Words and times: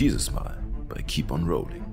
Dieses 0.00 0.32
Mal 0.32 0.56
bei 0.88 1.02
Keep 1.02 1.30
on 1.30 1.46
Rolling. 1.46 1.84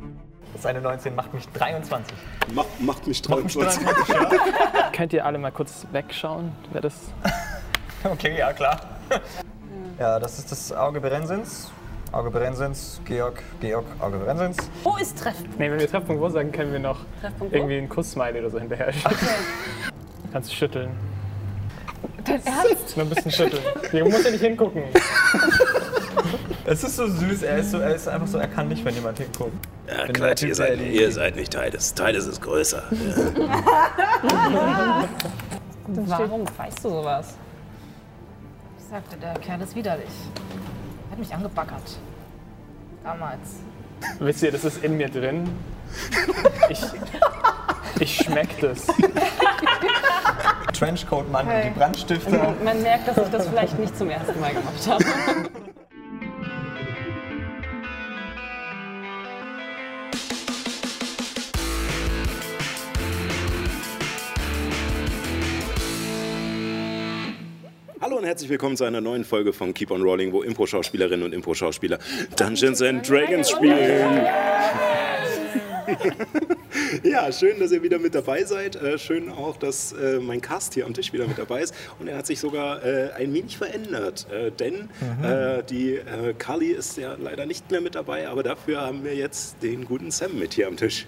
Seine 0.62 0.79
19 0.79 1.13
macht 1.13 1.33
mich 1.33 1.46
23. 1.50 2.16
Mach, 2.54 2.64
macht 2.80 3.06
mich 3.06 3.22
Macht 3.28 3.44
mich 3.44 3.54
23. 3.54 3.83
23, 3.83 4.16
ja. 4.16 4.90
Könnt 4.94 5.12
ihr 5.12 5.26
alle 5.26 5.38
mal 5.38 5.52
kurz 5.52 5.86
wegschauen, 5.91 6.54
wer 6.71 6.79
das. 6.79 6.93
Okay, 8.05 8.38
ja, 8.38 8.54
klar. 8.54 8.79
Ja, 9.99 10.20
das 10.20 10.39
ist 10.39 10.51
das 10.51 10.71
Auge 10.71 11.01
Berensins. 11.01 11.70
Auge 12.13 12.31
Berensins, 12.31 13.01
Georg, 13.04 13.44
Georg, 13.60 13.85
Auge 13.99 14.19
Berensins. 14.19 14.58
Wo 14.83 14.96
ist 14.96 15.17
Treffpunkt? 15.17 15.60
Nee, 15.60 15.69
wenn 15.69 15.79
wir 15.79 15.89
Treffpunkt 15.89 16.21
wo 16.21 16.30
sagen, 16.30 16.53
können 16.53 16.71
wir 16.71 16.80
noch 16.80 16.99
Treffpunkt 17.20 17.52
wo? 17.52 17.58
irgendwie 17.58 17.77
einen 17.77 17.89
Kuss-Smiley 17.89 18.39
oder 18.39 18.52
so 18.52 18.59
hinterher 18.59 18.94
schicken. 18.94 19.17
Kannst 20.31 20.52
du 20.52 20.55
schütteln. 20.55 20.91
Dein 22.23 22.45
Ernst? 22.45 22.95
Nur 22.95 23.05
ein 23.05 23.09
bisschen 23.09 23.31
schütteln. 23.31 23.63
Du 23.91 24.05
musst 24.05 24.23
ja 24.23 24.31
nicht 24.31 24.41
hingucken. 24.41 24.84
Es 26.70 26.84
ist 26.84 26.98
so 26.98 27.08
süß, 27.08 27.44
er 27.44 27.59
ist, 27.59 27.72
so, 27.72 27.80
er 27.80 27.95
ist 27.95 28.09
einfach 28.09 28.27
so, 28.27 28.38
er 28.40 28.48
kann 28.50 28.68
nicht, 28.68 28.84
wenn 28.84 28.94
jemand 28.94 29.18
hinguckt. 29.18 29.54
Ja, 29.88 30.04
Wenn 30.05 30.12
klar, 30.14 30.36
ihr 30.41 30.54
seid, 30.54 30.82
ihr 30.82 31.12
seid 31.14 31.38
nicht 31.38 31.52
Tides. 31.54 31.94
Tides 31.94 32.26
ist 32.28 32.41
größer. 32.41 32.84
Ja. 35.90 36.20
Warum 36.20 36.44
weißt 36.58 36.84
du 36.84 36.90
sowas? 36.90 37.36
Ich 38.77 38.86
sagte, 38.86 39.16
der 39.16 39.34
Kerl 39.36 39.62
ist 39.62 39.74
widerlich. 39.74 40.10
Er 41.08 41.12
hat 41.12 41.20
mich 41.20 41.34
angebackert. 41.34 41.98
Damals. 43.05 43.62
Wisst 44.20 44.44
ihr, 44.44 44.52
das 44.52 44.66
ist 44.66 44.84
in 44.84 44.98
mir 44.98 45.08
drin. 45.10 45.49
Ich, 46.70 46.82
ich 48.02 48.16
schmeck 48.18 48.60
das. 48.60 48.88
Trenchcoat-Mann 50.77 51.46
und 51.48 51.54
Okay. 51.54 51.72
die 51.74 51.80
Brandstifte. 51.80 52.55
Man 52.63 52.82
merkt, 52.82 53.08
dass 53.08 53.18
ich 53.18 53.30
das 53.32 53.48
vielleicht 53.48 53.80
nicht 53.80 53.98
zum 53.98 54.10
ersten 54.10 54.38
Mal 54.41 54.54
gemacht 54.54 54.88
habe. 54.90 55.05
Hallo 68.17 68.23
und 68.23 68.29
herzlich 68.29 68.49
willkommen 68.49 68.75
zu 68.75 68.83
einer 68.83 68.99
neuen 68.99 69.23
Folge 69.23 69.53
von 69.53 69.75
Keep 69.75 69.91
on 69.91 70.01
Rolling, 70.01 70.31
wo 70.31 70.41
Impro-Schauspielerinnen 70.41 71.23
und 71.23 71.33
Impro-Schauspieler 71.33 71.99
Dungeons 72.35 72.81
and 72.81 73.07
Dragons 73.07 73.51
spielen. 73.51 74.25
Ja, 77.03 77.31
schön, 77.31 77.59
dass 77.59 77.71
ihr 77.71 77.83
wieder 77.83 77.99
mit 77.99 78.15
dabei 78.15 78.43
seid. 78.43 78.75
Äh, 78.75 78.97
schön 78.97 79.29
auch, 79.29 79.57
dass 79.57 79.93
äh, 79.93 80.19
mein 80.19 80.41
Cast 80.41 80.73
hier 80.73 80.85
am 80.85 80.93
Tisch 80.93 81.13
wieder 81.13 81.27
mit 81.27 81.37
dabei 81.37 81.61
ist. 81.61 81.73
Und 81.99 82.07
er 82.07 82.17
hat 82.17 82.25
sich 82.25 82.39
sogar 82.39 82.83
äh, 82.83 83.11
ein 83.11 83.33
wenig 83.33 83.57
verändert. 83.57 84.27
Äh, 84.31 84.52
denn 84.52 84.89
äh, 85.23 85.63
die 85.63 85.95
äh, 85.95 86.33
Carly 86.37 86.67
ist 86.67 86.97
ja 86.97 87.15
leider 87.19 87.45
nicht 87.45 87.69
mehr 87.71 87.81
mit 87.81 87.95
dabei, 87.95 88.27
aber 88.27 88.43
dafür 88.43 88.81
haben 88.81 89.03
wir 89.03 89.15
jetzt 89.15 89.61
den 89.63 89.85
guten 89.85 90.11
Sam 90.11 90.37
mit 90.37 90.53
hier 90.53 90.67
am 90.67 90.77
Tisch. 90.77 91.07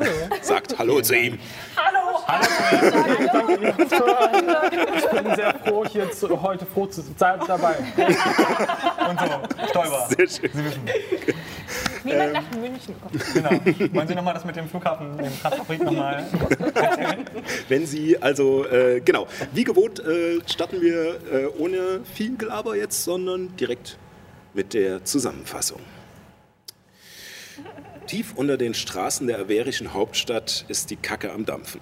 Sagt 0.42 0.78
Hallo 0.78 1.00
zu 1.00 1.16
ihm. 1.16 1.38
Ich 4.96 5.10
bin 5.10 5.34
sehr 5.34 5.54
froh, 5.64 5.84
hier 5.86 6.10
zu, 6.12 6.42
heute 6.42 6.66
froh 6.66 6.86
zu 6.86 7.02
sein 7.16 7.40
dabei. 7.46 7.76
Und 9.08 9.20
so, 9.20 9.66
Stäuber. 9.68 10.08
Sehr 10.16 10.28
schön. 10.28 10.50
Niemand 12.04 12.32
nach 12.32 12.50
München 12.52 12.94
kommt. 13.00 13.34
Genau. 13.34 13.50
Wollen 13.94 14.08
Sie 14.08 14.14
nochmal 14.14 14.34
das 14.34 14.44
mit 14.44 14.56
dem 14.56 14.68
Flughafen, 14.68 15.18
dem 15.18 15.40
Kraftfabrik 15.40 15.82
nochmal? 15.82 16.24
Wenn 17.68 17.86
Sie 17.86 18.20
also, 18.22 18.66
äh, 18.66 19.00
genau, 19.00 19.26
wie 19.52 19.64
gewohnt 19.64 20.00
äh, 20.00 20.40
starten 20.46 20.80
wir 20.80 21.20
äh, 21.30 21.46
ohne 21.58 22.00
viel 22.14 22.36
Gelaber 22.36 22.76
jetzt, 22.76 23.04
sondern 23.04 23.54
direkt 23.56 23.98
mit 24.54 24.72
der 24.74 25.04
Zusammenfassung. 25.04 25.80
Tief 28.10 28.32
unter 28.34 28.56
den 28.56 28.74
Straßen 28.74 29.28
der 29.28 29.38
averischen 29.38 29.94
Hauptstadt 29.94 30.64
ist 30.66 30.90
die 30.90 30.96
Kacke 30.96 31.32
am 31.32 31.46
Dampfen. 31.46 31.80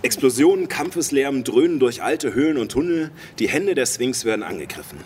Explosionen, 0.00 0.68
Kampfeslärm 0.68 1.44
dröhnen 1.44 1.78
durch 1.78 2.02
alte 2.02 2.32
Höhlen 2.32 2.56
und 2.56 2.72
Tunnel, 2.72 3.10
die 3.38 3.50
Hände 3.50 3.74
der 3.74 3.84
Sphinx 3.84 4.24
werden 4.24 4.42
angegriffen. 4.42 4.96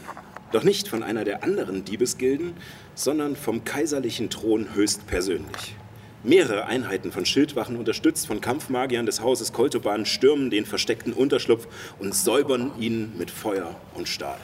Doch 0.52 0.62
nicht 0.62 0.86
von 0.86 1.02
einer 1.02 1.24
der 1.24 1.42
anderen 1.42 1.84
Diebesgilden, 1.84 2.52
sondern 2.94 3.34
vom 3.34 3.64
kaiserlichen 3.64 4.30
Thron 4.30 4.76
höchstpersönlich. 4.76 5.74
Mehrere 6.22 6.66
Einheiten 6.66 7.10
von 7.10 7.26
Schildwachen, 7.26 7.74
unterstützt 7.74 8.28
von 8.28 8.40
Kampfmagiern 8.40 9.06
des 9.06 9.22
Hauses 9.22 9.52
Koltoban, 9.52 10.06
stürmen 10.06 10.50
den 10.50 10.66
versteckten 10.66 11.12
Unterschlupf 11.12 11.66
und 11.98 12.14
säubern 12.14 12.70
ihn 12.78 13.12
mit 13.18 13.28
Feuer 13.28 13.74
und 13.94 14.06
Stahl. 14.06 14.38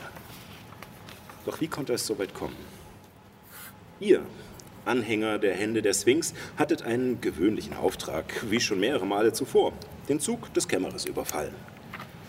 Doch 1.46 1.60
wie 1.60 1.68
konnte 1.68 1.92
es 1.92 2.04
so 2.04 2.18
weit 2.18 2.34
kommen? 2.34 2.56
Ihr, 4.00 4.22
Anhänger 4.84 5.38
der 5.38 5.54
Hände 5.54 5.82
der 5.82 5.94
Sphinx, 5.94 6.34
hattet 6.56 6.82
einen 6.82 7.20
gewöhnlichen 7.20 7.74
Auftrag, 7.74 8.24
wie 8.48 8.60
schon 8.60 8.80
mehrere 8.80 9.06
Male 9.06 9.32
zuvor, 9.32 9.72
den 10.08 10.20
Zug 10.20 10.52
des 10.54 10.68
Kämmerers 10.68 11.04
überfallen. 11.04 11.54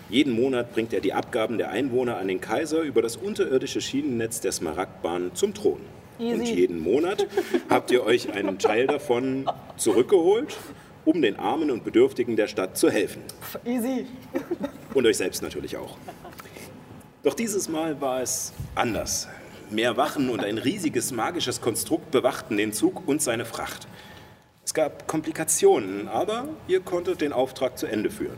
Jeden 0.09 0.33
Monat 0.33 0.73
bringt 0.73 0.91
er 0.93 0.99
die 0.99 1.13
Abgaben 1.13 1.57
der 1.57 1.69
Einwohner 1.69 2.17
an 2.17 2.27
den 2.27 2.41
Kaiser 2.41 2.81
über 2.81 3.01
das 3.01 3.15
unterirdische 3.15 3.79
Schienennetz 3.79 4.41
der 4.41 4.51
Smaragdbahn 4.51 5.31
zum 5.35 5.53
Thron. 5.53 5.79
Und 6.19 6.43
jeden 6.43 6.79
Monat 6.79 7.27
habt 7.69 7.89
ihr 7.91 8.03
euch 8.03 8.31
einen 8.31 8.59
Teil 8.59 8.87
davon 8.87 9.49
zurückgeholt, 9.77 10.57
um 11.05 11.21
den 11.21 11.37
Armen 11.37 11.71
und 11.71 11.83
Bedürftigen 11.83 12.35
der 12.35 12.47
Stadt 12.47 12.77
zu 12.77 12.91
helfen. 12.91 13.23
Easy. 13.65 14.05
Und 14.93 15.05
euch 15.05 15.17
selbst 15.17 15.41
natürlich 15.41 15.77
auch. 15.77 15.97
Doch 17.23 17.33
dieses 17.33 17.69
Mal 17.69 18.01
war 18.01 18.21
es 18.21 18.53
anders. 18.75 19.27
Mehr 19.71 19.95
Wachen 19.95 20.29
und 20.29 20.43
ein 20.43 20.57
riesiges 20.57 21.13
magisches 21.13 21.61
Konstrukt 21.61 22.11
bewachten 22.11 22.57
den 22.57 22.73
Zug 22.73 23.07
und 23.07 23.21
seine 23.21 23.45
Fracht. 23.45 23.87
Es 24.65 24.73
gab 24.73 25.07
Komplikationen, 25.07 26.09
aber 26.09 26.49
ihr 26.67 26.81
konntet 26.81 27.21
den 27.21 27.31
Auftrag 27.31 27.77
zu 27.77 27.87
Ende 27.87 28.09
führen. 28.09 28.37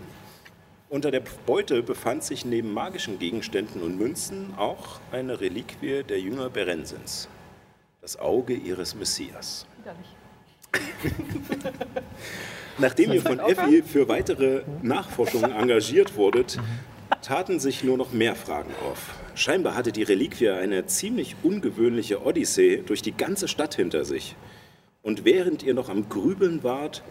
Unter 0.90 1.10
der 1.10 1.24
Beute 1.48 1.82
befand 1.82 2.24
sich 2.24 2.46
neben 2.46 2.72
magischen 2.72 3.18
Gegenständen 3.18 3.82
und 3.82 3.98
Münzen 3.98 4.54
auch 4.58 5.00
eine 5.12 5.42
Reliquie 5.42 6.04
der 6.04 6.20
Jünger 6.20 6.52
Berensens. 6.52 7.28
Das 8.02 8.20
Auge 8.20 8.54
ihres 8.54 8.94
Messias. 8.94 9.66
Nachdem 12.78 13.12
ihr 13.12 13.24
von 13.24 13.40
Effi 13.40 13.82
für 13.82 14.08
weitere 14.08 14.62
Nachforschungen 14.84 15.52
engagiert 15.56 16.16
wurdet, 16.16 16.60
taten 17.22 17.60
sich 17.60 17.84
nur 17.84 17.98
noch 17.98 18.12
mehr 18.12 18.36
Fragen 18.36 18.72
auf. 18.90 19.16
Scheinbar 19.36 19.76
hatte 19.76 19.92
die 19.92 20.04
Reliquie 20.04 20.50
eine 20.50 20.86
ziemlich 20.86 21.36
ungewöhnliche 21.44 22.26
Odyssee 22.26 22.84
durch 22.86 23.02
die 23.02 23.16
ganze 23.16 23.48
Stadt 23.48 23.76
hinter 23.76 24.06
sich. 24.06 24.36
Und 25.02 25.26
während 25.26 25.64
ihr 25.64 25.74
noch 25.74 25.90
am 25.90 26.10
Grübeln 26.10 26.64
wart, 26.64 27.04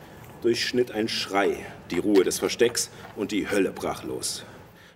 durchschnitt 0.42 0.92
ein 0.92 1.08
Schrei 1.08 1.56
die 1.90 1.98
Ruhe 1.98 2.24
des 2.24 2.38
Verstecks 2.38 2.90
und 3.16 3.32
die 3.32 3.50
Hölle 3.50 3.72
brach 3.72 4.04
los. 4.04 4.44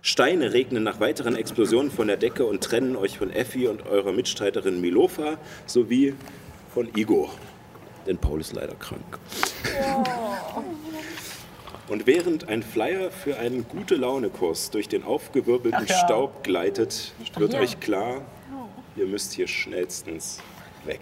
Steine 0.01 0.53
regnen 0.53 0.83
nach 0.83 0.99
weiteren 0.99 1.35
Explosionen 1.35 1.91
von 1.91 2.07
der 2.07 2.17
Decke 2.17 2.45
und 2.45 2.63
trennen 2.63 2.95
euch 2.95 3.17
von 3.17 3.31
Effi 3.31 3.67
und 3.67 3.85
eurer 3.85 4.13
Mitstreiterin 4.13 4.79
Milofa 4.79 5.37
sowie 5.65 6.13
von 6.73 6.89
Igor. 6.95 7.33
Denn 8.05 8.17
Paul 8.17 8.39
ist 8.39 8.53
leider 8.53 8.75
krank. 8.75 9.19
Und 11.89 12.05
während 12.05 12.49
ein 12.49 12.63
Flyer 12.63 13.11
für 13.11 13.37
einen 13.37 13.65
Gute-Laune-Kurs 13.67 14.71
durch 14.71 14.89
den 14.89 15.05
aufgewirbelten 15.05 15.85
ja. 15.87 16.05
Staub 16.05 16.43
gleitet, 16.43 17.13
wird 17.35 17.53
hier. 17.53 17.61
euch 17.61 17.79
klar, 17.79 18.21
ihr 18.97 19.05
müsst 19.05 19.31
hier 19.33 19.47
schnellstens 19.47 20.39
weg. 20.83 20.99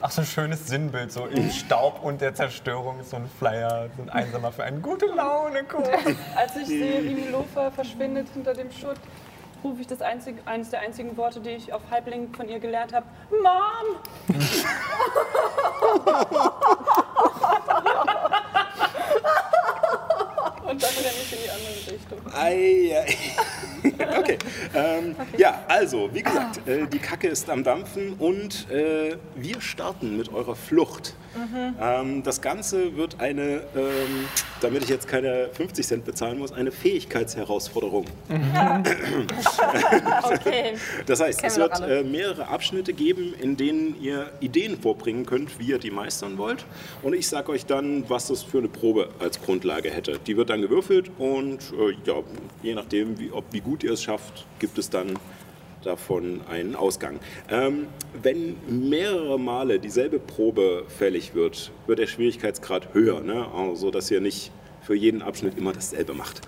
Ach, 0.00 0.10
so 0.10 0.22
ein 0.22 0.26
schönes 0.26 0.66
Sinnbild, 0.66 1.12
so 1.12 1.26
im 1.26 1.50
Staub 1.50 2.02
und 2.02 2.20
der 2.20 2.34
Zerstörung 2.34 2.98
ist 2.98 3.10
so 3.10 3.16
ein 3.16 3.30
Flyer, 3.38 3.88
so 3.96 4.02
ein 4.02 4.10
Einsamer 4.10 4.50
für 4.50 4.64
einen 4.64 4.82
gute 4.82 5.06
Laune 5.06 5.62
Kurs. 5.64 5.88
Als 6.34 6.56
ich 6.56 6.66
sehe, 6.66 7.04
wie 7.04 7.14
Milofa 7.14 7.70
verschwindet 7.70 8.26
hinter 8.32 8.54
dem 8.54 8.72
Schutt, 8.72 8.96
rufe 9.62 9.82
ich 9.82 9.86
das 9.86 10.02
einzige, 10.02 10.44
eines 10.46 10.70
der 10.70 10.80
einzigen 10.80 11.16
Worte, 11.16 11.38
die 11.40 11.50
ich 11.50 11.72
auf 11.72 11.82
Halbling 11.90 12.34
von 12.34 12.48
ihr 12.48 12.58
gelernt 12.58 12.92
habe: 12.92 13.06
Mom! 13.30 13.96
Und 20.72 20.82
dann 20.82 20.90
renne 20.90 21.08
ich 21.22 21.32
in 21.32 21.38
die 21.44 21.50
andere 21.50 21.74
Richtung. 21.92 22.18
Ei, 22.34 23.04
okay. 24.18 24.38
Ähm, 24.74 25.16
Ja, 25.36 25.64
also, 25.68 26.08
wie 26.14 26.22
gesagt, 26.22 26.66
äh, 26.66 26.86
die 26.86 26.98
Kacke 26.98 27.28
ist 27.28 27.50
am 27.50 27.62
Dampfen 27.62 28.14
und 28.14 28.70
äh, 28.70 29.16
wir 29.34 29.60
starten 29.60 30.16
mit 30.16 30.32
eurer 30.32 30.56
Flucht. 30.56 31.14
Ähm, 31.80 32.22
das 32.22 32.40
Ganze 32.42 32.96
wird 32.96 33.20
eine, 33.20 33.62
ähm, 33.74 34.28
damit 34.60 34.82
ich 34.84 34.90
jetzt 34.90 35.08
keine 35.08 35.48
50 35.52 35.86
Cent 35.86 36.04
bezahlen 36.04 36.38
muss, 36.38 36.52
eine 36.52 36.70
Fähigkeitsherausforderung. 36.72 38.04
Okay. 40.22 40.74
Das 41.06 41.20
heißt, 41.20 41.42
es 41.42 41.56
wir 41.56 41.64
wird 41.64 41.80
äh, 41.80 42.02
mehrere 42.02 42.48
Abschnitte 42.48 42.92
geben, 42.92 43.34
in 43.40 43.56
denen 43.56 44.00
ihr 44.00 44.30
Ideen 44.40 44.80
vorbringen 44.80 45.26
könnt, 45.26 45.58
wie 45.58 45.66
ihr 45.66 45.78
die 45.78 45.90
meistern 45.90 46.38
wollt. 46.38 46.64
Und 47.02 47.14
ich 47.14 47.28
sage 47.28 47.52
euch 47.52 47.66
dann, 47.66 48.08
was 48.08 48.28
das 48.28 48.42
für 48.42 48.58
eine 48.58 48.68
Probe 48.68 49.08
als 49.18 49.40
Grundlage 49.40 49.90
hätte. 49.90 50.18
Die 50.26 50.36
wird 50.36 50.50
dann 50.50 50.61
gewürfelt 50.62 51.10
und 51.18 51.58
äh, 51.78 51.94
ja, 52.06 52.22
je 52.62 52.74
nachdem, 52.74 53.18
wie, 53.18 53.30
ob, 53.30 53.44
wie 53.52 53.60
gut 53.60 53.84
ihr 53.84 53.92
es 53.92 54.02
schafft, 54.02 54.46
gibt 54.58 54.78
es 54.78 54.88
dann 54.88 55.18
davon 55.84 56.40
einen 56.48 56.76
Ausgang. 56.76 57.18
Ähm, 57.50 57.86
wenn 58.22 58.56
mehrere 58.88 59.38
Male 59.38 59.78
dieselbe 59.78 60.18
Probe 60.18 60.84
fällig 60.88 61.34
wird, 61.34 61.72
wird 61.86 61.98
der 61.98 62.06
Schwierigkeitsgrad 62.06 62.94
höher, 62.94 63.20
ne? 63.20 63.46
also 63.54 63.90
dass 63.90 64.10
ihr 64.10 64.20
nicht 64.20 64.52
für 64.82 64.94
jeden 64.94 65.22
Abschnitt 65.22 65.56
immer 65.56 65.72
dasselbe 65.72 66.12
macht, 66.12 66.40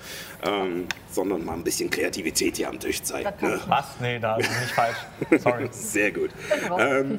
ähm, 0.45 0.87
sondern 1.11 1.45
mal 1.45 1.55
ein 1.55 1.65
bisschen 1.65 1.89
Kreativität 1.89 2.57
hier 2.57 2.69
am 2.69 2.81
Tisch 2.81 3.03
zeigt. 3.03 3.41
Ne? 3.43 3.61
Was? 3.69 3.87
Nee, 4.01 4.19
da 4.19 4.37
bin 4.37 4.47
ich 4.47 4.73
falsch. 4.73 4.97
Sorry. 5.43 5.69
Sehr 5.71 6.11
gut. 6.11 6.31
Ähm, 6.79 7.19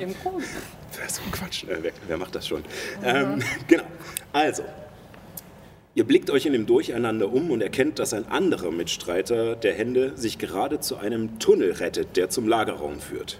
das 0.91 1.05
ist 1.07 1.15
so 1.15 1.21
ein 1.23 1.31
Quatsch. 1.31 1.63
Äh, 1.63 1.77
wer, 1.81 1.91
wer 2.07 2.17
macht 2.17 2.35
das 2.35 2.47
schon? 2.47 2.63
Ähm, 3.03 3.41
genau. 3.67 3.83
Also, 4.33 4.63
ihr 5.95 6.03
blickt 6.05 6.29
euch 6.29 6.45
in 6.45 6.53
dem 6.53 6.65
Durcheinander 6.65 7.31
um 7.31 7.49
und 7.49 7.61
erkennt, 7.61 7.99
dass 7.99 8.13
ein 8.13 8.27
anderer 8.27 8.69
Mitstreiter 8.69 9.55
der 9.55 9.73
Hände 9.73 10.15
sich 10.15 10.37
gerade 10.37 10.79
zu 10.79 10.97
einem 10.97 11.39
Tunnel 11.39 11.71
rettet, 11.71 12.17
der 12.17 12.29
zum 12.29 12.47
Lagerraum 12.47 12.99
führt. 12.99 13.39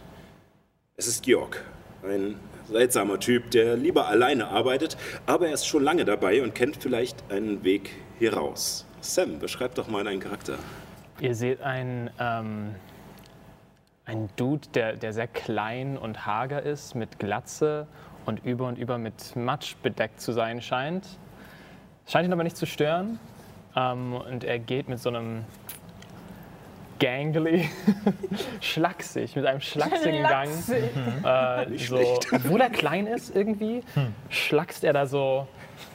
Es 0.96 1.08
ist 1.08 1.24
Georg, 1.24 1.64
ein 2.04 2.36
seltsamer 2.70 3.20
Typ, 3.20 3.52
der 3.52 3.76
lieber 3.76 4.08
alleine 4.08 4.48
arbeitet, 4.48 4.98
aber 5.26 5.48
er 5.48 5.54
ist 5.54 5.68
schon 5.68 5.84
lange 5.84 6.06
dabei 6.06 6.42
und 6.42 6.56
kennt 6.56 6.78
vielleicht 6.78 7.30
einen 7.30 7.64
Weg 7.64 7.92
hier 8.18 8.34
raus. 8.34 8.86
Sam, 9.02 9.38
beschreib 9.40 9.76
doch 9.76 9.90
mal 9.90 10.04
deinen 10.04 10.22
Charakter. 10.22 10.58
Ihr 11.20 11.36
seht 11.36 11.62
einen, 11.62 12.10
ähm, 12.20 12.76
einen 14.06 14.30
Dude, 14.38 14.68
der, 14.74 14.96
der 14.96 15.14
sehr 15.14 15.28
klein 15.28 15.98
und 15.98 16.26
hager 16.26 16.64
ist, 16.64 16.96
mit 16.96 17.20
Glatze 17.20 17.88
und 18.26 18.44
über 18.46 18.68
und 18.68 18.78
über 18.78 18.98
mit 18.98 19.36
Matsch 19.36 19.76
bedeckt 19.84 20.22
zu 20.22 20.32
sein 20.32 20.62
scheint. 20.62 21.06
Scheint 22.08 22.28
ihn 22.28 22.34
aber 22.34 22.44
nicht 22.44 22.58
zu 22.58 22.66
stören. 22.66 23.20
Ähm, 23.76 24.14
und 24.14 24.44
er 24.44 24.60
geht 24.60 24.88
mit 24.88 25.00
so 25.00 25.10
einem 25.10 25.44
gangly, 27.00 27.70
schlaksig, 28.62 29.36
mit 29.36 29.46
einem 29.46 29.60
schlachsigen 29.60 30.24
Gang. 30.24 30.50
Äh, 31.24 31.78
so, 31.78 32.20
obwohl 32.32 32.62
er 32.62 32.70
klein 32.70 33.08
ist 33.08 33.36
irgendwie, 33.36 33.84
schlackst 34.30 34.84
er 34.84 34.94
da 34.94 35.06
so 35.06 35.48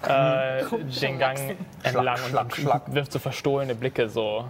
äh, 0.02 0.62
den 1.00 1.18
Gang 1.18 1.56
entlang 1.82 2.16
schlag, 2.18 2.44
und 2.44 2.54
schlag. 2.54 2.94
wirft 2.94 3.12
so 3.12 3.18
verstohlene 3.18 3.74
Blicke, 3.74 4.08
so 4.08 4.44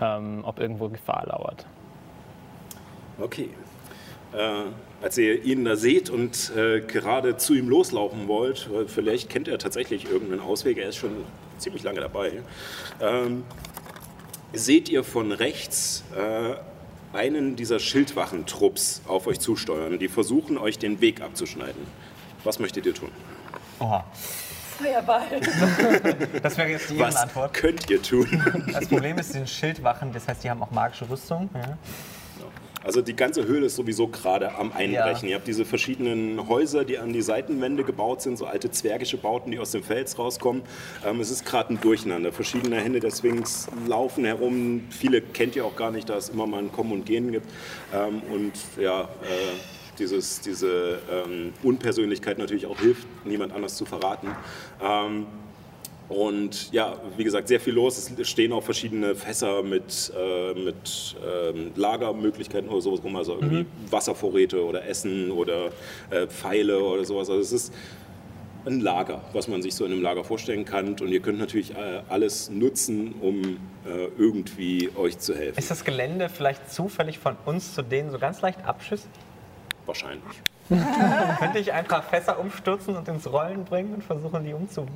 ähm, 0.00 0.44
ob 0.44 0.60
irgendwo 0.60 0.88
Gefahr 0.88 1.24
lauert. 1.26 1.66
Okay. 3.18 3.50
Äh, 4.32 4.64
als 5.06 5.16
ihr 5.18 5.44
ihn 5.44 5.64
da 5.64 5.76
seht 5.76 6.10
und 6.10 6.50
äh, 6.56 6.80
gerade 6.80 7.36
zu 7.36 7.54
ihm 7.54 7.68
loslaufen 7.68 8.26
wollt, 8.26 8.68
vielleicht 8.88 9.30
kennt 9.30 9.46
er 9.46 9.56
tatsächlich 9.56 10.10
irgendeinen 10.10 10.40
Ausweg, 10.40 10.78
er 10.78 10.88
ist 10.88 10.96
schon 10.96 11.12
ziemlich 11.58 11.84
lange 11.84 12.00
dabei, 12.00 12.32
ähm, 13.00 13.44
seht 14.52 14.88
ihr 14.88 15.04
von 15.04 15.30
rechts 15.30 16.02
äh, 16.16 16.56
einen 17.16 17.54
dieser 17.54 17.78
Schildwachentrupps 17.78 19.02
auf 19.06 19.28
euch 19.28 19.38
zusteuern. 19.38 19.96
Die 20.00 20.08
versuchen, 20.08 20.58
euch 20.58 20.76
den 20.76 21.00
Weg 21.00 21.20
abzuschneiden. 21.20 21.86
Was 22.42 22.58
möchtet 22.58 22.84
ihr 22.84 22.94
tun? 22.94 23.10
Oha. 23.78 24.04
Feuerball. 24.76 25.22
Das 26.42 26.58
wäre 26.58 26.70
jetzt 26.70 26.90
die 26.90 26.98
Was 26.98 27.14
Antwort. 27.14 27.54
könnt 27.54 27.88
ihr 27.88 28.02
tun? 28.02 28.42
Das 28.72 28.88
Problem 28.88 29.18
ist, 29.18 29.28
die 29.28 29.38
sind 29.38 29.48
Schildwachen, 29.48 30.12
das 30.12 30.26
heißt, 30.26 30.42
die 30.42 30.50
haben 30.50 30.62
auch 30.64 30.72
magische 30.72 31.08
Rüstung. 31.08 31.48
Ja. 31.54 31.78
Also 32.86 33.02
die 33.02 33.16
ganze 33.16 33.48
Höhle 33.48 33.66
ist 33.66 33.74
sowieso 33.74 34.06
gerade 34.06 34.54
am 34.54 34.70
Einbrechen. 34.70 35.28
Ihr 35.28 35.34
habt 35.34 35.48
diese 35.48 35.64
verschiedenen 35.64 36.48
Häuser, 36.48 36.84
die 36.84 36.98
an 36.98 37.12
die 37.12 37.20
Seitenwände 37.20 37.82
gebaut 37.82 38.22
sind, 38.22 38.38
so 38.38 38.46
alte 38.46 38.70
zwergische 38.70 39.16
Bauten, 39.16 39.50
die 39.50 39.58
aus 39.58 39.72
dem 39.72 39.82
Fels 39.82 40.16
rauskommen. 40.20 40.62
Ähm, 41.04 41.18
es 41.18 41.32
ist 41.32 41.44
gerade 41.44 41.74
ein 41.74 41.80
Durcheinander. 41.80 42.30
Verschiedene 42.30 42.76
Hände 42.76 43.00
der 43.00 43.10
Sphinx 43.10 43.66
laufen 43.88 44.24
herum. 44.24 44.84
Viele 44.90 45.20
kennt 45.20 45.56
ihr 45.56 45.64
auch 45.64 45.74
gar 45.74 45.90
nicht, 45.90 46.08
da 46.08 46.16
es 46.16 46.28
immer 46.28 46.46
mal 46.46 46.58
ein 46.58 46.70
Kommen 46.70 46.92
und 46.92 47.06
Gehen 47.06 47.32
gibt. 47.32 47.50
Ähm, 47.92 48.22
und 48.32 48.52
ja, 48.80 49.02
äh, 49.02 49.06
dieses, 49.98 50.40
diese 50.42 51.00
ähm, 51.10 51.54
Unpersönlichkeit 51.64 52.38
natürlich 52.38 52.66
auch 52.66 52.78
hilft, 52.78 53.08
niemand 53.24 53.52
anders 53.52 53.74
zu 53.74 53.84
verraten. 53.84 54.28
Und 56.08 56.72
ja, 56.72 56.96
wie 57.16 57.24
gesagt, 57.24 57.48
sehr 57.48 57.58
viel 57.58 57.74
los. 57.74 58.10
Es 58.16 58.28
stehen 58.28 58.52
auch 58.52 58.62
verschiedene 58.62 59.14
Fässer 59.16 59.62
mit, 59.62 60.12
äh, 60.16 60.54
mit 60.54 61.16
ähm, 61.24 61.72
Lagermöglichkeiten 61.74 62.68
oder 62.68 62.80
sowas 62.80 63.02
rum, 63.02 63.16
also 63.16 63.34
irgendwie 63.34 63.66
Wasservorräte 63.90 64.64
oder 64.64 64.86
Essen 64.86 65.32
oder 65.32 65.70
äh, 66.10 66.26
Pfeile 66.28 66.80
oder 66.80 67.04
sowas. 67.04 67.28
Also 67.28 67.42
es 67.42 67.52
ist 67.52 67.74
ein 68.66 68.80
Lager, 68.80 69.22
was 69.32 69.48
man 69.48 69.62
sich 69.62 69.74
so 69.74 69.84
in 69.84 69.92
einem 69.92 70.02
Lager 70.02 70.24
vorstellen 70.24 70.64
kann. 70.64 70.96
Und 71.00 71.08
ihr 71.08 71.20
könnt 71.20 71.38
natürlich 71.38 71.72
äh, 71.72 72.02
alles 72.08 72.50
nutzen, 72.50 73.14
um 73.20 73.58
äh, 73.84 74.06
irgendwie 74.18 74.90
euch 74.96 75.18
zu 75.18 75.34
helfen. 75.34 75.58
Ist 75.58 75.70
das 75.70 75.84
Gelände 75.84 76.28
vielleicht 76.28 76.72
zufällig 76.72 77.18
von 77.18 77.36
uns 77.46 77.74
zu 77.74 77.82
denen 77.82 78.10
so 78.10 78.18
ganz 78.18 78.42
leicht 78.42 78.64
abschüssig? 78.64 79.10
Wahrscheinlich. 79.86 80.42
Könnte 80.68 81.58
ich 81.58 81.72
einfach 81.72 82.02
Fässer 82.04 82.38
umstürzen 82.38 82.96
und 82.96 83.06
ins 83.08 83.30
Rollen 83.30 83.64
bringen 83.64 83.94
und 83.94 84.04
versuchen, 84.04 84.44
die 84.44 84.52
umzu 84.52 84.86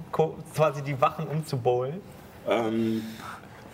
quasi 0.55 0.83
die 0.83 1.01
Wachen 1.01 1.27
umzubowlen, 1.27 2.01
Ähm, 2.49 3.03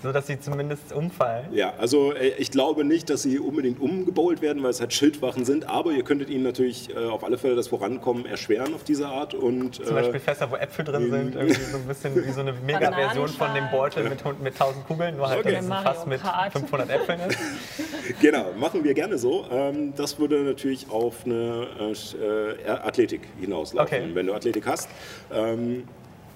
so 0.03 0.13
dass 0.13 0.27
sie 0.27 0.39
zumindest 0.39 0.93
umfallen? 0.93 1.47
Ja, 1.53 1.73
also 1.79 2.13
äh, 2.13 2.29
ich 2.39 2.51
glaube 2.51 2.85
nicht, 2.85 3.09
dass 3.11 3.23
sie 3.23 3.39
unbedingt 3.39 3.81
umgebowlt 3.81 4.43
werden, 4.43 4.63
weil 4.63 4.71
es 4.71 4.81
halt 4.81 4.93
Schildwachen 4.93 5.45
sind, 5.45 5.69
aber 5.69 5.93
ihr 5.93 6.05
könntet 6.05 6.29
ihnen 6.31 6.43
natürlich 6.45 6.95
äh, 6.95 6.99
auf 7.07 7.25
alle 7.25 7.39
Fälle 7.39 7.57
das 7.57 7.69
Vorankommen 7.69 8.27
erschweren 8.27 8.75
auf 8.75 8.85
diese 8.85 9.09
Art 9.09 9.35
und 9.35 9.77
Zum 9.77 9.89
äh, 9.97 10.01
Beispiel 10.01 10.21
Fässer, 10.21 10.51
wo 10.51 10.57
Äpfel 10.57 10.85
drin 10.85 11.11
sind, 11.11 11.35
irgendwie 11.35 11.55
so 11.61 11.77
ein 11.79 11.87
bisschen 11.87 12.15
wie 12.27 12.31
so 12.33 12.41
eine 12.41 12.53
Mega-Version 12.67 13.29
von 13.29 13.55
dem 13.55 13.71
Beutel 13.71 14.05
mit, 14.09 14.23
mit 14.43 14.53
1000 14.55 14.87
Kugeln, 14.87 15.17
nur 15.17 15.29
halt, 15.29 15.41
Okay. 15.41 15.55
dass 15.55 15.65
es 15.65 15.71
ein 15.71 15.83
Fass 15.83 16.07
mit 16.07 16.21
Kart. 16.23 16.53
500 16.53 16.91
Äpfeln 16.91 17.21
ist. 17.29 17.39
genau, 18.21 18.47
machen 18.59 18.85
wir 18.85 18.95
gerne 18.95 19.19
so. 19.19 19.45
Ähm, 19.51 19.93
das 19.97 20.19
würde 20.19 20.43
natürlich 20.43 20.91
auf 20.91 21.25
eine 21.25 21.67
äh, 21.81 22.63
äh, 22.63 22.69
Athletik 22.69 23.23
hinauslaufen, 23.41 23.99
Okay. 23.99 24.11
wenn 24.15 24.27
du 24.27 24.35
Athletik 24.35 24.67
hast. 24.67 24.89
Ähm, 25.33 25.85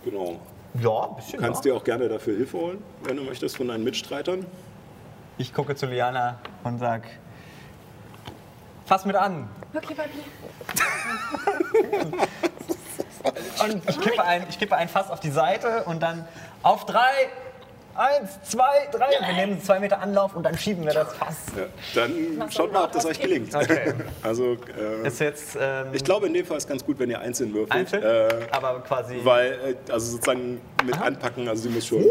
genau. 0.04 0.38
Ja, 0.74 1.08
ein 1.08 1.16
bisschen. 1.16 1.38
Du 1.38 1.44
kannst 1.44 1.64
ja. 1.64 1.72
dir 1.72 1.76
auch 1.76 1.84
gerne 1.84 2.08
dafür 2.08 2.36
Hilfe 2.36 2.58
holen, 2.58 2.84
wenn 3.02 3.16
du 3.16 3.24
möchtest, 3.24 3.56
von 3.56 3.68
deinen 3.68 3.84
Mitstreitern. 3.84 4.46
Ich 5.38 5.52
gucke 5.54 5.74
zu 5.74 5.86
Liana 5.86 6.38
und 6.64 6.78
sag, 6.78 7.02
fass 8.84 9.04
mit 9.04 9.16
an. 9.16 9.48
Okay, 9.74 9.94
Papi. 9.94 10.10
Und 13.62 13.88
ich 13.88 14.00
kippe, 14.00 14.24
ein, 14.24 14.46
ich 14.48 14.58
kippe 14.58 14.76
ein 14.76 14.88
Fass 14.88 15.10
auf 15.10 15.20
die 15.20 15.30
Seite 15.30 15.84
und 15.84 16.02
dann 16.02 16.26
auf 16.62 16.86
drei. 16.86 17.28
Eins, 18.00 18.38
zwei, 18.48 18.88
drei. 18.90 19.10
Wir 19.10 19.34
nehmen 19.34 19.62
zwei 19.62 19.78
Meter 19.78 20.00
Anlauf 20.00 20.34
und 20.34 20.42
dann 20.42 20.56
schieben 20.56 20.86
wir 20.86 20.94
das 20.94 21.12
Fass. 21.12 21.36
Ja, 21.54 21.64
dann 21.94 22.50
schaut 22.50 22.72
mal, 22.72 22.84
ob 22.84 22.92
das 22.92 23.04
euch 23.04 23.20
gelingt. 23.20 23.54
Okay. 23.54 23.92
Also, 24.22 24.56
äh, 25.04 25.06
Ist 25.06 25.20
jetzt 25.20 25.58
ähm, 25.60 25.88
ich 25.92 26.02
glaube, 26.02 26.26
in 26.26 26.32
dem 26.32 26.46
Fall 26.46 26.56
ist 26.56 26.66
ganz 26.66 26.82
gut, 26.82 26.98
wenn 26.98 27.10
ihr 27.10 27.20
einzeln 27.20 27.52
würfelt. 27.52 27.72
einzeln, 27.72 28.02
Äh, 28.02 28.28
aber 28.52 28.80
quasi 28.80 29.20
weil, 29.22 29.52
äh, 29.86 29.92
also 29.92 30.12
sozusagen 30.12 30.62
mit 30.82 30.98
anpacken, 30.98 31.46
also 31.46 31.64
sie 31.64 31.68
muss 31.68 31.86
schon. 31.86 32.02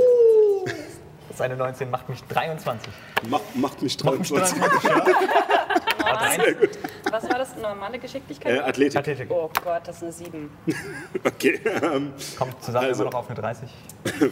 das 0.66 1.36
ist 1.36 1.42
eine 1.42 1.56
19, 1.56 1.90
macht 1.90 2.08
mich 2.08 2.24
23. 2.26 2.94
Macht, 3.28 3.56
macht 3.56 3.82
mich 3.82 4.04
Macht 4.04 4.20
mich 4.20 4.30
23. 4.30 4.60
23, 4.60 4.90
ja. 4.90 5.69
Sehr 6.36 6.54
gut. 6.54 6.70
Was 7.12 7.24
war 7.30 7.38
das? 7.40 7.56
Normale 7.62 8.00
Geschicklichkeit? 8.00 8.56
Äh, 8.56 8.60
Athletik. 8.60 8.98
Athletik. 9.00 9.28
Oh 9.32 9.50
Gott, 9.64 9.82
das 9.86 9.98
ist 9.98 10.04
eine 10.04 10.12
7. 10.12 10.50
Okay. 11.24 11.60
Ähm, 11.82 12.14
Kommt 12.38 12.64
zusammen 12.64 12.86
Also. 12.88 13.04
immer 13.04 13.12
noch 13.12 13.20
auf 13.20 13.30
eine 13.30 13.40
30. 13.40 13.70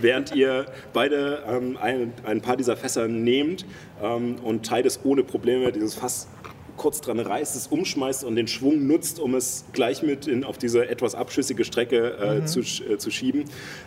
während 0.00 0.34
ihr 0.34 0.66
beide 0.92 1.42
ähm, 1.48 1.78
ein, 1.80 2.12
ein 2.24 2.40
paar 2.42 2.56
dieser 2.56 2.76
Fässer 2.76 3.08
nehmt 3.08 3.64
ähm, 4.02 4.36
und 4.42 4.66
teilt 4.66 4.86
es 4.86 5.00
ohne 5.04 5.24
Probleme 5.24 5.72
dieses 5.72 5.94
Fass 5.94 6.28
kurz 6.76 7.00
dran 7.00 7.18
reißt, 7.18 7.56
es 7.56 7.68
umschmeißt 7.68 8.22
und 8.24 8.36
den 8.36 8.46
Schwung 8.48 8.86
nutzt, 8.86 9.18
um 9.18 9.34
es 9.34 9.64
gleich 9.72 10.02
mit 10.02 10.26
in, 10.26 10.44
auf 10.44 10.58
diese 10.58 10.86
etwas 10.86 11.14
abschüssige 11.14 11.64
Strecke 11.64 12.18
äh, 12.42 12.44
zu, 12.44 12.60
sch- 12.60 12.86
äh, 12.86 12.98
zu 12.98 13.10
schieben, 13.10 13.46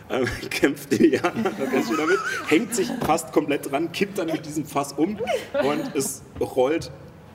ähm, 0.10 0.25
kämpft 0.50 0.91
Liliana 0.91 1.51
da 1.60 1.65
ganz 1.65 1.88
schön 1.88 1.98
damit, 1.98 2.17
hängt 2.48 2.74
sich 2.74 2.89
fast 3.05 3.31
komplett 3.31 3.69
dran, 3.72 3.91
kippt 3.91 4.17
dann 4.17 4.25
mit 4.31 4.43
diesem 4.48 4.65
Fass 4.65 4.93
um 4.93 5.19
und 5.63 5.96
es 5.96 6.24
rollt 6.39 6.89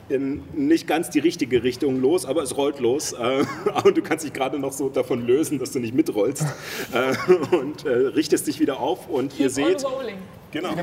in 0.08 0.42
nicht 0.54 0.86
ganz 0.86 1.10
die 1.10 1.18
richtige 1.18 1.62
Richtung 1.62 2.00
los, 2.00 2.26
aber 2.26 2.42
es 2.42 2.56
rollt 2.56 2.80
los. 2.80 3.12
Äh, 3.12 3.44
und 3.84 3.96
du 3.96 4.02
kannst 4.02 4.24
dich 4.24 4.32
gerade 4.32 4.58
noch 4.58 4.72
so 4.72 4.88
davon 4.88 5.26
lösen, 5.26 5.58
dass 5.58 5.72
du 5.72 5.78
nicht 5.78 5.94
mitrollst. 5.94 6.44
Äh, 6.92 7.54
und 7.56 7.84
äh, 7.84 7.90
richtest 7.90 8.46
dich 8.46 8.60
wieder 8.60 8.80
auf 8.80 9.08
und 9.08 9.38
ihr 9.38 9.50
seht. 9.50 9.84
Rolling. 9.84 10.18
Genau. 10.52 10.70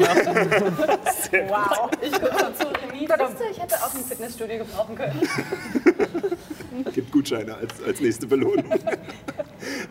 Wow. 1.47 1.89
Ich 2.01 2.11
gucke 2.11 2.29
dazu. 2.29 2.65
Du, 2.65 3.43
ich 3.49 3.61
hätte 3.61 3.75
auch 3.75 3.93
ein 3.93 4.03
Fitnessstudio 4.03 4.57
gebrauchen 4.57 4.95
können. 4.95 5.21
Gibt 6.93 7.11
Gutscheine 7.11 7.55
als, 7.55 7.81
als 7.83 7.99
nächste 7.99 8.27
Belohnung. 8.27 8.65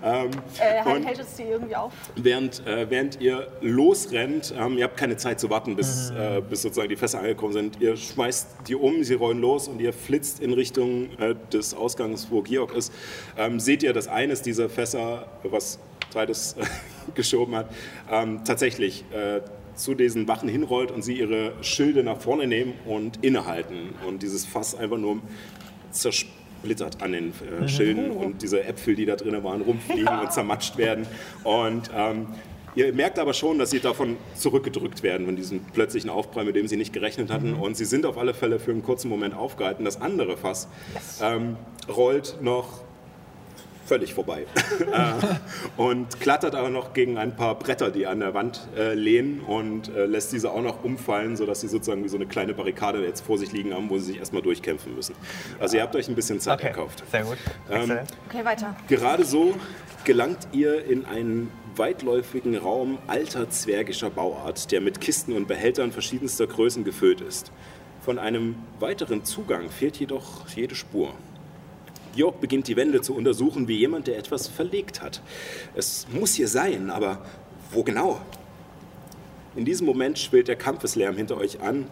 ähm, 0.05 0.31
Äh, 0.59 1.05
hält 1.05 1.19
es 1.19 1.35
die 1.35 1.43
irgendwie 1.45 1.77
auf? 1.77 1.93
während, 2.17 2.67
äh, 2.67 2.89
während 2.89 3.21
ihr 3.21 3.49
losrennt, 3.61 4.55
ähm, 4.59 4.79
ihr 4.79 4.85
habt 4.85 4.97
keine 4.97 5.17
Zeit 5.17 5.41
zu 5.41 5.51
warten, 5.51 5.77
bis, 5.77 6.11
äh, 6.11 6.41
bis 6.49 6.63
sozusagen 6.63 6.89
die 6.89 6.97
Fässer 6.97 7.21
angekommen 7.21 7.53
sind. 7.53 7.81
Ihr 7.81 7.97
schmeißt 7.97 8.49
die 8.67 8.75
um, 8.75 9.05
sie 9.05 9.15
rollen 9.15 9.41
los 9.41 9.69
und 9.69 9.81
ihr 9.81 9.93
flitzt 9.93 10.41
in 10.41 10.53
Richtung 10.53 11.11
äh, 11.19 11.35
des 11.53 11.75
Ausgangs, 11.75 12.29
wo 12.31 12.43
Georg 12.43 12.75
ist. 12.75 12.93
Ähm, 13.37 13.61
seht 13.61 13.83
ihr, 13.83 13.93
dass 13.93 14.09
eines 14.09 14.43
dieser 14.43 14.69
Fässer, 14.69 15.27
was 15.43 15.79
Titus 16.13 16.57
äh, 16.59 16.65
geschoben 17.15 17.55
hat, 17.55 17.71
ähm, 18.11 18.41
tatsächlich 18.45 19.05
äh, 19.13 19.41
zu 19.75 19.95
diesen 19.95 20.29
Wachen 20.29 20.49
hinrollt 20.49 20.91
und 20.91 21.03
sie 21.03 21.19
ihre 21.19 21.53
Schilde 21.63 22.03
nach 22.03 22.21
vorne 22.21 22.47
nehmen 22.47 22.75
und 22.85 23.25
innehalten 23.25 23.95
und 24.07 24.23
dieses 24.23 24.45
Fass 24.45 24.75
einfach 24.75 24.99
nur 24.99 25.21
zersplittert 26.61 27.03
an 27.03 27.13
den 27.13 27.33
äh, 27.63 27.69
Schilden 27.69 28.11
und 28.11 28.43
diese 28.43 28.63
Äpfel, 28.65 28.95
die 28.95 29.07
da 29.07 29.17
drin 29.17 29.43
waren, 29.43 29.63
rumfliegen 29.63 30.19
und 30.21 30.33
zermatscht 30.33 30.77
werden. 30.77 31.07
Und 31.45 31.91
ähm, 31.95 32.27
ihr 32.75 32.93
merkt 32.93 33.19
aber 33.19 33.33
schon, 33.33 33.59
dass 33.59 33.71
sie 33.71 33.81
davon 33.81 34.17
zurückgedrückt 34.35 35.03
werden, 35.03 35.27
von 35.27 35.37
diesem 35.37 35.61
plötzlichen 35.61 36.11
Aufprall, 36.11 36.45
mit 36.45 36.57
dem 36.57 36.69
sie 36.69 36.77
nicht 36.77 36.93
gerechnet 36.93 37.31
hatten. 37.31 37.55
Und 37.55 37.77
sie 37.77 37.85
sind 37.85 38.07
auf 38.07 38.19
alle 38.19 38.35
Fälle 38.35 38.59
für 38.59 38.71
einen 38.71 38.83
kurzen 38.83 39.09
Moment 39.09 39.35
aufgehalten. 39.35 39.85
Das 39.85 40.01
andere 40.01 40.37
Fass 40.37 40.69
ähm, 41.23 41.57
rollt 41.89 42.39
noch 42.43 42.83
völlig 43.91 44.15
vorbei. 44.15 44.47
äh, 44.93 45.13
und 45.77 46.21
klattert 46.21 46.55
aber 46.55 46.71
noch 46.71 46.93
gegen 46.93 47.19
ein 47.19 47.35
paar 47.35 47.59
Bretter, 47.59 47.91
die 47.91 48.07
an 48.07 48.21
der 48.21 48.35
Wand 48.35 48.69
äh, 48.77 48.95
lehnen 48.95 49.41
und 49.41 49.89
äh, 49.89 50.07
lässt 50.07 50.33
diese 50.33 50.53
auch 50.53 50.63
noch 50.63 50.85
umfallen, 50.85 51.37
sodass 51.37 51.63
sie 51.63 51.67
sozusagen 51.67 52.05
wie 52.05 52.09
so 52.09 52.17
eine 52.17 52.27
kleine 52.27 52.55
Barrikade 52.55 53.05
jetzt 53.05 53.23
vor 53.23 53.37
sich 53.37 53.51
liegen 53.51 53.75
haben, 53.75 53.91
wo 53.91 53.99
sie 53.99 54.13
sich 54.13 54.19
erstmal 54.19 54.43
durchkämpfen 54.43 54.95
müssen. 54.95 55.17
Also 55.59 55.77
ihr 55.77 55.83
habt 55.83 55.97
euch 55.97 56.07
ein 56.09 56.15
bisschen 56.15 56.39
Zeit 56.39 56.61
Okay, 56.61 56.69
erkauft. 56.69 57.03
sehr 57.11 57.25
gut. 57.25 57.37
Exzellent. 57.69 58.11
Okay, 58.29 58.45
weiter. 58.45 58.77
Gerade 58.87 59.25
so 59.25 59.55
gelangt 60.05 60.47
ihr 60.53 60.85
in 60.85 61.05
einen 61.05 61.51
weitläufigen 61.75 62.57
Raum 62.57 62.99
alter 63.09 63.51
zwergischer 63.51 64.11
Bauart, 64.11 64.71
der 64.71 64.81
mit 64.81 65.01
Kisten 65.01 65.33
und 65.35 65.49
Behältern 65.49 65.91
verschiedenster 65.91 66.47
Größen 66.47 66.85
gefüllt 66.85 67.23
ist. 67.23 67.51
Von 68.03 68.21
einem 68.21 68.55
weiteren 68.79 69.25
Zugang 69.25 69.69
fehlt 69.69 69.97
jedoch 69.99 70.49
jede 70.49 70.77
Spur. 70.77 71.13
Georg 72.15 72.41
beginnt 72.41 72.69
die 72.69 72.77
Wände 72.77 73.01
zu 73.01 73.15
untersuchen, 73.15 73.69
wie 73.69 73.77
jemand, 73.77 74.07
der 74.07 74.19
etwas 74.19 74.49
verlegt 74.49 75.03
hat. 75.03 75.23
Es 75.75 76.07
muss 76.13 76.35
hier 76.35 76.49
sein, 76.49 76.91
aber 76.91 77.19
wo 77.71 77.83
genau? 77.83 78.21
In 79.57 79.65
diesem 79.65 79.87
Moment 79.87 80.19
schwillt 80.19 80.49
der 80.49 80.57
Kampfeslärm 80.57 81.17
hinter 81.17 81.37
euch 81.37 81.61
an. 81.61 81.87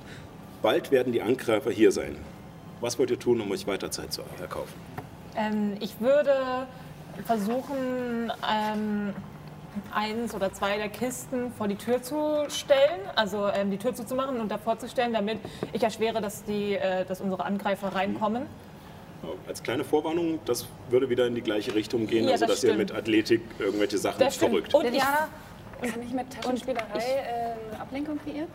Bald 0.63 0.91
werden 0.91 1.13
die 1.13 1.23
Angreifer 1.23 1.71
hier 1.71 1.93
sein. 1.93 2.17
Was 2.81 2.99
wollt 2.99 3.11
ihr 3.11 3.19
tun, 3.19 3.41
um 3.41 3.51
euch 3.51 3.67
weiter 3.67 3.91
Zeit 3.91 4.13
zu 4.13 4.23
erkaufen? 4.41 4.75
Ähm, 5.37 5.77
ich 5.81 6.01
würde 6.01 6.67
versuchen, 7.27 8.33
ähm, 8.49 9.15
eins 9.93 10.35
oder 10.35 10.53
zwei 10.53 10.77
der 10.77 10.89
Kisten 10.89 11.53
vor 11.53 11.69
die 11.69 11.77
Tür 11.77 12.03
zu 12.03 12.45
stellen, 12.49 13.01
also 13.15 13.49
ähm, 13.49 13.71
die 13.71 13.79
Tür 13.79 13.95
zuzumachen 13.95 14.41
und 14.41 14.51
davor 14.51 14.79
zu 14.79 14.89
stellen, 14.89 15.13
damit 15.13 15.39
ich 15.73 15.83
erschwere, 15.83 16.21
dass, 16.21 16.45
die, 16.45 16.75
äh, 16.75 17.05
dass 17.05 17.21
unsere 17.21 17.45
Angreifer 17.45 17.89
reinkommen. 17.95 18.47
Als 19.47 19.63
kleine 19.63 19.85
Vorwarnung, 19.85 20.39
das 20.45 20.67
würde 20.91 21.09
wieder 21.11 21.27
in 21.27 21.35
die 21.35 21.41
gleiche 21.43 21.75
Richtung 21.75 22.07
gehen, 22.07 22.25
Ja, 22.27 22.33
also 22.33 22.47
das 22.47 22.57
dass 22.57 22.65
ihr 22.65 22.71
stimmt. 22.75 22.91
mit 22.91 22.95
Athletik 22.99 23.41
irgendwelche 23.59 23.99
Sachen 23.99 24.21
Das 24.21 24.35
stimmt. 24.37 24.51
verrückt. 24.53 24.75
Und 24.75 24.85
ich, 24.85 24.91
Liliana, 24.93 25.29
kann 25.83 26.03
ich 26.03 26.13
mit 26.13 26.31
Taschenspielerei 26.31 26.99
äh, 26.99 27.73
eine 27.73 27.81
Ablenkung 27.81 28.19
kreieren? 28.23 28.49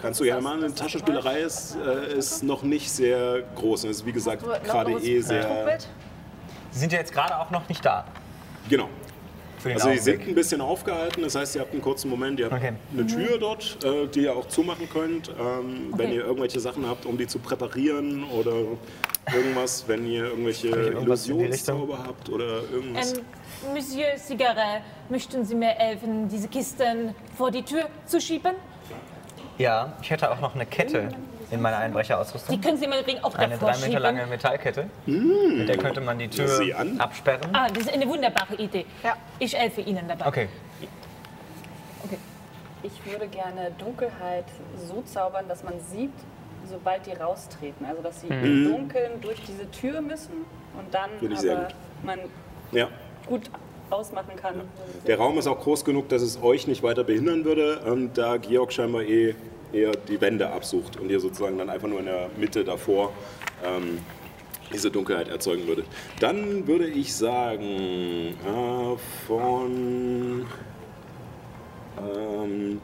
Kannst 0.00 0.20
du 0.20 0.24
ja 0.24 0.40
mal, 0.40 0.56
eine 0.62 0.74
Taschenspielerei 0.74 1.40
ist, 1.40 1.76
äh, 1.76 2.14
ist 2.16 2.42
noch 2.42 2.62
nicht 2.62 2.90
sehr 2.90 3.42
groß. 3.56 3.84
Und 3.84 3.90
ist 3.90 4.04
wie 4.06 4.12
gesagt 4.12 4.42
gerade 4.64 4.92
eh 4.92 5.20
sehr. 5.20 5.42
Trugbild? 5.46 5.88
Sie 6.70 6.78
sind 6.80 6.92
ja 6.92 6.98
jetzt 6.98 7.12
gerade 7.12 7.38
auch 7.38 7.50
noch 7.50 7.68
nicht 7.68 7.84
da. 7.84 8.04
Genau. 8.68 8.88
Für 9.64 9.70
den 9.70 9.76
Also 9.78 9.88
die 9.92 9.96
sind 9.98 10.12
Augenblick. 10.16 10.28
ein 10.28 10.34
bisschen 10.34 10.60
aufgehalten, 10.60 11.22
das 11.22 11.34
heißt, 11.36 11.54
ihr 11.54 11.62
habt 11.62 11.72
einen 11.72 11.80
kurzen 11.80 12.10
Moment, 12.10 12.38
ihr 12.38 12.50
habt 12.50 12.54
Okay. 12.62 12.74
eine 12.92 13.06
Tür 13.06 13.38
dort, 13.38 13.78
äh, 13.82 14.06
die 14.08 14.24
ihr 14.24 14.36
auch 14.36 14.46
zumachen 14.46 14.90
könnt, 14.90 15.30
ähm, 15.30 15.86
wenn 15.96 16.08
Okay. 16.08 16.16
ihr 16.16 16.24
irgendwelche 16.26 16.60
Sachen 16.60 16.86
habt, 16.86 17.06
um 17.06 17.16
die 17.16 17.26
zu 17.26 17.38
präparieren 17.38 18.24
oder 18.24 18.52
irgendwas, 19.34 19.84
wenn 19.86 20.06
ihr 20.06 20.24
irgendwelche? 20.24 20.68
Illusionszauber 20.68 21.96
habt 22.06 22.28
oder 22.28 22.60
irgendwas. 22.70 23.14
ähm, 23.14 23.72
Monsieur 23.72 24.18
Cigarre, 24.18 24.82
möchten 25.08 25.46
Sie 25.46 25.54
mir 25.54 25.68
helfen, 25.68 26.28
diese 26.28 26.48
Kisten 26.48 27.14
vor 27.34 27.50
die 27.50 27.62
Tür 27.62 27.88
zu 28.04 28.20
schieben? 28.20 28.52
Ja, 29.56 29.94
ich 30.02 30.10
hätte 30.10 30.30
auch 30.30 30.40
noch 30.42 30.54
eine 30.54 30.66
Kette 30.66 31.08
in 31.50 31.60
meiner 31.60 31.78
Die 31.78 31.82
Einbrecherausrüstung. 31.84 32.60
können 32.60 32.76
Sie 32.76 32.86
meinetwegen 32.86 33.22
auch 33.22 33.34
Eine 33.34 33.54
davor 33.54 33.72
drei 33.72 33.86
Meter 33.86 34.00
lange 34.00 34.26
Metallkette. 34.26 34.86
Mit 35.06 35.68
der 35.68 35.76
könnte 35.78 36.00
man 36.00 36.18
die 36.18 36.28
Tür 36.28 36.48
absperren. 36.98 37.50
Ah, 37.54 37.68
das 37.68 37.84
ist 37.84 37.92
eine 37.92 38.06
wunderbare 38.08 38.54
Idee. 38.56 38.86
Ja. 39.02 39.16
Ich 39.38 39.54
helfe 39.56 39.80
Ihnen 39.80 40.06
dabei. 40.08 40.26
Okay. 40.26 40.48
Ich 42.82 43.10
würde 43.10 43.26
gerne 43.28 43.70
Dunkelheit 43.78 44.44
so 44.86 45.02
zaubern, 45.02 45.46
dass 45.48 45.64
man 45.64 45.74
sieht, 45.90 46.12
sobald 46.68 47.06
die 47.06 47.12
raustreten. 47.12 47.86
Also, 47.86 48.02
dass 48.02 48.20
sie 48.20 48.26
im 48.28 48.70
Dunkeln 48.70 49.20
durch 49.22 49.40
diese 49.42 49.70
Tür 49.70 50.02
müssen 50.02 50.44
und 50.78 50.92
dann 50.92 51.08
aber 51.20 51.64
gut. 51.64 51.74
man 52.02 52.18
Ja. 52.72 52.88
gut 53.26 53.50
ausmachen 53.88 54.36
kann. 54.36 54.60
Der 55.06 55.16
Raum 55.16 55.38
ist 55.38 55.46
auch 55.46 55.60
groß 55.60 55.84
genug, 55.84 56.08
dass 56.10 56.20
es 56.20 56.42
euch 56.42 56.66
nicht 56.66 56.82
weiter 56.82 57.04
behindern 57.04 57.44
würde, 57.44 57.80
ähm, 57.86 58.10
da 58.12 58.36
Georg 58.36 58.72
scheinbar 58.72 59.02
eh 59.02 59.34
eher 59.74 59.92
die 59.92 60.20
Wände 60.20 60.50
absucht 60.50 60.98
und 60.98 61.10
ihr 61.10 61.20
sozusagen 61.20 61.58
dann 61.58 61.68
einfach 61.70 61.88
nur 61.88 61.98
in 61.98 62.06
der 62.06 62.30
Mitte 62.38 62.64
davor 62.64 63.12
ähm, 63.64 63.98
diese 64.72 64.90
Dunkelheit 64.90 65.28
erzeugen 65.28 65.66
würdet. 65.66 65.86
Dann 66.20 66.66
würde 66.66 66.86
ich 66.86 67.14
sagen, 67.14 68.34
äh, 68.44 69.26
von. 69.26 70.46
Ähm, 71.98 72.80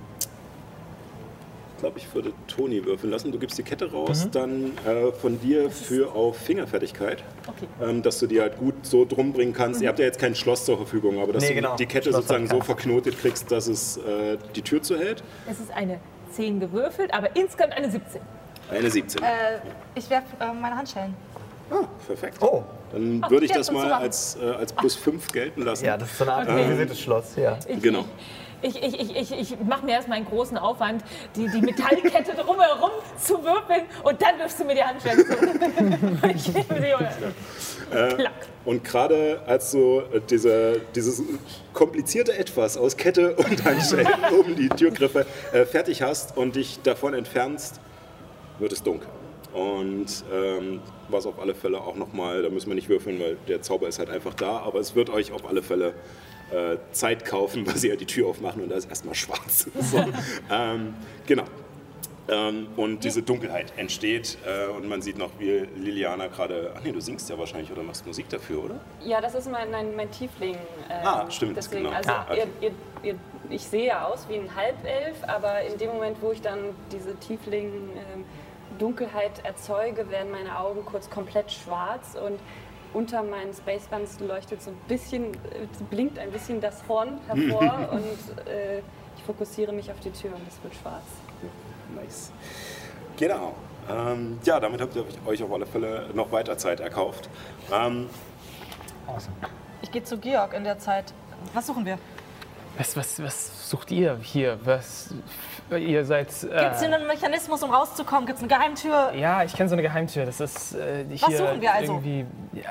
ich 1.75 1.83
glaube, 1.83 1.99
ich 1.99 2.15
würde 2.15 2.33
Toni 2.47 2.85
würfeln 2.85 3.11
lassen. 3.11 3.33
Du 3.33 3.39
gibst 3.39 3.57
die 3.57 3.63
Kette 3.63 3.91
raus, 3.91 4.29
dann 4.31 4.73
äh, 4.87 5.11
von 5.13 5.41
dir 5.41 5.71
für 5.71 6.15
auf 6.15 6.37
Fingerfertigkeit, 6.37 7.25
Okay. 7.49 7.67
ähm, 7.83 8.03
dass 8.03 8.19
du 8.19 8.27
die 8.27 8.39
halt 8.39 8.59
gut 8.59 8.75
so 8.83 9.07
drum 9.07 9.33
bringen 9.33 9.55
kannst. 9.55 9.81
Ihr 9.81 9.89
habt 9.89 9.99
ja 9.99 10.05
jetzt 10.05 10.19
kein 10.19 10.35
Schloss 10.35 10.67
zur 10.67 10.77
Verfügung, 10.77 11.19
aber 11.23 11.33
dass 11.33 11.43
Nee, 11.43 11.49
du 11.49 11.55
genau. 11.55 11.77
die 11.77 11.87
Kette 11.87 12.11
Schloss 12.11 12.17
sozusagen 12.27 12.49
so 12.49 12.61
verknotet 12.61 13.19
kriegst, 13.19 13.51
dass 13.51 13.67
es 13.67 13.97
äh, 13.97 14.37
die 14.55 14.61
Tür 14.61 14.83
zuhält. 14.83 15.23
Es 15.51 15.59
ist 15.59 15.71
eine 15.73 15.99
10 16.31 16.61
gewürfelt, 16.61 17.13
aber 17.13 17.35
insgesamt 17.37 17.75
eine 17.75 17.91
17. 17.91 18.21
Eine 18.71 18.91
17. 18.91 19.23
Äh, 19.23 19.27
Ich 19.95 20.09
werfe 20.11 20.27
äh, 20.41 20.53
meine 20.53 20.77
Handschellen. 20.77 21.15
Ah, 21.71 21.85
perfekt. 22.07 22.39
Oh, 22.41 22.63
Dann 22.93 23.23
würde 23.29 23.47
ich 23.47 23.53
das 23.53 23.71
mal 23.71 23.93
als, 23.93 24.37
äh, 24.41 24.45
als 24.51 24.73
plus 24.73 24.97
5 24.97 25.29
gelten 25.29 25.63
lassen. 25.63 25.85
ja, 25.85 25.97
das 25.97 26.11
ist 26.11 26.19
so 26.19 26.25
eine 26.25 26.33
Art 26.35 26.49
Okay. 26.49 26.95
Schloss. 26.95 27.37
Ja. 27.37 27.59
Ich, 27.69 27.81
Genau. 27.81 28.05
Ich, 28.63 28.83
ich, 28.83 29.01
ich, 29.01 29.17
ich, 29.17 29.33
ich 29.33 29.61
mache 29.61 29.85
mir 29.85 29.93
erstmal 29.93 30.19
einen 30.19 30.27
großen 30.27 30.59
Aufwand, 30.59 31.03
die, 31.37 31.49
die 31.49 31.61
Metallkette 31.61 32.33
drumherum 32.37 32.91
zu 33.19 33.43
würfeln 33.43 33.83
und 34.03 34.21
dann 34.21 34.39
wirfst 34.39 34.61
du 34.61 34.65
mir 34.65 34.75
die 34.75 34.83
Handschellen 34.83 35.25
zu. 35.27 35.33
ich 36.35 36.45
die 36.45 36.55
und 36.59 38.17
Klack. 38.17 38.33
Und 38.65 38.85
gerade 38.85 39.41
als 39.47 39.71
du 39.71 40.01
äh, 40.01 40.21
diese, 40.29 40.81
dieses 40.95 41.23
komplizierte 41.73 42.37
Etwas 42.37 42.77
aus 42.77 42.97
Kette 42.97 43.35
und 43.35 43.65
Handschellen 43.65 44.09
um 44.39 44.55
die 44.55 44.69
Türgriffe 44.69 45.27
äh, 45.53 45.65
fertig 45.65 46.03
hast 46.03 46.37
und 46.37 46.57
dich 46.57 46.81
davon 46.83 47.15
entfernst, 47.15 47.81
wird 48.59 48.73
es 48.73 48.83
dunkel. 48.83 49.09
Und 49.53 50.25
ähm, 50.33 50.81
was 51.09 51.27
auf 51.27 51.41
alle 51.41 51.55
Fälle 51.55 51.81
auch 51.81 51.97
nochmal, 51.97 52.43
da 52.43 52.51
müssen 52.51 52.69
wir 52.69 52.77
nicht 52.77 52.89
würfeln, 52.89 53.19
weil 53.19 53.37
der 53.49 53.63
Zauber 53.63 53.89
ist 53.89 53.99
halt 53.99 54.11
einfach 54.11 54.35
da, 54.35 54.59
aber 54.59 54.79
es 54.79 54.95
wird 54.95 55.11
euch 55.11 55.33
auf 55.33 55.49
alle 55.49 55.63
Fälle 55.63 55.95
äh, 56.53 56.77
Zeit 56.93 57.25
kaufen, 57.25 57.67
weil 57.67 57.77
sie 57.77 57.89
ja 57.89 57.97
die 57.97 58.07
Tür 58.07 58.29
aufmachen 58.29 58.63
und 58.63 58.69
da 58.71 58.77
ist 58.77 58.89
erstmal 58.89 59.15
schwarz. 59.15 59.69
So, 59.81 60.05
ähm, 60.51 60.95
genau. 61.27 61.45
Ähm, 62.29 62.69
und 62.77 63.03
diese 63.03 63.23
Dunkelheit 63.23 63.73
entsteht 63.77 64.39
äh, 64.47 64.69
und 64.71 64.89
man 64.89 65.03
sieht 65.03 65.19
noch, 65.19 65.31
wie 65.39 65.67
Liliana 65.77 66.29
gerade. 66.29 66.73
Ach 66.77 66.81
nee, 66.85 66.93
du 66.93 67.01
singst 67.01 67.29
ja 67.29 67.37
wahrscheinlich 67.39 67.73
oder 67.73 67.83
machst 67.83 68.07
Musik 68.07 68.29
dafür, 68.29 68.65
oder? 68.65 68.75
Ja, 69.05 69.21
das 69.21 69.35
ist 69.35 69.51
mein, 69.51 69.71
mein, 69.71 69.97
mein 69.97 70.11
Tiefling. 70.13 70.55
ähm, 70.89 71.07
Ah, 71.07 71.27
stimmt, 71.31 71.57
Deswegen, 71.57 71.85
genau. 71.85 71.97
also 71.97 72.11
Ah, 72.11 72.27
okay. 72.31 72.45
ihr, 72.61 72.69
ihr, 72.69 72.75
ihr, 73.11 73.15
ich 73.49 73.63
sehe 73.63 73.87
ja 73.87 74.07
aus 74.07 74.27
wie 74.29 74.35
ein 74.37 74.55
Halbelf, 74.55 75.17
aber 75.27 75.63
in 75.63 75.77
dem 75.79 75.89
Moment, 75.91 76.19
wo 76.21 76.31
ich 76.31 76.41
dann 76.41 76.59
diese 76.93 77.17
Tiefling 77.17 77.67
ähm, 77.97 78.25
Dunkelheit 78.79 79.45
erzeuge, 79.45 80.09
werden 80.11 80.31
meine 80.31 80.57
Augen 80.59 80.85
kurz 80.85 81.11
komplett 81.11 81.51
schwarz 81.51 82.15
und 82.15 82.39
unter 82.93 83.23
meinen 83.23 83.53
Spacebands 83.55 84.19
leuchtet 84.21 84.63
so 84.63 84.71
ein 84.71 84.77
bisschen, 84.89 85.35
äh, 85.35 85.67
blinkt 85.91 86.19
ein 86.19 86.31
bisschen 86.31 86.61
das 86.61 86.83
Horn 86.89 87.19
hervor 87.27 87.89
und 87.93 88.47
äh, 88.47 88.79
ich 89.17 89.23
fokussiere 89.25 89.73
mich 89.73 89.91
auf 89.91 90.01
die 90.01 90.11
Tür 90.11 90.35
und 90.35 90.47
es 90.49 90.63
wird 90.63 90.75
schwarz. 90.75 91.05
Nice. 91.95 92.33
Genau. 93.17 93.55
Ähm, 93.89 94.39
ja, 94.45 94.61
damit 94.61 94.81
habt 94.81 94.95
ihr 94.97 95.05
euch 95.27 95.43
auf 95.43 95.53
alle 95.53 95.67
Fälle 95.67 96.07
noch 96.15 96.31
weiter 96.33 96.57
Zeit 96.57 96.81
erkauft. 96.81 97.29
Ähm, 97.73 98.09
Ich 99.83 99.91
gehe 99.91 100.03
zu 100.05 100.19
Georg 100.19 100.55
in 100.55 100.65
der 100.65 100.79
Zeit. 100.79 101.13
Was 101.55 101.67
suchen 101.67 101.85
wir? 101.85 101.99
Was, 102.79 102.97
was, 102.97 103.23
was 103.23 103.69
sucht 103.71 103.91
ihr 103.91 104.19
hier? 104.23 104.59
Was, 104.65 105.13
ihr 105.71 106.05
seid. 106.05 106.29
Gibt 106.29 106.43
es 106.53 106.83
Äh, 106.83 106.87
hier 106.87 106.95
einen 106.97 107.07
Mechanismus, 107.07 107.63
um 107.63 107.71
rauszukommen? 107.71 108.27
Gibt 108.27 108.39
es 108.39 108.43
eine 108.43 108.49
Geheimtür? 108.49 109.13
ja, 109.15 109.45
ich 109.45 109.53
kenne 109.55 109.69
so 109.69 109.75
eine 109.75 109.83
Geheimtür. 109.83 110.25
Das 110.25 110.41
ist 110.41 110.75
äh, 110.75 111.05
hier 111.09 111.29
Was 111.29 111.37
suchen 111.39 111.61
wir 111.61 111.75
also? 111.75 111.93
irgendwie 111.95 112.25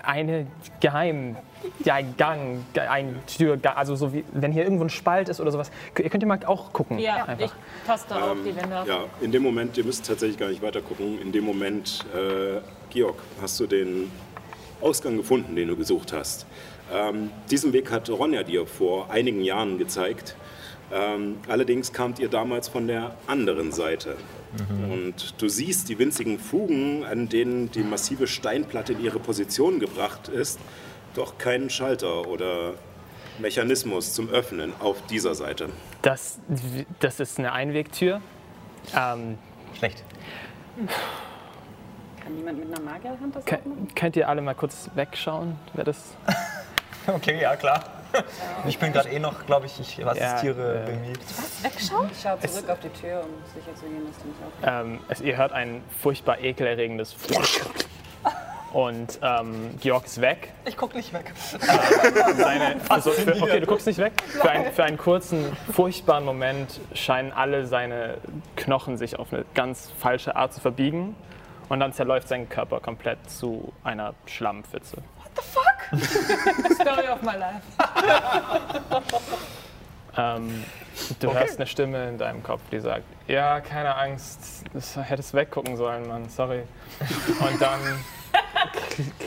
eine 0.03 0.47
Geheim, 0.79 1.35
ja, 1.83 1.95
ein 1.95 2.15
Gang, 2.17 2.63
ein 2.75 3.19
Tür, 3.27 3.59
also 3.75 3.95
so 3.95 4.11
wie 4.13 4.23
wenn 4.31 4.51
hier 4.51 4.63
irgendwo 4.63 4.83
ein 4.85 4.89
Spalt 4.89 5.29
ist 5.29 5.39
oder 5.39 5.51
sowas. 5.51 5.69
Ihr 5.97 6.09
könnt 6.09 6.23
ihr 6.23 6.27
mal 6.27 6.39
auch 6.45 6.73
gucken. 6.73 6.97
Ja, 6.97 7.23
ich 7.23 7.29
einfach. 7.43 7.55
taste 7.85 8.15
auf 8.15 8.37
die 8.43 8.55
Wände. 8.55 8.77
Ähm, 8.81 8.87
ja, 8.87 8.99
in 9.21 9.31
dem 9.31 9.43
Moment, 9.43 9.77
ihr 9.77 9.83
müsst 9.83 10.07
tatsächlich 10.07 10.39
gar 10.39 10.47
nicht 10.49 10.61
weiter 10.61 10.81
gucken. 10.81 11.21
In 11.21 11.31
dem 11.31 11.43
Moment, 11.45 12.05
äh, 12.15 12.61
Georg, 12.89 13.17
hast 13.41 13.59
du 13.59 13.67
den 13.67 14.11
Ausgang 14.81 15.17
gefunden, 15.17 15.55
den 15.55 15.67
du 15.67 15.75
gesucht 15.75 16.13
hast. 16.13 16.45
Ähm, 16.91 17.31
diesen 17.51 17.73
Weg 17.73 17.91
hat 17.91 18.09
Ronja 18.09 18.43
dir 18.43 18.65
vor 18.65 19.11
einigen 19.11 19.41
Jahren 19.41 19.77
gezeigt. 19.77 20.35
Ähm, 20.91 21.37
allerdings 21.47 21.93
kamt 21.93 22.19
ihr 22.19 22.29
damals 22.29 22.67
von 22.67 22.87
der 22.87 23.15
anderen 23.27 23.71
Seite. 23.71 24.15
Und 24.91 25.39
du 25.39 25.47
siehst 25.47 25.89
die 25.89 25.99
winzigen 25.99 26.39
Fugen, 26.39 27.03
an 27.05 27.29
denen 27.29 27.69
die 27.69 27.83
massive 27.83 28.25
Steinplatte 28.25 28.93
in 28.93 29.03
ihre 29.03 29.19
Position 29.19 29.79
gebracht 29.79 30.27
ist, 30.27 30.59
doch 31.13 31.37
keinen 31.37 31.69
Schalter 31.69 32.27
oder 32.27 32.73
Mechanismus 33.37 34.13
zum 34.13 34.29
Öffnen 34.29 34.73
auf 34.79 35.05
dieser 35.05 35.35
Seite. 35.35 35.69
Das, 36.01 36.39
das 36.99 37.19
ist 37.19 37.37
eine 37.37 37.51
Einwegtür. 37.53 38.21
Ähm, 38.95 39.37
Schlecht. 39.77 40.03
Kann 42.23 42.35
niemand 42.35 42.59
mit 42.59 42.73
einer 42.73 42.81
Magierhand 42.81 43.35
das 43.35 43.43
aufmachen? 43.43 43.87
könnt 43.95 44.15
ihr 44.15 44.27
alle 44.27 44.41
mal 44.41 44.55
kurz 44.55 44.89
wegschauen, 44.95 45.57
wer 45.73 45.83
das 45.83 46.15
Okay, 47.15 47.41
ja, 47.41 47.55
klar. 47.55 47.83
Ich 48.67 48.79
bin 48.79 48.91
gerade 48.91 49.09
eh 49.09 49.19
noch, 49.19 49.45
glaube 49.45 49.67
ich, 49.67 49.79
ich 49.79 50.05
assistiere 50.05 50.75
Ja, 50.75 50.81
äh, 50.81 50.85
Bemi. 50.85 51.13
Wegschauen? 51.61 52.09
Ich 52.11 52.21
schaue 52.21 52.39
zurück 52.39 52.69
auf 52.69 52.79
die 52.79 52.89
Tür, 52.89 53.21
um 53.23 53.29
sicher 53.53 53.75
zu 53.75 53.85
gehen, 53.85 54.07
dass 54.07 54.17
die 54.17 54.27
nicht 54.27 54.39
aufmacht. 54.43 54.85
Ähm, 54.85 54.99
es, 55.09 55.21
ihr 55.21 55.37
hört 55.37 55.51
ein 55.51 55.83
furchtbar 56.01 56.39
ekelerregendes 56.39 57.15
und 58.73 59.19
ähm, 59.21 59.77
Georg 59.79 60.05
ist 60.05 60.21
weg. 60.21 60.53
Ich 60.65 60.75
guck 60.75 60.95
nicht 60.95 61.13
weg. 61.13 61.31
Seine, 62.37 62.77
also 62.89 63.11
für, 63.11 63.41
okay, 63.41 63.59
du 63.59 63.67
guckst 63.67 63.85
nicht 63.85 63.99
weg. 63.99 64.13
Für, 64.27 64.49
ein, 64.49 64.71
für 64.71 64.83
einen 64.83 64.97
kurzen, 64.97 65.55
furchtbaren 65.71 66.25
Moment 66.25 66.79
scheinen 66.93 67.31
alle 67.31 67.67
seine 67.67 68.17
Knochen 68.55 68.97
sich 68.97 69.19
auf 69.19 69.31
eine 69.31 69.45
ganz 69.53 69.91
falsche 69.99 70.35
Art 70.35 70.53
zu 70.53 70.61
verbiegen. 70.61 71.15
Und 71.69 71.79
dann 71.79 71.93
zerläuft 71.93 72.27
sein 72.27 72.49
Körper 72.49 72.79
komplett 72.79 73.29
zu 73.29 73.71
einer 73.83 74.15
Schlammpfütze. 74.25 75.03
Story 76.73 77.07
of 77.07 77.21
my 77.21 77.35
life. 77.35 77.63
Ähm, 80.17 80.65
du 81.19 81.33
hörst 81.33 81.57
eine 81.57 81.67
Stimme 81.67 82.09
in 82.09 82.17
deinem 82.17 82.43
Kopf, 82.43 82.61
die 82.71 82.79
sagt, 82.79 83.03
ja, 83.27 83.61
keine 83.61 83.95
Angst, 83.95 84.65
das 84.73 84.97
hättest 84.97 85.33
weggucken 85.33 85.77
sollen, 85.77 86.07
Mann, 86.07 86.27
sorry. 86.29 86.63
Und 87.39 87.61
dann 87.61 87.79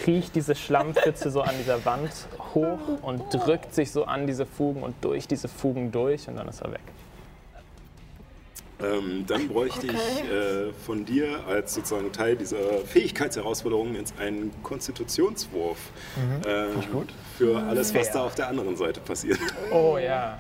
kriecht 0.03 0.35
diese 0.35 0.55
Schlammpfütze 0.55 1.31
so 1.31 1.41
an 1.41 1.57
dieser 1.59 1.85
Wand 1.85 2.11
hoch 2.55 2.81
und 3.01 3.23
drückt 3.33 3.75
sich 3.75 3.91
so 3.91 4.05
an 4.05 4.27
diese 4.27 4.45
Fugen 4.45 4.83
und 4.83 5.03
durch 5.03 5.27
diese 5.27 5.49
Fugen 5.49 5.93
durch 5.93 6.29
und 6.29 6.37
dann 6.37 6.49
ist 6.49 6.61
er 6.61 6.73
weg. 6.73 6.83
Ähm, 8.83 9.25
dann 9.27 9.49
bräuchte 9.49 9.87
ich 9.87 9.93
äh, 9.93 10.73
von 10.85 11.05
dir 11.05 11.41
als 11.47 11.75
sozusagen 11.75 12.11
Teil 12.13 12.37
dieser 12.37 12.57
Fähigkeitsherausforderung 12.87 13.95
jetzt 13.95 14.15
einen 14.19 14.53
Konstitutionswurf 14.63 15.79
äh, 16.47 16.67
für 17.39 17.59
alles, 17.59 17.95
was 17.95 18.09
Fair. 18.09 18.15
da 18.15 18.25
auf 18.25 18.35
der 18.35 18.49
anderen 18.49 18.77
Seite 18.77 19.01
passiert. 19.01 19.39
Oh 19.71 19.99
ja. 19.99 20.39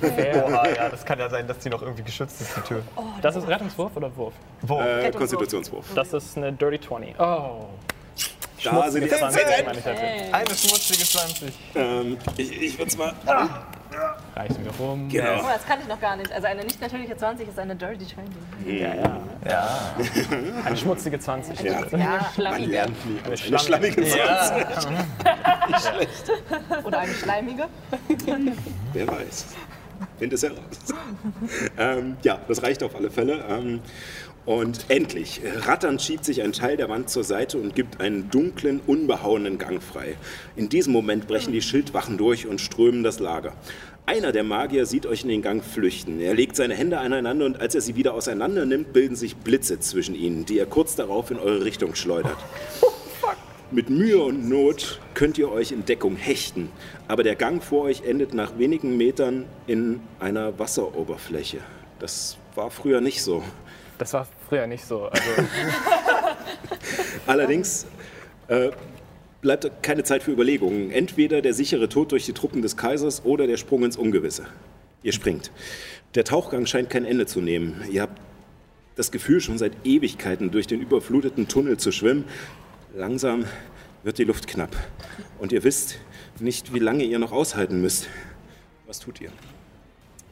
Fair. 0.00 0.46
Oha, 0.46 0.68
ja, 0.68 0.88
das 0.88 1.04
kann 1.04 1.18
ja 1.18 1.28
sein, 1.30 1.46
dass 1.46 1.58
die 1.58 1.68
noch 1.70 1.82
irgendwie 1.82 2.02
geschützt 2.02 2.40
ist, 2.40 2.56
die 2.56 2.60
Tür. 2.62 2.82
Das 3.22 3.36
ist 3.36 3.46
Rettungswurf 3.48 3.96
oder 3.96 4.14
Wurf? 4.16 4.34
Wo? 4.62 4.80
Äh, 4.80 5.10
Konstitutionswurf. 5.12 5.86
Das 5.94 6.12
ist 6.12 6.36
eine 6.36 6.52
Dirty 6.52 6.80
20. 6.80 7.14
Oh. 7.18 7.66
Da 8.64 8.90
sind 8.90 9.04
die 9.04 9.08
20, 9.08 9.42
meine 9.66 9.78
ich 9.78 9.84
hätte. 9.84 10.34
Eine 10.34 10.46
schmutzige 10.48 11.04
20. 11.04 11.52
ähm, 11.74 12.18
Ich, 12.36 12.62
ich 12.62 12.78
würde 12.78 12.90
es 12.90 12.96
mal. 12.98 13.14
Reichen 14.34 14.64
wir 14.64 14.72
rum. 14.72 15.08
Genau. 15.08 15.40
Oh, 15.40 15.46
das 15.52 15.64
kann 15.66 15.80
ich 15.80 15.88
noch 15.88 16.00
gar 16.00 16.16
nicht. 16.16 16.30
Also 16.32 16.46
eine 16.46 16.64
nicht 16.64 16.80
natürliche 16.80 17.16
20 17.16 17.48
ist 17.48 17.58
eine 17.58 17.74
Dirty 17.76 18.06
20. 18.06 18.34
Ja, 18.66 18.94
ja. 18.94 19.20
Ja. 19.48 19.68
Eine 20.64 20.76
schmutzige 20.76 21.18
20. 21.18 21.60
Ja, 21.60 21.84
Ja, 21.96 22.30
man 22.36 22.62
lernt 22.64 23.06
nie. 23.06 23.18
Eine 23.24 23.36
Schlange. 23.36 23.64
schlammige 23.64 24.04
ja. 24.06 24.66
oder 26.84 26.98
eine 26.98 27.14
schleimige. 27.14 27.66
Wer 28.92 29.08
weiß. 29.08 29.46
Find 30.18 30.32
es 30.32 30.42
heraus. 30.42 30.58
ähm, 31.78 32.16
ja, 32.22 32.38
das 32.48 32.62
reicht 32.62 32.82
auf 32.82 32.94
alle 32.94 33.10
Fälle. 33.10 33.44
Ähm, 33.48 33.80
und 34.46 34.86
endlich, 34.88 35.40
ratternd 35.44 36.00
schiebt 36.00 36.24
sich 36.24 36.40
ein 36.42 36.52
Teil 36.52 36.76
der 36.76 36.88
Wand 36.88 37.10
zur 37.10 37.24
Seite 37.24 37.58
und 37.58 37.74
gibt 37.74 38.00
einen 38.00 38.30
dunklen, 38.30 38.80
unbehauenen 38.86 39.58
Gang 39.58 39.82
frei. 39.82 40.16
In 40.54 40.68
diesem 40.68 40.92
Moment 40.92 41.26
brechen 41.26 41.52
die 41.52 41.60
Schildwachen 41.60 42.16
durch 42.16 42.46
und 42.46 42.60
strömen 42.60 43.02
das 43.02 43.18
Lager. 43.18 43.54
Einer 44.06 44.30
der 44.30 44.44
Magier 44.44 44.86
sieht 44.86 45.04
euch 45.04 45.24
in 45.24 45.28
den 45.28 45.42
Gang 45.42 45.64
flüchten. 45.64 46.20
Er 46.20 46.34
legt 46.34 46.54
seine 46.54 46.74
Hände 46.74 46.98
aneinander 46.98 47.44
und 47.44 47.60
als 47.60 47.74
er 47.74 47.80
sie 47.80 47.96
wieder 47.96 48.14
auseinander 48.14 48.64
nimmt, 48.64 48.92
bilden 48.92 49.16
sich 49.16 49.34
Blitze 49.36 49.80
zwischen 49.80 50.14
ihnen, 50.14 50.46
die 50.46 50.60
er 50.60 50.66
kurz 50.66 50.94
darauf 50.94 51.32
in 51.32 51.40
eure 51.40 51.64
Richtung 51.64 51.96
schleudert. 51.96 52.38
Mit 53.72 53.90
Mühe 53.90 54.22
und 54.22 54.48
Not 54.48 55.00
könnt 55.14 55.38
ihr 55.38 55.50
euch 55.50 55.72
in 55.72 55.84
Deckung 55.84 56.14
hechten, 56.14 56.70
aber 57.08 57.24
der 57.24 57.34
Gang 57.34 57.64
vor 57.64 57.82
euch 57.82 58.04
endet 58.04 58.32
nach 58.32 58.58
wenigen 58.58 58.96
Metern 58.96 59.44
in 59.66 59.98
einer 60.20 60.56
Wasseroberfläche. 60.56 61.58
Das 61.98 62.36
war 62.54 62.70
früher 62.70 63.00
nicht 63.00 63.24
so. 63.24 63.42
Das 63.98 64.12
war 64.12 64.28
früher 64.48 64.66
nicht 64.66 64.84
so. 64.84 65.06
Also, 65.06 65.30
Allerdings 67.26 67.86
äh, 68.48 68.70
bleibt 69.40 69.82
keine 69.82 70.04
Zeit 70.04 70.22
für 70.22 70.32
Überlegungen. 70.32 70.90
Entweder 70.90 71.42
der 71.42 71.54
sichere 71.54 71.88
Tod 71.88 72.12
durch 72.12 72.26
die 72.26 72.32
Truppen 72.32 72.62
des 72.62 72.76
Kaisers 72.76 73.24
oder 73.24 73.46
der 73.46 73.56
Sprung 73.56 73.84
ins 73.84 73.96
Ungewisse. 73.96 74.46
Ihr 75.02 75.12
springt. 75.12 75.50
Der 76.14 76.24
Tauchgang 76.24 76.66
scheint 76.66 76.90
kein 76.90 77.04
Ende 77.04 77.26
zu 77.26 77.40
nehmen. 77.40 77.84
Ihr 77.90 78.02
habt 78.02 78.20
das 78.96 79.10
Gefühl, 79.10 79.40
schon 79.40 79.58
seit 79.58 79.72
Ewigkeiten 79.84 80.50
durch 80.50 80.66
den 80.66 80.80
überfluteten 80.80 81.48
Tunnel 81.48 81.76
zu 81.76 81.92
schwimmen. 81.92 82.24
Langsam 82.94 83.44
wird 84.02 84.18
die 84.18 84.24
Luft 84.24 84.46
knapp. 84.46 84.74
Und 85.38 85.52
ihr 85.52 85.64
wisst 85.64 85.98
nicht, 86.40 86.72
wie 86.72 86.78
lange 86.78 87.04
ihr 87.04 87.18
noch 87.18 87.32
aushalten 87.32 87.80
müsst. 87.82 88.08
Was 88.86 89.00
tut 89.00 89.20
ihr? 89.20 89.30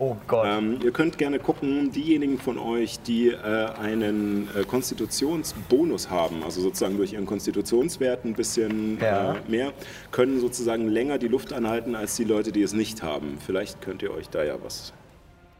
Oh 0.00 0.16
Gott. 0.26 0.44
Ähm, 0.48 0.80
ihr 0.82 0.90
könnt 0.90 1.18
gerne 1.18 1.38
gucken, 1.38 1.92
diejenigen 1.92 2.38
von 2.38 2.58
euch, 2.58 2.98
die 3.00 3.28
äh, 3.28 3.36
einen 3.80 4.48
äh, 4.56 4.64
Konstitutionsbonus 4.64 6.10
haben, 6.10 6.42
also 6.42 6.60
sozusagen 6.60 6.96
durch 6.96 7.12
ihren 7.12 7.26
Konstitutionswert 7.26 8.24
ein 8.24 8.32
bisschen 8.34 8.98
Ja. 9.00 9.34
äh, 9.34 9.36
mehr, 9.46 9.72
können 10.10 10.40
sozusagen 10.40 10.88
länger 10.88 11.18
die 11.18 11.28
Luft 11.28 11.52
anhalten 11.52 11.94
als 11.94 12.16
die 12.16 12.24
Leute, 12.24 12.50
die 12.50 12.62
es 12.62 12.72
nicht 12.72 13.02
haben. 13.04 13.38
Vielleicht 13.44 13.80
könnt 13.82 14.02
ihr 14.02 14.10
euch 14.12 14.28
da 14.28 14.42
ja 14.42 14.56
was. 14.62 14.92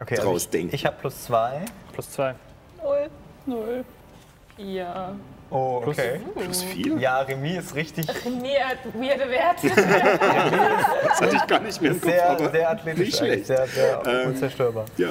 Okay, 0.01 0.17
draus 0.17 0.45
ich, 0.45 0.51
denken. 0.51 0.75
ich 0.75 0.85
habe 0.85 0.97
plus 1.01 1.25
zwei. 1.25 1.65
plus 1.93 2.11
zwei. 2.11 2.35
Null. 2.83 3.09
Null. 3.47 3.85
Ja. 4.59 5.15
Oh, 5.55 5.81
okay. 5.87 6.21
Plus 6.35 6.63
vier? 6.65 6.97
Ja, 6.99 7.21
Remy 7.21 7.59
ist 7.59 7.77
richtig 7.77 8.07
Mir 8.25 8.67
hat 8.67 8.79
weirde 8.93 9.31
Werte. 9.31 9.69
Das 11.09 11.21
hatte 11.21 11.37
ich 11.37 11.47
gar 11.47 11.61
nicht 11.61 11.81
mehr 11.81 11.93
im 11.93 12.01
Kopf, 12.01 12.11
sehr, 12.11 12.29
aber 12.31 12.51
sehr 12.51 12.71
athletisch, 12.71 13.07
nicht 13.07 13.17
schlecht. 13.17 13.47
sehr, 13.47 13.67
sehr 13.69 14.03
Ähm, 14.05 14.31
unzerstörbar. 14.31 14.87
Ja, 14.97 15.11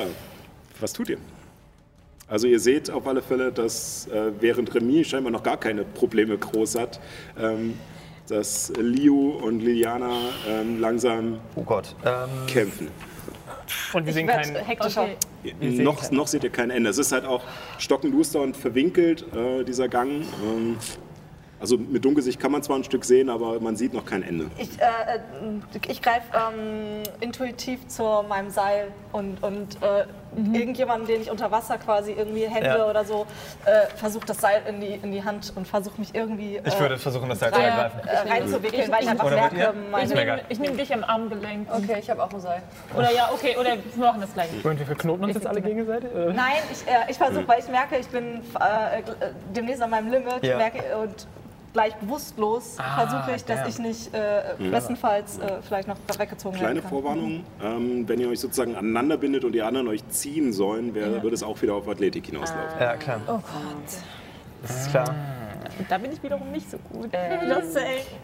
was 0.81 0.91
tut 0.91 1.07
ihr? 1.07 1.17
Also 2.27 2.47
ihr 2.47 2.59
seht 2.59 2.91
auf 2.91 3.07
alle 3.07 3.21
Fälle, 3.21 3.53
dass 3.53 4.07
äh, 4.07 4.31
während 4.41 4.75
Remy 4.75 5.05
scheinbar 5.05 5.31
noch 5.31 5.43
gar 5.43 5.55
keine 5.57 5.85
Probleme 5.85 6.37
groß 6.37 6.75
hat, 6.75 6.99
ähm, 7.39 7.79
dass 8.27 8.73
Liu 8.77 9.37
und 9.41 9.61
Liliana 9.61 10.11
ähm, 10.49 10.81
langsam 10.81 11.39
Oh 11.55 11.61
Gott. 11.63 11.95
Ähm, 12.05 12.47
kämpfen. 12.47 12.89
Und 13.93 14.05
wir 14.05 14.13
sehen 14.13 14.27
keinen. 14.27 14.55
hektischer. 14.55 15.07
sehen 15.43 15.83
Noch, 15.83 16.11
noch 16.11 16.27
seht 16.27 16.43
ihr 16.43 16.49
kein 16.49 16.69
Ende. 16.69 16.89
Es 16.89 16.97
ist 16.97 17.11
halt 17.11 17.25
auch 17.25 17.43
stockenduster 17.77 18.41
und 18.41 18.57
verwinkelt, 18.57 19.25
äh, 19.35 19.63
dieser 19.63 19.87
Gang. 19.87 20.23
Ähm, 20.43 20.77
also 21.59 21.77
mit 21.77 22.03
Dunkelsicht 22.03 22.41
kann 22.41 22.51
man 22.51 22.61
zwar 22.61 22.75
ein 22.75 22.83
Stück 22.83 23.05
sehen, 23.05 23.29
aber 23.29 23.57
man 23.61 23.77
sieht 23.77 23.93
noch 23.93 24.05
kein 24.05 24.21
Ende. 24.21 24.51
Ich, 24.57 24.77
äh, 24.81 24.83
äh, 24.83 25.79
ich 25.87 26.01
greife 26.01 26.27
ähm, 26.33 27.03
intuitiv 27.21 27.87
zu 27.87 28.03
meinem 28.27 28.49
Seil 28.49 28.91
und, 29.13 29.41
und 29.41 29.81
äh, 29.81 30.05
irgendjemanden, 30.53 31.07
den 31.07 31.21
ich 31.21 31.31
unter 31.31 31.51
Wasser 31.51 31.77
quasi 31.77 32.11
irgendwie 32.13 32.47
Hände 32.47 32.69
Ja. 32.69 32.85
oder 32.85 33.05
so, 33.05 33.25
äh, 33.65 33.87
versuche 33.97 34.25
das 34.25 34.39
Seil 34.39 34.61
in 34.67 34.81
die, 34.81 34.93
in 34.95 35.11
die 35.11 35.23
Hand 35.23 35.53
und 35.55 35.67
versuche 35.67 35.99
mich 35.99 36.13
irgendwie 36.15 36.57
äh, 36.57 36.61
ich 36.65 36.79
würde 36.79 36.97
versuchen, 36.97 37.29
das 37.29 37.39
Seil 37.39 37.51
zu 37.53 37.59
rein, 37.59 37.69
ergreifen. 37.69 37.99
äh, 38.07 38.29
reinzuwickeln, 38.33 38.91
weil 38.91 39.03
ich 39.03 39.09
einfach 39.09 39.29
merke, 39.29 39.55
ihr? 39.57 39.73
Ich 40.03 40.09
mir 40.09 40.21
egal. 40.21 40.41
nehme 40.49 40.65
nehm 40.65 40.77
dich 40.77 40.93
am 40.93 41.03
Armgelenk. 41.03 41.67
Okay, 41.73 41.97
ich 41.99 42.09
habe 42.09 42.23
auch 42.23 42.33
ein 42.33 42.39
Seil. 42.39 42.61
Oder 42.95 43.11
ja, 43.11 43.29
okay, 43.33 43.55
oder 43.59 43.71
wir 43.75 44.05
machen 44.05 44.21
das 44.21 44.33
gleich. 44.33 44.49
Und 44.63 44.79
wir 44.79 44.85
verknoten 44.85 45.23
uns 45.25 45.33
jetzt 45.35 45.47
alle 45.47 45.61
gegenseitig? 45.61 46.09
Nein, 46.13 46.53
ich, 46.71 46.87
äh, 46.87 47.09
ich 47.11 47.17
versuche, 47.17 47.47
weil 47.47 47.59
ich 47.59 47.67
merke, 47.67 47.97
ich 47.97 48.07
bin 48.07 48.41
äh, 48.59 48.99
äh, 48.99 49.03
demnächst 49.55 49.81
an 49.81 49.89
meinem 49.89 50.11
Limit 50.11 50.43
Ja. 50.43 50.57
merke, 50.57 50.79
und 50.97 51.27
gleich 51.73 51.95
bewusstlos 51.95 52.77
versuche 52.95 53.35
ich, 53.35 53.45
dass 53.45 53.67
ich 53.67 53.79
nicht 53.79 54.13
äh, 54.13 54.41
bestenfalls 54.71 55.39
äh, 55.39 55.61
vielleicht 55.67 55.87
noch 55.87 55.97
weggezogen 56.17 56.55
Kleine 56.57 56.75
werden 56.75 56.81
kann. 56.83 56.89
Vorwarnung, 56.91 57.43
ähm, 57.61 58.07
wenn 58.07 58.19
ihr 58.19 58.29
euch 58.29 58.39
sozusagen 58.39 58.75
aneinander 58.75 59.17
bindet 59.17 59.43
und 59.43 59.51
die 59.53 59.61
anderen 59.61 59.87
euch 59.87 60.07
ziehen 60.09 60.53
sollen, 60.53 60.93
wär, 60.93 61.07
Ja. 61.09 61.23
wird 61.23 61.33
es 61.33 61.43
auch 61.43 61.61
wieder 61.61 61.73
auf 61.75 61.87
Athletik 61.87 62.27
hinauslaufen. 62.27 62.79
Ja, 62.79 62.95
klar. 62.95 63.19
Oh 63.27 63.31
Gott. 63.33 63.43
Das 64.61 64.81
ist 64.81 64.91
klar. 64.91 65.13
Und 65.79 65.89
da 65.89 65.97
bin 65.97 66.11
ich 66.11 66.21
wiederum 66.21 66.51
nicht 66.51 66.69
so 66.69 66.77
gut. 66.77 67.09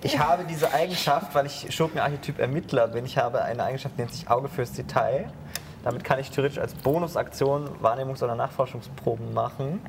Ich 0.03 0.17
habe 0.19 0.43
diese 0.43 0.71
Eigenschaft, 0.71 1.33
weil 1.35 1.45
ich 1.47 1.67
Schurken-Archetyp 1.75 2.39
Ermittler 2.39 2.87
bin. 2.87 3.05
Ich 3.05 3.17
habe 3.17 3.41
eine 3.41 3.63
Eigenschaft, 3.63 3.95
die 3.97 4.01
nennt 4.01 4.13
sich 4.13 4.29
Auge 4.29 4.47
fürs 4.47 4.71
Detail. 4.71 5.31
Damit 5.83 6.03
kann 6.03 6.19
ich 6.19 6.29
theoretisch 6.29 6.59
als 6.59 6.73
Bonusaktion 6.75 7.69
Wahrnehmungs- 7.81 8.23
oder 8.23 8.35
Nachforschungsproben 8.35 9.33
machen. 9.33 9.81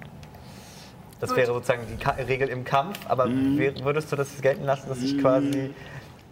Das 1.21 1.37
wäre 1.37 1.47
sozusagen 1.47 1.83
die 1.91 2.03
Ka 2.03 2.13
Regel 2.13 2.49
im 2.49 2.65
Kampf. 2.65 2.99
Aber 3.09 3.29
wär- 3.29 3.75
würdest 3.85 4.11
du 4.11 4.17
das 4.17 4.41
gelten 4.41 4.65
lassen, 4.65 4.89
dass 4.89 5.03
ich 5.03 5.19
quasi 5.19 5.71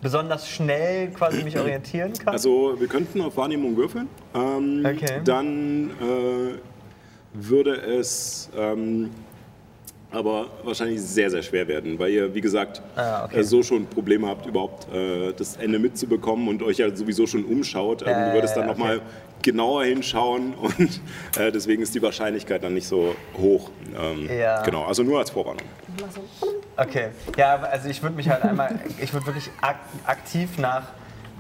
besonders 0.01 0.49
schnell 0.49 1.09
quasi 1.11 1.43
mich 1.45 1.59
orientieren 1.59 2.13
kann? 2.15 2.33
Also 2.33 2.75
wir 2.79 2.89
könnten 2.89 3.21
auf 3.21 3.37
Wahrnehmung 3.37 3.77
würfeln. 3.77 4.09
Ähm, 4.35 4.85
Okay. 4.87 5.21
Dann 5.25 5.91
äh, 5.91 6.55
würde 7.35 7.75
es 7.77 8.49
ähm, 8.57 9.11
aber 10.11 10.47
wahrscheinlich 10.65 11.03
sehr, 11.03 11.31
sehr 11.31 11.43
schwer 11.43 11.69
werden, 11.69 11.99
weil 11.99 12.11
ihr, 12.11 12.35
wie 12.35 12.41
gesagt, 12.41 12.81
Ah, 12.97 13.27
okay. 13.27 13.41
äh, 13.41 13.45
so 13.45 13.63
schon 13.63 13.85
Probleme 13.87 14.27
habt, 14.27 14.47
überhaupt 14.47 14.91
äh, 14.91 15.35
das 15.35 15.57
Ende 15.59 15.79
mitzubekommen 15.79 16.49
und 16.49 16.63
euch 16.63 16.79
ja 16.79 16.95
sowieso 16.97 17.27
schon 17.27 17.45
umschaut. 17.45 18.03
Ähm, 18.07 18.15
du 18.29 18.33
würdest 18.33 18.57
dann 18.57 18.63
ja, 18.65 18.69
nochmal 18.71 19.03
genauer 19.43 19.85
hinschauen 19.85 20.55
und 20.61 21.01
äh, 21.39 21.51
deswegen 21.53 21.83
ist 21.83 21.95
die 21.95 22.03
Wahrscheinlichkeit 22.03 22.63
dann 22.63 22.75
nicht 22.75 22.87
so 22.89 23.15
hoch. 23.37 23.71
Ähm, 23.99 24.29
Ja. 24.39 24.63
Genau, 24.63 24.85
also 24.85 25.03
nur 25.03 25.19
als 25.19 25.31
Vorwarnung. 25.31 25.65
Okay. 26.77 27.09
Ja, 27.37 27.57
also 27.57 27.89
ich 27.89 28.03
würde 28.03 28.17
mich 28.17 28.29
halt 28.29 28.43
einmal, 28.43 28.79
ich 29.01 29.13
würde 29.13 29.27
wirklich 29.27 29.51
ak 29.61 29.77
aktiv 30.07 30.59
nach 30.59 30.83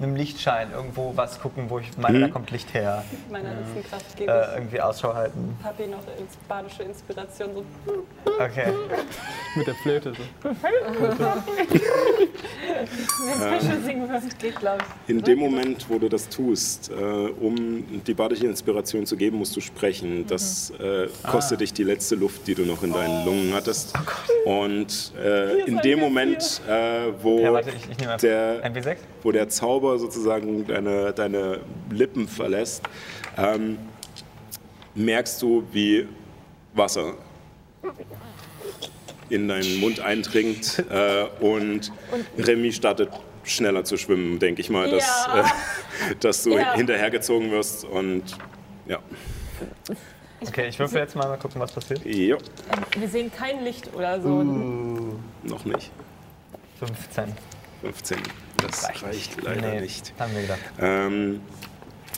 einem 0.00 0.16
Lichtschein 0.16 0.70
irgendwo 0.72 1.12
was 1.16 1.40
gucken, 1.40 1.68
wo 1.68 1.78
ich 1.78 1.96
meine, 1.98 2.20
da 2.20 2.28
kommt 2.28 2.50
Licht 2.50 2.72
her, 2.74 3.04
Meiner 3.30 3.50
letzten 3.54 3.82
Kraft 3.88 4.16
gebe 4.16 4.30
äh, 4.32 4.42
ich 4.42 4.54
irgendwie 4.56 4.80
Ausschau 4.80 5.14
halten. 5.14 5.56
Papi 5.62 5.86
noch 5.86 5.98
ins 6.18 6.36
badische 6.48 6.82
Inspiration. 6.84 7.50
So, 7.54 7.64
Okay. 8.40 8.72
Mit 9.56 9.66
der 9.66 9.74
Flöte 9.76 10.12
so. 10.14 10.48
Special 13.34 13.80
singen 13.84 14.08
würden. 14.08 14.28
geht, 14.38 14.56
glaube 14.60 14.78
ich. 15.06 15.10
In 15.10 15.22
dem 15.22 15.38
Moment, 15.38 15.88
wo 15.88 15.98
du 15.98 16.08
das 16.08 16.28
tust, 16.28 16.90
äh, 16.90 16.94
um 16.94 18.02
die 18.06 18.14
badische 18.14 18.46
Inspiration 18.46 19.06
zu 19.06 19.16
geben, 19.16 19.38
musst 19.38 19.56
du 19.56 19.60
sprechen. 19.60 20.26
Das 20.26 20.70
äh, 20.78 21.08
kostet 21.28 21.60
dich 21.60 21.72
die 21.72 21.84
letzte 21.84 22.14
Luft, 22.14 22.46
die 22.46 22.54
du 22.54 22.62
noch 22.62 22.82
in 22.82 22.92
deinen 22.92 23.24
Lungen 23.24 23.52
hattest. 23.54 23.94
Und 24.44 25.12
äh, 25.18 25.62
in 25.62 25.78
dem 25.78 26.00
Moment, 26.00 26.60
äh, 26.68 27.12
wo, 27.22 27.40
Ja, 27.40 27.52
warte, 27.52 27.70
ich, 27.70 27.88
ich 27.90 28.06
der, 28.20 28.60
ein 28.62 28.74
W6. 28.74 28.96
wo 29.22 29.32
der 29.32 29.48
Zauber 29.48 29.87
sozusagen 29.96 30.66
deine, 30.66 31.12
deine 31.12 31.60
Lippen 31.90 32.28
verlässt, 32.28 32.82
ähm, 33.36 33.78
merkst 34.94 35.40
du, 35.40 35.62
wie 35.72 36.06
Wasser 36.74 37.14
in 39.30 39.46
deinen 39.48 39.78
Mund 39.80 40.00
eindringt 40.00 40.82
äh, 40.90 41.24
und 41.40 41.92
Remy 42.38 42.72
startet 42.72 43.10
schneller 43.44 43.84
zu 43.84 43.96
schwimmen, 43.96 44.38
denke 44.38 44.60
ich 44.60 44.70
mal, 44.70 44.90
dass, 44.90 45.26
Ja. 45.26 45.40
äh, 45.40 46.14
dass 46.20 46.42
du 46.42 46.58
Ja. 46.58 46.74
hinterhergezogen 46.74 47.50
wirst 47.50 47.84
und 47.84 48.22
ja. 48.86 48.98
Okay, 50.40 50.68
ich 50.68 50.78
würfel 50.78 51.00
jetzt 51.00 51.14
mal, 51.16 51.26
mal 51.28 51.36
gucken, 51.36 51.60
was 51.60 51.72
passiert. 51.72 52.04
Jo, 52.04 52.38
Wir 52.96 53.08
sehen 53.08 53.30
kein 53.32 53.64
Licht 53.64 53.92
oder 53.94 54.20
so. 54.20 54.42
noch 55.42 55.64
nicht. 55.64 55.90
15. 56.78 57.32
15. 57.82 58.18
Das 58.62 58.88
reicht, 59.02 59.42
leider 59.42 59.60
Nee, 59.60 59.80
nicht. 59.80 60.12
haben 60.18 60.34
wir 60.34 60.42
gedacht. 60.42 60.58
Ähm, 60.80 61.40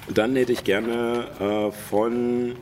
dann 0.09 0.35
hätte 0.37 0.53
ich 0.53 0.64
gerne 0.64 1.26
äh, 1.38 1.70
von 1.88 2.57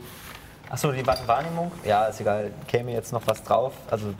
Achso, 0.69 0.91
die 0.91 1.05
Wa- 1.07 1.17
Wahrnehmung? 1.25 1.71
Ja, 1.83 2.05
ist 2.05 2.21
egal. 2.21 2.51
Käme 2.67 2.91
jetzt 2.91 3.11
noch 3.11 3.25
was 3.25 3.43
drauf? 3.43 3.73
Also, 3.89 4.13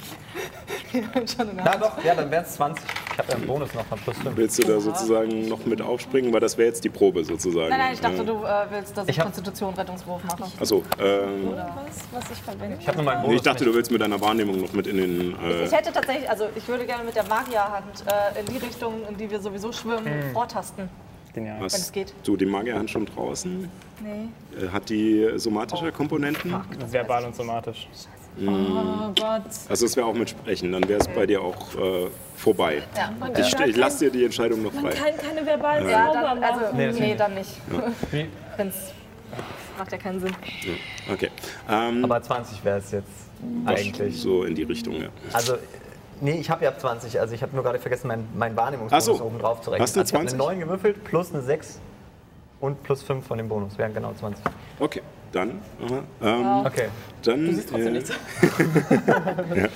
Hand. 1.13 1.37
doch, 1.79 2.03
ja, 2.03 2.15
dann 2.15 2.31
wären 2.31 2.43
es 2.43 2.53
20. 2.55 2.83
Ich 3.11 3.17
habe 3.17 3.29
ja 3.29 3.35
einen 3.37 3.47
Bonus 3.47 3.73
noch 3.73 3.85
von 3.85 3.99
plus 3.99 4.17
5. 4.17 4.35
Willst 4.37 4.59
du 4.63 4.67
da 4.67 4.79
sozusagen 4.79 5.47
noch 5.47 5.65
mit 5.65 5.81
aufspringen? 5.81 6.31
Weil 6.33 6.39
das 6.39 6.57
wäre 6.57 6.67
jetzt 6.69 6.83
die 6.83 6.89
Probe 6.89 7.23
sozusagen. 7.23 7.69
Nein, 7.69 7.79
nein, 7.79 7.93
ich 7.93 7.99
dachte, 8.01 8.21
Äh, 8.21 8.25
du 8.25 8.33
äh, 8.43 8.65
willst, 8.71 8.97
dass 8.97 9.07
ich, 9.07 9.17
hab- 9.19 9.25
Konstitution 9.25 9.73
Rettungswurf 9.73 10.23
mache. 10.23 10.43
Achso, 10.59 10.83
ähm, 10.99 11.49
Was, 11.53 11.97
was 12.11 12.31
ich 12.31 12.37
verwende. 12.41 12.77
Ich 12.79 12.87
habe 12.87 12.97
nur 12.97 13.05
meinen 13.05 13.21
nee, 13.21 13.25
Bonus. 13.27 13.35
ich 13.37 13.41
dachte, 13.43 13.65
du 13.65 13.73
willst 13.73 13.91
mit 13.91 14.01
deiner 14.01 14.19
Wahrnehmung 14.21 14.61
noch 14.61 14.73
mit 14.73 14.87
in 14.87 14.97
den. 14.97 15.35
Äh, 15.43 15.65
Ich 15.65 15.71
hätte 15.71 15.91
tatsächlich, 15.91 16.29
also 16.29 16.45
ich 16.55 16.67
würde 16.67 16.85
gerne 16.85 17.03
mit 17.03 17.15
der 17.15 17.23
Magierhand 17.27 18.03
äh, 18.05 18.39
in 18.39 18.45
die 18.45 18.57
Richtung, 18.57 18.93
in 19.09 19.17
die 19.17 19.29
wir 19.29 19.39
sowieso 19.39 19.71
schwimmen, 19.71 20.31
vortasten, 20.33 20.89
Genial. 21.33 21.57
wenn 21.59 21.65
es 21.65 21.73
hast 21.73 21.93
geht. 21.93 22.13
du 22.23 22.37
die 22.37 22.45
Magierhand 22.45 22.89
schon 22.89 23.05
draußen? 23.05 23.69
Nee. 24.01 24.63
Äh, 24.65 24.69
Hat 24.69 24.89
die 24.89 25.29
somatische 25.35 25.91
Komponenten? 25.91 26.53
Verbal 26.89 27.25
und 27.25 27.35
somatisch. 27.35 27.87
Oh 28.41 29.11
Gott. 29.19 29.43
Also 29.67 29.85
es 29.85 29.95
wäre 29.97 30.05
auch 30.07 30.13
mit 30.13 30.29
Sprechen, 30.29 30.71
dann 30.71 30.87
wäre 30.87 30.99
es 30.99 31.07
bei 31.07 31.25
dir 31.25 31.41
auch 31.41 31.75
äh, 31.75 32.07
vorbei. 32.35 32.83
Ja, 32.95 33.11
Man 33.19 33.33
Ich, 33.35 33.53
ich 33.59 33.75
lasse 33.75 34.05
dir 34.05 34.11
die 34.11 34.23
Entscheidung 34.25 34.63
noch 34.63 34.73
Man 34.73 34.85
frei. 34.85 34.91
kann 34.93 35.17
keine 35.17 35.45
verbalen 35.45 35.89
ja 35.89 36.05
Zauber 36.05 36.21
dann, 36.21 36.43
also. 36.43 36.75
Nee, 36.75 36.91
nee, 36.91 37.15
dann 37.15 37.33
nicht. 37.35 37.49
Wie? 38.11 38.27
Wenn's, 38.57 38.93
macht 39.77 39.91
ja 39.91 39.97
keinen 39.97 40.19
Sinn. 40.19 40.35
Okay. 41.11 41.29
Ähm, 41.69 42.03
Aber 42.05 42.21
20 42.21 42.63
wäre 42.63 42.77
es 42.77 42.91
jetzt 42.91 43.07
eigentlich. 43.65 44.19
so 44.19 44.43
in 44.43 44.55
die 44.55 44.63
Richtung, 44.63 44.95
ja. 45.01 45.09
Also, 45.33 45.55
nee, 46.21 46.39
ich 46.39 46.49
habe 46.49 46.63
ja 46.65 46.77
20. 46.77 47.19
Also, 47.19 47.33
ich 47.35 47.41
habe 47.41 47.53
nur 47.55 47.63
gerade 47.63 47.79
vergessen, 47.79 48.07
meinen 48.07 48.27
mein 48.35 48.53
Ach 48.53 48.57
Wahrnehmungsbonus 48.63 49.05
so. 49.05 49.23
oben 49.23 49.39
drauf 49.39 49.61
zu 49.61 49.71
rechnen. 49.71 49.83
Hast 49.83 49.95
du 49.95 49.99
also, 50.01 50.09
ich 50.13 50.19
habe 50.19 50.27
20? 50.27 50.41
eine 50.47 50.57
9 50.57 50.59
gewürfelt, 50.61 51.03
plus 51.03 51.33
eine 51.33 51.41
6 51.41 51.79
und 52.61 52.83
plus 52.83 53.01
5 53.03 53.25
von 53.25 53.37
dem 53.37 53.49
Bonus. 53.49 53.77
Wären 53.77 53.93
genau 53.93 54.13
20. 54.13 54.43
Okay, 54.79 55.01
dann. 55.31 55.59
Ähm, 56.21 56.65
Okay. 56.65 56.89
Dann, 57.23 57.45
du 57.45 57.53
siehst 57.53 57.69
trotzdem 57.69 57.93
nichts. 57.93 58.11
ja. 59.55 59.67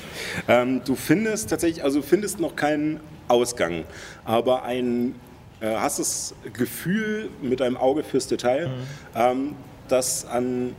ähm, 0.47 0.81
du 0.85 0.95
findest 0.95 1.49
tatsächlich, 1.49 1.83
also 1.83 2.01
findest 2.01 2.39
noch 2.39 2.55
keinen 2.55 2.99
Ausgang, 3.27 3.83
aber 4.23 4.63
ein, 4.63 5.15
äh, 5.59 5.75
hast 5.75 5.99
das 5.99 6.35
Gefühl 6.53 7.29
mit 7.41 7.59
deinem 7.59 7.77
Auge 7.77 8.03
fürs 8.03 8.27
Detail, 8.27 8.69
ähm, 9.15 9.55
dass 9.87 10.25
an 10.25 10.75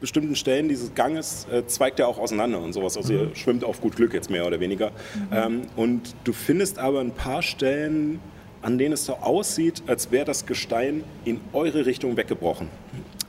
bestimmten 0.00 0.36
Stellen 0.36 0.68
dieses 0.68 0.94
Ganges 0.94 1.46
äh, 1.50 1.66
zweigt 1.66 1.98
er 2.00 2.08
auch 2.08 2.18
auseinander 2.18 2.60
und 2.60 2.72
sowas. 2.72 2.96
Also 2.96 3.12
ihr 3.12 3.34
schwimmt 3.34 3.64
auf 3.64 3.80
gut 3.80 3.96
Glück 3.96 4.12
jetzt 4.14 4.30
mehr 4.30 4.46
oder 4.46 4.60
weniger. 4.60 4.92
Ähm, 5.32 5.62
und 5.74 6.14
du 6.24 6.32
findest 6.32 6.78
aber 6.78 7.00
ein 7.00 7.12
paar 7.12 7.42
Stellen, 7.42 8.20
an 8.62 8.78
denen 8.78 8.92
es 8.92 9.06
so 9.06 9.14
aussieht, 9.14 9.82
als 9.86 10.10
wäre 10.10 10.24
das 10.24 10.44
Gestein 10.46 11.02
in 11.24 11.40
eure 11.52 11.86
Richtung 11.86 12.16
weggebrochen. 12.16 12.68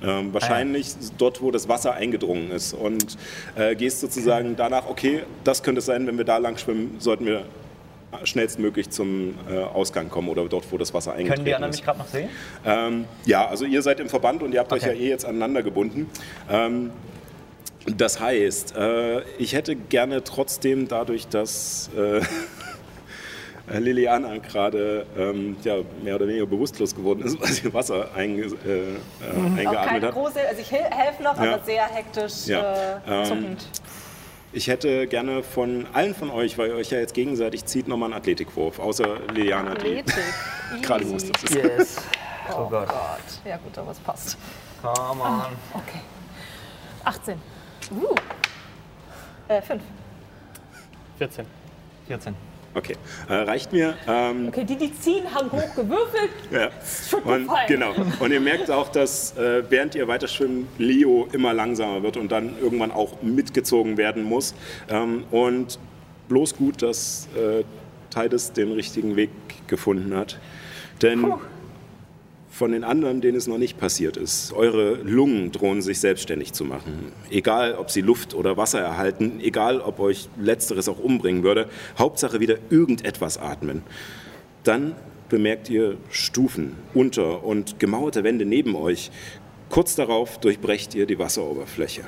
Ähm, 0.03 0.33
wahrscheinlich 0.33 0.93
dort, 1.17 1.41
wo 1.41 1.49
das 1.51 1.67
Wasser 1.67 1.93
eingedrungen 1.95 2.51
ist. 2.51 2.73
Und 2.73 3.17
äh, 3.55 3.75
gehst 3.75 3.99
sozusagen 3.99 4.55
danach, 4.55 4.87
okay, 4.87 5.23
das 5.43 5.63
könnte 5.63 5.79
es 5.79 5.85
sein, 5.85 6.05
wenn 6.07 6.17
wir 6.17 6.25
da 6.25 6.37
lang 6.37 6.57
schwimmen, 6.57 6.95
sollten 6.99 7.25
wir 7.25 7.45
schnellstmöglich 8.23 8.89
zum 8.89 9.33
äh, 9.51 9.57
Ausgang 9.59 10.09
kommen 10.09 10.29
oder 10.29 10.45
dort, 10.47 10.71
wo 10.71 10.77
das 10.77 10.93
Wasser 10.93 11.11
eingetreten 11.13 11.35
Können 11.35 11.45
die 11.45 11.55
anderen 11.55 11.71
ist. 11.71 11.77
mich 11.79 11.85
gerade 11.85 11.99
noch 11.99 12.07
sehen? 12.07 12.29
Ähm, 12.65 13.05
ja, 13.25 13.47
also 13.47 13.65
ihr 13.65 13.81
seid 13.81 13.99
im 13.99 14.07
Verband 14.09 14.43
und 14.43 14.53
ihr 14.53 14.59
habt 14.59 14.71
euch 14.71 14.83
ja 14.83 14.89
Okay. 14.89 15.03
eh 15.05 15.09
jetzt 15.09 15.25
aneinander 15.25 15.61
gebunden. 15.61 16.09
Ähm, 16.49 16.91
das 17.85 18.19
heißt, 18.19 18.75
äh, 18.75 19.21
ich 19.37 19.53
hätte 19.53 19.75
gerne 19.75 20.23
trotzdem 20.23 20.87
dadurch, 20.87 21.27
dass 21.27 21.89
äh, 21.97 22.21
Liliana 23.67 24.37
gerade 24.37 25.05
ähm, 25.17 25.57
ja, 25.63 25.75
mehr 26.03 26.15
oder 26.15 26.27
weniger 26.27 26.45
bewusstlos 26.45 26.95
geworden 26.95 27.21
ist, 27.21 27.39
weil 27.41 27.47
sie 27.51 27.73
Wasser 27.73 28.09
einge, 28.15 28.43
äh, 28.43 28.47
äh, 28.47 28.51
Auch 29.29 29.35
eingeatmet 29.57 29.85
keine 29.87 30.07
hat. 30.07 30.13
große, 30.13 30.39
also 30.47 30.61
ich 30.61 30.71
helfe 30.71 31.23
noch, 31.23 31.41
Ja. 31.41 31.53
aber 31.55 31.63
sehr 31.63 31.85
hektisch 31.87 32.47
Ja. 32.47 32.59
äh, 32.61 32.99
Ähm, 33.07 33.25
zuckend. 33.25 33.67
Ich 34.53 34.67
hätte 34.69 35.07
gerne 35.07 35.43
von 35.43 35.85
allen 35.93 36.15
von 36.15 36.31
euch, 36.31 36.57
weil 36.57 36.69
ihr 36.69 36.75
euch 36.75 36.89
ja 36.89 36.99
jetzt 36.99 37.13
gegenseitig 37.13 37.65
zieht, 37.65 37.87
nochmal 37.89 38.07
einen 38.11 38.19
Athletikwurf. 38.21 38.79
Außer 38.79 39.19
Liliana, 39.33 39.71
die 39.75 39.99
Athletik. 39.99 40.15
gerade 40.81 41.03
Easy. 41.03 41.09
bewusstlos 41.13 41.43
ist. 41.43 41.55
Yes. 41.55 42.01
Oh, 42.49 42.59
Oh 42.61 42.69
Gott. 42.69 42.87
Gott. 42.87 43.41
Ja 43.43 43.57
gut, 43.57 43.77
aber 43.77 43.91
es 43.91 43.99
passt. 43.99 44.37
Come 44.81 45.21
on. 45.21 45.41
Okay. 45.73 45.99
18. 47.03 47.37
Uh. 47.91 48.15
Äh, 49.49 49.61
fünf. 49.61 49.83
14. 51.17 51.45
14. 52.07 52.33
Okay, 52.77 52.95
äh, 53.27 53.33
reicht 53.33 53.73
mir. 53.73 53.95
Ähm, 54.07 54.49
Okay, 54.49 54.63
die, 54.63 54.75
die 54.75 54.93
ziehen, 54.93 55.23
haben 55.33 55.51
hoch 55.51 55.75
gewürfelt. 55.75 56.29
Ja. 56.51 56.69
Schon 57.09 57.23
Und, 57.23 57.49
genau. 57.67 57.93
Und 58.19 58.31
ihr 58.31 58.39
merkt 58.39 58.69
auch, 58.69 58.89
dass 58.89 59.35
äh, 59.35 59.63
während 59.67 59.95
ihr 59.95 60.07
weiter 60.07 60.27
schwimmt, 60.27 60.67
Leo 60.77 61.27
immer 61.31 61.55
langsamer 61.55 62.03
wird 62.03 62.17
und 62.17 62.31
dann 62.31 62.53
irgendwann 62.61 62.91
auch 62.91 63.19
mitgezogen 63.23 63.97
werden 63.97 64.21
muss. 64.21 64.53
Ähm, 64.89 65.23
und 65.31 65.79
bloß 66.29 66.55
gut, 66.55 66.83
dass 66.83 67.27
äh, 67.35 67.63
Titus 68.11 68.51
den 68.53 68.71
richtigen 68.71 69.15
Weg 69.15 69.31
gefunden 69.65 70.15
hat. 70.15 70.37
Denn 71.01 71.33
von 72.57 72.71
den 72.71 72.83
anderen, 72.83 73.21
denen 73.21 73.37
es 73.37 73.45
noch 73.45 73.59
nicht 73.59 73.77
passiert 73.77 74.17
ist, 74.17 74.51
eure 74.51 74.95
Lungen 74.95 75.51
drohen 75.51 75.83
sich 75.83 75.99
selbstständig 75.99 76.53
zu 76.53 76.65
machen. 76.65 77.11
Egal, 77.29 77.75
ob 77.75 77.91
sie 77.91 78.01
Luft 78.01 78.33
oder 78.33 78.57
Wasser 78.57 78.79
erhalten, 78.79 79.39
egal, 79.39 79.79
ob 79.79 79.99
euch 79.99 80.27
letzteres 80.41 80.89
auch 80.89 80.97
umbringen 80.97 81.43
würde, 81.43 81.69
Hauptsache 81.99 82.39
wieder 82.39 82.57
irgendetwas 82.71 83.37
atmen. 83.37 83.83
Dann 84.63 84.95
bemerkt 85.29 85.69
ihr 85.69 85.97
Stufen 86.09 86.75
unter 86.95 87.43
und 87.43 87.79
gemauerte 87.79 88.23
Wände 88.23 88.45
neben 88.45 88.75
euch. 88.75 89.11
Kurz 89.69 89.95
darauf 89.95 90.39
durchbrecht 90.39 90.95
ihr 90.95 91.05
die 91.05 91.19
Wasseroberfläche. 91.19 92.05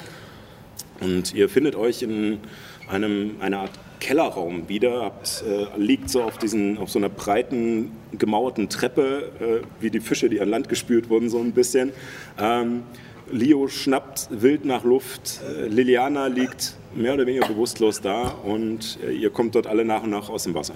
Und 0.99 1.31
ihr 1.35 1.47
findet 1.47 1.75
euch 1.75 2.01
in 2.01 2.39
einem, 2.87 3.35
einer 3.39 3.59
Art 3.59 3.71
Kellerraum 3.99 4.69
wieder, 4.69 5.03
habt, 5.03 5.43
äh, 5.47 5.67
liegt 5.77 6.09
so 6.09 6.23
auf, 6.23 6.37
diesen, 6.37 6.77
auf 6.77 6.89
so 6.89 6.99
einer 6.99 7.09
breiten, 7.09 7.91
gemauerten 8.17 8.69
Treppe, 8.69 9.31
äh, 9.39 9.81
wie 9.81 9.89
die 9.89 9.99
Fische, 9.99 10.29
die 10.29 10.41
an 10.41 10.49
Land 10.49 10.69
gespült 10.69 11.09
wurden, 11.09 11.29
so 11.29 11.39
ein 11.39 11.51
bisschen. 11.51 11.91
Ähm, 12.39 12.83
Leo 13.31 13.67
schnappt 13.67 14.27
wild 14.31 14.65
nach 14.65 14.83
Luft, 14.83 15.41
äh, 15.47 15.67
Liliana 15.67 16.27
liegt 16.27 16.75
mehr 16.95 17.13
oder 17.13 17.27
weniger 17.27 17.47
bewusstlos 17.47 18.01
da 18.01 18.29
und 18.43 18.97
äh, 19.03 19.11
ihr 19.11 19.29
kommt 19.29 19.55
dort 19.55 19.67
alle 19.67 19.85
nach 19.85 20.03
und 20.03 20.09
nach 20.09 20.29
aus 20.29 20.43
dem 20.43 20.55
Wasser. 20.55 20.73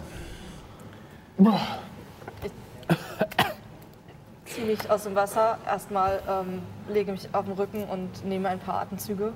ziehe 4.46 4.68
mich 4.68 4.90
aus 4.90 5.04
dem 5.04 5.16
Wasser. 5.16 5.58
Erstmal 5.66 6.22
ähm, 6.30 6.62
lege 6.94 7.12
mich 7.12 7.28
auf 7.34 7.46
den 7.46 7.54
Rücken 7.54 7.84
und 7.86 8.26
nehme 8.26 8.50
ein 8.50 8.60
paar 8.60 8.82
Atemzüge. 8.82 9.34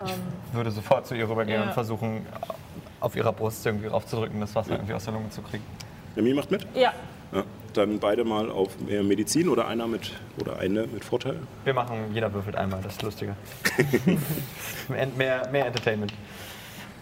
Ähm, 0.00 0.08
Würde 0.52 0.70
sofort 0.70 1.06
zu 1.06 1.14
ihr 1.14 1.28
rübergehen 1.28 1.60
Ja. 1.60 1.66
und 1.68 1.72
versuchen, 1.74 2.26
auf 3.00 3.16
ihrer 3.16 3.32
Brust 3.32 3.64
irgendwie 3.66 3.86
raufzudrücken, 3.86 4.40
das 4.40 4.54
Wasser 4.54 4.72
irgendwie 4.72 4.94
aus 4.94 5.04
der 5.04 5.14
Lunge 5.14 5.30
zu 5.30 5.42
kriegen. 5.42 5.64
Remy 6.16 6.34
macht 6.34 6.50
mit? 6.50 6.66
Ja, 6.74 6.92
Ja. 7.32 7.44
Dann 7.74 8.00
beide 8.00 8.24
mal 8.24 8.50
auf 8.50 8.80
mehr 8.80 9.04
Medizin 9.04 9.48
oder 9.48 9.68
einer 9.68 9.86
mit 9.86 10.12
oder 10.40 10.58
eine 10.58 10.88
mit 10.88 11.04
Vorteil. 11.04 11.36
Wir 11.62 11.72
machen, 11.72 12.10
jeder 12.12 12.32
würfelt 12.34 12.56
einmal, 12.56 12.80
das 12.82 12.94
ist 12.94 13.02
lustiger. 13.02 13.36
mehr, 15.16 15.48
mehr, 15.52 15.66
Entertainment. 15.66 16.12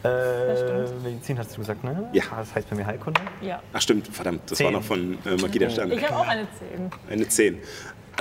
Äh, 0.03 0.57
stimmt. 0.57 1.03
Medizin 1.03 1.39
hast 1.39 1.53
du 1.57 1.61
gesagt, 1.61 1.83
ne? 1.85 2.09
Ja. 2.13 2.23
Das 2.37 2.55
heißt 2.55 2.69
bei 2.69 2.77
mir 2.77 2.85
Heilkunde. 2.87 3.21
ja. 3.41 3.61
Ach 3.73 3.81
stimmt, 3.81 4.09
verdammt, 4.09 4.43
das 4.51 4.59
Zehn. 4.59 4.67
war 4.67 4.73
noch 4.73 4.83
von 4.83 5.17
äh, 5.25 5.37
Magie 5.41 5.59
der 5.59 5.71
Sterne. 5.71 5.95
Ich 5.95 6.05
habe 6.07 6.17
auch 6.17 6.29
eine 6.29 6.47
10. 6.77 6.91
Eine 7.11 7.27
10. 7.29 7.59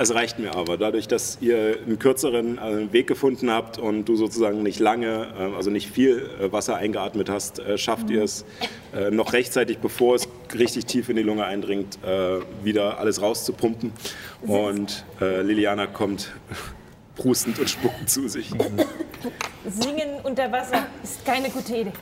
Es 0.00 0.14
reicht 0.14 0.38
mir 0.38 0.54
aber. 0.54 0.78
Dadurch, 0.78 1.08
dass 1.08 1.38
ihr 1.40 1.76
einen 1.84 1.98
kürzeren 1.98 2.58
äh, 2.58 2.92
Weg 2.92 3.08
gefunden 3.08 3.50
habt 3.50 3.78
und 3.78 4.04
du 4.04 4.14
sozusagen 4.14 4.62
nicht 4.62 4.78
lange, 4.78 5.26
äh, 5.36 5.56
also 5.56 5.70
nicht 5.70 5.90
viel 5.90 6.30
äh, 6.40 6.52
Wasser 6.52 6.76
eingeatmet 6.76 7.28
hast, 7.28 7.60
schafft 7.76 8.08
ihr 8.10 8.22
es 8.22 8.44
noch 9.10 9.32
rechtzeitig, 9.32 9.78
bevor 9.78 10.14
es 10.14 10.28
richtig 10.54 10.86
tief 10.86 11.08
in 11.08 11.16
die 11.16 11.22
Lunge 11.22 11.44
eindringt, 11.44 11.98
wieder 12.62 12.98
alles 12.98 13.20
rauszupumpen. 13.20 13.92
Und 14.42 15.04
Liliana 15.20 15.86
kommt 15.86 16.32
prustend 17.16 17.58
und 17.58 17.68
spuckend 17.68 18.08
zu 18.08 18.28
sich. 18.28 18.50
Singen 19.66 20.20
unter 20.22 20.50
Wasser 20.50 20.86
ist 21.02 21.24
keine 21.24 21.50
gute 21.50 21.76
Idee. 21.76 21.92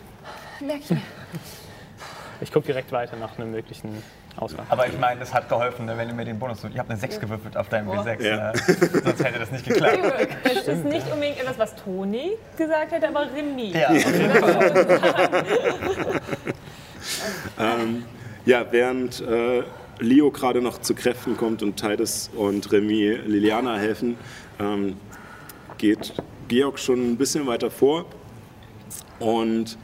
Ich 2.40 2.52
gucke 2.52 2.66
direkt 2.66 2.92
weiter 2.92 3.16
nach 3.16 3.38
einem 3.38 3.50
möglichen 3.50 4.02
Ausgang. 4.36 4.66
Aber 4.68 4.86
ich 4.86 4.98
meine, 4.98 5.20
das 5.20 5.32
hat 5.32 5.48
geholfen, 5.48 5.86
ne, 5.86 5.96
wenn 5.96 6.08
du 6.08 6.14
mir 6.14 6.24
den 6.24 6.38
Bonus. 6.38 6.58
Ich 6.64 6.78
habe 6.78 6.90
eine 6.90 6.98
6 6.98 7.20
gewürfelt 7.20 7.56
auf 7.56 7.68
deinem 7.68 7.88
W6. 7.88 8.22
Ja. 8.22 8.52
Ne? 8.52 8.58
Sonst 9.04 9.24
hätte 9.24 9.38
das 9.38 9.50
nicht 9.50 9.66
geklappt. 9.66 9.98
Es 10.44 10.68
ist 10.68 10.84
nicht 10.84 11.10
unbedingt 11.12 11.38
etwas, 11.38 11.58
was 11.58 11.74
Toni 11.76 12.32
gesagt 12.56 12.92
hätte, 12.92 13.08
aber 13.08 13.26
Remy. 13.34 13.70
Ja, 13.70 13.88
auf 13.88 13.94
jeden 13.94 14.30
Fall. 14.40 15.44
Ähm, 17.58 18.04
ja, 18.44 18.64
während 18.70 19.20
äh, 19.20 19.62
Leo 19.98 20.30
gerade 20.30 20.60
noch 20.60 20.80
zu 20.80 20.94
Kräften 20.94 21.36
kommt 21.36 21.62
und 21.62 21.76
Titus 21.76 22.30
und 22.34 22.70
Remy 22.70 23.20
Liliana 23.26 23.76
helfen, 23.76 24.16
ähm, 24.58 24.96
geht 25.78 26.12
Georg 26.48 26.78
schon 26.78 27.12
ein 27.12 27.16
bisschen 27.16 27.46
weiter 27.46 27.70
vor 27.70 28.06
und 29.18 29.78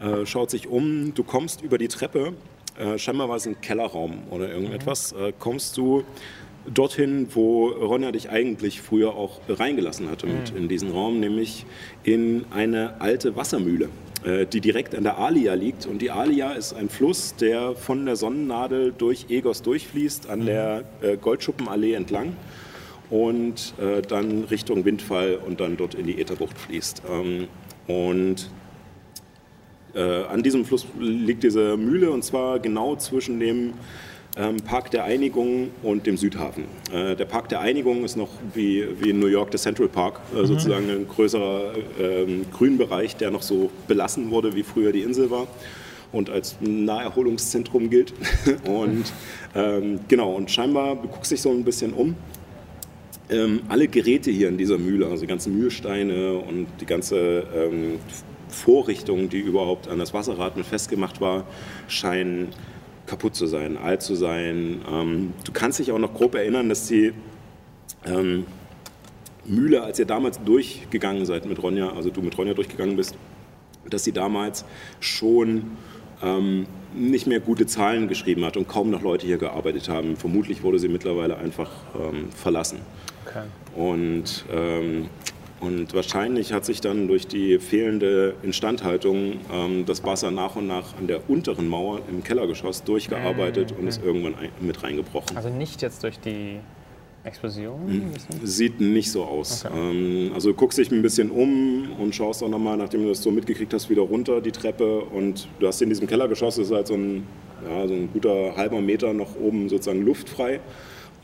äh, 0.00 0.26
schaut 0.26 0.50
sich 0.50 0.68
um. 0.68 1.14
Du 1.14 1.22
kommst 1.24 1.62
über 1.62 1.78
die 1.78 1.88
Treppe, 1.88 2.34
äh, 2.78 2.98
scheinbar 2.98 3.28
war 3.28 3.36
es 3.36 3.46
ein 3.46 3.60
Kellerraum 3.60 4.18
oder 4.30 4.48
irgendetwas, 4.48 5.12
äh, 5.12 5.32
kommst 5.38 5.76
du 5.76 6.04
dorthin, 6.72 7.28
wo 7.34 7.68
Ronja 7.68 8.12
dich 8.12 8.30
eigentlich 8.30 8.80
früher 8.80 9.14
auch 9.14 9.40
reingelassen 9.48 10.10
hatte 10.10 10.26
mit 10.26 10.50
in 10.50 10.68
diesen 10.68 10.90
Raum, 10.90 11.20
nämlich 11.20 11.66
in 12.04 12.46
eine 12.50 13.00
alte 13.00 13.36
Wassermühle, 13.36 13.90
äh, 14.24 14.46
die 14.46 14.60
direkt 14.60 14.94
an 14.94 15.04
der 15.04 15.18
Alia 15.18 15.54
liegt. 15.54 15.86
Und 15.86 16.00
die 16.00 16.10
Alia 16.10 16.52
ist 16.52 16.72
ein 16.72 16.88
Fluss, 16.88 17.36
der 17.36 17.74
von 17.74 18.06
der 18.06 18.16
Sonnennadel 18.16 18.94
durch 18.96 19.26
Egos 19.28 19.62
durchfließt, 19.62 20.30
an 20.30 20.46
der 20.46 20.84
äh, 21.02 21.16
Goldschuppenallee 21.16 21.94
entlang 21.94 22.34
und 23.10 23.74
äh, 23.78 24.00
dann 24.02 24.44
Richtung 24.44 24.84
Windfall 24.84 25.38
und 25.46 25.60
dann 25.60 25.76
dort 25.76 25.94
in 25.94 26.06
die 26.06 26.20
Ätherbucht 26.20 26.58
fließt. 26.58 27.02
Ähm, 27.10 27.48
und 27.86 28.48
äh, 29.94 30.24
an 30.24 30.42
diesem 30.42 30.64
Fluss 30.64 30.86
liegt 30.98 31.42
diese 31.42 31.76
Mühle 31.76 32.10
und 32.10 32.24
zwar 32.24 32.58
genau 32.58 32.96
zwischen 32.96 33.40
dem 33.40 33.74
ähm, 34.36 34.56
Park 34.56 34.90
der 34.90 35.04
Einigung 35.04 35.70
und 35.82 36.06
dem 36.06 36.16
Südhafen. 36.16 36.64
Äh, 36.92 37.14
der 37.14 37.24
Park 37.24 37.48
der 37.48 37.60
Einigung 37.60 38.04
ist 38.04 38.16
noch 38.16 38.30
wie, 38.54 38.84
wie 39.00 39.10
in 39.10 39.20
New 39.20 39.28
York 39.28 39.50
der 39.50 39.60
Central 39.60 39.88
Park, 39.88 40.20
äh, 40.34 40.44
sozusagen 40.44 40.90
ein 40.90 41.06
größerer 41.06 41.72
ähm, 42.00 42.44
Grünbereich, 42.52 43.16
der 43.16 43.30
noch 43.30 43.42
so 43.42 43.70
belassen 43.86 44.30
wurde, 44.30 44.56
wie 44.56 44.62
früher 44.62 44.92
die 44.92 45.02
Insel 45.02 45.30
war 45.30 45.46
und 46.14 46.30
als 46.30 46.56
Naherholungszentrum 46.60 47.90
gilt. 47.90 48.14
und 48.64 49.04
ähm, 49.54 50.00
genau, 50.08 50.32
und 50.32 50.50
scheinbar, 50.50 50.96
du 50.96 51.08
guckst 51.08 51.30
dich 51.30 51.42
so 51.42 51.50
ein 51.50 51.64
bisschen 51.64 51.92
um. 51.92 52.16
Ähm, 53.30 53.62
alle 53.68 53.88
Geräte 53.88 54.30
hier 54.30 54.48
in 54.48 54.58
dieser 54.58 54.78
Mühle, 54.78 55.06
also 55.06 55.22
die 55.22 55.26
ganzen 55.26 55.56
Mühlsteine 55.56 56.34
und 56.34 56.66
die 56.80 56.86
ganze 56.86 57.44
ähm, 57.54 57.98
Vorrichtung, 58.54 59.28
die 59.28 59.40
überhaupt 59.40 59.88
an 59.88 59.98
das 59.98 60.14
Wasserrad 60.14 60.56
mit 60.56 60.66
festgemacht 60.66 61.20
war, 61.20 61.44
scheinen 61.88 62.48
kaputt 63.06 63.34
zu 63.34 63.46
sein, 63.46 63.76
alt 63.76 64.02
zu 64.02 64.14
sein. 64.14 64.80
Ähm, 64.90 65.34
du 65.44 65.52
kannst 65.52 65.78
dich 65.78 65.92
auch 65.92 65.98
noch 65.98 66.14
grob 66.14 66.34
erinnern, 66.34 66.68
dass 66.68 66.86
die 66.86 67.12
ähm, 68.06 68.46
Mühle, 69.44 69.82
als 69.82 69.98
ihr 69.98 70.06
damals 70.06 70.42
durchgegangen 70.42 71.26
seid 71.26 71.44
mit 71.46 71.62
Ronja, 71.62 71.90
also 71.90 72.10
du 72.10 72.22
mit 72.22 72.36
Ronja 72.38 72.54
durchgegangen 72.54 72.96
bist, 72.96 73.14
dass 73.90 74.04
sie 74.04 74.12
damals 74.12 74.64
schon 75.00 75.72
ähm, 76.22 76.66
nicht 76.94 77.26
mehr 77.26 77.40
gute 77.40 77.66
Zahlen 77.66 78.08
geschrieben 78.08 78.44
hat 78.44 78.56
und 78.56 78.68
kaum 78.68 78.90
noch 78.90 79.02
Leute 79.02 79.26
hier 79.26 79.36
gearbeitet 79.36 79.88
haben. 79.88 80.16
Vermutlich 80.16 80.62
wurde 80.62 80.78
sie 80.78 80.88
mittlerweile 80.88 81.36
einfach 81.36 81.70
ähm, 81.94 82.30
verlassen. 82.30 82.78
Okay. 83.26 83.44
Und, 83.74 84.44
ähm, 84.52 85.08
und 85.64 85.94
wahrscheinlich 85.94 86.52
hat 86.52 86.64
sich 86.64 86.80
dann 86.80 87.08
durch 87.08 87.26
die 87.26 87.58
fehlende 87.58 88.34
Instandhaltung 88.42 89.40
ähm, 89.52 89.84
das 89.86 90.04
Wasser 90.04 90.30
nach 90.30 90.56
und 90.56 90.66
nach 90.66 90.96
an 90.98 91.06
der 91.06 91.28
unteren 91.28 91.68
Mauer 91.68 92.00
im 92.08 92.22
Kellergeschoss 92.22 92.84
durchgearbeitet 92.84 93.72
und 93.78 93.86
ist 93.86 94.02
irgendwann 94.02 94.34
mit 94.60 94.82
reingebrochen. 94.82 95.36
Also 95.36 95.48
nicht 95.48 95.82
jetzt 95.82 96.02
durch 96.02 96.18
die 96.20 96.58
Explosion? 97.24 97.86
Mhm. 97.86 98.12
Sieht 98.42 98.80
nicht 98.80 99.10
so 99.10 99.24
aus. 99.24 99.64
Ähm, 99.74 100.32
also 100.34 100.50
du 100.50 100.54
guckst 100.54 100.78
dich 100.78 100.92
ein 100.92 101.02
bisschen 101.02 101.30
um 101.30 101.90
und 101.98 102.14
schaust 102.14 102.42
auch 102.42 102.48
nochmal, 102.48 102.76
nachdem 102.76 103.02
du 103.02 103.08
das 103.08 103.22
so 103.22 103.30
mitgekriegt 103.30 103.72
hast, 103.72 103.88
wieder 103.88 104.02
runter 104.02 104.40
die 104.40 104.52
Treppe 104.52 105.00
und 105.00 105.48
du 105.58 105.66
hast 105.66 105.80
in 105.80 105.88
diesem 105.88 106.06
Kellergeschoss, 106.06 106.58
ist 106.58 106.70
halt 106.70 106.86
so 106.86 106.94
ein, 106.94 107.26
ja, 107.66 107.88
so 107.88 107.94
ein 107.94 108.10
guter 108.12 108.54
halber 108.56 108.80
Meter 108.82 109.14
noch 109.14 109.36
oben 109.40 109.68
sozusagen 109.70 110.04
luftfrei. 110.04 110.60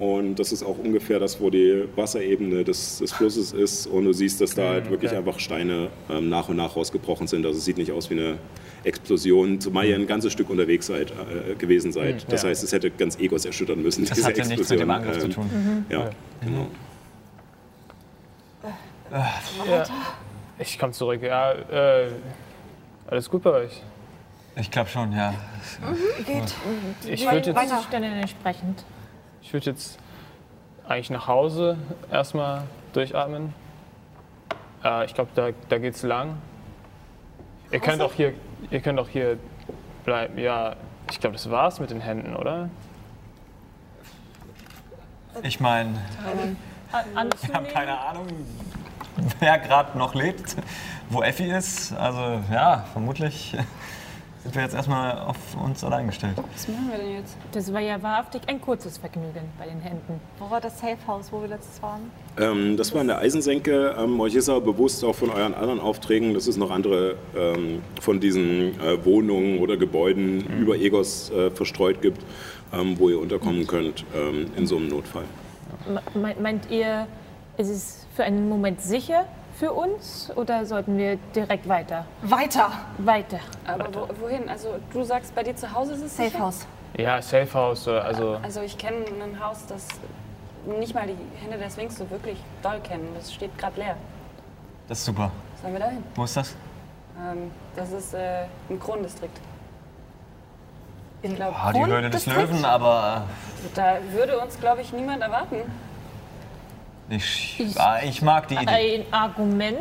Und 0.01 0.37
das 0.39 0.51
ist 0.51 0.63
auch 0.63 0.79
ungefähr 0.79 1.19
das, 1.19 1.41
wo 1.43 1.51
die 1.51 1.85
Wasserebene 1.95 2.65
des, 2.65 2.99
des 2.99 3.13
Flusses 3.13 3.53
ist. 3.53 3.87
Und 3.87 4.07
du 4.07 4.13
siehst, 4.15 4.41
dass 4.41 4.55
da 4.55 4.71
halt 4.71 4.91
wirklich 4.91 5.13
einfach 5.13 5.39
Steine 5.39 5.89
ähm, 6.09 6.31
nach 6.31 6.49
und 6.49 6.57
nach 6.57 6.75
rausgebrochen 6.75 7.27
sind. 7.27 7.45
Also 7.45 7.59
es 7.59 7.67
sieht 7.67 7.77
nicht 7.77 7.93
aus 7.93 8.09
wie 8.09 8.15
eine 8.15 8.39
Explosion, 8.83 9.61
zumal 9.61 9.85
ihr 9.85 9.97
ein 9.97 10.07
ganzes 10.07 10.33
Stück 10.33 10.49
unterwegs 10.49 10.87
seid, 10.87 11.11
äh, 11.11 11.55
gewesen 11.55 11.93
seid. 11.93 12.25
Das 12.33 12.43
Ja. 12.45 12.49
heißt, 12.49 12.65
es 12.65 12.73
hätte 12.73 12.91
ganz 12.91 13.19
Egos 13.19 13.45
erschüttern 13.45 13.83
müssen, 13.83 14.07
Das 14.07 14.17
diese 14.17 14.27
hatte 14.27 14.49
nichts 14.49 14.71
mit 14.71 14.81
dem 14.81 14.91
Angriff 14.91 15.19
zu 15.19 15.27
Ähm, 15.27 15.33
tun. 15.33 15.85
Ja, 15.91 16.11
genau. 16.43 16.67
Ja. 19.11 19.85
Ich 20.59 20.79
komme 20.79 20.93
zurück. 20.93 21.21
Ja, 21.23 21.53
äh, 21.53 22.09
alles 23.07 23.29
gut 23.29 23.43
bei 23.43 23.51
euch? 23.51 23.83
Ich 24.57 24.71
glaube 24.71 24.89
schon, 24.89 25.13
ja. 25.13 25.35
Ich 26.19 26.27
würde 27.25 27.51
jetzt, 27.51 27.71
Zustände 27.71 28.09
entsprechend. 28.09 28.83
Ich 29.51 29.55
würd 29.55 29.67
jetzt 29.67 29.99
eigentlich 30.87 31.11
nach 31.11 31.27
Hause 31.27 31.77
erstmal 32.09 32.63
durchatmen. 32.93 33.53
Äh, 34.85 35.07
ich 35.07 35.15
glaube, 35.15 35.31
da, 35.35 35.49
da 35.69 35.79
geht's 35.79 36.05
lang. 36.05 36.39
Ihr 37.73 37.81
könnt 37.81 38.01
auch 38.01 38.13
hier, 38.13 38.33
ihr 38.71 38.79
könnt 38.79 39.01
auch 39.01 39.09
hier 39.09 39.39
bleiben. 40.05 40.39
Ja, 40.39 40.77
ich 41.11 41.19
glaube, 41.19 41.33
das 41.33 41.51
war's 41.51 41.81
mit 41.81 41.91
den 41.91 42.01
Händen, 42.01 42.37
oder? 42.37 42.71
Ich 45.43 45.59
meine, 45.59 45.99
ich 47.43 47.53
habe 47.53 47.67
keine 47.67 47.99
Ahnung, 47.99 48.29
wer 49.41 49.59
gerade 49.59 49.99
noch 49.99 50.15
lebt, 50.15 50.55
wo 51.09 51.25
Effi 51.25 51.51
ist. 51.51 51.93
Also 51.95 52.41
ja, 52.53 52.85
vermutlich 52.93 53.57
sind 54.43 54.55
wir 54.55 54.63
jetzt 54.63 54.75
erstmal 54.75 55.19
auf 55.19 55.37
uns 55.63 55.85
allein 55.85 56.07
gestellt. 56.07 56.35
Was 56.53 56.67
machen 56.69 56.91
wir 56.91 56.99
denn 56.99 57.15
jetzt? 57.17 57.37
Das 57.53 57.73
war 57.73 57.81
ja 57.81 58.03
wahrhaftig 58.03 58.43
ein 58.47 58.61
kurzes 58.61 58.97
Vergnügen 58.99 59.43
bei 59.59 59.67
den 59.67 59.81
Händen. 59.81 60.21
Wo 60.39 60.51
war 60.51 60.61
das 60.61 60.79
Safe 60.81 60.97
House, 61.07 61.31
wo 61.31 61.43
wir 61.43 61.49
letztes 61.49 61.83
waren? 61.83 62.11
Ähm, 62.39 62.77
das 62.77 62.95
war 62.95 63.03
in 63.03 63.09
der 63.09 63.19
Eisensenke. 63.19 63.95
Ähm, 63.99 64.19
euch 64.19 64.35
ist 64.35 64.49
aber 64.49 64.61
bewusst 64.63 65.05
auch 65.05 65.15
von 65.15 65.31
euren 65.31 65.55
anderen 65.55 65.79
Aufträgen, 65.79 66.33
dass 66.33 66.47
es 66.47 66.57
noch 66.57 66.71
andere 66.71 67.17
ähm, 67.37 67.83
von 68.01 68.19
diesen 68.19 68.81
äh, 68.81 69.05
Wohnungen 69.05 69.59
oder 69.59 69.77
Gebäuden 69.77 70.41
über 70.59 70.75
Egos 70.77 71.31
äh, 71.31 71.51
verstreut 71.51 72.01
gibt, 72.01 72.23
ähm, 72.73 72.99
wo 72.99 73.11
ihr 73.11 73.21
unterkommen 73.21 73.67
könnt 73.67 74.05
ähm, 74.15 74.51
in 74.57 74.67
so 74.67 74.77
einem 74.79 74.89
Notfall. 74.89 75.25
Me- 76.15 76.35
Meint 76.41 76.71
ihr, 76.71 77.07
ist 77.59 77.69
es 77.69 78.07
für 78.17 78.25
einen 78.25 78.49
Moment 78.49 78.81
sicher 78.81 79.27
für 79.61 79.73
uns 79.75 80.33
oder 80.37 80.65
sollten 80.65 80.97
wir 80.97 81.17
direkt 81.37 81.69
weiter? 81.69 82.07
Weiter! 82.23 82.73
Weiter. 82.99 83.41
Aber 83.67 83.95
wo, 83.95 84.09
wohin? 84.23 84.49
Also 84.49 84.77
du 84.91 85.05
sagst, 85.05 85.35
bei 85.35 85.43
dir 85.43 85.55
zu 85.55 85.71
Hause 85.73 85.93
ist 85.93 86.03
es 86.03 86.17
Safe 86.17 86.31
sicher? 86.31 86.41
House. 86.43 86.67
Ja, 86.97 87.21
Safe 87.21 87.53
House. 87.55 87.87
oder- 87.87 88.05
Also, 88.07 88.39
Also 88.43 88.63
ich 88.63 88.77
kenne 88.79 89.05
ein 89.23 89.39
Haus, 89.39 89.67
das 89.67 89.87
nicht 90.67 90.95
mal 90.95 91.07
die 91.07 91.17
Hände 91.43 91.59
der 91.59 91.69
Sphinx 91.71 91.97
so 91.97 92.09
wirklich 92.11 92.39
doll 92.63 92.81
kennen. 92.83 93.07
Das 93.15 93.33
steht 93.33 93.57
gerade 93.59 93.79
leer. 93.79 93.97
Das 94.89 94.99
ist 94.99 95.05
super. 95.05 95.31
Sollen 95.61 95.75
wir 95.75 95.81
da 95.81 95.89
hin? 95.91 96.03
Wo 96.15 96.25
ist 96.25 96.37
das? 96.39 96.57
Ähm, 97.19 97.51
das 97.77 97.93
ist 97.93 98.15
äh, 98.15 98.47
im 98.71 98.81
Kronendistrikt. 98.81 99.39
Ich 101.23 101.37
glaube, 101.37 101.55
Ah, 101.55 101.71
die 101.71 101.85
Höhle 101.85 102.09
des 102.09 102.25
Löwen, 102.25 102.65
aber 102.65 103.25
Da 103.75 103.99
würde 104.13 104.39
uns, 104.41 104.59
glaube 104.59 104.81
ich, 104.81 104.91
niemand 104.95 105.21
erwarten. 105.23 105.57
Ich, 107.11 107.61
ah, 107.77 107.99
ich 108.05 108.23
mag 108.23 108.47
die 108.49 108.55
Idee. 108.55 109.05
Ein 109.05 109.13
Argument? 109.13 109.79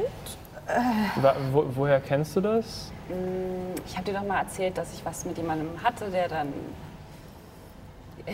Wa- 1.22 1.36
Wo, 1.52 1.66
woher 1.76 2.00
kennst 2.02 2.36
du 2.36 2.42
das? 2.42 2.92
Ich 3.86 3.96
habe 3.96 4.06
dir 4.06 4.14
doch 4.20 4.26
mal 4.26 4.40
erzählt, 4.40 4.78
dass 4.78 4.94
ich 4.94 5.06
was 5.06 5.26
mit 5.26 5.38
jemandem 5.38 5.70
hatte, 5.84 6.10
der 6.10 6.28
dann 6.28 6.48
äh, 8.26 8.34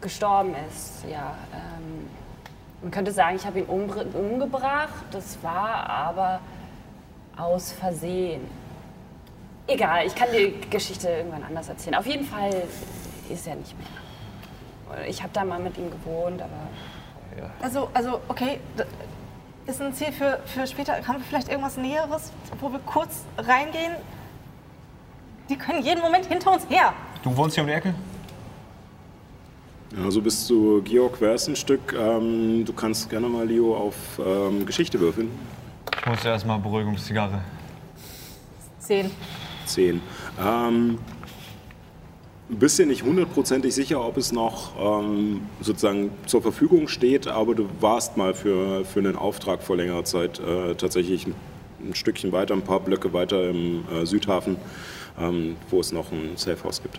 gestorben 0.00 0.54
ist. 0.70 1.04
Ja, 1.10 1.34
ähm, 1.54 2.08
man 2.82 2.90
könnte 2.90 3.12
sagen, 3.12 3.36
ich 3.36 3.44
habe 3.46 3.60
ihn 3.60 3.66
umgebracht. 3.66 5.04
Das 5.10 5.42
war 5.42 5.88
aber 5.88 6.40
aus 7.36 7.72
Versehen. 7.72 8.40
Egal, 9.66 10.06
ich 10.06 10.14
kann 10.14 10.28
die 10.32 10.58
Geschichte 10.70 11.08
irgendwann 11.08 11.42
anders 11.44 11.68
erzählen. 11.68 11.94
Auf 11.96 12.06
jeden 12.06 12.24
Fall 12.24 12.62
ist 13.28 13.46
er 13.46 13.56
nicht 13.56 13.74
mehr. 13.78 15.06
Ich 15.06 15.22
habe 15.22 15.30
da 15.34 15.44
mal 15.44 15.58
mit 15.60 15.76
ihm 15.76 15.90
gewohnt, 15.90 16.40
aber 16.40 16.50
Also, 17.60 17.88
also 17.94 18.20
okay, 18.28 18.60
ist 19.66 19.80
ein 19.82 19.92
Ziel 19.92 20.12
für, 20.12 20.40
für 20.46 20.66
später. 20.66 20.94
Haben 21.06 21.18
wir 21.18 21.24
vielleicht 21.24 21.48
irgendwas 21.48 21.76
Näheres, 21.76 22.32
wo 22.60 22.72
wir 22.72 22.80
kurz 22.80 23.24
reingehen? 23.36 23.92
Die 25.48 25.56
können 25.56 25.82
jeden 25.82 26.00
Moment 26.00 26.26
hinter 26.26 26.52
uns 26.52 26.68
her. 26.68 26.92
Du 27.22 27.36
wohnst 27.36 27.54
hier 27.54 27.62
um 27.62 27.68
die 27.68 27.74
Ecke? 27.74 27.94
Ja, 29.96 30.10
so 30.10 30.20
bist 30.20 30.48
du 30.50 30.82
Georg 30.82 31.20
Wers 31.20 31.48
ein 31.48 31.56
Stück. 31.56 31.94
Ähm, 31.98 32.64
du 32.64 32.72
kannst 32.72 33.08
gerne 33.08 33.26
mal, 33.28 33.46
Leo, 33.46 33.74
auf 33.74 33.94
ähm, 34.18 34.66
Geschichte 34.66 35.00
würfeln. 35.00 35.30
Ich 35.98 36.06
muss 36.06 36.24
erstmal 36.24 36.58
Beruhigungszigarre. 36.58 37.40
Zehn. 38.78 39.10
Zehn. 39.64 40.00
Ähm, 40.42 40.98
bist 42.48 42.78
dir 42.78 42.86
nicht 42.86 43.02
hundertprozentig 43.02 43.74
sicher, 43.74 44.04
ob 44.04 44.16
es 44.16 44.32
noch 44.32 44.72
ähm, 45.02 45.46
sozusagen 45.60 46.10
zur 46.26 46.42
Verfügung 46.42 46.88
steht, 46.88 47.28
aber 47.28 47.54
du 47.54 47.68
warst 47.80 48.16
mal 48.16 48.34
für, 48.34 48.84
für 48.84 49.00
einen 49.00 49.16
Auftrag 49.16 49.62
vor 49.62 49.76
längerer 49.76 50.04
Zeit 50.04 50.40
äh, 50.40 50.74
tatsächlich 50.74 51.26
ein, 51.26 51.34
ein 51.80 51.94
Stückchen 51.94 52.32
weiter, 52.32 52.54
ein 52.54 52.62
paar 52.62 52.80
Blöcke 52.80 53.12
weiter 53.12 53.48
im 53.50 53.84
äh, 53.92 54.06
Südhafen, 54.06 54.56
ähm, 55.20 55.56
wo 55.70 55.80
es 55.80 55.92
noch 55.92 56.10
ein 56.10 56.36
Safehouse 56.36 56.82
gibt. 56.82 56.98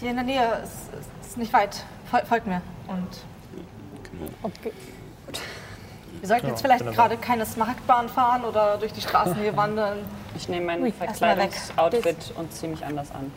Hier 0.00 0.10
in 0.10 0.16
der 0.16 0.24
Nähe 0.24 0.62
ist, 0.62 1.26
ist 1.26 1.38
nicht 1.38 1.52
weit. 1.52 1.84
Fol 2.10 2.20
folgt 2.28 2.46
mir. 2.46 2.62
Und 2.86 3.08
Genau. 4.12 4.30
Okay. 4.42 4.72
wir 6.20 6.28
sollten 6.28 6.46
jetzt 6.48 6.62
vielleicht 6.62 6.86
gerade 6.86 7.16
keine 7.16 7.44
Smaragdbahn 7.44 8.08
fahren 8.08 8.44
oder 8.44 8.78
durch 8.78 8.92
die 8.92 9.00
Straßen 9.00 9.34
hier 9.36 9.56
wandern. 9.56 9.98
ich 10.36 10.48
nehme 10.48 10.66
mein. 10.66 10.92
Verkleidungsoutfit 10.92 12.32
und 12.36 12.52
ziehe 12.52 12.70
mich 12.70 12.84
anders 12.84 13.10
an. 13.10 13.32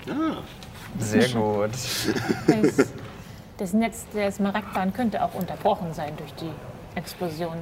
Sehr 0.97 1.29
gut. 1.29 1.71
Das, 1.71 2.87
das 3.57 3.73
Netz 3.73 4.05
der 4.13 4.31
Smaragdbahn 4.31 4.93
könnte 4.93 5.23
auch 5.23 5.33
unterbrochen 5.33 5.93
sein 5.93 6.13
durch 6.17 6.33
die 6.35 6.51
Explosion. 6.95 7.57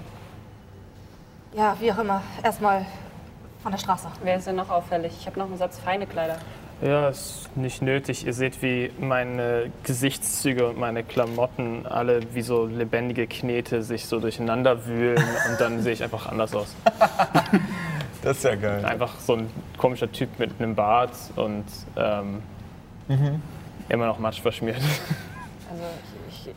Ja, 1.53 1.75
wie 1.79 1.91
auch 1.91 1.97
immer. 1.97 2.21
Erstmal 2.43 2.85
von 3.63 3.71
der 3.71 3.79
Straße. 3.79 4.07
Wer 4.23 4.37
ist 4.37 4.47
denn 4.47 4.55
noch 4.55 4.69
auffällig? 4.69 5.13
Ich 5.19 5.27
habe 5.27 5.39
noch 5.39 5.47
einen 5.47 5.57
Satz 5.57 5.79
feine 5.79 6.05
Kleider. 6.07 6.37
Ja, 6.81 7.09
ist 7.09 7.49
nicht 7.55 7.81
nötig. 7.81 8.25
Ihr 8.27 8.33
seht, 8.33 8.61
wie 8.61 8.91
meine 8.99 9.71
Gesichtszüge 9.83 10.67
und 10.67 10.77
meine 10.77 11.03
Klamotten 11.03 11.87
alle 11.87 12.21
wie 12.35 12.43
so 12.43 12.67
lebendige 12.67 13.25
Knete 13.25 13.81
sich 13.81 14.05
so 14.05 14.19
durcheinander 14.19 14.85
wühlen 14.85 15.23
und 15.49 15.59
dann 15.59 15.81
sehe 15.81 15.93
ich 15.93 16.03
einfach 16.03 16.27
anders 16.27 16.53
aus. 16.53 16.75
Das 18.23 18.37
ist 18.37 18.43
ja 18.43 18.55
geil. 18.55 18.83
Einfach 18.83 19.19
so 19.19 19.35
ein 19.35 19.49
komischer 19.77 20.11
Typ 20.11 20.39
mit 20.39 20.51
einem 20.59 20.75
Bart 20.75 21.13
und 21.35 21.63
ähm, 21.95 22.41
immer 23.89 24.05
noch 24.07 24.19
Matsch 24.19 24.41
verschmiert. 24.41 24.77
Also 25.69 25.83
ich, 26.29 26.49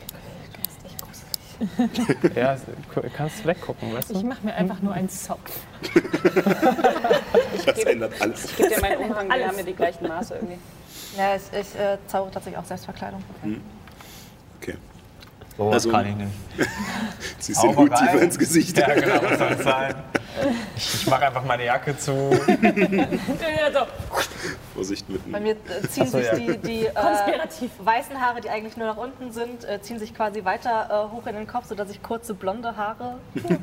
ich, 2.30 2.36
ja, 2.36 2.56
kannst 3.16 3.44
weggucken, 3.46 3.92
weißt 3.94 4.10
Ich 4.12 4.20
du? 4.20 4.26
mache 4.26 4.44
mir 4.44 4.54
einfach 4.54 4.80
nur 4.80 4.92
einen 4.94 5.08
Zopf. 5.08 5.60
Das 7.66 7.78
ändert 7.84 8.12
alles. 8.20 8.44
ich 8.46 8.56
gebe 8.56 8.68
dir 8.70 8.80
meinen 8.80 8.98
Umhang, 8.98 9.28
wir 9.28 9.46
haben 9.46 9.56
ja 9.58 9.62
die 9.62 9.74
gleichen 9.74 10.08
Maße 10.08 10.34
irgendwie. 10.34 10.58
Ja, 11.16 11.34
ich, 11.36 11.42
ich 11.52 11.78
äh, 11.78 11.98
zaubere 12.06 12.32
tatsächlich 12.32 12.58
auch 12.58 12.64
Selbstverkleidung. 12.64 13.22
Okay. 14.60 14.76
So 15.56 15.70
Also- 15.70 15.90
kann 15.90 16.06
ich 16.06 16.16
nicht. 16.16 16.30
Ziehst 17.38 17.62
den 17.62 17.76
Hut 17.76 17.94
tiefer 17.94 18.22
ins 18.22 18.38
Gesicht. 18.38 18.78
Ja, 18.78 18.94
genau, 18.94 19.20
was 19.22 19.38
soll 19.38 19.48
das 19.50 19.62
sein? 19.64 19.94
Ich, 20.76 20.94
ich 20.94 21.06
mache 21.06 21.26
einfach 21.26 21.44
meine 21.44 21.64
Jacke 21.66 21.96
zu. 21.98 22.12
Ja, 22.48 23.72
so. 23.72 23.80
Vorsicht 24.74 25.08
mit 25.08 25.30
Bei 25.30 25.40
mir 25.40 25.52
äh, 25.52 25.88
ziehen 25.88 26.06
so, 26.06 26.18
sich 26.18 26.26
ja. 26.26 26.34
die, 26.34 26.58
die 26.58 26.86
äh, 26.86 26.92
Konspirativ. 26.92 27.70
weißen 27.78 28.20
Haare, 28.20 28.40
die 28.40 28.50
eigentlich 28.50 28.76
nur 28.76 28.86
nach 28.86 28.96
unten 28.96 29.32
sind, 29.32 29.64
äh, 29.64 29.80
ziehen 29.80 29.98
sich 29.98 30.14
quasi 30.14 30.44
weiter 30.44 31.08
äh, 31.10 31.14
hoch 31.14 31.26
in 31.26 31.34
den 31.34 31.46
Kopf, 31.46 31.66
sodass 31.66 31.90
ich 31.90 32.02
kurze 32.02 32.34
blonde 32.34 32.76
Haare 32.76 33.18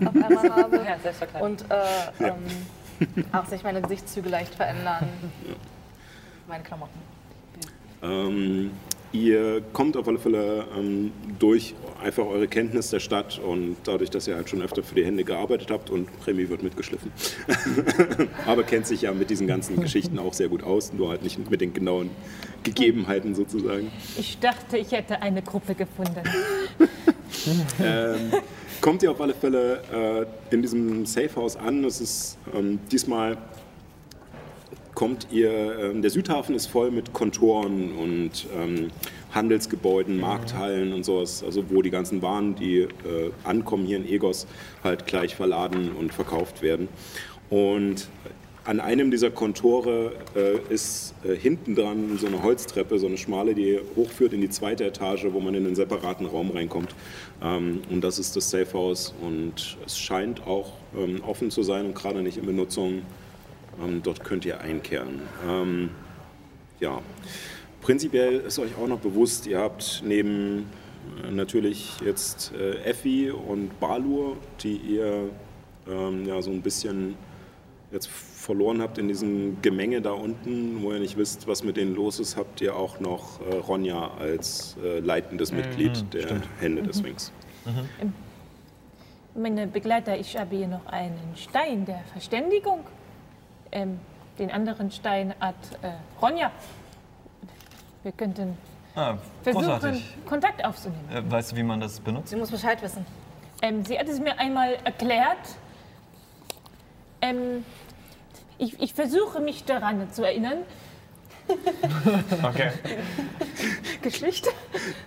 auf 0.06 0.16
einmal 0.16 0.50
habe. 0.56 0.78
Ja, 0.78 0.98
Selbstverkleidung. 1.02 1.52
Und 1.52 1.66
äh, 1.70 2.28
ähm, 2.28 3.28
auch 3.32 3.46
sich 3.46 3.63
meine 3.63 3.82
Gesichtszüge 3.82 4.30
leicht 4.30 4.56
verändern. 4.56 5.08
Meine 6.48 6.63
Klamotten. 6.63 7.00
Ähm, 8.02 8.72
ihr 9.12 9.62
kommt 9.74 9.98
auf 9.98 10.08
alle 10.08 10.20
Fälle 10.20 10.65
ähm, 10.78 11.12
durch 11.39 11.74
einfach 12.02 12.26
eure 12.26 12.48
Kenntnis 12.48 12.89
der 12.89 13.00
Stadt 13.00 13.39
und 13.39 13.78
dadurch, 13.84 14.10
dass 14.10 14.28
ihr 14.28 14.36
halt 14.36 14.50
schon 14.50 14.62
öfter 14.62 14.84
für 14.84 14.96
die 14.96 15.06
Hände 15.06 15.24
gearbeitet 15.24 15.72
habt 15.72 15.89
und 15.89 16.08
Remy 16.26 16.50
wird 16.50 16.63
mitgeschliffen. 16.63 17.12
Aber 18.46 18.63
kennt 18.63 18.88
sich 18.88 19.04
ja 19.04 19.13
mit 19.13 19.30
diesen 19.30 19.48
ganzen 19.48 19.80
Geschichten 19.82 20.20
auch 20.20 20.34
sehr 20.34 20.50
gut 20.50 20.63
aus, 20.63 20.93
nur 20.93 21.10
halt 21.10 21.24
nicht 21.24 21.50
mit 21.50 21.62
den 21.62 21.74
genauen 21.74 22.10
Gegebenheiten 22.63 23.36
sozusagen. 23.36 23.91
Ich 24.17 24.39
dachte, 24.39 24.78
ich 24.78 24.91
hätte 24.91 25.22
eine 25.22 25.41
Gruppe 25.41 25.76
gefunden. 25.76 26.22
Ähm, 27.82 28.32
kommt 28.82 29.04
ihr 29.04 29.12
auf 29.12 29.22
alle 29.22 29.34
Fälle 29.34 30.28
äh, 30.52 30.54
in 30.54 30.62
diesem 30.62 31.06
Safehouse 31.06 31.56
an. 31.56 31.84
Es 31.84 32.02
ist 32.02 32.38
ähm, 32.54 32.80
diesmal 32.91 33.38
kommt 34.97 35.27
ihr, 35.29 35.77
ähm, 35.79 36.01
der 36.01 36.10
Südhafen 36.10 36.55
ist 36.55 36.65
voll 36.65 36.89
mit 36.89 37.13
Kontoren 37.13 37.91
und 37.91 38.47
ähm, 38.57 38.88
Handelsgebäuden, 39.31 40.19
Markthallen 40.19 40.91
und 40.91 41.05
sowas, 41.05 41.43
also 41.43 41.69
wo 41.69 41.83
die 41.83 41.91
ganzen 41.91 42.23
Waren, 42.23 42.55
die 42.55 42.79
äh, 42.79 42.88
ankommen 43.43 43.86
hier 43.86 43.97
in 43.97 44.10
Egos, 44.10 44.47
halt 44.83 45.05
gleich 45.05 45.36
verladen 45.36 45.91
und 45.91 46.15
verkauft 46.15 46.63
werden. 46.63 46.88
Und 47.51 48.07
an 48.63 48.79
einem 48.79 49.12
dieser 49.12 49.29
Kontore 49.29 50.13
äh, 50.36 50.73
ist 50.73 51.13
äh, 51.23 51.36
hinten 51.36 51.75
dran 51.75 52.17
so 52.17 52.25
eine 52.25 52.41
Holztreppe, 52.41 52.97
so 52.97 53.05
eine 53.05 53.17
schmale, 53.17 53.53
die 53.53 53.79
hochführt 53.95 54.33
in 54.33 54.41
die 54.41 54.49
zweite 54.49 54.83
Etage, 54.83 55.27
wo 55.31 55.39
man 55.39 55.53
in 55.53 55.67
einen 55.67 55.75
separaten 55.75 56.25
Raum 56.25 56.49
reinkommt. 56.49 56.95
Ähm, 57.43 57.83
und 57.91 58.03
das 58.03 58.17
ist 58.17 58.36
das 58.36 58.49
Safehouse 58.49 59.13
und 59.21 59.77
es 59.86 59.99
scheint 59.99 60.47
auch 60.47 60.73
ähm, 60.97 61.21
offen 61.23 61.51
zu 61.51 61.62
sein 61.62 61.86
und 61.86 61.93
gerade 61.93 62.23
nicht 62.23 62.39
in 62.39 62.47
Benutzung. 62.47 63.03
Ähm, 63.84 64.02
dort 64.04 64.24
könnt 64.24 64.46
ihr 64.46 64.62
einkehren. 64.62 65.22
Ähm, 65.48 65.90
ja, 66.80 67.02
prinzipiell 67.82 68.42
ist 68.42 68.60
euch 68.60 68.76
auch 68.76 68.88
noch 68.88 69.00
bewusst, 69.00 69.48
ihr 69.48 69.60
habt 69.60 70.04
neben 70.06 70.68
äh, 71.24 71.32
natürlich 71.32 72.00
jetzt 72.04 72.54
äh, 72.54 72.84
Effi 72.84 73.32
und 73.32 73.80
Balur, 73.80 74.38
die 74.62 74.78
ihr 74.78 75.30
ähm, 75.90 76.26
ja 76.26 76.42
so 76.42 76.52
ein 76.52 76.62
bisschen 76.62 77.16
jetzt 77.92 78.10
verloren 78.10 78.82
habt 78.82 78.98
in 78.98 79.08
diesem 79.08 79.62
Gemenge 79.62 80.02
da 80.02 80.12
unten, 80.12 80.82
wo 80.82 80.92
ihr 80.92 81.00
nicht 81.00 81.18
wisst, 81.18 81.48
was 81.48 81.63
mit 81.63 81.78
denen 81.78 81.96
los 81.96 82.20
ist, 82.20 82.36
habt 82.36 82.60
ihr 82.62 82.76
auch 82.76 83.00
noch 83.00 83.40
äh, 83.42 83.56
Ronja 83.56 84.12
als 84.20 84.76
äh, 84.84 85.00
leitendes 85.00 85.52
Mitglied 85.52 86.13
der 86.13 86.42
Hände 86.60 86.84
des 86.84 87.04
Wings. 87.04 87.32
Meine 89.36 89.68
Begleiter, 89.68 90.18
ich 90.18 90.36
habe 90.38 90.56
hier 90.56 90.68
noch 90.68 90.86
einen 90.88 91.36
Stein 91.36 91.86
der 91.86 92.04
Verständigung. 92.12 92.80
Ähm, 93.71 93.99
den 94.39 94.51
anderen 94.51 94.91
Stein 94.91 95.34
hat 95.39 95.56
äh, 95.82 95.91
Ronja. 96.21 96.51
Wir 98.03 98.12
könnten 98.12 98.58
Ah, 98.95 99.15
versuchen, 99.43 99.65
großartig. 99.65 100.15
Kontakt 100.25 100.65
aufzunehmen. 100.65 101.08
Äh, 101.12 101.21
Weißt 101.32 101.51
du, 101.51 101.56
wie 101.56 101.63
man 101.63 101.80
das 101.80 101.99
benutzt? 101.99 102.30
Sie 102.30 102.36
muss 102.36 102.49
Bescheid 102.51 102.82
wissen. 102.82 103.06
Ähm, 103.62 103.84
sie 103.86 103.97
hat 103.99 104.08
es 104.08 104.19
mir 104.19 104.38
einmal 104.39 104.75
erklärt. 104.84 105.38
Ähm, 107.21 107.65
ich, 108.58 108.79
ich 108.81 108.94
versuche 108.94 109.39
mich 109.39 109.65
daran 109.65 110.12
zu 110.12 110.23
erinnern. 110.23 110.60
Okay. 112.43 112.71
Geschichte? 114.02 114.50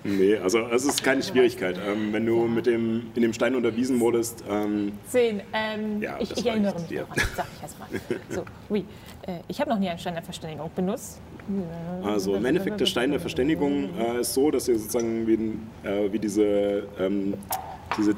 Nee, 0.05 0.36
also 0.36 0.61
es 0.66 0.84
ist 0.84 1.03
keine 1.03 1.22
Schwierigkeit. 1.22 1.78
Ähm, 1.86 2.12
wenn 2.12 2.26
du 2.26 2.47
mit 2.47 2.66
dem, 2.66 3.07
in 3.14 3.22
dem 3.22 3.32
Stein 3.32 3.55
unterwiesen 3.55 4.01
wurdest, 4.01 4.45
ähm, 4.49 4.93
Sehen. 5.09 5.43
Ähm, 5.53 6.03
Ja, 6.03 6.16
ich, 6.18 6.30
das 6.30 6.38
ich 6.38 6.47
erinnere 6.47 6.74
reicht, 6.74 6.91
mich 6.91 6.99
ja. 6.99 7.05
daran, 7.05 7.28
sag 7.36 7.47
ich 7.57 7.62
erstmal. 7.62 7.88
So, 8.28 8.45
oui. 8.68 8.84
Äh, 9.26 9.38
ich 9.49 9.61
habe 9.61 9.70
noch 9.70 9.78
nie 9.78 9.88
einen 9.88 9.99
Stein 9.99 10.14
der 10.14 10.22
Verständigung 10.22 10.70
benutzt. 10.74 11.20
Also 12.03 12.36
im 12.36 12.45
Endeffekt 12.45 12.80
der 12.80 12.86
Stein 12.86 13.11
der 13.11 13.20
Verständigung 13.20 13.91
äh, 13.99 14.20
ist 14.20 14.34
so, 14.34 14.51
dass 14.51 14.68
ihr 14.68 14.78
sozusagen 14.78 15.26
wie, 15.26 15.88
äh, 15.88 16.12
wie 16.12 16.18
diese, 16.18 16.84
ähm, 16.99 17.34
diese, 17.99 18.14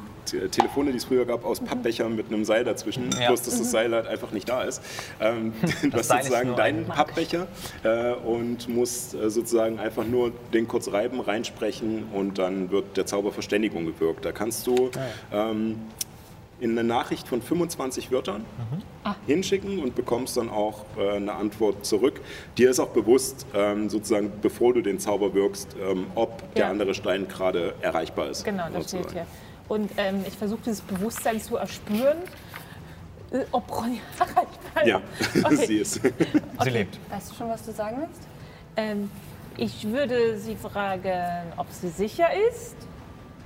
Telefone, 0.50 0.90
die 0.90 0.96
es 0.98 1.04
früher 1.04 1.24
gab, 1.24 1.44
aus 1.44 1.60
Pappbechern 1.60 2.14
mit 2.16 2.28
einem 2.28 2.44
Seil 2.44 2.64
dazwischen. 2.64 3.10
Ja. 3.20 3.28
Bloß, 3.28 3.42
dass 3.42 3.58
das 3.58 3.70
Seil 3.70 3.92
halt 3.92 4.06
einfach 4.06 4.32
nicht 4.32 4.48
da 4.48 4.62
ist. 4.62 4.82
Ähm, 5.20 5.52
du 5.82 5.92
hast 5.92 6.08
sozusagen 6.08 6.56
deinen 6.56 6.80
ein 6.80 6.86
Pappbecher 6.86 7.46
äh, 7.84 8.12
und 8.14 8.68
musst 8.68 9.14
äh, 9.14 9.30
sozusagen 9.30 9.78
einfach 9.78 10.04
nur 10.04 10.32
den 10.52 10.68
kurz 10.68 10.92
reiben, 10.92 11.20
reinsprechen 11.20 12.04
und 12.12 12.38
dann 12.38 12.70
wird 12.70 12.96
der 12.96 13.06
Zauber 13.06 13.32
Verständigung 13.32 13.86
gewirkt. 13.86 14.24
Da 14.24 14.32
kannst 14.32 14.66
du 14.66 14.90
ähm, 15.32 15.76
in 16.60 16.70
eine 16.78 16.84
Nachricht 16.86 17.26
von 17.26 17.42
25 17.42 18.12
Wörtern 18.12 18.44
hinschicken 19.26 19.80
und 19.82 19.96
bekommst 19.96 20.36
dann 20.36 20.48
auch 20.48 20.84
äh, 20.96 21.16
eine 21.16 21.32
Antwort 21.34 21.84
zurück. 21.84 22.20
Dir 22.56 22.70
ist 22.70 22.78
auch 22.78 22.90
bewusst, 22.90 23.46
ähm, 23.52 23.90
sozusagen, 23.90 24.30
bevor 24.40 24.72
du 24.72 24.80
den 24.80 25.00
Zauber 25.00 25.34
wirkst, 25.34 25.74
ähm, 25.82 26.06
ob 26.14 26.54
der 26.54 26.66
Ja. 26.66 26.70
andere 26.70 26.94
Stein 26.94 27.26
gerade 27.26 27.74
erreichbar 27.80 28.30
ist. 28.30 28.44
Genau, 28.44 28.64
das 28.72 28.90
steht 28.90 29.10
hier. 29.10 29.26
Und 29.72 29.90
ähm, 29.96 30.22
ich 30.28 30.36
versuche 30.36 30.60
dieses 30.66 30.82
Bewusstsein 30.82 31.40
zu 31.40 31.56
erspüren, 31.56 32.18
äh, 33.30 33.38
ob 33.52 33.70
Ronja 33.74 34.02
erreichbar 34.18 34.86
Ja, 34.86 35.00
Okay. 35.44 35.56
sie 35.66 35.76
ist. 35.78 35.94
Sie 36.62 36.68
lebt. 36.68 36.98
Weißt 37.10 37.30
du 37.30 37.34
schon, 37.34 37.48
was 37.48 37.64
du 37.64 37.72
sagen 37.72 38.02
willst? 38.02 38.20
Ähm, 38.76 39.10
ich 39.56 39.88
würde 39.88 40.36
sie 40.38 40.56
fragen, 40.56 41.54
ob 41.56 41.68
sie 41.70 41.88
sicher 41.88 42.26
ist. 42.50 42.76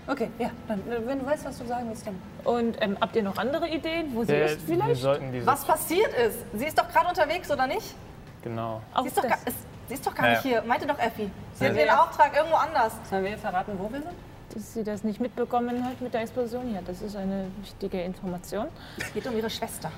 Okay, 0.09 0.29
ja. 0.41 0.51
Dann, 0.67 0.81
äh, 0.91 1.07
wenn 1.07 1.21
du 1.21 1.27
weißt, 1.27 1.45
was 1.45 1.59
du 1.59 1.67
sagen 1.67 1.89
willst, 1.91 2.05
dann. 2.09 2.21
Und 2.43 2.77
ähm, 2.83 2.97
habt 3.01 3.15
ihr 3.15 3.23
noch 3.23 3.37
andere 3.39 3.69
Ideen, 3.69 4.13
wo 4.13 4.25
sie 4.25 4.33
Wir, 4.33 4.47
ist 4.47 4.63
vielleicht? 4.67 5.01
sollten 5.03 5.31
diese. 5.31 5.47
Was 5.47 5.65
passiert 5.65 6.13
ist? 6.27 6.39
Sie 6.55 6.65
ist 6.67 6.77
doch 6.77 6.89
gerade 6.89 7.07
unterwegs, 7.09 7.49
oder 7.53 7.69
nicht? 7.69 7.95
Genau. 8.43 8.81
Sie 9.01 9.07
ist 9.07 9.17
doch, 9.17 9.23
ist, 9.25 9.57
sie 9.87 9.95
ist 9.95 10.05
doch 10.05 10.15
gar 10.15 10.27
Ja, 10.27 10.33
nicht 10.33 10.43
hier. 10.43 10.63
Meinte 10.63 10.89
doch 10.89 10.99
Effi. 10.99 11.31
Sie 11.55 11.65
Ja. 11.67 11.71
hat 11.71 11.77
ihren 11.79 11.91
Auftrag 11.97 12.37
irgendwo 12.37 12.57
anders. 12.57 12.95
Sollen 13.09 13.23
wir 13.23 13.31
ihr 13.31 13.39
verraten, 13.39 13.79
wo 13.79 13.85
wir 13.93 14.01
sind? 14.03 14.11
Dass 14.57 14.73
sie 14.73 14.85
das 14.85 15.05
nicht 15.05 15.21
mitbekommen 15.21 15.85
hat 15.85 16.01
mit 16.01 16.15
der 16.15 16.23
Explosion 16.23 16.67
hier. 16.69 16.81
Das 16.87 17.03
ist 17.03 17.15
eine 17.15 17.47
wichtige 17.61 18.01
Information. 18.03 18.67
Es 18.97 19.13
geht 19.13 19.27
um 19.27 19.37
ihre 19.37 19.51
Schwester. 19.51 19.93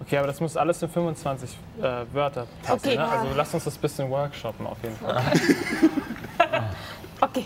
Okay, 0.00 0.16
aber 0.16 0.26
das 0.26 0.40
muss 0.40 0.56
alles 0.56 0.82
in 0.82 0.88
25 0.88 1.50
äh, 1.50 1.82
Wörter 2.12 2.46
passen. 2.62 2.80
Okay. 2.86 2.96
Ne? 2.96 3.06
Also 3.06 3.28
lasst 3.36 3.54
uns 3.54 3.64
das 3.64 3.76
bisschen 3.76 4.10
workshoppen 4.10 4.66
auf 4.66 4.78
jeden 4.82 4.96
Fall. 4.96 5.22
Okay. 7.20 7.44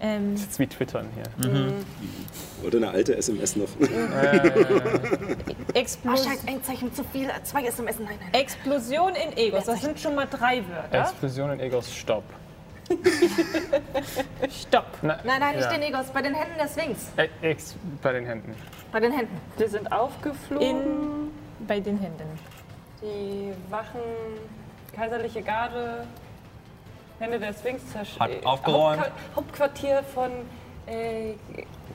Ähm, 0.00 0.36
Jetzt 0.36 0.58
wie 0.58 0.66
twittern 0.66 1.08
hier. 1.14 1.72
Oder 2.62 2.76
eine 2.76 2.90
alte 2.90 3.16
SMS 3.16 3.56
noch. 3.56 3.68
Ah, 3.80 4.32
Explos 5.74 6.24
scheiße, 6.26 6.46
ein 6.46 6.62
Zeichen 6.62 6.92
zu 6.92 7.02
viel. 7.04 7.30
Zwei 7.42 7.64
SMS. 7.64 7.98
Nein, 8.00 8.18
nein. 8.20 8.34
Explosion 8.34 9.14
in 9.14 9.34
Egos. 9.38 9.64
Das 9.64 9.80
sind 9.80 9.98
schon 9.98 10.14
mal 10.14 10.26
drei 10.26 10.62
Wörter. 10.68 11.00
Explosion 11.00 11.52
in 11.52 11.60
Egos 11.60 11.90
Stopp. 11.90 12.24
Stopp. 14.50 14.86
Nein, 15.02 15.18
nein, 15.24 15.56
nicht 15.56 15.64
Ja. 15.64 15.70
den 15.72 15.82
Egos. 15.82 16.06
Bei 16.10 16.22
den 16.22 16.34
Händen 16.34 16.58
der 16.58 16.68
Sphinx. 16.68 17.10
Äh, 17.16 17.28
Ex 17.42 17.76
bei 18.02 18.12
den 18.12 18.26
Händen. 18.26 18.54
Bei 18.90 19.00
den 19.00 19.12
Händen. 19.12 19.40
Wir 19.56 19.68
sind 19.68 19.90
aufgeflogen. 19.92 20.66
In, 20.66 21.66
bei 21.66 21.80
den 21.80 21.98
Händen. 21.98 22.38
Die 23.00 23.52
Wachen, 23.70 24.00
kaiserliche 24.94 25.42
Garde, 25.42 26.06
Hände 27.18 27.38
der 27.38 27.52
Sphinx 27.52 27.88
zerstört. 27.90 28.30
Hat 28.30 28.46
aufgeräumt. 28.46 29.10
Hauptquartier 29.34 30.02
von 30.02 30.30
äh, 30.92 31.34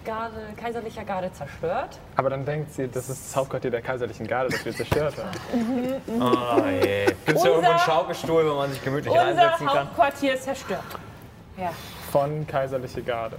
Garde, 0.05 0.35
kaiserlicher 0.55 1.03
Garde 1.03 1.31
zerstört. 1.33 1.99
Aber 2.15 2.29
dann 2.29 2.45
denkt 2.45 2.73
sie, 2.73 2.87
das 2.87 3.09
ist 3.09 3.27
das 3.29 3.35
Hauptquartier 3.35 3.71
der 3.71 3.81
kaiserlichen 3.81 4.25
Garde, 4.27 4.49
das 4.49 4.63
wir 4.65 4.73
zerstört 4.75 5.15
haben. 5.17 5.31
Oh 6.21 6.65
je. 6.67 7.05
Gibt 7.05 7.27
es 7.27 7.33
Unser- 7.35 7.45
ja 7.45 7.51
irgendwo 7.51 7.69
einen 7.71 7.79
Schaukelstuhl, 7.79 8.49
wo 8.49 8.55
man 8.55 8.71
sich 8.71 8.83
gemütlich 8.83 9.11
Unser 9.11 9.25
reinsetzen 9.25 9.67
kann? 9.67 9.77
Hauptquartier 9.87 10.33
ist 10.35 10.43
zerstört. 10.43 10.83
Ja. 11.57 11.71
Von 12.11 12.45
kaiserliche 12.47 13.01
Garde. 13.03 13.37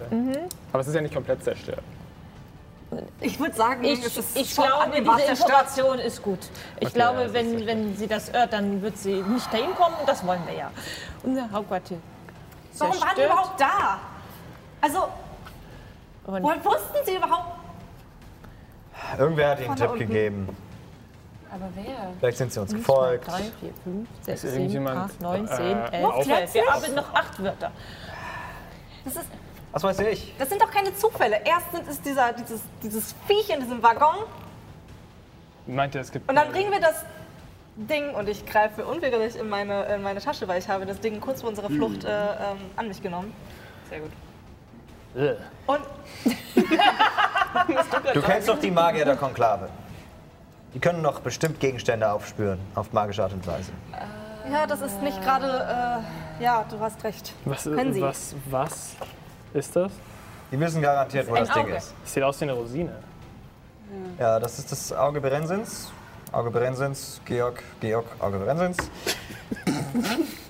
Aber 0.72 0.80
es 0.80 0.88
ist 0.88 0.94
ja 0.94 1.00
nicht 1.00 1.14
komplett 1.14 1.42
zerstört. 1.42 1.82
Ich 3.20 3.38
würde 3.38 3.54
sagen, 3.54 3.84
Ich, 3.84 4.04
es 4.04 4.16
ist 4.16 4.36
ich 4.36 4.54
glaube, 4.54 4.90
diese. 5.00 5.30
Information 5.30 5.98
ist 5.98 6.22
gut. 6.22 6.38
Ich 6.80 6.88
Okay, 6.88 6.94
glaube, 6.94 7.18
ja, 7.20 7.26
ist 7.26 7.34
wenn, 7.34 7.66
wenn 7.66 7.96
sie 7.96 8.06
das 8.06 8.32
hört, 8.32 8.52
dann 8.54 8.80
wird 8.82 8.96
sie 8.96 9.22
nicht 9.22 9.52
dahin 9.52 9.74
kommen 9.74 9.94
und 10.00 10.09
das 10.09 10.26
wollen 10.26 10.40
wir 10.46 10.54
ja. 10.54 10.70
Unser 11.22 11.50
Hauptquartier. 11.50 11.98
Warum 12.78 12.92
waren 12.94 13.00
die 13.00 13.04
zerstört. 13.16 13.26
überhaupt 13.30 13.61
da? 13.61 13.98
Also, 14.80 15.09
Und 16.28 16.42
woher 16.42 16.62
wussten 16.64 16.96
sie 17.06 17.16
überhaupt? 17.16 17.58
Irgendwer 19.18 19.50
hat 19.50 19.58
ihnen 19.60 19.68
einen 19.68 19.76
Tipp 19.76 19.90
unten. 19.90 19.98
gegeben. 20.06 20.56
Aber 21.50 21.68
wer? 21.74 22.12
Vielleicht 22.18 22.36
sind 22.38 22.52
sie 22.52 22.60
uns 22.60 22.74
gefolgt. 22.74 23.24
zwei, 23.24 23.38
drei, 23.38 23.42
vier, 23.60 23.70
fünf, 23.82 24.08
sechs, 24.20 24.44
Ist 24.44 24.50
sieben, 24.50 24.62
irgendjemand, 24.64 24.98
acht, 25.10 25.20
neun, 25.22 25.44
äh, 25.46 25.50
zehn, 25.50 25.78
elf, 25.92 26.04
auf- 26.04 26.24
zwölf. 26.24 26.54
Wir 26.54 26.66
haben 26.66 26.94
noch 26.94 27.14
acht 27.14 27.42
Wörter. 27.42 27.72
Das, 29.06 29.16
ist, 29.16 29.24
Was 29.72 29.82
weiß 29.84 30.00
ich? 30.00 30.34
das 30.38 30.50
sind 30.50 30.60
doch 30.60 30.70
keine 30.70 30.94
Zufälle. 30.94 31.40
Erst 31.46 31.72
sind 31.72 31.88
es 31.88 32.02
dieser, 32.02 32.34
dieses, 32.34 32.60
dieses 32.82 33.14
Viech 33.26 33.48
in 33.48 33.60
diesem 33.60 33.82
Waggon 33.82 34.16
Meint 35.66 35.94
ihr, 35.94 36.02
es 36.02 36.12
gibt. 36.12 36.28
und 36.28 36.36
dann 36.36 36.50
bringen 36.52 36.70
wir 36.70 36.80
das 36.80 37.02
Ding 37.76 38.10
und 38.14 38.28
ich 38.28 38.44
greife 38.44 38.84
unwillkürlich 38.84 39.36
in 39.36 39.48
meine, 39.48 39.84
in 39.86 40.02
meine 40.02 40.20
Tasche, 40.20 40.46
weil 40.48 40.58
ich 40.58 40.68
habe 40.68 40.84
das 40.84 41.00
Ding 41.00 41.18
kurz 41.20 41.40
vor 41.40 41.48
unserer 41.48 41.70
Flucht 41.70 42.04
äh, 42.04 42.08
ähm, 42.10 42.58
an 42.76 42.88
mich 42.88 43.00
genommen. 43.02 43.32
Sehr 43.88 44.00
gut. 44.00 44.10
Äh. 45.16 45.34
Und 45.66 45.80
Du 48.14 48.22
kennst 48.22 48.48
doch 48.48 48.59
die 48.59 48.70
Magier 48.70 49.04
der 49.04 49.16
Konklave. 49.16 49.68
Die 50.74 50.78
können 50.78 51.02
doch 51.02 51.20
bestimmt 51.20 51.59
Gegenstände 51.61 52.11
aufspüren, 52.11 52.59
auf 52.74 52.92
magische 52.92 53.22
Art 53.22 53.32
und 53.32 53.46
Weise. 53.46 53.72
ja, 54.50 54.66
das 54.66 54.80
ist 54.82 55.00
nicht 55.02 55.20
gerade. 55.22 56.02
Äh, 56.40 56.42
ja, 56.44 56.64
du 56.70 56.78
hast 56.78 57.02
recht. 57.04 57.32
Was, 57.44 57.64
Können 57.64 57.92
Sie. 57.94 58.02
was, 58.02 58.34
was 58.50 58.96
ist 59.54 59.74
das? 59.74 59.92
Die 60.52 60.61
wissen 60.61 60.80
garantiert, 60.82 61.28
wo 61.28 61.34
Ein 61.34 61.44
das 61.46 61.54
Ding 61.54 61.64
Auge. 61.64 61.74
ist. 61.76 61.94
Das 62.02 62.12
sieht 62.14 62.22
aus 62.22 62.40
wie 62.40 62.44
eine 62.44 62.52
Rosine. 62.52 62.92
Ja, 64.18 64.38
das 64.38 64.59
ist 64.59 64.70
das 64.70 64.92
Auge 64.92 65.20
Berensins. 65.20 65.90
Auge 66.30 66.50
Berensins, 66.50 67.20
Georg, 67.24 67.62
Georg, 67.80 68.04
Auge 68.18 68.38
Berensins. 68.38 68.76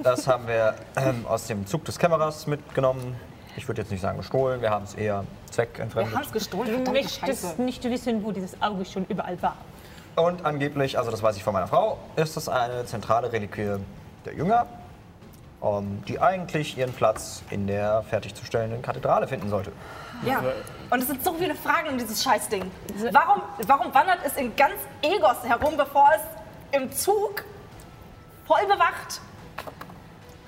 Das 0.02 0.28
haben 0.28 0.46
wir 0.46 0.74
ähm, 0.96 1.26
aus 1.26 1.46
dem 1.48 1.66
Zug 1.66 1.84
des 1.84 1.98
Kämmerers 1.98 2.46
mitgenommen. 2.46 3.16
Ich 3.58 3.66
würde 3.66 3.82
jetzt 3.82 3.90
nicht 3.90 4.00
sagen 4.00 4.18
gestohlen, 4.18 4.62
wir 4.62 4.70
haben 4.70 4.84
es 4.84 4.94
eher 4.94 5.04
Wir 5.04 5.14
haben 5.14 5.26
zweckentfremdet. 5.50 6.24
es 6.24 6.32
gestohlen. 6.32 6.84
Du 6.84 6.92
möchtest 6.92 7.20
Scheiße. 7.20 7.60
nicht 7.60 7.82
wissen, 7.82 8.22
wo 8.22 8.30
dieses 8.30 8.62
Auge 8.62 8.84
schon 8.84 9.04
überall 9.08 9.40
war. 9.42 9.56
Und 10.14 10.44
angeblich, 10.44 10.96
also 10.96 11.10
das 11.10 11.24
weiß 11.24 11.36
ich 11.36 11.42
von 11.42 11.54
meiner 11.54 11.66
Frau, 11.66 11.98
ist 12.14 12.36
es 12.36 12.48
eine 12.48 12.86
zentrale 12.86 13.32
Reliquie 13.32 13.78
der 14.24 14.34
Jünger, 14.34 14.66
ähm, 15.60 16.04
die 16.06 16.20
eigentlich 16.20 16.78
ihren 16.78 16.92
Platz 16.92 17.42
in 17.50 17.66
der 17.66 18.04
fertigzustellenden 18.04 18.80
Kathedrale 18.80 19.26
finden 19.26 19.48
sollte. 19.48 19.72
Ja. 20.24 20.40
Und 20.90 21.02
es 21.02 21.08
sind 21.08 21.24
so 21.24 21.34
viele 21.34 21.56
Fragen 21.56 21.88
um 21.88 21.98
dieses 21.98 22.22
Scheißding. 22.22 22.70
Warum, 23.10 23.42
warum 23.66 23.92
wandert 23.92 24.20
es 24.24 24.36
in 24.36 24.54
ganz 24.54 24.76
Egos 25.02 25.42
herum, 25.42 25.76
bevor 25.76 26.08
es 26.14 26.78
im 26.80 26.92
Zug 26.92 27.44
voll 28.46 28.64
bewacht 28.66 29.20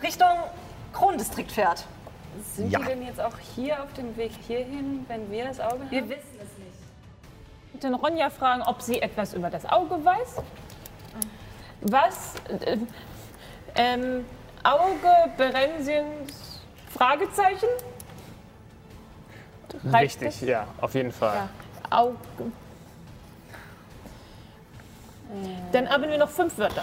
Richtung 0.00 0.28
Kronendistrikt 0.92 1.50
fährt? 1.50 1.86
Sind 2.54 2.70
Ja. 2.70 2.78
die 2.80 2.84
denn 2.86 3.02
jetzt 3.02 3.20
auch 3.20 3.36
hier 3.54 3.82
auf 3.82 3.92
dem 3.94 4.16
Weg 4.16 4.32
hierhin, 4.46 5.04
wenn 5.08 5.30
wir 5.30 5.44
das 5.44 5.60
Auge 5.60 5.80
haben? 5.80 5.90
Wir 5.90 6.08
wissen 6.08 6.38
es 6.38 6.58
nicht. 7.74 7.82
Den 7.82 7.94
Ronja 7.94 8.30
fragen, 8.30 8.62
ob 8.62 8.80
sie 8.82 9.00
etwas 9.00 9.34
über 9.34 9.50
das 9.50 9.64
Auge 9.66 10.04
weiß. 10.04 10.36
Was? 11.82 12.34
Äh, 12.64 12.76
ähm, 13.74 14.24
Auge 14.62 15.30
Berensiens? 15.36 16.60
Fragezeichen? 16.92 17.68
Reicht 19.84 20.20
Richtig, 20.20 20.40
das? 20.40 20.48
ja, 20.48 20.66
auf 20.80 20.94
jeden 20.94 21.12
Fall. 21.12 21.36
Ja. 21.36 21.96
Auge. 21.98 22.16
Dann 25.72 25.88
haben 25.88 26.08
wir 26.08 26.18
noch 26.18 26.28
fünf 26.28 26.58
Wörter. 26.58 26.82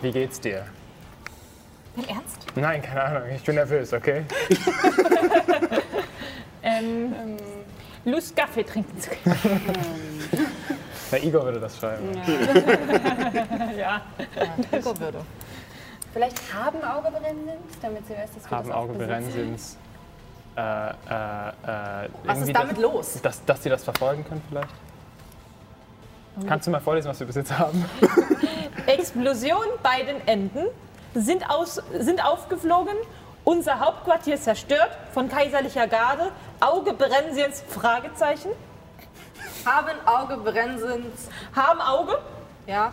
Wie 0.00 0.12
geht's 0.12 0.40
dir? 0.40 0.64
Im 1.96 2.04
Ernst? 2.08 2.38
Nein, 2.54 2.82
keine 2.82 3.02
Ahnung, 3.02 3.22
ich 3.34 3.42
bin 3.44 3.54
nervös, 3.56 3.92
okay? 3.92 4.24
Ähm, 6.62 7.36
Lust, 8.04 8.36
Kaffee 8.36 8.62
trinken 8.62 8.98
zu 9.00 9.10
können. 9.10 10.20
Na, 11.10 11.18
Igor 11.18 11.44
würde 11.44 11.60
das 11.60 11.76
schreiben. 11.76 12.10
Ja. 13.76 14.02
Nico 14.72 14.98
würde. 14.98 15.18
Vielleicht 16.12 16.40
haben 16.54 16.82
Auge 16.82 17.10
Brennens, 17.10 17.78
damit 17.80 18.06
sie 18.06 18.14
weiß, 18.14 18.30
dass 18.34 18.50
wir 18.50 18.56
Haben 18.56 18.68
das 18.68 18.76
Auge. 18.76 18.92
Berensins. 18.94 19.76
Äh, 20.56 20.60
äh, 20.60 22.04
äh, 22.04 22.08
Was 22.24 22.40
ist 22.42 22.54
damit 22.54 22.76
das, 22.76 22.82
los? 22.82 23.22
Dass, 23.22 23.44
dass 23.44 23.60
die 23.60 23.68
das 23.68 23.84
verfolgen 23.84 24.24
können 24.24 24.42
vielleicht? 24.48 24.68
Kannst 26.46 26.66
du 26.66 26.70
mal 26.70 26.80
vorlesen, 26.80 27.08
was 27.08 27.20
wir 27.20 27.26
bis 27.26 27.36
jetzt 27.36 27.58
haben? 27.58 27.84
Explosion 28.86 29.64
bei 29.82 30.02
den 30.02 30.26
Enden 30.26 30.66
sind, 31.14 31.48
aus, 31.48 31.80
sind 31.98 32.24
aufgeflogen. 32.24 32.94
Unser 33.44 33.80
Hauptquartier 33.80 34.40
zerstört 34.40 34.90
von 35.12 35.28
kaiserlicher 35.28 35.88
Garde. 35.88 36.30
Auge 36.60 36.92
Berensiens? 36.92 37.64
Haben 39.64 39.96
Auge 40.06 40.36
Brensens. 40.36 41.28
Haben 41.54 41.80
Auge? 41.80 42.18
Ja. 42.66 42.92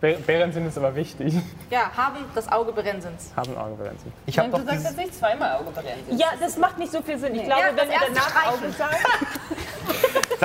Bärensinn 0.00 0.66
ist 0.68 0.78
aber 0.78 0.94
wichtig. 0.94 1.34
Ja, 1.70 1.90
haben 1.96 2.24
das 2.32 2.50
Auge 2.50 2.70
Berensens. 2.72 3.32
Haben 3.34 3.56
Auge 3.58 3.74
Bärensinn. 3.74 4.12
Ich 4.26 4.38
habe 4.38 4.48
Nein, 4.48 4.60
doch 4.60 4.66
du 4.66 4.72
sagst 4.78 4.84
jetzt 4.86 4.96
nicht 4.96 5.14
zweimal 5.18 5.56
Auge 5.56 5.70
brennen. 5.72 6.04
Ja, 6.16 6.28
das 6.38 6.56
macht 6.56 6.78
nicht 6.78 6.92
so 6.92 7.02
viel 7.02 7.18
Sinn. 7.18 7.34
Ich 7.34 7.44
glaube, 7.44 7.60
Ja, 7.62 7.66
wenn 7.68 7.76
das 7.76 7.88
wir 7.88 7.98
danach 8.14 8.46
Auge 8.52 8.70
sagen, 8.72 8.96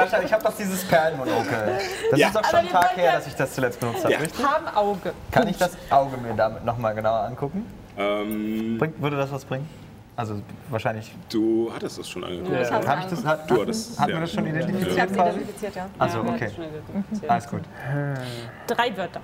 Sascha, 0.09 0.23
ich 0.23 0.33
habe 0.33 0.43
doch 0.43 0.53
dieses 0.57 0.83
Perlenmonokel. 0.85 1.77
Das 2.11 2.19
Ja. 2.19 2.27
ist 2.27 2.35
doch 2.35 2.45
schon 2.45 2.59
ein 2.59 2.69
Tag 2.69 2.95
her, 2.97 3.13
dass 3.13 3.27
ich 3.27 3.35
das 3.35 3.53
zuletzt 3.53 3.79
benutzt 3.79 4.03
habe, 4.03 4.13
Ja. 4.13 4.19
richtig? 4.19 4.45
haben 4.45 4.67
Auge. 4.75 5.13
Kann 5.31 5.47
ich 5.47 5.57
das 5.57 5.71
Auge 5.89 6.17
mir 6.17 6.33
damit 6.35 6.63
nochmal 6.65 6.93
genauer 6.95 7.19
angucken? 7.21 7.65
Ähm, 7.97 8.77
Bringt, 8.79 9.01
würde 9.01 9.17
das 9.17 9.31
was 9.31 9.45
bringen? 9.45 9.67
Also 10.15 10.35
wahrscheinlich. 10.69 11.11
du 11.31 11.71
hattest 11.73 11.97
es 11.97 12.07
schon 12.07 12.23
angeguckt. 12.23 12.51
Ja. 12.51 12.87
Habe 12.87 13.01
ich 13.01 13.07
das? 13.07 13.25
Hat, 13.25 13.49
Du 13.49 13.61
hattest- 13.61 13.99
hatten 13.99 14.09
wir 14.09 14.15
ja. 14.15 14.21
das 14.21 14.31
schon 14.31 14.45
Ich 14.45 14.53
identifiziert 14.53 14.99
habe 15.01 15.09
sie 15.09 15.15
quasi? 15.15 15.29
identifiziert, 15.37 15.75
ja. 15.75 15.85
Also 15.97 16.17
Ja, 16.19 16.23
okay, 16.29 16.51
identifiziert. 16.55 17.31
alles 17.31 17.47
gut. 17.49 17.61
Drei 18.67 18.97
Wörter. 18.97 19.21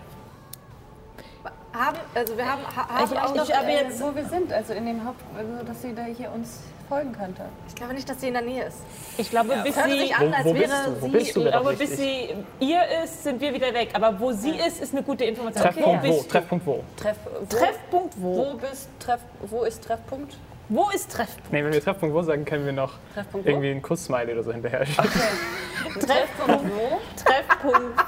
Haben, 1.72 1.98
also 2.16 2.36
wir 2.36 2.46
haben, 2.52 2.62
ha, 2.76 2.88
haben 2.90 3.08
Vielleicht 3.08 3.24
auch 3.26 3.36
noch, 3.36 3.48
noch, 3.48 3.50
äh, 3.68 3.82
äh, 3.82 4.00
wo 4.00 4.16
wir 4.16 4.26
sind, 4.26 4.52
also 4.52 4.74
in 4.74 4.86
dem 4.88 5.06
Haupt, 5.06 5.22
also 5.38 5.64
dass 5.64 5.82
sie 5.84 5.94
da 5.94 6.04
hier 6.06 6.32
uns 6.32 6.62
folgen 6.90 7.14
könnte. 7.14 7.44
ich 7.68 7.76
glaube 7.76 7.94
nicht, 7.94 8.10
dass 8.10 8.20
sie 8.20 8.28
in 8.28 8.34
der 8.34 8.42
Nähe 8.42 8.64
ist. 8.66 8.78
Ich 9.18 9.30
glaube, 9.30 9.56
bis 9.64 9.76
Hört 9.76 9.90
sie, 9.90 10.00
sich 10.00 10.16
an, 10.16 10.34
als 10.34 10.46
wo 10.46 10.54
bist 10.54 10.70
wäre 10.70 10.84
du? 10.86 11.02
Wo 11.02 11.06
sie... 11.06 11.12
bist 11.12 11.36
du? 11.36 11.42
ich 11.42 11.52
glaube, 11.52 11.74
bis 11.74 11.98
sie 11.98 12.30
ihr 12.60 12.82
ist, 13.04 13.24
sind 13.24 13.40
wir 13.40 13.54
wieder 13.54 13.74
weg. 13.74 13.90
Aber 13.94 14.20
wo 14.20 14.32
sie 14.32 14.52
ist, 14.52 14.82
ist 14.82 14.94
eine 14.94 15.04
gute 15.04 15.26
Information. 15.26 15.64
Treffpunkt 15.64 16.04
Wo 16.04 16.10
wo? 16.10 16.24
Treffpunkt 16.24 16.66
wo? 16.66 16.84
Treff, 16.98 17.18
wo, 17.24 17.46
Treffpunkt 17.56 18.14
wo? 18.18 18.38
wo 18.38 18.58
bist 18.58 18.90
Treff, 19.00 19.20
wo 19.42 19.64
ist 19.64 19.84
Treffpunkt? 19.84 20.36
Wo 20.72 20.90
ist 20.90 21.12
Treffpunkt? 21.12 21.52
Nee, 21.52 21.64
wenn 21.64 21.74
wir 21.74 21.82
Treffpunkt 21.82 22.14
wo 22.14 22.22
sagen, 22.22 22.46
können 22.46 22.66
wir 22.66 22.74
noch 22.74 22.94
Treffpunkt 23.14 23.46
wo? 23.46 23.50
irgendwie 23.50 23.72
einen 23.72 23.82
Kuss-Smiley 23.82 24.34
oder 24.34 24.44
so 24.44 24.52
hinterher 24.52 24.86
schicken. 24.86 25.10
Treffpunkt 26.00 26.66
wo? 26.76 27.00
Treffpunkt, 27.24 28.00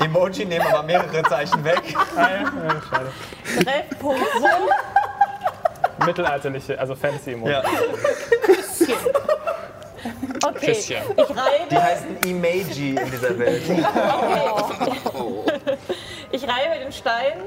Emoji 0.00 0.44
nehmen 0.44 0.66
aber 0.66 0.82
mehrere 0.84 1.22
Zeichen 1.24 1.64
weg. 1.64 1.82
Schade. 2.14 3.10
Treffpunkt 3.64 4.20
wo? 4.40 5.07
Mittelalterliche, 6.06 6.78
also 6.78 6.94
Fantasy-Emoji. 6.94 7.52
Ja. 7.52 7.62
Okay, 10.46 10.66
Küsschen. 10.66 11.02
ich 11.16 11.26
Die 11.26 11.32
reibe, 11.32 11.82
heißen 11.82 12.16
Emoji 12.22 12.90
in 12.90 13.10
dieser 13.10 13.38
Welt. 13.38 13.62
ich 16.30 16.42
reibe 16.42 16.78
den 16.82 16.92
Stein 16.92 17.38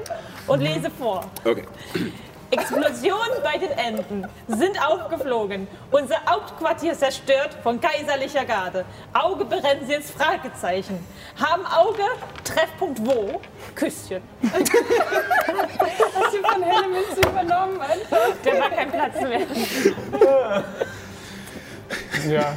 und 0.46 0.60
lese 0.60 0.90
vor. 0.90 1.24
Okay. 1.44 1.64
Explosionen 2.52 3.42
bei 3.42 3.56
den 3.56 3.70
Enden 3.70 4.26
sind 4.46 4.78
aufgeflogen. 4.86 5.66
Unser 5.90 6.16
Hauptquartier 6.28 6.92
zerstört 6.92 7.56
von 7.62 7.80
kaiserlicher 7.80 8.44
Garde. 8.44 8.84
Auge 9.14 9.46
Berensiens 9.46 10.10
Fragezeichen. 10.10 10.98
Haben 11.40 11.64
Auge, 11.66 12.04
Treffpunkt 12.44 13.00
wo? 13.06 13.40
Küsschen. 13.74 14.22
Hast 14.42 16.34
du 16.34 16.42
von 16.42 16.62
Helle 16.62 16.88
Münze 16.88 17.20
übernommen? 17.26 17.80
Einfach? 17.80 18.36
Der 18.44 18.60
war 18.60 18.70
kein 18.70 18.90
Platz 18.90 19.20
mehr. 19.22 19.46
Ja. 22.28 22.54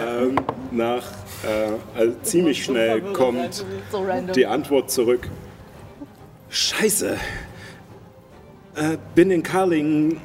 Ähm, 0.00 0.36
nach 0.70 1.02
äh, 1.44 1.98
also 1.98 2.18
ziemlich 2.22 2.64
schnell 2.64 3.00
kommt 3.12 3.64
die 4.34 4.46
Antwort 4.46 4.90
zurück. 4.90 5.28
Scheiße. 6.48 7.18
Äh, 8.74 8.96
bin 9.14 9.30
in 9.30 9.42
Karlingen. 9.42 10.20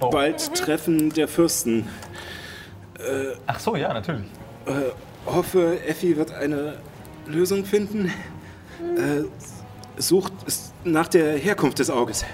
Bald 0.00 0.54
Treffen 0.54 1.10
der 1.14 1.28
Fürsten. 1.28 1.88
Ach 3.46 3.58
so, 3.58 3.74
ja, 3.74 3.92
natürlich. 3.94 4.26
Hoffe, 5.24 5.80
Effi 5.86 6.16
wird 6.16 6.30
eine 6.32 6.74
Lösung 7.26 7.64
finden. 7.64 8.12
Äh, 8.80 9.24
sucht 10.00 10.32
es 10.46 10.72
nach 10.84 11.08
der 11.08 11.36
Herkunft 11.36 11.78
des 11.78 11.90
Auges. 11.90 12.24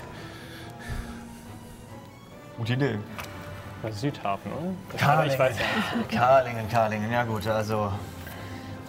Gute 2.56 2.74
Idee. 2.74 2.98
Südhafen, 3.90 4.50
oder? 4.52 4.72
Ich 4.94 5.00
Karlingen. 5.00 5.38
weiß 5.38 5.56
ja 5.58 5.98
nicht. 5.98 6.08
Karlingen, 6.18 6.68
Karlingen. 6.70 7.12
Ja 7.12 7.24
gut, 7.24 7.46
also 7.46 7.92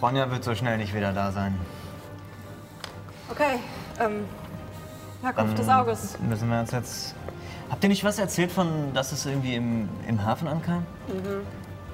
Ronja 0.01 0.30
wird 0.32 0.43
so 0.43 0.55
schnell 0.55 0.78
nicht 0.78 0.93
wieder 0.93 1.11
da 1.11 1.32
sein. 1.32 1.57
Okay, 3.30 3.59
ähm, 3.99 4.26
Herkunft 5.26 5.57
des 5.57 5.65
Dann 5.65 5.80
Auges. 5.80 6.17
Müssen 6.19 6.49
wir 6.49 6.59
uns 6.59 6.71
jetzt. 6.71 7.15
Habt 7.69 7.84
ihr 7.84 7.89
nicht 7.89 8.03
was 8.03 8.19
erzählt 8.19 8.51
von, 8.51 8.93
dass 8.93 9.11
es 9.11 9.26
irgendwie 9.26 9.55
im, 9.55 9.89
im 10.07 10.23
Hafen 10.23 10.47
ankam? 10.47 10.86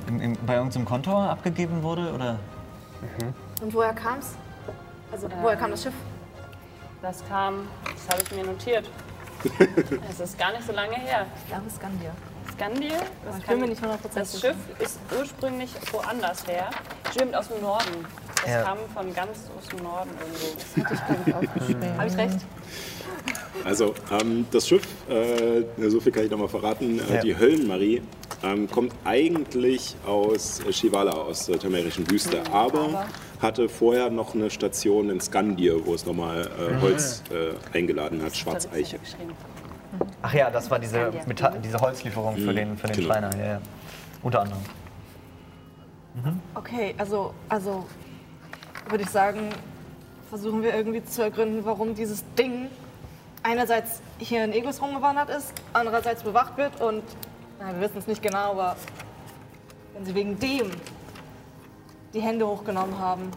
Im, 0.08 0.20
im, 0.20 0.38
bei 0.46 0.56
irgendeinem 0.56 0.86
Kontor 0.86 1.30
abgegeben 1.30 1.82
wurde? 1.82 2.12
Oder? 2.14 2.38
Und 3.62 3.74
woher 3.74 3.94
kam's? 3.94 4.36
Also, 5.12 5.28
woher 5.42 5.56
kam 5.56 5.72
das 5.72 5.84
Schiff? 5.84 5.94
Das 7.02 7.24
kam, 7.28 7.68
das 7.84 8.08
habe 8.14 8.24
ich 8.24 8.36
mir 8.36 8.46
notiert. 8.46 8.90
Es 10.10 10.20
ist 10.20 10.38
gar 10.38 10.52
nicht 10.52 10.68
so 10.68 10.72
lange 10.74 10.96
her. 10.96 11.26
Ich 11.36 11.48
glaube, 11.48 11.64
Skandia. 11.70 12.12
Skandir, 12.54 12.98
das, 13.26 13.38
Ich 13.40 13.46
bin 13.48 13.60
mir 13.60 13.68
nicht 13.70 13.82
100% 13.82 13.98
das. 14.14 14.40
Schiff 14.40 14.56
ist 14.78 15.00
ursprünglich 15.18 15.74
woanders 15.92 16.46
her. 16.46 16.70
Stimmt 17.12 17.36
aus 17.36 17.48
dem 17.48 17.62
Norden. 17.62 18.06
Das 18.44 18.52
Ja. 18.52 18.62
kam 18.64 18.78
von 18.94 19.14
ganz 19.16 19.50
aus 19.58 19.68
dem 19.70 19.84
Norden 19.84 20.12
irgendwo. 20.76 21.98
Habe 21.98 22.08
ich 22.08 22.18
recht? 22.18 22.38
Also, 23.64 23.94
ähm, 24.12 24.46
das 24.52 24.68
Schiff, 24.68 24.88
äh, 25.10 25.64
so 25.90 26.00
viel 26.00 26.12
kann 26.12 26.24
ich 26.26 26.32
noch 26.32 26.40
mal 26.40 26.48
verraten, 26.48 27.00
äh, 27.00 27.16
Ja. 27.16 27.22
die 27.22 27.38
Höllenmarie, 27.38 28.02
ähm, 28.44 28.70
kommt 28.70 28.94
eigentlich 29.06 29.96
aus 30.06 30.62
äh, 30.68 30.74
Shivala, 30.74 31.12
aus 31.12 31.46
der 31.46 31.60
tamerischen 31.60 32.10
Wüste, 32.10 32.42
aber 32.52 33.06
hatte 33.40 33.70
vorher 33.70 34.10
noch 34.10 34.34
eine 34.34 34.50
Station 34.50 35.10
in 35.10 35.22
Skandir, 35.22 35.86
wo 35.86 35.94
es 35.94 36.06
nochmal 36.06 36.42
äh, 36.60 36.82
Holz 36.82 37.24
äh, 37.32 37.78
eingeladen 37.78 38.22
hat, 38.24 38.36
Schwarzeiche. 38.36 38.98
geschrieben. 38.98 39.34
Ach 40.24 40.34
ja, 40.34 40.50
das 40.50 40.72
war 40.72 40.80
diese, 40.80 41.12
Metall, 41.28 41.60
diese 41.64 41.78
Holzlieferung 41.80 42.38
für 42.38 42.54
den, 42.54 42.78
für 42.78 42.88
den 42.88 42.96
genau. 42.96 43.08
Schreiner. 43.14 43.38
Ja, 43.38 43.46
ja. 43.46 43.62
Unter 44.24 44.42
anderem. 44.42 44.62
Okay, 46.56 46.94
also, 46.98 47.34
also 47.50 47.86
würde 48.90 49.04
ich 49.04 49.10
sagen, 49.10 49.50
versuchen 50.30 50.62
wir 50.62 50.74
irgendwie 50.76 51.04
zu 51.04 51.22
ergründen, 51.24 51.62
warum 51.64 51.96
dieses 51.96 52.24
Ding 52.38 52.68
einerseits 53.44 54.02
hier 54.20 54.44
in 54.44 54.54
Egos 54.54 54.82
rumgewandert 54.82 55.30
ist, 55.30 55.54
andererseits 55.74 56.24
bewacht 56.24 56.58
wird 56.58 56.80
und 56.82 57.04
na, 57.60 57.74
wir 57.74 57.82
wissen 57.82 57.98
es 57.98 58.08
nicht 58.08 58.22
genau, 58.22 58.52
aber 58.52 58.76
wenn 59.94 60.06
sie 60.06 60.16
wegen 60.16 60.40
dem 60.40 60.72
die 62.14 62.22
Hände 62.22 62.46
hochgenommen 62.48 62.98
haben. 63.00 63.32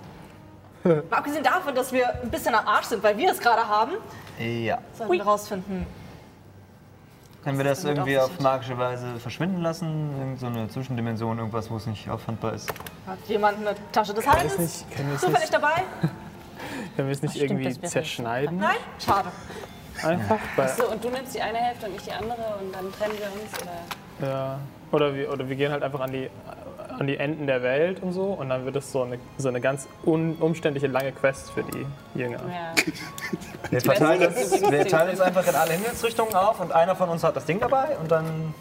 Mal 0.84 1.02
abgesehen 1.10 1.44
davon, 1.44 1.74
dass 1.74 1.92
wir 1.92 2.08
ein 2.22 2.30
bisschen 2.30 2.54
am 2.54 2.66
Arsch 2.66 2.86
sind, 2.86 3.02
weil 3.02 3.16
wir 3.16 3.30
es 3.30 3.38
gerade 3.38 3.66
haben, 3.66 3.92
Ja. 4.38 4.78
sollten 4.96 5.12
wir 5.12 5.24
herausfinden. 5.24 5.86
Können 7.44 7.58
wir 7.58 7.64
das 7.64 7.84
irgendwie 7.84 8.18
auf 8.18 8.40
magische 8.40 8.76
Weise 8.78 9.18
verschwinden 9.18 9.60
lassen? 9.60 10.14
Irgend 10.18 10.40
so 10.40 10.46
eine 10.46 10.66
Zwischendimension, 10.68 11.38
irgendwas, 11.38 11.70
wo 11.70 11.76
es 11.76 11.86
nicht 11.86 12.08
auffindbar 12.08 12.54
ist? 12.54 12.70
Hat 13.06 13.18
jemand 13.28 13.58
eine 13.58 13.76
Tasche 13.92 14.14
des 14.14 14.26
Halses? 14.26 14.58
nicht- 14.58 14.90
können 14.96 15.08
wir 15.08 15.14
es 15.16 15.20
Zufällig 15.20 15.40
nicht- 15.42 15.54
dabei? 15.54 15.82
Können 16.96 17.08
wir 17.08 17.12
es 17.12 17.20
nicht 17.22 17.34
stimmt, 17.36 17.60
irgendwie 17.60 17.80
zerschneiden? 17.86 18.56
Nein? 18.58 18.76
Schade. 18.98 19.28
Einfach? 20.02 20.38
Weil, 20.56 20.68
So, 20.68 20.90
und 20.90 21.02
du 21.04 21.10
nimmst 21.10 21.34
die 21.34 21.40
eine 21.40 21.58
Hälfte 21.58 21.86
und 21.86 21.96
ich 21.96 22.02
die 22.02 22.12
andere 22.12 22.58
und 22.60 22.74
dann 22.74 22.92
trennen 22.92 23.14
wir 23.18 23.26
uns? 23.26 23.62
Oder? 23.62 24.28
ja. 24.28 24.58
oder, 24.92 25.14
wir, 25.14 25.32
oder 25.32 25.48
wir 25.48 25.56
gehen 25.56 25.72
halt 25.72 25.82
einfach 25.82 26.00
an 26.00 26.12
die, 26.12 26.30
an 26.98 27.06
die 27.06 27.16
Enden 27.16 27.46
der 27.46 27.62
Welt 27.62 28.02
und 28.02 28.12
so 28.12 28.24
und 28.24 28.48
dann 28.48 28.64
wird 28.64 28.76
es 28.76 28.90
so 28.92 29.02
eine, 29.02 29.18
so 29.38 29.48
eine 29.48 29.60
ganz 29.60 29.88
un, 30.04 30.36
umständliche 30.36 30.86
lange 30.86 31.12
Quest 31.12 31.50
für 31.50 31.62
die 31.62 31.86
Jünger. 32.14 32.40
Ja. 32.48 32.74
Wir 33.70 33.80
verteilen, 33.80 34.28
uns, 34.28 34.70
wir 34.70 34.86
teilen 34.86 35.10
uns 35.10 35.20
einfach 35.20 35.48
in 35.48 35.54
alle 35.54 35.72
Himmelsrichtungen 35.72 36.34
auf 36.34 36.60
und 36.60 36.70
einer 36.70 36.94
von 36.94 37.08
uns 37.08 37.24
hat 37.24 37.34
das 37.34 37.46
Ding 37.46 37.58
dabei 37.58 37.96
und 37.98 38.10
dann. 38.10 38.54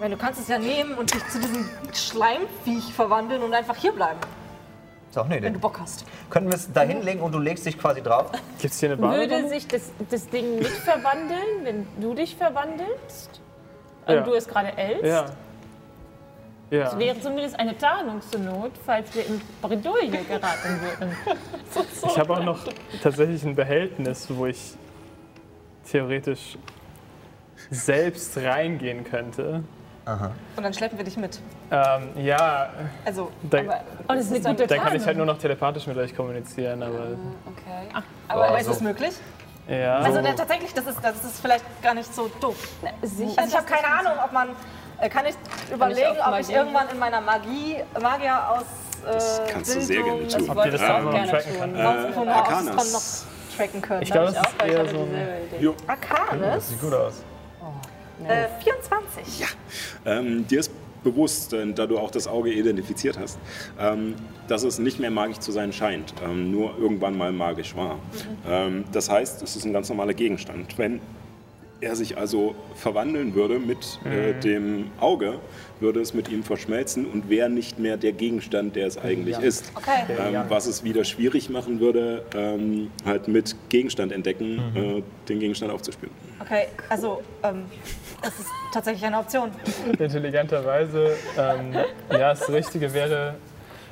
Meine, 0.00 0.16
du 0.16 0.20
kannst 0.20 0.40
es 0.40 0.48
ja 0.48 0.58
nehmen 0.58 0.94
und 0.94 1.12
dich 1.12 1.28
zu 1.28 1.38
diesem 1.38 1.68
Schleimviech 1.92 2.94
verwandeln 2.94 3.42
und 3.42 3.52
einfach 3.52 3.76
hier 3.76 3.92
bleiben, 3.92 4.18
Ist 5.10 5.18
auch 5.18 5.24
eine 5.24 5.38
Idee. 5.38 5.46
wenn 5.46 5.54
du 5.54 5.60
Bock 5.60 5.80
hast. 5.80 6.04
Können 6.30 6.46
wir 6.48 6.54
es 6.54 6.72
da 6.72 6.82
hinlegen 6.82 7.20
und 7.20 7.32
du 7.32 7.38
legst 7.40 7.66
dich 7.66 7.76
quasi 7.78 8.00
drauf? 8.00 8.30
Gibt 8.60 8.72
es 8.72 8.78
hier 8.80 8.90
eine 8.92 8.98
Würde 9.00 9.26
Badewanne? 9.28 9.48
sich 9.48 9.66
das, 9.66 9.90
das 10.08 10.28
Ding 10.28 10.56
mit 10.58 10.66
verwandeln, 10.84 11.64
wenn 11.64 11.86
du 12.00 12.14
dich 12.14 12.36
verwandelst? 12.36 13.40
Und 14.06 14.14
Ja. 14.14 14.20
du 14.22 14.34
es 14.34 14.46
gerade 14.46 14.76
ältst? 14.78 15.04
Ja. 15.04 15.26
Ja. 16.70 16.84
Das 16.84 16.98
wäre 17.00 17.20
zumindest 17.20 17.58
eine 17.58 17.76
Tarnung 17.76 18.22
zur 18.22 18.38
Not, 18.40 18.70
falls 18.86 19.12
wir 19.16 19.26
in 19.26 19.40
Bredouille 19.60 20.10
geraten 20.22 20.80
würden. 20.80 21.16
Ich 22.06 22.18
habe 22.18 22.32
auch 22.34 22.42
noch 22.44 22.58
tatsächlich 23.02 23.42
ein 23.44 23.54
Behältnis, 23.56 24.26
wo 24.28 24.46
ich 24.46 24.74
theoretisch 25.90 26.56
selbst 27.70 28.36
reingehen 28.38 29.04
könnte. 29.04 29.62
Und 30.56 30.62
dann 30.64 30.74
schleppen 30.74 30.98
wir 30.98 31.04
dich 31.04 31.16
mit. 31.16 31.38
Ähm, 31.70 32.08
ja, 32.16 32.70
Also, 33.04 33.30
da, 33.42 33.58
Oh, 34.08 34.12
das 34.14 34.26
ist 34.26 34.44
eine 34.46 34.56
gute 34.56 34.66
dann 34.66 34.80
kann 34.80 34.96
ich 34.96 35.06
halt 35.06 35.16
nur 35.16 35.26
noch 35.26 35.38
telepathisch 35.38 35.86
mit 35.86 35.96
euch 35.98 36.16
kommunizieren, 36.16 36.82
aber 36.82 36.98
Okay. 37.46 38.02
aber 38.28 38.58
ist 38.58 38.66
es 38.68 38.80
möglich? 38.80 39.12
ja. 39.68 39.98
Also 39.98 40.20
da, 40.20 40.32
tatsächlich, 40.32 40.72
das 40.74 40.86
ist, 40.86 40.98
das 41.02 41.24
ist 41.24 41.40
vielleicht 41.40 41.64
gar 41.82 41.94
nicht 41.94 42.12
so 42.14 42.28
doof. 42.40 42.56
Sicher? 43.02 43.32
Also 43.36 43.50
ich 43.50 43.56
habe 43.56 43.66
keine 43.72 43.86
Ahnung, 43.86 44.12
ob 44.24 44.32
man, 44.32 44.48
äh, 45.00 45.08
kann 45.08 45.26
ich 45.26 45.34
überlegen, 45.72 46.18
auf 46.20 46.32
ob 46.34 46.40
ich 46.40 46.50
irgendwann 46.50 46.88
in 46.88 46.98
meiner 46.98 47.20
Magie, 47.20 47.76
Magier 48.00 48.50
aus 48.50 48.62
äh, 49.06 49.12
Das 49.12 49.42
kannst 49.52 49.76
du 49.76 49.80
sehr 49.80 50.02
gerne 50.02 50.20
tun. 50.22 50.28
Das 50.30 50.48
Ob 50.48 50.56
wollte 50.56 50.68
ihr 50.68 50.72
das 50.72 50.80
ich 50.82 50.86
da 50.88 50.98
auch 50.98 51.02
noch 51.02 51.12
gerne 51.12 51.30
tracken 51.30 51.52
tun. 51.52 51.60
kann. 51.60 51.76
Äh, 52.08 52.12
von 52.12 52.26
noch 52.26 52.34
Arcanas 52.34 53.26
tracken 53.56 53.82
können. 53.82 54.02
Ich 54.02 54.10
glaube, 54.10 54.28
Ich 54.30 54.34
das 54.34 54.46
ist 54.48 54.54
ich 54.66 54.72
eher 54.72 54.88
so 54.88 54.98
ein. 54.98 55.74
Arcanis. 55.86 56.68
Sieht 56.68 56.80
gut 56.80 56.94
aus. 56.94 57.22
Äh, 58.28 58.48
24. 58.62 59.46
Ähm, 60.06 60.46
dir 60.46 60.60
ist 60.60 60.70
bewusst, 61.02 61.52
äh, 61.52 61.72
da 61.72 61.86
du 61.86 61.98
auch 61.98 62.10
das 62.10 62.26
Auge 62.26 62.52
identifiziert 62.52 63.18
hast, 63.18 63.38
ähm, 63.78 64.14
dass 64.48 64.64
es 64.64 64.78
nicht 64.78 65.00
mehr 65.00 65.10
magisch 65.10 65.38
zu 65.38 65.52
sein 65.52 65.72
scheint, 65.72 66.14
ähm, 66.24 66.50
nur 66.50 66.78
irgendwann 66.78 67.16
mal 67.16 67.32
magisch 67.32 67.74
war. 67.76 67.98
Ähm, 68.48 68.84
das 68.92 69.10
heißt, 69.10 69.42
es 69.42 69.56
ist 69.56 69.64
ein 69.64 69.72
ganz 69.72 69.88
normaler 69.88 70.14
Gegenstand. 70.14 70.76
Wenn 70.78 71.00
er 71.80 71.96
sich 71.96 72.18
also 72.18 72.54
verwandeln 72.74 73.34
würde 73.34 73.58
mit 73.58 73.98
äh, 74.04 74.38
dem 74.40 74.90
Auge, 75.00 75.38
würde 75.80 76.00
es 76.00 76.12
mit 76.12 76.28
ihm 76.28 76.42
verschmelzen 76.42 77.06
und 77.06 77.30
wäre 77.30 77.48
nicht 77.48 77.78
mehr 77.78 77.96
der 77.96 78.12
Gegenstand, 78.12 78.76
der 78.76 78.86
es 78.86 78.98
eigentlich 78.98 79.38
ist. 79.38 79.72
Okay. 79.74 80.02
Ähm, 80.08 80.42
was 80.48 80.66
es 80.66 80.84
wieder 80.84 81.04
schwierig 81.04 81.48
machen 81.48 81.80
würde, 81.80 82.24
ähm, 82.34 82.90
halt 83.06 83.28
mit 83.28 83.56
Gegenstand 83.70 84.12
entdecken, 84.12 84.58
äh, 84.74 85.02
den 85.28 85.40
Gegenstand 85.40 85.72
aufzuspüren. 85.72 86.14
Okay, 86.40 86.66
also 86.90 87.22
ähm, 87.42 87.64
das 88.22 88.38
ist 88.38 88.48
tatsächlich 88.72 89.04
eine 89.04 89.18
Option. 89.18 89.50
Intelligenterweise, 89.98 91.16
ähm, 91.38 91.72
ja, 92.10 92.30
das 92.30 92.48
Richtige 92.48 92.92
wäre. 92.92 93.34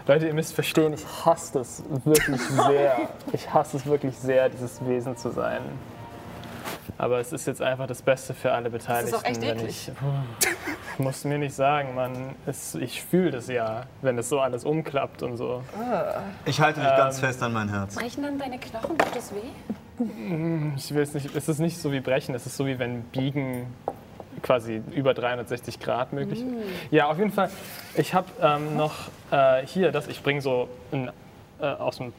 Leute, 0.06 0.26
ihr 0.26 0.34
müsst 0.34 0.54
verstehen, 0.54 0.94
ich 0.94 1.04
hasse 1.24 1.58
das 1.58 1.82
wirklich 2.04 2.40
sehr. 2.40 2.96
Ich 3.32 3.52
hasse 3.52 3.76
es 3.76 3.84
wirklich 3.86 4.16
sehr, 4.16 4.48
dieses 4.48 4.84
Wesen 4.86 5.16
zu 5.16 5.30
sein. 5.30 5.60
Aber 6.96 7.20
es 7.20 7.32
ist 7.32 7.46
jetzt 7.46 7.62
einfach 7.62 7.86
das 7.86 8.02
Beste 8.02 8.34
für 8.34 8.50
alle 8.52 8.70
Beteiligten. 8.70 9.14
auch 9.14 9.24
echt 9.24 9.42
eklig. 9.42 9.88
ich, 9.88 9.92
Puh, 9.94 11.02
musst 11.02 11.22
du 11.24 11.28
mir 11.28 11.38
nicht 11.38 11.54
sagen, 11.54 11.94
Mann. 11.94 12.34
Es, 12.46 12.74
ich 12.74 13.02
fühle 13.04 13.30
das 13.32 13.46
ja, 13.48 13.82
wenn 14.02 14.18
es 14.18 14.28
so 14.30 14.40
alles 14.40 14.64
umklappt 14.64 15.22
und 15.22 15.36
so. 15.36 15.62
Ich 16.44 16.60
halte 16.60 16.80
dich 16.80 16.88
ganz 16.88 17.16
Ähm. 17.18 17.24
fest 17.24 17.42
an 17.42 17.52
mein 17.52 17.68
Herz. 17.68 17.94
Brechen 17.94 18.22
dann 18.24 18.38
deine 18.38 18.58
Knochen? 18.58 18.98
Tut 18.98 19.14
das 19.14 19.32
weh? 19.32 20.04
Ich 20.76 20.92
will 20.94 21.02
es 21.02 21.12
nicht. 21.14 21.34
Es 21.36 21.48
ist 21.48 21.58
nicht 21.60 21.78
so 21.78 21.92
wie 21.92 22.00
Brechen, 22.00 22.34
es 22.34 22.46
ist 22.46 22.56
so 22.56 22.66
wie 22.66 22.78
wenn 22.78 23.02
Biegen 23.02 23.66
quasi 24.40 24.82
über 24.92 25.14
360 25.14 25.80
Grad 25.80 26.12
möglich. 26.12 26.44
Ja, 26.90 27.08
auf 27.08 27.18
jeden 27.18 27.32
Fall. 27.32 27.50
Ich 27.96 28.14
habe 28.14 28.26
ähm, 28.42 28.76
noch 28.76 28.94
äh, 29.30 29.66
hier 29.66 29.92
das. 29.92 30.08
Ich 30.08 30.22
bringe 30.22 30.40
so 30.40 30.68
ein, 30.92 31.10
äh, 31.60 31.66
aus 31.66 31.98
dem 31.98 32.12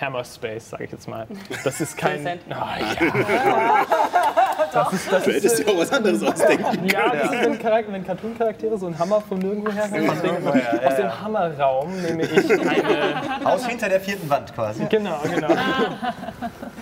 Hammer 0.00 0.24
Space, 0.24 0.70
sage 0.70 0.84
ich 0.84 0.92
jetzt 0.92 1.08
mal. 1.08 1.26
Das 1.64 1.80
ist 1.80 1.96
kein. 1.96 2.26
Ah, 2.50 2.76
ja. 2.78 3.86
Das 4.72 4.92
ist, 4.92 5.12
das 5.12 5.24
Du 5.24 5.30
ist, 5.30 5.36
hättest 5.36 5.58
dir 5.58 5.68
auch 5.70 5.78
was 5.78 5.92
anderes 5.92 6.22
ausdenken 6.22 6.86
ja, 6.88 7.08
das 7.08 7.32
ist, 7.32 7.42
wenn, 7.42 7.58
Charakter, 7.58 7.92
wenn 7.92 8.06
Cartoon-Charaktere 8.06 8.78
so 8.78 8.86
einen 8.86 8.98
Hammer 8.98 9.20
von 9.20 9.38
nirgendwo 9.38 9.72
her 9.72 9.84
haben. 9.84 9.94
Deswegen, 9.94 10.86
aus 10.86 10.96
dem 10.96 11.22
Hammerraum 11.22 12.02
nehme 12.02 12.22
ich 12.24 12.50
eine 12.68 13.44
Haus 13.44 13.66
hinter 13.66 13.88
der 13.88 14.00
vierten 14.00 14.28
Wand 14.28 14.54
quasi. 14.54 14.84
Genau, 14.90 15.18
genau. 15.22 15.48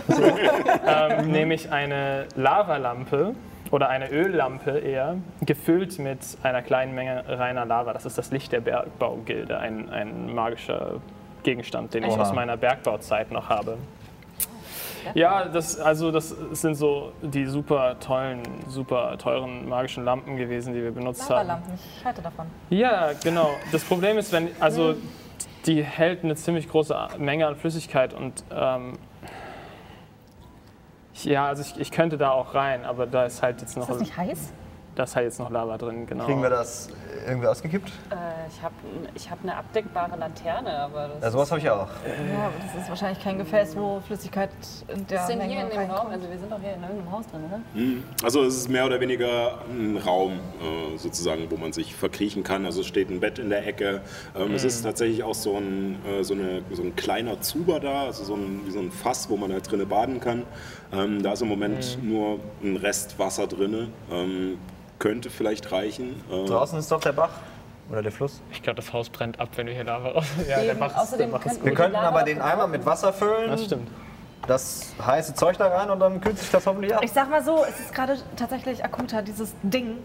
so, 0.09 0.23
ähm, 0.87 1.31
nehme 1.31 1.55
ich 1.55 1.71
eine 1.71 2.27
Lavalampe 2.35 3.35
oder 3.75 3.89
eine 3.89 4.09
Öllampe 4.09 4.79
eher, 4.79 5.17
gefüllt 5.41 5.99
mit 5.99 6.21
einer 6.45 6.63
kleinen 6.63 6.95
Menge 6.95 7.25
reiner 7.27 7.65
Lava. 7.65 7.93
Das 7.93 8.07
ist 8.07 8.17
das 8.17 8.31
Licht 8.31 8.53
der 8.53 8.61
Bergbaugilde, 8.61 9.59
ein, 9.59 9.91
ein 9.91 10.33
magischer 10.33 11.01
Gegenstand, 11.43 11.93
den 11.93 12.05
ich 12.05 12.13
Oha. 12.13 12.23
aus 12.23 12.33
meiner 12.33 12.57
Bergbauzeit 12.57 13.33
noch 13.33 13.49
habe. 13.49 13.77
Ja, 15.15 15.47
das, 15.47 15.81
also 15.81 16.13
das 16.13 16.29
sind 16.53 16.77
so 16.77 17.11
die 17.21 17.47
super 17.47 17.97
tollen, 17.99 18.43
super 18.69 19.19
teuren 19.19 19.69
magischen 19.69 20.05
Lampen 20.05 20.37
gewesen, 20.37 20.73
die 20.73 20.81
wir 20.81 20.93
benutzt 20.93 21.29
haben. 21.29 21.49
Lavalampen, 21.49 21.75
ich 21.75 22.05
halte 22.05 22.23
davon. 22.23 22.47
Ja, 22.71 23.11
genau. 23.25 23.51
Das 23.73 23.83
Problem 23.83 24.19
ist, 24.19 24.33
wenn 24.33 24.51
also 24.61 24.95
die 25.67 25.83
hält 25.83 26.23
eine 26.23 26.37
ziemlich 26.37 26.69
große 26.69 26.97
Menge 27.19 27.49
an 27.49 27.57
Flüssigkeit 27.57 28.15
und 28.15 28.45
ähm, 28.55 28.93
ja, 31.23 31.47
also 31.47 31.63
ich, 31.63 31.81
ich 31.81 31.91
könnte 31.91 32.19
da 32.19 32.31
auch 32.31 32.55
rein, 32.55 32.85
aber 32.85 33.07
da 33.07 33.25
ist 33.25 33.43
halt 33.43 33.61
jetzt 33.61 33.77
noch 33.77 33.85
Ist 33.85 33.91
das 33.93 34.01
nicht 34.01 34.17
heiß? 34.17 34.53
Da 34.95 35.03
ist 35.05 35.17
halt 35.17 35.27
jetzt 35.27 35.39
noch 35.39 35.51
Lava 35.51 35.77
drin, 35.79 36.07
genau. 36.07 36.25
Kriegen 36.25 36.43
wir 36.43 36.51
das 36.51 36.89
irgendwie 37.27 37.47
ausgekippt? 37.49 37.89
Äh, 37.89 38.15
ich 38.49 38.63
habe 38.63 38.75
ich 39.15 39.31
hab 39.31 39.39
eine 39.43 39.57
abdeckbare 39.57 40.17
Laterne, 40.17 40.79
aber 40.79 41.09
das 41.09 41.23
Ja, 41.23 41.31
sowas 41.31 41.51
habe 41.51 41.61
ich 41.61 41.71
auch. 41.71 41.89
Ja, 41.89 42.45
aber 42.47 42.53
das 42.73 42.83
ist 42.83 42.89
wahrscheinlich 42.89 43.23
kein 43.23 43.39
Gefäß, 43.39 43.77
wo 43.77 44.01
Flüssigkeit 44.07 44.51
in 44.89 45.07
der 45.07 45.21
Wir 45.21 45.27
sind 45.27 45.39
Menge 45.39 45.53
hier 45.55 45.63
in 45.65 45.69
dem 45.71 45.79
reinkommt. 45.79 46.01
Raum, 46.01 46.11
also 46.13 46.31
wir 46.31 46.39
sind 46.39 46.53
doch 46.53 46.61
hier 46.61 46.75
in 46.75 46.83
irgendeinem 46.83 47.11
Haus 47.13 47.25
drin, 47.27 47.41
oder? 47.49 47.61
Also 48.25 48.43
es 48.45 48.57
ist 48.57 48.69
mehr 48.69 48.87
oder 48.87 49.01
weniger 49.01 49.59
ein 49.69 49.97
Raum 49.97 50.33
äh, 50.35 50.99
sozusagen, 50.99 51.51
wo 51.51 51.57
man 51.57 51.73
sich 51.73 51.95
verkriechen 51.95 52.43
kann. 52.43 52.65
Also 52.67 52.83
es 52.83 52.87
steht 52.87 53.11
ein 53.11 53.21
Bett 53.21 53.39
in 53.39 53.51
der 53.51 53.67
Ecke. 53.67 54.03
Ähm, 54.37 54.55
Es 54.55 54.65
ist 54.65 54.83
tatsächlich 54.83 55.23
auch 55.25 55.35
so 55.35 55.57
ein, 55.57 55.99
äh, 56.07 56.23
so, 56.23 56.35
eine, 56.35 56.63
so 56.73 56.83
ein 56.83 56.95
kleiner 56.95 57.41
Zuber 57.41 57.81
da, 57.81 58.05
also 58.05 58.25
so 58.25 58.35
ein, 58.35 58.61
wie 58.67 58.71
so 58.71 58.79
ein 58.81 58.91
Fass, 58.93 59.29
wo 59.31 59.37
man 59.37 59.53
halt 59.53 59.71
drinnen 59.71 59.89
baden 59.89 60.21
kann. 60.21 60.45
Ähm, 60.93 61.23
da 61.23 61.33
ist 61.33 61.43
im 61.43 61.49
Moment 61.49 61.99
nur 62.03 62.39
ein 62.63 62.77
Rest 62.77 63.19
Wasser 63.19 63.47
drin. 63.47 63.93
Könnte 64.99 65.31
vielleicht 65.31 65.71
reichen. 65.73 66.23
Ähm, 66.31 66.47
Draußen 66.47 66.79
ist 66.79 66.91
doch 66.91 67.01
der 67.01 67.13
Bach 67.13 67.31
oder 67.91 68.03
der 68.03 68.13
Fluss. 68.13 68.41
Ich 68.53 68.63
glaube, 68.63 68.77
das 68.77 68.93
Haus 68.93 69.11
brennt 69.11 69.39
ab, 69.41 69.49
wenn 69.57 69.67
wir 69.67 69.75
hier 69.75 69.85
Lava 69.85 70.11
raus. 70.11 70.25
Ja, 70.49 70.61
der 70.61 70.71
Eben, 70.71 70.79
Bach 70.81 70.91
ist, 70.93 70.97
außerdem 70.99 71.31
der 71.31 71.39
Bach 71.39 71.47
ist 71.47 71.65
Wir 71.65 71.75
könnten 71.75 71.97
aber 71.97 72.23
den. 72.23 72.41
Eimer 72.41 72.67
mit 72.67 72.87
Wasser 72.87 73.13
füllen, 73.13 73.51
Das 73.51 73.65
stimmt. 73.65 73.89
das 74.47 74.95
heiße 75.05 75.35
Zeug 75.35 75.57
da 75.59 75.69
rein 75.69 75.91
und 75.91 76.01
dann 76.01 76.21
kühlt 76.21 76.39
sich 76.39 76.51
das 76.51 76.67
hoffentlich 76.67 76.95
ab. 76.95 77.03
Ich 77.05 77.13
sag 77.13 77.29
mal 77.31 77.43
so, 77.45 77.65
es 77.69 77.79
ist 77.81 77.95
gerade 77.95 78.17
tatsächlich 78.37 78.85
akuter, 78.85 79.21
dieses 79.23 79.55
Ding 79.63 79.99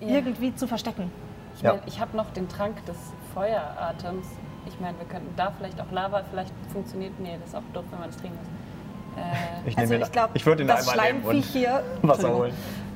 irgendwie 0.00 0.54
zu 0.54 0.66
verstecken. 0.66 1.10
Ich, 1.56 1.62
Ja. 1.62 1.74
mein, 1.74 1.82
ich 1.86 2.00
habe 2.00 2.16
noch 2.16 2.30
den 2.32 2.48
Trank 2.48 2.84
des 2.86 2.96
Feueratems. 3.32 4.26
Ich 4.66 4.80
meine, 4.80 4.98
wir 4.98 5.06
könnten 5.06 5.32
da 5.36 5.52
vielleicht 5.56 5.80
auch 5.80 5.90
Lava, 5.92 6.22
vielleicht 6.30 6.52
funktioniert. 6.72 7.12
Nee, 7.20 7.36
das 7.40 7.50
ist 7.50 7.54
auch 7.54 7.62
doof, 7.74 7.84
wenn 7.90 8.00
man 8.00 8.08
das 8.10 8.18
trinken 8.20 8.38
muss. 8.38 9.22
Äh, 9.22 9.68
Ich, 9.68 9.76
nehme 9.76 9.92
Also 9.94 10.04
ich 10.06 10.12
glaube, 10.12 10.30
ich 10.34 10.46
würde 10.46 10.64
den 10.64 10.68
das 10.68 10.90
Schleimviech 10.90 11.46
hier 11.46 11.82
Wasser 12.02 12.34
holen. 12.34 12.54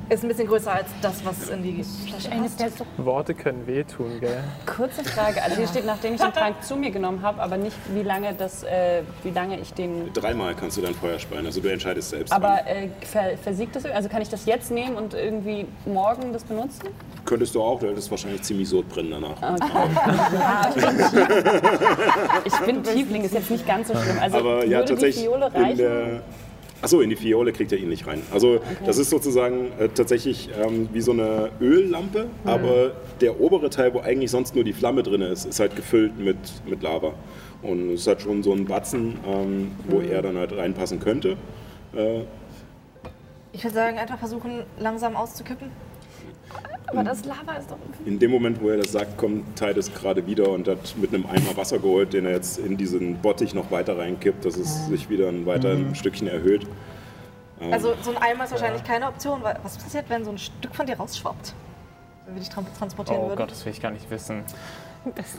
Ist 0.09 0.23
ein 0.23 0.27
bisschen 0.27 0.47
größer 0.47 0.71
als 0.71 0.87
das, 1.01 1.23
was 1.23 1.49
in 1.49 1.63
die 1.63 1.83
Flasche 1.83 2.29
passt. 2.29 2.83
Worte 2.97 3.33
können 3.33 3.65
wehtun, 3.67 4.19
gell? 4.19 4.43
kurze 4.65 5.03
Frage. 5.03 5.41
Also 5.43 5.57
hier 5.57 5.67
steht, 5.67 5.85
nachdem 5.85 6.15
ich 6.15 6.21
den 6.21 6.33
Trank 6.33 6.63
zu 6.63 6.75
mir 6.75 6.91
genommen 6.91 7.21
habe, 7.21 7.41
aber 7.41 7.57
nicht, 7.57 7.77
wie 7.93 8.01
lange, 8.01 8.33
das, 8.33 8.63
äh, 8.63 9.03
wie 9.23 9.29
lange 9.31 9.59
ich 9.59 9.73
den... 9.73 10.11
Dreimal 10.13 10.55
kannst 10.55 10.77
du 10.77 10.81
dein 10.81 10.95
Feuer 10.95 11.19
speien, 11.19 11.45
also 11.45 11.61
du 11.61 11.67
entscheidest 11.69 12.09
selbst. 12.09 12.33
Aber 12.33 12.59
äh, 12.65 12.89
ver, 13.01 13.37
versiegt 13.41 13.75
das? 13.75 13.85
Also 13.85 14.09
kann 14.09 14.21
ich 14.21 14.29
das 14.29 14.45
jetzt 14.45 14.71
nehmen 14.71 14.95
und 14.95 15.13
irgendwie 15.13 15.67
morgen 15.85 16.33
das 16.33 16.43
benutzen? 16.43 16.89
Könntest 17.25 17.53
du 17.55 17.61
auch, 17.61 17.79
du 17.79 17.87
hättest 17.89 18.09
wahrscheinlich 18.09 18.41
ziemlich 18.41 18.69
Sodbrennen 18.69 19.11
danach. 19.11 19.41
Ja, 19.41 19.55
ich 20.75 20.83
bin, 20.83 20.99
ich 22.45 22.59
bin 22.59 22.83
Tiefling, 22.83 23.23
ist 23.23 23.33
jetzt 23.33 23.51
nicht 23.51 23.67
ganz 23.67 23.87
so 23.89 23.95
schlimm. 23.95 24.17
Also 24.19 24.37
Aber 24.37 24.65
ja, 24.65 24.79
würde 24.79 24.85
die 24.85 24.93
tatsächlich 24.93 25.25
Fiole 25.25 25.47
in 25.47 25.61
reichen? 25.61 25.77
der. 25.77 26.21
Achso, 26.81 27.01
in 27.01 27.09
die 27.09 27.15
Fiole 27.15 27.51
kriegt 27.51 27.71
er 27.71 27.77
ihn 27.77 27.89
nicht 27.89 28.07
rein. 28.07 28.21
Also 28.31 28.59
das 28.85 28.97
ist 28.97 29.09
sozusagen 29.09 29.71
äh, 29.79 29.89
tatsächlich 29.89 30.49
ähm, 30.61 30.87
wie 30.93 31.01
so 31.01 31.11
eine 31.11 31.49
Öllampe, 31.59 32.27
aber 32.45 32.93
der 33.19 33.39
obere 33.41 33.69
Teil, 33.69 33.93
wo 33.93 33.99
eigentlich 33.99 34.31
sonst 34.31 34.55
nur 34.55 34.63
die 34.63 34.73
Flamme 34.73 35.03
drin 35.03 35.21
ist, 35.21 35.45
ist 35.45 35.59
halt 35.59 35.75
gefüllt 35.75 36.17
mit, 36.17 36.37
mit 36.65 36.81
Lava. 36.81 37.13
Und 37.61 37.91
es 37.91 38.07
hat 38.07 38.21
schon 38.21 38.41
so 38.43 38.53
einen 38.53 38.65
Batzen, 38.65 39.17
ähm, 39.27 39.71
wo 39.89 39.99
er 39.99 40.21
dann 40.21 40.37
halt 40.37 40.55
reinpassen 40.55 40.99
könnte. 40.99 41.35
Äh, 41.93 42.21
Ich 43.51 43.63
würde 43.63 43.75
sagen, 43.75 43.97
einfach 43.97 44.19
versuchen, 44.19 44.63
langsam 44.79 45.15
auszukippen. 45.17 45.69
Aber 46.87 47.03
das 47.03 47.23
Lava 47.25 47.53
ist 47.53 47.69
doch. 47.69 47.77
in 48.05 48.17
dem 48.17 48.31
Moment, 48.31 48.59
wo 48.61 48.69
er 48.69 48.77
das 48.77 48.91
sagt, 48.91 49.15
kommt 49.17 49.55
Titus 49.55 49.93
gerade 49.93 50.25
wieder 50.25 50.49
und 50.49 50.67
hat 50.67 50.95
mit 50.97 51.13
einem 51.13 51.25
Eimer 51.27 51.55
Wasser 51.55 51.77
geholt, 51.77 52.13
den 52.13 52.25
er 52.25 52.31
jetzt 52.31 52.57
in 52.57 52.77
diesen 52.77 53.17
Bottich 53.21 53.53
noch 53.53 53.69
weiter 53.69 53.97
reinkippt, 53.97 54.43
dass 54.43 54.57
es 54.57 54.87
sich 54.87 55.07
wieder 55.09 55.27
ein 55.29 55.45
weiter 55.45 55.69
ein 55.71 55.93
Stückchen 55.93 56.27
erhöht. 56.27 56.65
Also 57.71 57.93
so 58.01 58.11
ein 58.11 58.17
Eimer 58.17 58.45
ist 58.45 58.51
wahrscheinlich 58.51 58.83
keine 58.83 59.07
Option, 59.07 59.43
weil 59.43 59.59
was 59.63 59.77
passiert, 59.77 60.05
wenn 60.09 60.23
so 60.25 60.31
ein 60.31 60.37
Stück 60.39 60.73
von 60.73 60.85
dir 60.87 60.95
rausschwappt? 60.97 61.53
Wenn 62.25 62.35
wir 62.35 62.39
dich 62.41 62.49
tran- 62.49 62.65
transportieren 62.77 63.21
Oh 63.21 63.27
würden. 63.27 63.37
Gott, 63.37 63.51
das 63.51 63.65
will 63.65 63.73
ich 63.73 63.81
gar 63.81 63.91
nicht 63.91 64.09
wissen. 64.09 64.43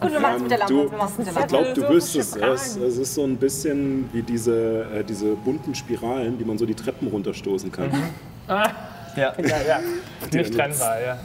Gut, 0.00 0.12
wir 0.12 0.20
machen 0.20 0.36
es 0.36 0.42
mit 0.42 0.50
der 0.52 0.58
Lampe. 0.58 0.74
Du- 0.74 0.90
wir 0.90 0.98
mit 1.18 1.26
der 1.26 1.40
Ich 1.42 1.46
glaube, 1.48 1.72
du 1.74 1.88
wirst 1.88 2.16
es. 2.16 2.36
Es. 2.36 2.76
Ist 2.76 3.14
so 3.14 3.24
ein 3.24 3.36
bisschen 3.36 4.08
wie 4.12 4.22
diese, 4.22 4.84
äh, 4.94 5.04
diese 5.04 5.34
bunten 5.34 5.74
Spiralen, 5.74 6.38
die 6.38 6.44
man 6.44 6.58
so 6.58 6.64
die 6.66 6.74
Treppen 6.74 7.08
runterstoßen 7.08 7.70
kann. 7.72 7.90
Ja. 9.16 9.32
Ja, 9.38 9.56
ja. 9.66 9.78
Nicht 10.32 10.54
trennbar, 10.54 11.00
ja. 11.00 11.18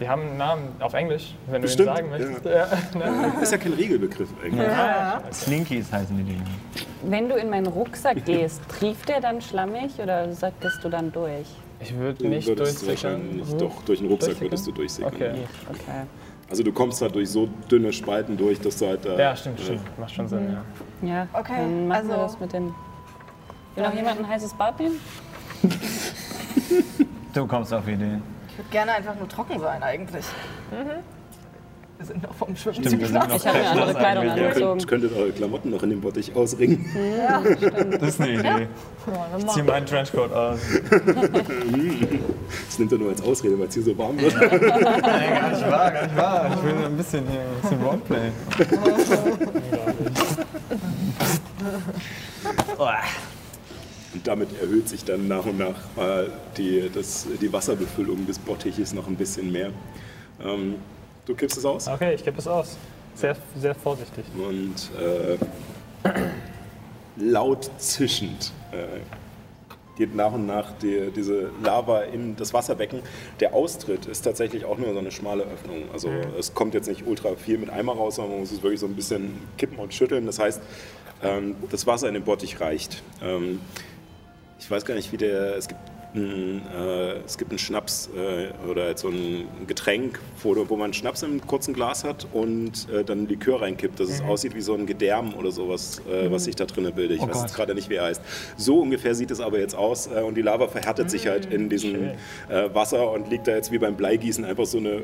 Die 0.00 0.08
haben 0.08 0.22
einen 0.22 0.36
Namen 0.38 0.62
auf 0.80 0.94
Englisch, 0.94 1.34
wenn 1.46 1.62
du 1.62 1.66
Bestimmt, 1.68 1.88
ihn 1.90 1.94
sagen 1.96 2.10
möchtest. 2.10 2.44
Ja. 2.44 2.66
ne? 2.98 3.32
Ist 3.42 3.52
ja 3.52 3.58
kein 3.58 3.72
Regelbegriff 3.74 4.28
eigentlich. 4.42 4.68
Slinkies 5.32 5.92
heißen 5.92 6.16
die 6.16 6.24
Dinge. 6.24 6.42
Wenn 7.02 7.28
du 7.28 7.36
in 7.36 7.50
meinen 7.50 7.66
Rucksack 7.66 8.24
gehst, 8.24 8.60
trieft 8.68 9.08
der 9.08 9.20
dann 9.20 9.40
schlammig 9.40 9.92
oder 10.02 10.32
sagtest 10.32 10.82
du 10.82 10.88
dann 10.88 11.12
durch? 11.12 11.46
Ich 11.80 11.94
würde 11.96 12.18
Du 12.22 12.28
nicht 12.28 12.46
würdest 12.48 12.80
durchsickern. 12.86 13.12
wahrscheinlich 13.20 13.54
doch 13.58 13.82
durch 13.84 13.98
den 14.00 14.08
Rucksack 14.08 14.40
würdest 14.40 14.66
du 14.66 14.72
durchsickern. 14.72 15.12
Okay. 15.14 15.34
Okay. 15.70 16.06
Also 16.48 16.62
du 16.62 16.72
kommst 16.72 17.00
da 17.00 17.08
durch 17.08 17.30
so 17.30 17.48
dünne 17.70 17.92
Spalten 17.92 18.36
durch, 18.36 18.60
dass 18.60 18.76
du 18.78 18.86
halt 18.86 19.04
da. 19.04 19.18
Ja, 19.18 19.34
stimmt, 19.36 19.60
stimmt. 19.60 19.98
Macht 19.98 20.12
schon 20.14 20.28
Sinn, 20.28 20.52
ja. 21.02 21.08
Ja, 21.08 21.26
Okay, 21.32 21.54
dann 21.56 21.88
machen 21.88 22.08
wir 22.08 22.14
also- 22.18 22.26
das 22.34 22.40
mit 22.40 22.52
dem... 22.52 22.74
Will 23.74 23.84
noch 23.84 23.94
jemand 23.94 24.18
ein 24.20 24.28
heißes 24.28 24.52
Bad 24.54 24.78
nehmen? 24.78 24.96
Du 27.34 27.46
kommst 27.46 27.72
auf 27.72 27.86
Ideen. 27.88 28.22
Ich 28.48 28.58
würde 28.58 28.70
gerne 28.70 28.92
einfach 28.92 29.14
nur 29.16 29.28
trocken 29.28 29.58
sein, 29.58 29.82
eigentlich. 29.82 30.24
Wir 30.70 32.06
sind 32.06 32.22
noch 32.22 32.34
vom 32.34 32.54
Schwimmen 32.56 32.84
Stimmt, 32.84 33.00
wir 33.00 33.06
sind 33.06 33.28
noch 33.28 33.36
Ich 33.36 33.46
habe 33.46 33.58
mir 33.58 33.70
andere 33.70 33.94
Kleidung 33.94 34.28
angezogen. 34.28 34.78
Könnt, 34.78 34.88
könntet 34.88 35.16
eure 35.16 35.30
Klamotten 35.30 35.70
noch 35.70 35.82
in 35.84 35.90
den 35.90 36.00
Bottich 36.00 36.34
ausringen. 36.34 36.84
Das 38.00 38.08
ist 38.08 38.20
eine 38.20 38.32
Idee. 38.32 38.68
Ich 39.38 39.46
ziehe 39.46 39.64
meinen 39.64 39.86
Trenchcoat 39.86 40.32
aus. 40.32 40.58
Das 42.66 42.78
nimmt 42.78 42.92
er 42.92 42.98
nur 42.98 43.10
als 43.10 43.22
Ausrede, 43.22 43.58
weil 43.58 43.68
es 43.68 43.74
hier 43.74 43.84
so 43.84 43.96
warm 43.96 44.20
wird. 44.20 44.34
Nein, 44.40 44.50
gar 44.50 45.50
nicht 45.50 45.70
wahr, 45.70 45.90
gar 45.92 46.02
nicht 46.02 46.16
wahr. 46.16 46.50
Ich 46.56 46.62
will 46.64 46.84
ein 46.84 46.96
bisschen 46.96 47.24
hier, 47.28 47.40
ein 47.40 47.60
bisschen 47.62 47.82
Roleplay. 47.82 48.32
Und 54.14 54.26
damit 54.26 54.48
erhöht 54.60 54.88
sich 54.88 55.04
dann 55.04 55.26
nach 55.28 55.46
und 55.46 55.58
nach 55.58 55.76
äh, 55.96 56.26
die, 56.56 56.90
das, 56.92 57.26
die 57.40 57.52
Wasserbefüllung 57.52 58.26
des 58.26 58.38
Bottiches 58.38 58.92
noch 58.92 59.06
ein 59.06 59.16
bisschen 59.16 59.50
mehr. 59.50 59.70
Ähm, 60.44 60.76
du 61.26 61.34
kippst 61.34 61.56
es 61.58 61.64
aus 61.64 61.88
Okay, 61.88 62.14
ich 62.14 62.24
gebe 62.24 62.38
es 62.38 62.46
aus. 62.46 62.76
Sehr, 63.14 63.36
sehr 63.60 63.74
vorsichtig. 63.74 64.24
und 64.36 64.90
äh, 64.98 65.36
laut 67.16 67.70
zischend 67.78 68.52
äh, 68.72 69.00
geht 69.98 70.14
nach 70.14 70.32
und 70.32 70.46
nach 70.46 70.72
die, 70.78 71.10
diese 71.14 71.50
Lava 71.62 72.02
in 72.02 72.34
das 72.36 72.54
Wasserbecken. 72.54 73.00
Der 73.40 73.54
Austritt 73.54 74.06
ist 74.06 74.22
tatsächlich 74.22 74.64
auch 74.64 74.78
nur 74.78 74.92
so 74.94 74.98
eine 74.98 75.10
schmale 75.10 75.44
Öffnung. 75.44 75.84
Also 75.92 76.08
es 76.38 76.54
kommt 76.54 76.72
jetzt 76.72 76.88
nicht 76.88 77.06
ultra 77.06 77.34
viel 77.36 77.58
mit 77.58 77.68
Eimer 77.68 77.92
raus, 77.92 78.16
sondern 78.16 78.32
man 78.32 78.40
muss 78.40 78.52
es 78.52 78.62
wirklich 78.62 78.80
so 78.80 78.86
ein 78.86 78.96
bisschen 78.96 79.38
kippen 79.58 79.78
und 79.78 79.92
schütteln. 79.92 80.24
Das 80.24 80.38
heißt, 80.38 80.62
ähm, 81.22 81.56
das 81.70 81.86
Wasser 81.86 82.08
in 82.08 82.14
den 82.14 82.24
Bottich 82.24 82.60
reicht. 82.60 83.02
Ähm, 83.22 83.60
ich 84.62 84.70
weiß 84.70 84.84
gar 84.84 84.94
nicht, 84.94 85.12
wie 85.12 85.16
der. 85.16 85.56
Es 85.56 85.66
gibt 85.66 85.80
einen, 86.14 86.62
äh, 86.76 87.14
es 87.24 87.38
gibt 87.38 87.50
einen 87.50 87.58
Schnaps 87.58 88.10
äh, 88.14 88.52
oder 88.68 88.88
jetzt 88.88 89.00
so 89.00 89.08
ein 89.08 89.48
Getränk, 89.66 90.20
wo, 90.42 90.54
wo 90.68 90.76
man 90.76 90.92
Schnaps 90.92 91.22
im 91.22 91.44
kurzen 91.46 91.72
Glas 91.72 92.04
hat 92.04 92.26
und 92.32 92.88
äh, 92.90 93.02
dann 93.02 93.26
Likör 93.26 93.62
reinkippt, 93.62 93.98
dass 93.98 94.10
es 94.10 94.20
aussieht 94.20 94.54
wie 94.54 94.60
so 94.60 94.74
ein 94.74 94.86
Gedärm 94.86 95.34
oder 95.34 95.50
sowas, 95.50 96.02
äh, 96.06 96.30
was 96.30 96.44
sich 96.44 96.54
da 96.54 96.66
drinnen 96.66 96.92
bildet. 96.94 97.16
Ich 97.18 97.26
weiß 97.26 97.40
jetzt 97.40 97.54
gerade 97.54 97.74
nicht, 97.74 97.88
wie 97.88 97.94
er 97.94 98.04
heißt. 98.04 98.22
So 98.58 98.80
ungefähr 98.80 99.14
sieht 99.14 99.30
es 99.30 99.40
aber 99.40 99.58
jetzt 99.58 99.74
aus 99.74 100.06
äh, 100.06 100.20
und 100.20 100.34
die 100.34 100.42
Lava 100.42 100.68
verhärtet 100.68 101.10
sich 101.10 101.26
halt 101.26 101.46
in 101.46 101.70
diesem 101.70 102.04
äh, 102.04 102.12
Wasser 102.74 103.10
und 103.10 103.30
liegt 103.30 103.48
da 103.48 103.52
jetzt 103.56 103.72
wie 103.72 103.78
beim 103.78 103.96
Bleigießen 103.96 104.44
einfach 104.44 104.66
so 104.66 104.78
eine 104.78 105.02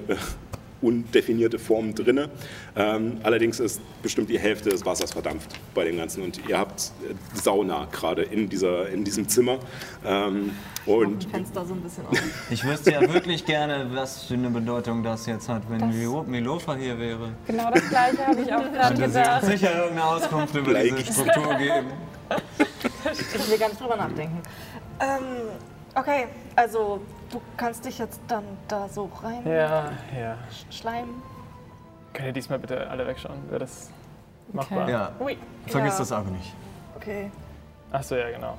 undefinierte 0.81 1.59
Form 1.59 1.95
drinne. 1.95 2.29
Ähm, 2.77 3.19
allerdings 3.23 3.59
ist 3.61 3.81
bestimmt 4.03 4.31
die 4.31 4.39
Hälfte 4.39 4.71
des 4.71 4.85
Wassers 4.85 5.13
verdampft 5.13 5.51
bei 5.75 5.85
dem 5.85 5.97
Ganzen 5.97 6.23
und 6.23 6.49
ihr 6.49 6.59
habt 6.59 6.93
äh, 7.03 7.15
Sauna 7.35 7.89
gerade 7.91 8.23
in, 8.23 8.49
dieser, 8.49 8.89
in 8.89 9.03
diesem 9.05 9.29
Zimmer. 9.29 9.59
Ähm, 10.07 10.53
und 10.87 11.25
Fenster 11.31 11.67
so 11.67 11.75
ein 11.75 11.81
bisschen. 11.81 12.05
Ich 12.51 12.65
wüsste 12.65 12.93
ja 12.93 13.01
wirklich 13.13 13.45
gerne, 13.45 13.89
was 13.93 14.23
für 14.25 14.35
eine 14.35 14.49
Bedeutung 14.51 15.03
das 15.03 15.27
jetzt 15.27 15.49
hat, 15.49 15.63
wenn 15.69 15.89
Milo- 15.91 16.23
Milofa 16.23 16.77
hier 16.77 16.99
wäre. 16.99 17.33
Genau 17.47 17.71
das 17.71 17.89
gleiche 17.89 18.27
habe 18.27 18.41
ich 18.41 18.53
auch 18.53 18.73
gerade 18.73 18.95
Könnte 18.95 19.11
sie 19.11 19.19
gedacht. 19.19 19.45
sicher 19.45 19.75
irgendeine 19.75 20.05
Auskunft 20.05 20.55
über 20.55 20.75
diese 20.75 20.95
Like. 20.95 21.07
Struktur 21.07 21.55
geben. 21.57 21.87
Ich 23.13 23.51
will 23.51 23.59
gar 23.59 23.69
nicht 23.69 23.81
drüber 23.81 23.97
nachdenken. 23.97 24.39
Ähm, 25.01 25.49
okay, 25.99 26.27
also 26.57 27.01
du 27.31 27.41
kannst 27.57 27.85
dich 27.85 27.99
jetzt 27.99 28.21
dann 28.29 28.45
da 28.69 28.89
so 28.89 29.11
rein 29.23 29.47
Ja, 29.47 29.91
ja. 30.19 30.39
schleimen. 30.71 31.23
Könnt 32.13 32.29
ihr 32.29 32.33
diesmal 32.33 32.59
bitte 32.59 32.89
alle 32.89 33.07
wegschauen? 33.07 33.39
Wäre 33.49 33.61
das 33.61 33.91
machbar? 34.53 34.89
Ja, 34.89 35.13
Ui. 35.21 35.37
vergiss 35.67 35.95
ja. 35.95 35.99
das 35.99 36.13
Auge 36.13 36.31
nicht. 36.31 36.55
Okay. 36.97 37.31
Achso, 37.93 38.17
ja, 38.17 38.31
genau. 38.31 38.57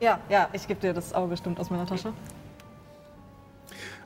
Ja, 0.00 0.18
ja, 0.28 0.48
ich 0.52 0.66
gebe 0.66 0.80
dir 0.80 0.94
das 0.94 1.12
Auge 1.12 1.36
stimmt 1.36 1.60
aus 1.60 1.70
meiner 1.70 1.86
Tasche. 1.86 2.12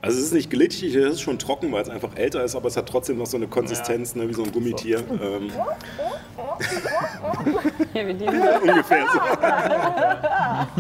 also 0.03 0.19
es 0.19 0.25
ist 0.25 0.33
nicht 0.33 0.51
glitschig, 0.51 0.95
es 0.95 1.15
ist 1.15 1.21
schon 1.21 1.39
trocken, 1.39 1.71
weil 1.73 1.83
es 1.83 1.89
einfach 1.89 2.17
älter 2.17 2.43
ist, 2.43 2.57
aber 2.57 2.67
es 2.67 2.77
hat 2.77 2.89
trotzdem 2.89 3.19
noch 3.19 3.27
so 3.27 3.37
eine 3.37 3.47
Konsistenz, 3.47 4.15
ne, 4.17 4.29
wie 4.29 4.35
so 4.35 4.43
ein 4.43 4.51
Gummitier. 4.53 4.99
Ähm, 4.99 5.51
Hier, 7.93 8.07
wir 8.07 8.15
die 8.15 8.27
ungefähr 8.29 9.07
so. 9.13 9.21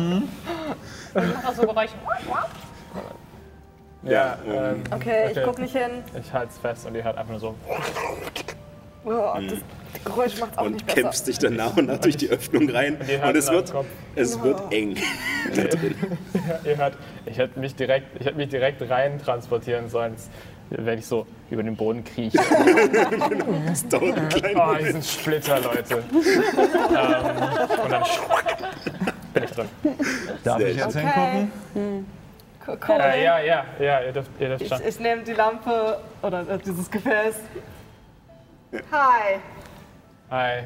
Macht 1.14 1.46
auch 1.48 1.54
so 1.54 1.62
Geräusche. 1.62 1.94
Ja, 4.02 4.36
ähm, 4.46 4.82
Okay, 4.90 5.26
ich 5.26 5.30
Okay. 5.38 5.42
guck 5.46 5.58
nicht 5.58 5.74
hin. 5.74 6.02
ich 6.20 6.32
halte 6.32 6.48
es 6.52 6.58
fest 6.58 6.86
und 6.86 6.94
ihr 6.94 7.04
hört 7.04 7.16
einfach 7.16 7.30
nur 7.30 7.40
so. 7.40 7.54
Oh, 9.06 9.34
das 9.38 9.58
Geräusch 10.04 10.38
macht's 10.40 10.58
auch 10.58 10.64
Und 10.66 10.72
nicht 10.72 10.86
besser. 10.86 11.00
kämpfst 11.02 11.26
dich 11.26 11.38
dann 11.38 11.56
nach 11.56 11.76
und 11.76 11.86
nach 11.86 11.98
durch 11.98 12.16
die 12.16 12.28
Öffnung 12.28 12.68
rein. 12.70 12.98
ihr 13.08 13.18
hört 13.18 13.28
Und 13.30 13.36
es 13.36 13.50
wird, 13.50 13.72
Kopf. 13.72 13.86
es 14.14 14.42
wird 14.42 14.60
eng 14.72 14.96
da 15.54 15.62
drin. 15.64 15.94
ihr 16.64 16.76
hört, 16.76 16.94
ich 17.26 17.38
hätte 17.38 17.58
mich 17.60 17.74
direkt, 17.76 18.06
ich 18.20 18.26
hätte 18.26 18.36
mich 18.36 18.48
direkt 18.48 18.82
rein 18.90 19.18
transportieren 19.22 19.88
sollen. 19.88 20.16
Werde 20.70 20.94
ich 20.98 21.06
so 21.06 21.26
über 21.50 21.62
den 21.62 21.76
Boden 21.76 22.02
kriechen. 22.04 22.40
Es 23.70 23.86
dauert 23.88 24.16
einen 24.16 24.28
kleinen 24.30 24.56
Oh, 24.56 24.66
Moment. 24.66 24.86
sind 24.86 25.04
Splitter, 25.04 25.60
Leute. 25.60 25.94
ähm, 26.12 27.82
und 27.84 27.90
dann 27.92 28.02
bin 29.34 29.44
ich 29.44 29.50
drin. 29.50 29.68
Darf 30.44 30.58
Sehr 30.58 30.68
ich 30.70 30.76
jetzt 30.76 30.96
Okay. 30.96 31.00
hingucken? 31.00 32.06
Co- 32.64 32.72
Cool. 32.88 33.00
Äh, 33.00 33.22
ja, 33.24 33.38
ja, 33.40 33.64
ja, 33.78 34.00
ihr 34.00 34.12
dürft, 34.12 34.30
ihr 34.40 34.48
dürft 34.48 34.62
Ich, 34.62 34.68
schon. 34.68 34.80
ich 34.86 34.98
nehme 34.98 35.22
die 35.22 35.34
Lampe 35.34 35.98
oder 36.22 36.48
äh, 36.48 36.58
dieses 36.58 36.90
Gefäß. 36.90 37.36
Hi. 38.90 39.38
Hi. 40.30 40.62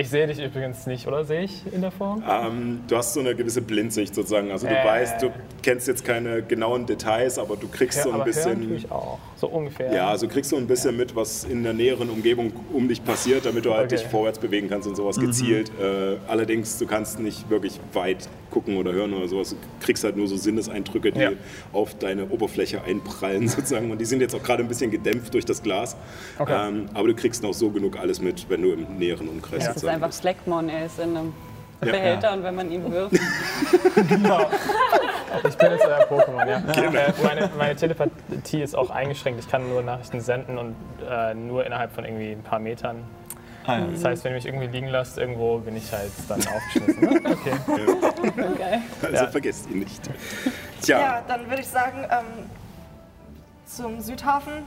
Ich 0.00 0.10
sehe 0.10 0.28
dich 0.28 0.38
übrigens 0.40 0.86
nicht, 0.86 1.08
oder? 1.08 1.24
Sehe 1.24 1.42
ich 1.42 1.62
in 1.72 1.80
der 1.80 1.90
Form? 1.90 2.22
Ähm, 2.28 2.80
du 2.86 2.96
hast 2.96 3.14
so 3.14 3.20
eine 3.20 3.34
gewisse 3.34 3.60
Blindsicht 3.60 4.14
sozusagen. 4.14 4.52
Also 4.52 4.68
du 4.68 4.72
Äh. 4.72 4.84
weißt, 4.84 5.20
du 5.22 5.32
kennst 5.60 5.88
jetzt 5.88 6.04
keine 6.04 6.40
genauen 6.42 6.86
Details, 6.86 7.36
aber 7.36 7.56
du 7.56 7.66
kriegst 7.66 8.04
so 8.04 8.10
ein 8.10 8.14
aber 8.20 8.26
hören 8.26 8.44
tue 8.44 8.54
bisschen. 8.54 8.76
ich 8.76 8.92
auch. 8.92 9.18
So 9.34 9.48
ungefähr. 9.48 9.92
Ja, 9.92 10.08
also 10.08 10.28
kriegst 10.28 10.52
du 10.52 10.56
ein 10.56 10.68
bisschen 10.68 10.96
mit, 10.96 11.16
was 11.16 11.42
in 11.42 11.64
der 11.64 11.72
näheren 11.72 12.10
Umgebung 12.10 12.52
um 12.72 12.86
dich 12.86 13.04
passiert, 13.04 13.44
damit 13.44 13.64
du 13.64 13.72
halt 13.74 13.86
Okay. 13.92 13.96
dich 13.96 14.06
vorwärts 14.06 14.38
bewegen 14.38 14.68
kannst 14.68 14.86
und 14.86 14.94
sowas 14.94 15.18
gezielt. 15.18 15.72
Äh, 15.80 16.16
allerdings, 16.28 16.78
du 16.78 16.86
kannst 16.86 17.18
nicht 17.18 17.50
wirklich 17.50 17.80
weit 17.92 18.28
gucken 18.52 18.76
oder 18.76 18.92
hören 18.92 19.12
oder 19.14 19.26
sowas. 19.26 19.50
Du 19.50 19.56
kriegst 19.84 20.04
halt 20.04 20.16
nur 20.16 20.28
so 20.28 20.36
Sinneseindrücke, 20.36 21.10
die 21.10 21.20
Ja. 21.20 21.30
auf 21.72 21.98
deine 21.98 22.28
Oberfläche 22.30 22.82
einprallen 22.84 23.48
sozusagen. 23.48 23.90
Und 23.90 24.00
die 24.00 24.04
sind 24.04 24.20
jetzt 24.20 24.34
auch 24.36 24.42
gerade 24.44 24.62
ein 24.62 24.68
bisschen 24.68 24.92
gedämpft 24.92 25.34
durch 25.34 25.44
das 25.44 25.60
Glas. 25.60 25.96
Okay. 26.38 26.68
Ähm, 26.68 26.86
aber 26.94 27.08
du 27.08 27.14
kriegst 27.14 27.42
noch 27.42 27.52
so 27.52 27.70
genug 27.70 27.98
alles 27.98 28.20
mit, 28.22 28.48
wenn 28.48 28.62
du 28.62 28.70
im 28.72 28.96
näheren 28.96 29.28
Umkreis 29.28 29.64
Das 29.66 29.76
ist 29.78 29.87
sozusagen 29.88 30.04
einfach. 30.04 30.12
Slackmon, 30.12 30.68
er 30.68 30.86
ist 30.86 30.98
in 30.98 31.16
einem 31.16 31.34
Ja. 31.84 31.92
Behälter 31.92 32.32
und 32.32 32.42
wenn 32.42 32.54
man 32.56 32.70
ihn 32.72 32.90
wirft, 32.92 33.14
Ich 35.48 35.56
bin 35.56 35.70
jetzt 35.70 35.84
euer 35.86 36.06
Pokémon, 36.08 36.48
ja. 36.48 36.56
Äh, 36.58 37.12
meine, 37.22 37.50
meine 37.56 37.76
Telepathie 37.76 38.62
ist 38.62 38.74
auch 38.74 38.90
eingeschränkt. 38.90 39.40
Ich 39.40 39.48
kann 39.50 39.68
nur 39.68 39.82
Nachrichten 39.82 40.20
senden 40.20 40.58
und 40.58 40.74
äh, 41.08 41.34
nur 41.34 41.64
innerhalb 41.66 41.92
von 41.94 42.04
irgendwie 42.04 42.32
ein 42.32 42.42
paar 42.42 42.58
Metern. 42.58 43.04
Ah, 43.66 43.78
ja. 43.78 43.86
Das 43.92 44.04
heißt, 44.04 44.24
wenn 44.24 44.32
ihr 44.32 44.36
mich 44.36 44.46
irgendwie 44.46 44.66
liegen 44.66 44.88
lasst, 44.88 45.18
irgendwo 45.18 45.58
bin 45.58 45.76
ich 45.76 45.92
halt 45.92 46.10
dann 46.28 46.40
aufgeschmissen. 46.40 47.00
Ne? 47.00 47.20
Okay. 48.18 48.80
Also 49.02 49.14
Ja. 49.14 49.26
vergesst 49.28 49.68
ihn 49.70 49.80
nicht. 49.80 50.00
Tja, 50.82 50.98
Ja, 50.98 51.22
dann 51.28 51.48
würde 51.48 51.60
ich 51.62 51.68
sagen, 51.68 52.04
ähm, 52.10 52.46
zum 53.66 54.00
Südhafen, 54.00 54.64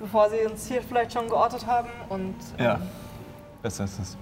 bevor 0.00 0.30
sie 0.30 0.38
uns 0.50 0.66
hier 0.66 0.80
vielleicht 0.82 1.12
schon 1.12 1.28
geortet 1.28 1.66
haben. 1.66 1.88
Und 2.08 2.34
ähm, 2.58 2.64
Ja, 2.64 2.80
besser 3.62 3.84
ist 3.84 3.98
es. 4.00 4.16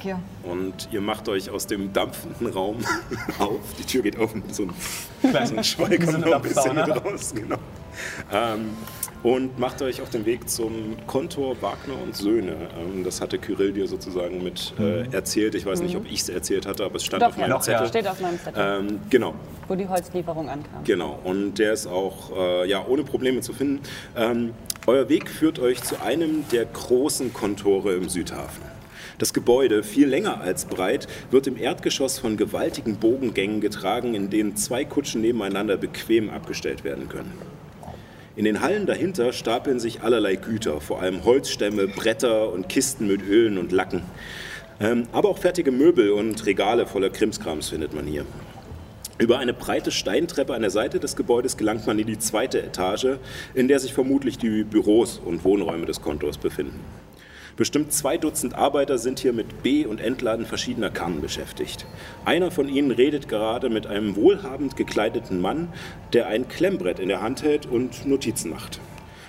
Hier. 0.00 0.20
Und 0.42 0.88
ihr 0.92 1.00
macht 1.00 1.28
euch 1.28 1.50
aus 1.50 1.66
dem 1.66 1.92
dampfenden 1.92 2.48
Raum 2.48 2.78
auf. 3.38 3.60
Die 3.78 3.84
Tür 3.84 4.02
geht 4.02 4.18
auf 4.18 4.34
und 4.34 4.54
so 4.54 4.64
ein, 4.64 4.72
so 5.46 5.56
ein 5.56 5.64
Schwall 5.64 5.98
kommt 5.98 6.20
noch 6.20 6.32
ein 6.34 6.42
bisschen 6.42 6.78
raus. 6.78 7.32
Genau. 7.34 7.56
Ähm, 8.32 8.70
und 9.22 9.58
macht 9.58 9.82
euch 9.82 10.02
auf 10.02 10.10
den 10.10 10.26
Weg 10.26 10.48
zum 10.48 10.96
Kontor 11.06 11.60
Wagner 11.62 11.94
und 12.02 12.14
Söhne. 12.14 12.56
Ähm, 12.78 13.02
das 13.04 13.20
hatte 13.20 13.38
Kyrill 13.38 13.72
dir 13.72 13.88
sozusagen 13.88 14.42
mit 14.42 14.74
äh, 14.78 15.10
erzählt. 15.12 15.54
Ich 15.54 15.66
weiß 15.66 15.80
nicht, 15.80 15.96
ob 15.96 16.04
ich 16.06 16.20
es 16.20 16.28
erzählt 16.28 16.66
hatte, 16.66 16.84
aber 16.84 16.96
es 16.96 17.04
stand 17.04 17.22
Doch, 17.22 17.28
auf 17.28 17.36
meinem 17.36 17.50
ja. 17.50 17.60
Zettel. 17.60 17.88
steht 17.88 18.06
auf 18.08 18.20
meinem 18.20 18.38
Zettel, 18.38 18.80
Ähm, 18.80 19.00
genau, 19.10 19.34
wo 19.68 19.74
die 19.74 19.88
Holzlieferung 19.88 20.48
ankam. 20.48 20.84
Genau, 20.84 21.18
und 21.24 21.54
der 21.54 21.72
ist 21.72 21.86
auch 21.86 22.36
äh, 22.36 22.68
ja, 22.68 22.84
ohne 22.86 23.04
Probleme 23.04 23.40
zu 23.40 23.52
finden. 23.52 23.80
Ähm, 24.16 24.52
euer 24.86 25.08
Weg 25.08 25.28
führt 25.28 25.58
euch 25.58 25.82
zu 25.82 26.00
einem 26.00 26.48
der 26.50 26.64
großen 26.66 27.32
Kontore 27.32 27.94
im 27.94 28.08
Südhafen. 28.08 28.62
Das 29.18 29.32
Gebäude, 29.32 29.82
viel 29.82 30.08
länger 30.08 30.40
als 30.40 30.64
breit, 30.64 31.06
wird 31.30 31.46
im 31.46 31.56
Erdgeschoss 31.56 32.18
von 32.18 32.36
gewaltigen 32.36 32.96
Bogengängen 32.96 33.60
getragen, 33.60 34.14
in 34.14 34.30
denen 34.30 34.56
zwei 34.56 34.84
Kutschen 34.84 35.20
nebeneinander 35.20 35.76
bequem 35.76 36.30
abgestellt 36.30 36.84
werden 36.84 37.08
können. 37.08 37.32
In 38.36 38.44
den 38.44 38.60
Hallen 38.60 38.84
dahinter 38.84 39.32
stapeln 39.32 39.80
sich 39.80 40.02
allerlei 40.02 40.36
Güter, 40.36 40.82
vor 40.82 41.00
allem 41.00 41.24
Holzstämme, 41.24 41.88
Bretter 41.88 42.52
und 42.52 42.68
Kisten 42.68 43.06
mit 43.06 43.22
Ölen 43.22 43.56
und 43.56 43.72
Lacken. 43.72 44.02
Ähm, 44.78 45.04
aber 45.12 45.30
auch 45.30 45.38
fertige 45.38 45.72
Möbel 45.72 46.10
und 46.10 46.44
Regale 46.44 46.86
voller 46.86 47.08
Krimskrams 47.08 47.70
findet 47.70 47.94
man 47.94 48.06
hier. 48.06 48.26
Über 49.18 49.38
eine 49.38 49.54
breite 49.54 49.90
Steintreppe 49.90 50.54
an 50.54 50.60
der 50.60 50.70
Seite 50.70 51.00
des 51.00 51.16
Gebäudes 51.16 51.56
gelangt 51.56 51.86
man 51.86 51.98
in 51.98 52.06
die 52.06 52.18
zweite 52.18 52.62
Etage, 52.62 53.16
in 53.54 53.68
der 53.68 53.80
sich 53.80 53.94
vermutlich 53.94 54.36
die 54.36 54.64
Büros 54.64 55.18
und 55.24 55.42
Wohnräume 55.42 55.86
des 55.86 56.02
Kontors 56.02 56.36
befinden. 56.36 56.80
Bestimmt 57.56 57.90
zwei 57.90 58.18
Dutzend 58.18 58.54
Arbeiter 58.54 58.98
sind 58.98 59.18
hier 59.18 59.32
mit 59.32 59.62
B- 59.62 59.86
und 59.86 59.98
Entladen 59.98 60.44
verschiedener 60.44 60.90
Kannen 60.90 61.22
beschäftigt. 61.22 61.86
Einer 62.26 62.50
von 62.50 62.68
ihnen 62.68 62.90
redet 62.90 63.28
gerade 63.28 63.70
mit 63.70 63.86
einem 63.86 64.14
wohlhabend 64.14 64.76
gekleideten 64.76 65.40
Mann, 65.40 65.72
der 66.12 66.26
ein 66.26 66.48
Klemmbrett 66.48 66.98
in 66.98 67.08
der 67.08 67.22
Hand 67.22 67.42
hält 67.42 67.64
und 67.64 68.04
Notizen 68.04 68.50
macht. 68.50 68.78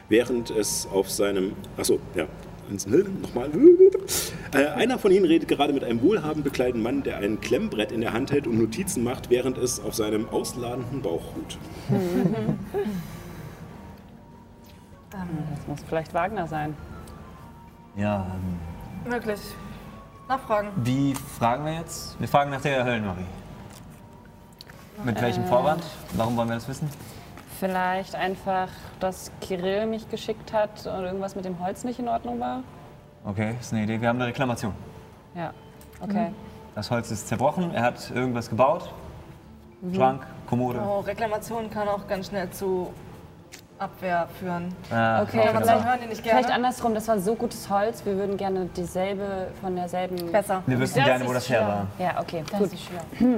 während 0.10 0.50
es 0.52 0.88
auf 0.92 1.10
seinem. 1.10 1.54
Achso, 1.78 2.00
ja. 2.16 2.28
Nochmal. 3.22 3.50
Äh, 4.54 4.66
einer 4.66 5.00
von 5.00 5.10
ihnen 5.12 5.24
redet 5.24 5.48
gerade 5.48 5.72
mit 5.72 5.86
einem 5.86 6.02
wohlhabend 6.02 6.44
bekleideten 6.44 6.82
Mann, 6.82 7.02
der 7.02 7.18
ein 7.18 7.40
Klemmbrett 7.40 7.94
in 7.94 8.02
der 8.02 8.12
Hand 8.12 8.34
hält 8.34 8.46
und 8.46 8.60
Notizen 8.60 9.06
macht, 9.06 9.30
während 9.30 9.58
es 9.58 9.80
auf 9.80 9.96
seinem 9.96 10.28
ausladenden 10.28 11.02
Bauch 11.02 11.24
ruht. 11.36 11.58
Das 15.10 15.68
muss 15.68 15.80
vielleicht 15.88 16.14
Wagner 16.14 16.48
sein. 16.48 16.76
Ja, 17.98 18.28
ähm, 19.06 19.12
Möglich. 19.12 19.40
Nachfragen. 20.30 20.70
wie 20.84 21.16
fragen 21.16 21.66
wir 21.66 21.74
jetzt? 21.74 22.20
Wir 22.20 22.28
fragen 22.28 22.52
nach 22.52 22.62
der 22.62 22.84
Höllenmarie. 22.84 23.26
Mit 25.04 25.22
welchem 25.22 25.44
Äh. 25.44 25.48
Vorwand? 25.48 25.84
Warum 26.14 26.36
wollen 26.38 26.50
wir 26.50 26.56
das 26.56 26.68
wissen? 26.68 26.90
Vielleicht 27.60 28.14
einfach, 28.14 28.68
dass 29.00 29.32
Kirill 29.42 29.88
mich 29.88 30.10
geschickt 30.10 30.54
hat 30.54 30.86
und 30.86 31.04
irgendwas 31.06 31.36
mit 31.36 31.46
dem 31.46 31.60
Holz 31.60 31.84
nicht 31.84 31.98
in 32.00 32.08
Ordnung 32.08 32.40
war. 32.40 32.62
Okay, 33.26 33.56
ist 33.60 33.74
eine 33.74 33.84
Idee. 33.84 34.00
Wir 34.00 34.10
haben 34.10 34.18
eine 34.18 34.28
Reklamation. 34.28 34.74
Ja, 35.34 35.52
okay. 36.02 36.32
Das 36.76 36.92
Holz 36.92 37.10
ist 37.10 37.28
zerbrochen, 37.28 37.74
er 37.74 37.82
hat 37.84 38.12
irgendwas 38.12 38.50
gebaut. 38.50 38.94
Mhm. 39.82 39.96
Schrank, 39.96 40.28
Kommode. 40.48 40.80
Oh, 40.86 41.00
Reklamation 41.00 41.70
kann 41.72 41.88
auch 41.88 42.08
ganz 42.08 42.28
schnell 42.28 42.50
zu 42.52 42.94
Abwehr 43.80 44.28
führen. 44.40 44.74
Ah, 44.92 45.22
Okay, 45.22 45.40
okay. 45.40 45.50
Vielleicht 45.62 45.86
hören 45.86 46.00
die 46.04 46.08
nicht 46.10 46.22
Vielleicht 46.22 46.48
gerne. 46.48 46.54
andersrum, 46.56 46.94
das 46.96 47.08
war 47.08 47.20
so 47.20 47.36
gutes 47.36 47.70
Holz, 47.70 48.04
wir 48.06 48.18
würden 48.18 48.38
gerne 48.38 48.70
dieselbe 48.76 49.48
von 49.62 49.76
derselben. 49.76 50.32
Besser. 50.32 50.64
Wir 50.66 50.80
wüssten 50.80 51.04
gerne, 51.04 51.28
wo 51.28 51.34
das 51.34 51.50
her 51.50 51.62
war. 51.62 51.88
Ja, 52.06 52.20
okay, 52.20 52.44
Das 52.50 52.60
gut. 52.60 52.74
ist 52.74 52.82
schlau. 52.84 53.38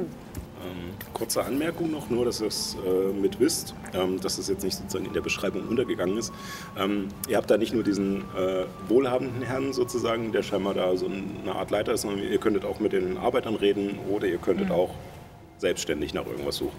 Kurze 1.13 1.43
Anmerkung 1.43 1.91
noch, 1.91 2.09
nur 2.09 2.25
dass 2.25 2.39
ihr 2.41 2.47
es 2.47 2.77
äh, 2.85 3.13
mit 3.13 3.39
wisst, 3.39 3.73
ähm, 3.93 4.19
dass 4.21 4.37
es 4.37 4.47
jetzt 4.47 4.63
nicht 4.63 4.75
sozusagen 4.77 5.05
in 5.05 5.13
der 5.13 5.21
Beschreibung 5.21 5.67
untergegangen 5.67 6.17
ist. 6.17 6.31
Ähm, 6.77 7.07
ihr 7.27 7.37
habt 7.37 7.49
da 7.49 7.57
nicht 7.57 7.73
nur 7.73 7.83
diesen 7.83 8.21
äh, 8.37 8.65
wohlhabenden 8.87 9.41
Herrn 9.41 9.73
sozusagen, 9.73 10.31
der 10.31 10.43
scheinbar 10.43 10.73
da 10.75 10.95
so 10.95 11.07
eine 11.07 11.55
Art 11.55 11.71
Leiter 11.71 11.93
ist, 11.93 12.01
sondern 12.01 12.19
ihr 12.19 12.37
könntet 12.39 12.63
auch 12.65 12.79
mit 12.79 12.93
den 12.93 13.17
Arbeitern 13.17 13.55
reden 13.55 13.99
oder 14.09 14.27
ihr 14.27 14.37
könntet 14.37 14.69
auch 14.71 14.91
selbstständig 15.57 16.13
nach 16.13 16.25
irgendwas 16.25 16.57
suchen. 16.57 16.77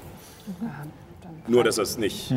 Nur, 1.47 1.65
dass 1.65 1.79
ihr 1.79 1.83
es 1.83 1.97
nicht, 1.99 2.33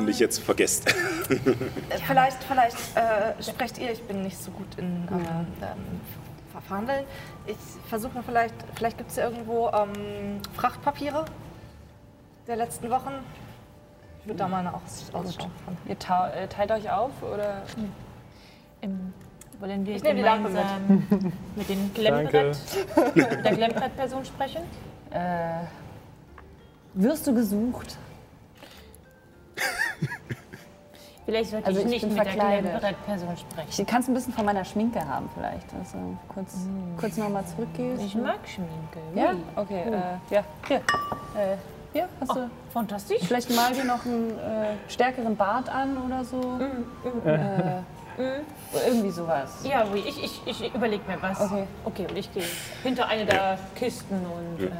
nicht 0.00 0.20
jetzt 0.20 0.38
vergesst. 0.40 0.86
Äh, 0.88 1.98
Vielleicht, 2.06 2.42
vielleicht 2.44 2.76
äh, 2.96 3.42
sprecht 3.42 3.78
ihr, 3.78 3.90
ich 3.90 4.02
bin 4.02 4.22
nicht 4.22 4.38
so 4.38 4.50
gut 4.50 4.66
in 4.76 4.84
ähm, 4.84 5.06
ähm, 5.10 6.00
Ver- 6.52 6.60
Verhandeln. 6.60 7.04
Ich 7.46 7.56
versuche 7.88 8.14
mal 8.14 8.22
vielleicht, 8.22 8.54
vielleicht 8.74 8.98
gibt 8.98 9.10
es 9.10 9.16
ja 9.16 9.24
irgendwo 9.30 9.68
ähm, 9.68 10.40
Frachtpapiere 10.54 11.24
der 12.46 12.56
letzten 12.56 12.90
Wochen. 12.90 13.12
Ich 14.20 14.26
würde 14.28 14.38
da 14.38 14.48
mal 14.48 14.60
eine 14.60 14.72
Aus 14.74 15.04
Ausschau 15.12 15.46
machen. 15.46 15.76
Ihr 15.86 15.96
äh, 16.42 16.46
teilt 16.48 16.70
euch 16.70 16.90
auf 16.90 17.10
oder? 17.22 17.62
Ähm, 18.82 19.12
wollen 19.58 19.84
wir 19.86 19.96
Ich 19.96 20.02
gemeinsam 20.02 21.06
mit 21.56 21.68
dem 21.68 21.92
Glemmbrett, 21.94 22.58
mit 23.14 23.44
der 23.44 23.54
Glemmbrett-Person 23.56 24.24
sprechen? 24.24 24.62
Äh, 25.10 25.64
wirst 26.94 27.26
du 27.26 27.34
gesucht? 27.34 27.96
Vielleicht 31.24 31.50
sollte 31.50 31.66
Also 31.66 31.80
ich 31.80 31.86
ich 31.86 31.92
nicht 31.92 32.08
mit 32.08 32.16
der 32.18 32.24
verkleidet. 32.26 32.70
Glemmbrett-Person 32.70 33.36
sprechen. 33.36 33.68
Ich 33.70 33.86
kannst 33.86 34.08
ein 34.08 34.14
bisschen 34.14 34.34
von 34.34 34.44
meiner 34.44 34.64
Schminke 34.64 35.00
haben 35.06 35.28
vielleicht. 35.34 35.72
Also 35.78 35.96
kurz, 36.28 36.54
kurz 37.00 37.16
nochmal 37.16 37.46
zurückgehst. 37.46 38.02
Ich 38.02 38.14
mag 38.14 38.40
Schminke. 38.46 39.00
Ja? 39.14 39.30
ui. 39.30 39.36
Okay, 39.56 39.84
äh, 39.84 40.34
ja. 40.34 40.44
Hier. 40.68 40.76
Äh, 40.76 41.56
hier, 41.94 42.08
hast 42.20 42.36
du. 42.36 42.50
Fantastisch. 42.72 43.22
Vielleicht 43.22 43.50
mal 43.56 43.72
dir 43.72 43.84
noch 43.84 44.04
einen 44.04 44.38
äh, 44.38 44.74
stärkeren 44.88 45.34
Bart 45.34 45.68
an 45.70 45.96
oder 45.96 46.24
so. 46.24 46.58
Äh, 47.24 47.80
irgendwie 48.86 49.10
sowas. 49.10 49.64
Ja, 49.64 49.84
oui, 49.92 50.04
ich, 50.06 50.22
ich, 50.22 50.42
ich 50.46 50.74
überlege 50.74 51.02
mir 51.08 51.20
was. 51.22 51.40
Okay. 51.40 51.66
Okay, 51.84 52.06
und 52.08 52.16
ich 52.16 52.32
gehe 52.32 52.44
hinter 52.82 53.08
eine 53.08 53.24
der 53.24 53.58
Kisten 53.74 54.14
und 54.14 54.60
ähm, 54.66 54.70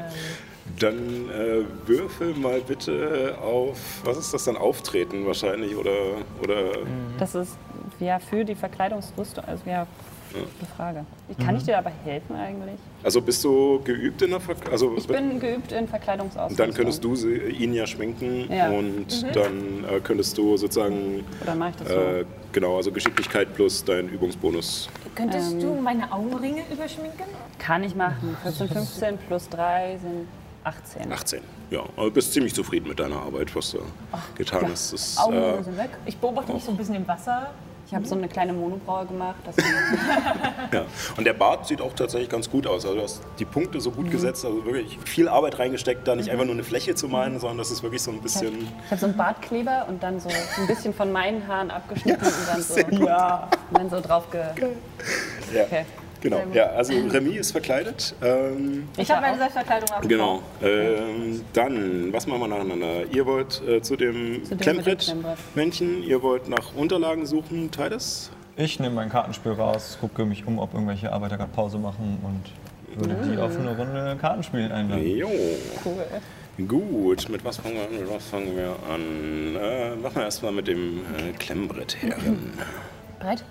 Dann 0.79 1.29
äh, 1.29 1.63
würfel 1.87 2.33
mal 2.35 2.61
bitte 2.61 3.35
auf, 3.41 3.77
was 4.03 4.17
ist 4.17 4.33
das 4.33 4.43
dann, 4.45 4.57
Auftreten 4.57 5.25
wahrscheinlich 5.25 5.75
oder, 5.75 5.91
oder 6.41 6.71
Das 7.17 7.35
ist 7.35 7.55
ja 7.99 8.19
für 8.19 8.43
die 8.43 8.55
Verkleidungsrüstung. 8.55 9.43
Also 9.45 9.63
ja, 9.69 9.87
eine 10.33 10.67
Frage. 10.75 11.05
Ich, 11.29 11.37
kann 11.37 11.55
ich 11.55 11.63
dir 11.63 11.73
dabei 11.73 11.91
helfen 12.03 12.35
eigentlich? 12.35 12.75
also 13.03 13.21
bist 13.21 13.41
du 13.45 13.79
geübt 13.83 14.21
in 14.23 14.31
der 14.31 14.39
Ver 14.41 14.55
also 14.69 14.95
Ich 14.97 15.07
bin 15.07 15.39
geübt 15.39 15.71
in 15.71 15.87
Verkleidungsausrüstung. 15.87 16.57
Dann 16.57 16.75
könntest 16.75 17.03
du 17.03 17.15
sie, 17.15 17.35
ihn 17.35 17.73
ja 17.73 17.87
schminken 17.87 18.51
Ja. 18.51 18.69
und 18.69 19.23
dann 19.35 19.85
äh, 19.89 19.99
könntest 20.01 20.37
du 20.37 20.57
sozusagen, 20.57 21.23
Oder 21.41 21.55
mache 21.55 21.69
ich 21.69 21.75
das 21.77 21.87
so? 21.87 21.93
äh, 21.95 22.25
genau, 22.51 22.75
also 22.75 22.91
Geschicklichkeit 22.91 23.53
plus 23.53 23.85
dein 23.85 24.09
Übungsbonus. 24.09 24.89
könntest 25.15 25.53
Ähm. 25.53 25.59
du 25.61 25.73
meine 25.75 26.11
Augenringe 26.11 26.63
überschminken? 26.69 27.25
Kann 27.59 27.83
ich 27.83 27.95
machen. 27.95 28.35
14, 28.43 28.67
15 28.67 29.17
plus 29.27 29.47
3 29.49 29.99
sind 30.01 30.27
18. 30.65 31.11
18. 31.11 31.41
Ja, 31.69 31.81
aber 31.95 32.11
bist 32.11 32.33
ziemlich 32.33 32.53
zufrieden 32.53 32.87
mit 32.87 32.99
deiner 32.99 33.17
Arbeit, 33.17 33.55
was 33.55 33.71
du 33.71 33.79
getan 34.35 34.67
hast. 34.69 34.93
Das, 34.93 35.17
Augen 35.17 35.35
äh, 35.35 35.63
sind 35.63 35.77
weg. 35.77 35.91
Ich 36.05 36.17
beobachte 36.17 36.53
mich 36.53 36.63
so 36.63 36.71
ein 36.71 36.77
bisschen 36.77 36.95
im 36.95 37.07
Wasser. 37.07 37.51
Ich 37.87 37.93
habe 37.93 38.03
so 38.07 38.15
eine 38.15 38.27
kleine 38.27 38.51
Monobraue 38.51 39.05
gemacht. 39.05 39.35
Das 39.45 39.55
ja. 40.73 40.85
Und 41.17 41.23
der 41.23 41.33
Bart 41.33 41.67
sieht 41.67 41.81
auch 41.81 41.93
tatsächlich 41.93 42.29
ganz 42.29 42.49
gut 42.49 42.65
aus. 42.65 42.83
Also 42.83 42.97
du 42.97 43.03
hast 43.03 43.21
die 43.37 43.45
Punkte 43.45 43.79
so 43.79 43.91
Mhm. 43.91 43.95
gut 43.95 44.11
gesetzt, 44.11 44.43
also 44.43 44.65
wirklich 44.65 44.97
viel 45.05 45.29
Arbeit 45.29 45.59
reingesteckt, 45.59 46.07
da 46.07 46.15
nicht 46.15 46.29
einfach 46.31 46.45
nur 46.45 46.55
eine 46.55 46.63
Fläche 46.63 46.95
zu 46.95 47.07
malen, 47.07 47.39
sondern 47.39 47.59
das 47.59 47.69
ist 47.69 47.83
wirklich 47.83 48.01
so 48.01 48.09
ein 48.09 48.21
bisschen. 48.21 48.67
ich 48.85 48.91
habe 48.91 48.99
so 48.99 49.05
einen 49.05 49.15
Bartkleber 49.15 49.85
und 49.87 50.01
dann 50.01 50.19
so 50.19 50.29
ein 50.29 50.67
bisschen 50.67 50.95
von 50.95 51.11
meinen 51.11 51.47
Haaren 51.47 51.69
abgeschnitten 51.69 52.25
und 52.25 52.47
dann 52.47 52.61
so, 52.63 52.79
ja. 53.05 53.49
und 53.69 53.77
dann 53.77 53.89
so 53.91 54.01
drauf 54.01 54.31
ge... 54.31 54.41
Ja. 55.53 55.63
Okay. 55.63 55.85
Genau. 56.25 56.41
Ja, 56.53 56.71
also 56.71 56.91
Remy 56.91 57.35
ist 57.35 57.51
verkleidet. 57.51 58.15
Ähm, 58.23 58.87
Ich 58.97 59.11
habe 59.11 59.21
meine 59.21 59.37
Selbstverkleidung 59.37 59.89
abgebaut. 59.91 60.09
Genau. 60.09 60.41
Ähm, 60.63 61.41
dann, 61.53 62.11
was 62.11 62.25
machen 62.25 62.39
wir 62.41 62.47
nacheinander? 62.47 63.05
Ihr 63.11 63.27
wollt 63.27 63.61
äh, 63.67 63.79
zu 63.83 63.95
dem 63.95 64.41
Klemmbrett-Männchen, 64.59 66.01
ihr 66.01 66.23
wollt 66.23 66.49
nach 66.49 66.73
Unterlagen 66.75 67.27
suchen, 67.27 67.69
Titus? 67.69 68.31
Ich 68.57 68.79
nehme 68.79 68.95
mein 68.95 69.09
Kartenspiel 69.09 69.51
raus, 69.51 69.99
gucke 70.01 70.25
mich 70.25 70.47
um, 70.47 70.57
ob 70.57 70.73
irgendwelche 70.73 71.11
Arbeiter 71.13 71.37
gerade 71.37 71.51
Pause 71.51 71.77
machen 71.77 72.17
und 72.23 72.99
würde 73.07 73.15
die 73.29 73.37
auf 73.37 73.55
eine 73.59 73.77
Runde 73.77 74.17
Kartenspielen 74.19 74.71
einladen. 74.71 75.05
Jo. 75.05 75.29
Gut, 76.67 77.29
mit 77.29 77.45
was 77.45 77.57
fangen 77.57 77.75
wir 77.75 77.83
an? 77.83 77.99
Mit 77.99 78.09
was 78.09 78.25
fangen 78.25 78.55
wir 78.55 78.75
an? 78.91 79.55
Äh, 79.61 79.95
machen 79.97 80.15
wir 80.15 80.23
erstmal 80.23 80.53
mit 80.53 80.67
dem 80.67 80.99
äh, 80.99 81.33
Klemmbrett-Herren. 81.37 82.53
Bereit? 83.19 83.43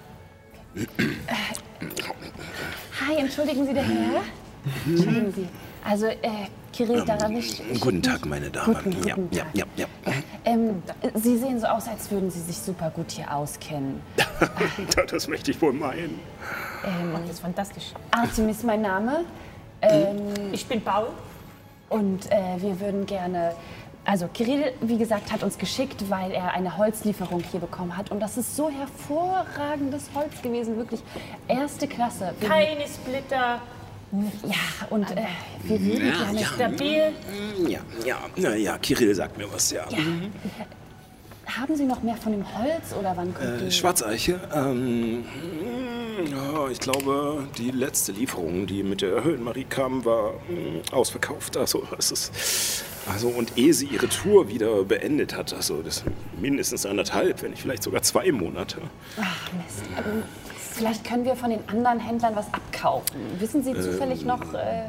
Hi, 3.00 3.16
entschuldigen 3.18 3.66
Sie, 3.66 3.74
der 3.74 3.84
Herr? 3.84 4.22
Entschuldigen 4.86 5.32
Sie. 5.32 5.48
Also, 5.84 6.06
äh, 6.06 6.18
Kirill 6.72 7.04
Darawisch. 7.04 7.58
Guten 7.78 8.02
Tag, 8.02 8.24
meine 8.26 8.50
Damen. 8.50 8.74
Guten, 8.74 9.06
ja, 9.06 9.14
guten 9.14 9.34
ja, 9.36 9.44
Tag. 9.44 9.54
ja, 9.54 9.64
ja. 9.76 9.86
Ähm, 10.44 10.82
Sie 11.14 11.38
sehen 11.38 11.60
so 11.60 11.66
aus, 11.66 11.86
als 11.86 12.10
würden 12.10 12.30
Sie 12.30 12.40
sich 12.40 12.56
super 12.56 12.90
gut 12.90 13.10
hier 13.12 13.32
auskennen. 13.34 14.00
Das 15.10 15.28
möchte 15.28 15.52
ich 15.52 15.62
wohl 15.62 15.72
meinen. 15.72 16.18
Das 16.82 17.30
ist 17.30 17.40
fantastisch. 17.40 17.92
Artemis 18.10 18.62
mein 18.64 18.82
Name. 18.82 19.24
Ähm, 19.80 20.16
Ich 20.52 20.66
bin 20.66 20.80
Paul. 20.80 21.08
Und 21.88 22.30
äh, 22.32 22.56
wir 22.58 22.80
würden 22.80 23.06
gerne. 23.06 23.54
Also 24.06 24.28
Kirill, 24.28 24.72
wie 24.82 24.98
gesagt, 24.98 25.32
hat 25.32 25.42
uns 25.42 25.56
geschickt, 25.56 26.10
weil 26.10 26.30
er 26.32 26.52
eine 26.52 26.76
Holzlieferung 26.76 27.42
hier 27.50 27.60
bekommen 27.60 27.96
hat. 27.96 28.10
Und 28.10 28.20
das 28.20 28.36
ist 28.36 28.54
so 28.54 28.70
hervorragendes 28.70 30.10
Holz 30.14 30.42
gewesen, 30.42 30.76
wirklich 30.76 31.00
erste 31.48 31.88
Klasse. 31.88 32.34
Wir, 32.38 32.48
Keine 32.48 32.84
Splitter. 32.86 33.60
ja, 34.44 34.86
und 34.90 35.10
äh, 35.12 35.22
wir 35.62 35.80
würden 35.80 36.06
Ja, 36.08 36.16
gerne. 36.24 36.40
ja. 36.40 36.46
Stabil. 36.46 37.02
Ja, 37.66 37.80
ja, 38.04 38.18
na 38.36 38.54
ja, 38.56 38.76
Kirill 38.78 39.14
sagt 39.14 39.38
mir 39.38 39.50
was, 39.52 39.70
ja. 39.70 39.84
Haben 41.58 41.76
Sie 41.76 41.84
noch 41.84 42.02
mehr 42.02 42.16
von 42.16 42.32
dem 42.32 42.44
Holz 42.58 42.94
oder 42.98 43.12
wann 43.16 43.32
kommt 43.34 43.46
Äh, 43.46 43.64
die? 43.66 43.70
Schwarzeiche, 43.70 44.40
ähm, 44.52 45.24
ja, 46.30 46.68
ich 46.68 46.80
glaube, 46.80 47.46
die 47.58 47.70
letzte 47.70 48.12
Lieferung, 48.12 48.66
die 48.66 48.82
mit 48.82 49.02
der 49.02 49.22
Höhlenmarie 49.22 49.64
kam, 49.64 50.04
war 50.04 50.32
mh, 50.48 50.92
ausverkauft. 50.92 51.56
Also, 51.56 51.86
es 51.98 52.10
ist, 52.10 52.84
also, 53.12 53.28
und 53.28 53.56
ehe 53.56 53.72
sie 53.74 53.86
ihre 53.86 54.08
Tour 54.08 54.48
wieder 54.48 54.82
beendet 54.84 55.36
hat, 55.36 55.52
also 55.52 55.82
das 55.82 56.02
mindestens 56.40 56.86
anderthalb, 56.86 57.42
wenn 57.42 57.50
nicht 57.50 57.62
vielleicht 57.62 57.82
sogar 57.82 58.02
zwei 58.02 58.32
Monate. 58.32 58.78
Ach 59.20 59.52
Mist. 59.52 59.82
Ähm, 59.96 60.22
vielleicht 60.72 61.04
können 61.04 61.24
wir 61.24 61.36
von 61.36 61.50
den 61.50 61.60
anderen 61.68 62.00
Händlern 62.00 62.34
was 62.34 62.46
abkaufen. 62.52 63.16
Wissen 63.38 63.62
Sie 63.62 63.74
zufällig 63.74 64.24
noch, 64.24 64.54
äh, 64.54 64.88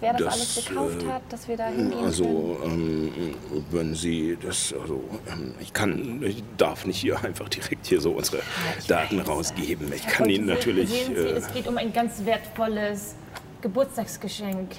wer 0.00 0.12
das, 0.12 0.22
das, 0.22 0.34
alles 0.34 0.66
gekauft 0.68 1.02
äh, 1.02 1.06
hat, 1.06 1.22
dass 1.28 1.48
wir 1.48 1.56
da 1.56 1.66
hingehen 1.66 1.90
können? 1.90 2.04
Also, 2.04 2.58
ähm, 2.64 3.34
wenn 3.70 3.94
Sie 3.94 4.38
das, 4.40 4.74
also, 4.80 5.02
ähm, 5.30 5.54
ich 5.60 5.72
kann, 5.72 6.22
ich 6.22 6.42
darf 6.56 6.86
nicht 6.86 6.98
hier 6.98 7.18
einfach 7.24 7.48
direkt 7.48 7.86
hier 7.86 8.00
so 8.00 8.12
unsere 8.12 8.42
Daten 8.86 9.20
rausgeben. 9.20 9.92
Ich 9.92 10.06
kann 10.06 10.28
Ihnen 10.28 10.46
natürlich. 10.46 10.90
Sehen 10.90 11.14
Sie, 11.14 11.20
Äh, 11.20 11.32
es 11.32 11.52
geht 11.52 11.66
um 11.66 11.76
ein 11.78 11.92
ganz 11.92 12.24
wertvolles 12.24 13.14
Geburtstagsgeschenk. 13.60 14.70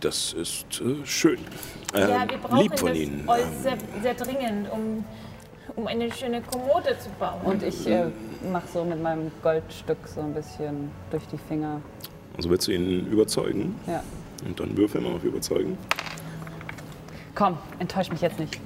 das 0.00 0.32
ist 0.32 0.80
äh, 0.80 1.06
schön. 1.06 1.38
ja, 1.94 2.22
Ähm, 2.22 2.30
wir 2.30 2.38
brauchen 2.38 2.58
lieb 2.58 2.78
von 2.78 2.88
das 2.88 2.98
Ihnen. 2.98 3.20
Ähm, 3.20 3.62
sehr, 3.62 3.78
sehr 4.02 4.14
dringend, 4.14 4.70
um 4.72 5.04
um 5.76 5.86
eine 5.86 6.12
schöne 6.12 6.42
Kommode 6.42 6.96
zu 6.98 7.08
bauen. 7.18 7.40
Und 7.44 7.62
ich 7.62 7.86
äh, 7.86 8.06
mache 8.52 8.66
so 8.72 8.84
mit 8.84 9.02
meinem 9.02 9.30
Goldstück 9.42 9.98
so 10.06 10.20
ein 10.20 10.34
bisschen 10.34 10.90
durch 11.10 11.26
die 11.28 11.38
Finger. 11.38 11.80
Also 12.36 12.50
willst 12.50 12.66
du 12.68 12.72
ihn 12.72 13.06
überzeugen? 13.06 13.78
Ja. 13.86 14.02
Und 14.44 14.58
dann 14.58 14.76
würfel 14.76 15.00
mal 15.00 15.12
auf 15.12 15.24
Überzeugen. 15.24 15.78
Komm, 17.34 17.58
enttäusch 17.78 18.10
mich 18.10 18.20
jetzt 18.20 18.38
nicht. 18.38 18.60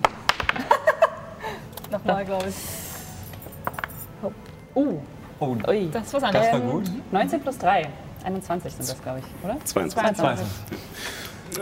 Nochmal, 1.91 2.25
glaube 2.25 2.47
ich. 2.49 2.55
Uh, 4.75 5.01
Oh, 5.39 5.55
ui. 5.69 5.89
das 5.93 6.15
was 6.15 6.23
das 6.23 6.53
war 6.53 6.61
gut. 6.61 6.91
19 7.13 7.41
plus 7.41 7.59
3. 7.59 7.87
21 8.25 8.73
sind 8.73 8.89
das, 8.89 9.03
glaube 9.03 9.21
ich, 9.21 9.45
oder? 9.45 9.59
22. 9.65 10.17
22. 10.17 10.47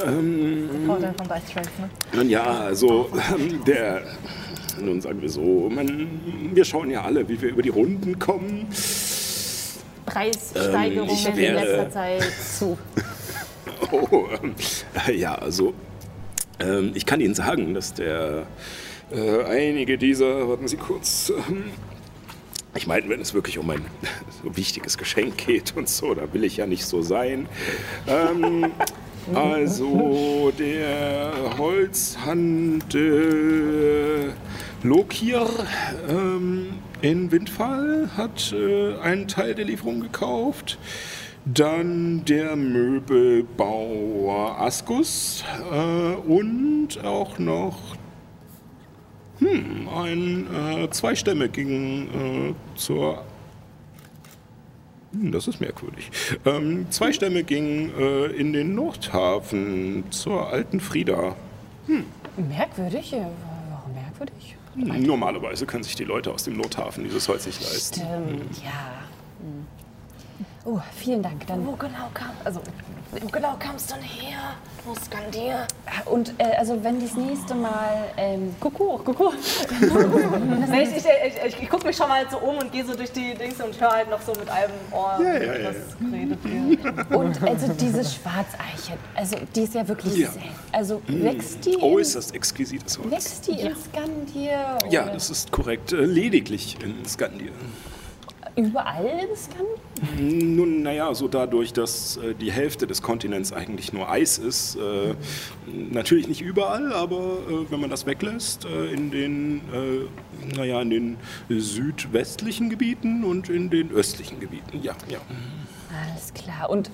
Ähm, 0.06 0.86
Vorteil 0.86 1.14
von 1.14 1.28
Dice 1.28 1.52
Trace, 1.52 1.66
ne? 1.78 1.90
nun 2.14 2.30
ja, 2.30 2.44
also 2.44 3.10
ähm, 3.36 3.64
der. 3.64 4.02
Nun 4.80 5.00
sagen 5.00 5.22
wir 5.22 5.28
so, 5.28 5.70
man, 5.70 6.20
wir 6.52 6.64
schauen 6.64 6.90
ja 6.90 7.02
alle, 7.02 7.28
wie 7.28 7.40
wir 7.40 7.50
über 7.50 7.62
die 7.62 7.68
Runden 7.68 8.18
kommen. 8.18 8.66
Preissteigerungen 10.06 11.26
Ähm, 11.26 11.38
in 11.38 11.54
letzter 11.54 11.90
Zeit. 11.90 12.22
Zu. 12.58 12.78
Oh, 13.90 14.26
ähm, 14.42 14.54
ja, 15.14 15.34
also 15.34 15.74
ähm, 16.58 16.92
ich 16.94 17.04
kann 17.06 17.20
Ihnen 17.20 17.34
sagen, 17.34 17.74
dass 17.74 17.92
der 17.94 18.46
äh, 19.12 19.44
einige 19.44 19.98
dieser, 19.98 20.48
warten 20.48 20.68
Sie 20.68 20.76
kurz, 20.76 21.30
ähm, 21.48 21.64
ich 22.74 22.86
meine, 22.86 23.08
wenn 23.08 23.20
es 23.20 23.34
wirklich 23.34 23.58
um 23.58 23.68
ein 23.70 23.84
so 24.42 24.56
wichtiges 24.56 24.96
Geschenk 24.98 25.36
geht 25.46 25.76
und 25.76 25.88
so, 25.88 26.14
da 26.14 26.32
will 26.32 26.44
ich 26.44 26.56
ja 26.56 26.66
nicht 26.66 26.86
so 26.86 27.02
sein. 27.02 27.48
Ähm, 28.06 28.72
also 29.34 30.52
der 30.58 31.32
Holzhandel 31.58 32.74
Lokir 34.82 35.46
ähm, 36.08 36.74
in 37.04 37.30
Windfall 37.30 38.08
hat 38.16 38.52
äh, 38.54 38.96
einen 38.96 39.28
Teil 39.28 39.54
der 39.54 39.66
Lieferung 39.66 40.00
gekauft. 40.00 40.78
Dann 41.44 42.24
der 42.24 42.56
Möbelbauer 42.56 44.58
Askus 44.58 45.44
äh, 45.70 46.14
und 46.14 47.04
auch 47.04 47.38
noch 47.38 47.76
hm, 49.38 49.86
ein 49.94 50.46
äh, 50.54 50.88
zweistämmigen 50.90 52.08
äh, 52.08 52.54
zur 52.74 53.22
hm, 55.12 55.30
das 55.30 55.46
ist 55.46 55.60
merkwürdig. 55.60 56.10
Ähm, 56.46 56.86
zwei 56.88 57.12
Stämme 57.12 57.44
gingen 57.44 57.92
äh, 57.98 58.28
in 58.28 58.54
den 58.54 58.74
Nordhafen 58.74 60.10
zur 60.10 60.48
alten 60.48 60.80
Frieda. 60.80 61.36
Merkwürdig? 62.38 63.12
äh, 63.12 63.26
Warum 63.70 63.92
merkwürdig? 63.92 64.53
Normalerweise 64.76 65.66
können 65.66 65.84
sich 65.84 65.94
die 65.94 66.04
Leute 66.04 66.32
aus 66.32 66.44
dem 66.44 66.56
Nordhafen 66.56 67.04
dieses 67.04 67.28
Holz 67.28 67.46
nicht 67.46 67.60
leisten. 67.62 68.00
Ähm, 68.00 68.40
ja. 68.64 69.04
Hm. 69.40 69.66
Oh, 70.64 70.80
vielen 70.96 71.22
Dank. 71.22 71.46
Dann, 71.46 71.66
Wo 71.66 71.72
genau 71.72 72.08
kam, 72.14 72.30
also, 72.44 72.60
wo 73.12 73.26
genau 73.28 73.54
kam's 73.58 73.86
dann 73.86 74.00
her? 74.00 74.54
Wo 74.84 74.94
Skandir? 74.94 75.66
und 76.06 76.32
äh, 76.38 76.56
also 76.58 76.82
wenn 76.82 77.00
das 77.00 77.14
nächste 77.14 77.54
Mal... 77.54 78.04
Ähm, 78.16 78.54
Kuckuck, 78.60 79.04
Kuckuck. 79.04 79.34
Nee, 80.70 80.82
ich, 80.82 80.96
ich, 80.96 81.04
ich, 81.04 81.46
ich, 81.54 81.62
ich 81.62 81.68
gucke 81.70 81.86
mich 81.86 81.96
schon 81.96 82.08
mal 82.08 82.24
so 82.30 82.38
um 82.38 82.56
und 82.58 82.72
gehe 82.72 82.84
so 82.84 82.94
durch 82.94 83.12
die 83.12 83.34
Dings 83.34 83.60
und 83.60 83.78
höre 83.80 83.90
halt 83.90 84.10
noch 84.10 84.20
so 84.22 84.32
mit 84.32 84.48
einem 84.48 84.72
Ohr, 84.90 85.18
Ja, 85.20 85.36
ja, 85.42 85.58
ja, 85.58 85.68
was 85.70 86.12
redet 86.12 86.38
ihr. 86.44 87.16
Und 87.16 87.42
also 87.42 87.68
diese 87.74 88.02
Schwarzeiche, 88.04 88.98
also 89.14 89.36
die 89.54 89.60
ist 89.62 89.74
ja 89.74 89.86
wirklich 89.86 90.16
Ja. 90.16 90.30
selten. 90.30 90.48
Also 90.72 91.02
wächst 91.06 91.64
die, 91.66 91.74
in, 91.74 91.82
Äußerst 91.82 92.34
exquisites 92.34 92.98
Holz. 92.98 93.10
wächst 93.10 93.46
die 93.46 93.60
in 93.60 93.74
Skandir? 93.76 94.78
Ja, 94.90 95.04
oder 95.04 95.12
das 95.12 95.30
ist 95.30 95.52
korrekt. 95.52 95.92
Äh, 95.92 95.96
lediglich 96.04 96.76
in 96.82 97.04
Skandien. 97.06 97.52
Überall 98.56 99.04
in 99.06 99.36
Skandir? 99.36 99.76
Nun, 100.56 100.82
naja, 100.82 101.12
so 101.14 101.26
dadurch, 101.26 101.72
dass 101.72 102.18
äh, 102.18 102.34
die 102.34 102.52
Hälfte 102.52 102.86
des 102.86 103.02
Kontinents 103.02 103.52
eigentlich 103.52 103.92
nur 103.92 104.08
Eis 104.08 104.38
ist. 104.38 104.76
Äh, 104.76 105.14
natürlich 105.90 106.28
nicht 106.28 106.40
überall, 106.40 106.92
aber 106.92 107.16
äh, 107.16 107.70
wenn 107.70 107.80
man 107.80 107.90
das 107.90 108.06
weglässt, 108.06 108.64
äh, 108.64 108.92
in 108.92 109.10
den, 109.10 109.56
äh, 109.72 110.54
naja, 110.56 110.80
in 110.82 110.90
den 110.90 111.16
südwestlichen 111.48 112.70
Gebieten 112.70 113.24
und 113.24 113.48
in 113.48 113.70
den 113.70 113.90
östlichen 113.90 114.38
Gebieten. 114.38 114.80
Ja, 114.82 114.94
ja. 115.08 115.18
Alles 116.06 116.32
klar. 116.32 116.70
Und 116.70 116.90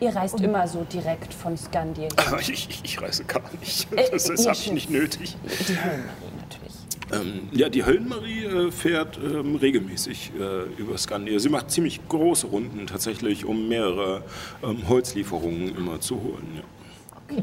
ihr 0.00 0.14
reist 0.14 0.40
immer 0.40 0.66
so 0.66 0.84
direkt 0.92 1.32
von 1.32 1.56
Skandir 1.56 2.08
her? 2.16 2.38
Ich, 2.40 2.50
ich, 2.50 2.80
ich 2.82 3.00
reise 3.00 3.24
gar 3.24 3.42
nicht. 3.60 3.86
Äh, 3.92 4.10
Das, 4.10 4.24
das 4.24 4.46
habe 4.46 4.56
ich 4.56 4.72
nicht 4.72 4.90
nötig. 4.90 5.36
Die 7.10 7.14
Höllenmarie 7.14 7.22
natürlich. 7.22 7.50
Ähm, 7.52 7.58
ja, 7.58 7.68
die 7.68 7.84
Höllenmarie 7.84 8.44
äh, 8.44 8.70
fährt 8.72 9.18
ähm, 9.18 9.56
regelmäßig 9.56 10.32
äh, 10.38 10.64
über 10.80 10.98
Skandir. 10.98 11.40
Sie 11.40 11.48
macht 11.48 11.70
ziemlich 11.70 12.00
große 12.08 12.46
Runden 12.48 12.86
tatsächlich, 12.86 13.44
um 13.44 13.68
mehrere 13.68 14.22
ähm, 14.62 14.88
Holzlieferungen 14.88 15.76
immer 15.76 16.00
zu 16.00 16.16
holen. 16.22 16.46
Ja. 16.56 16.62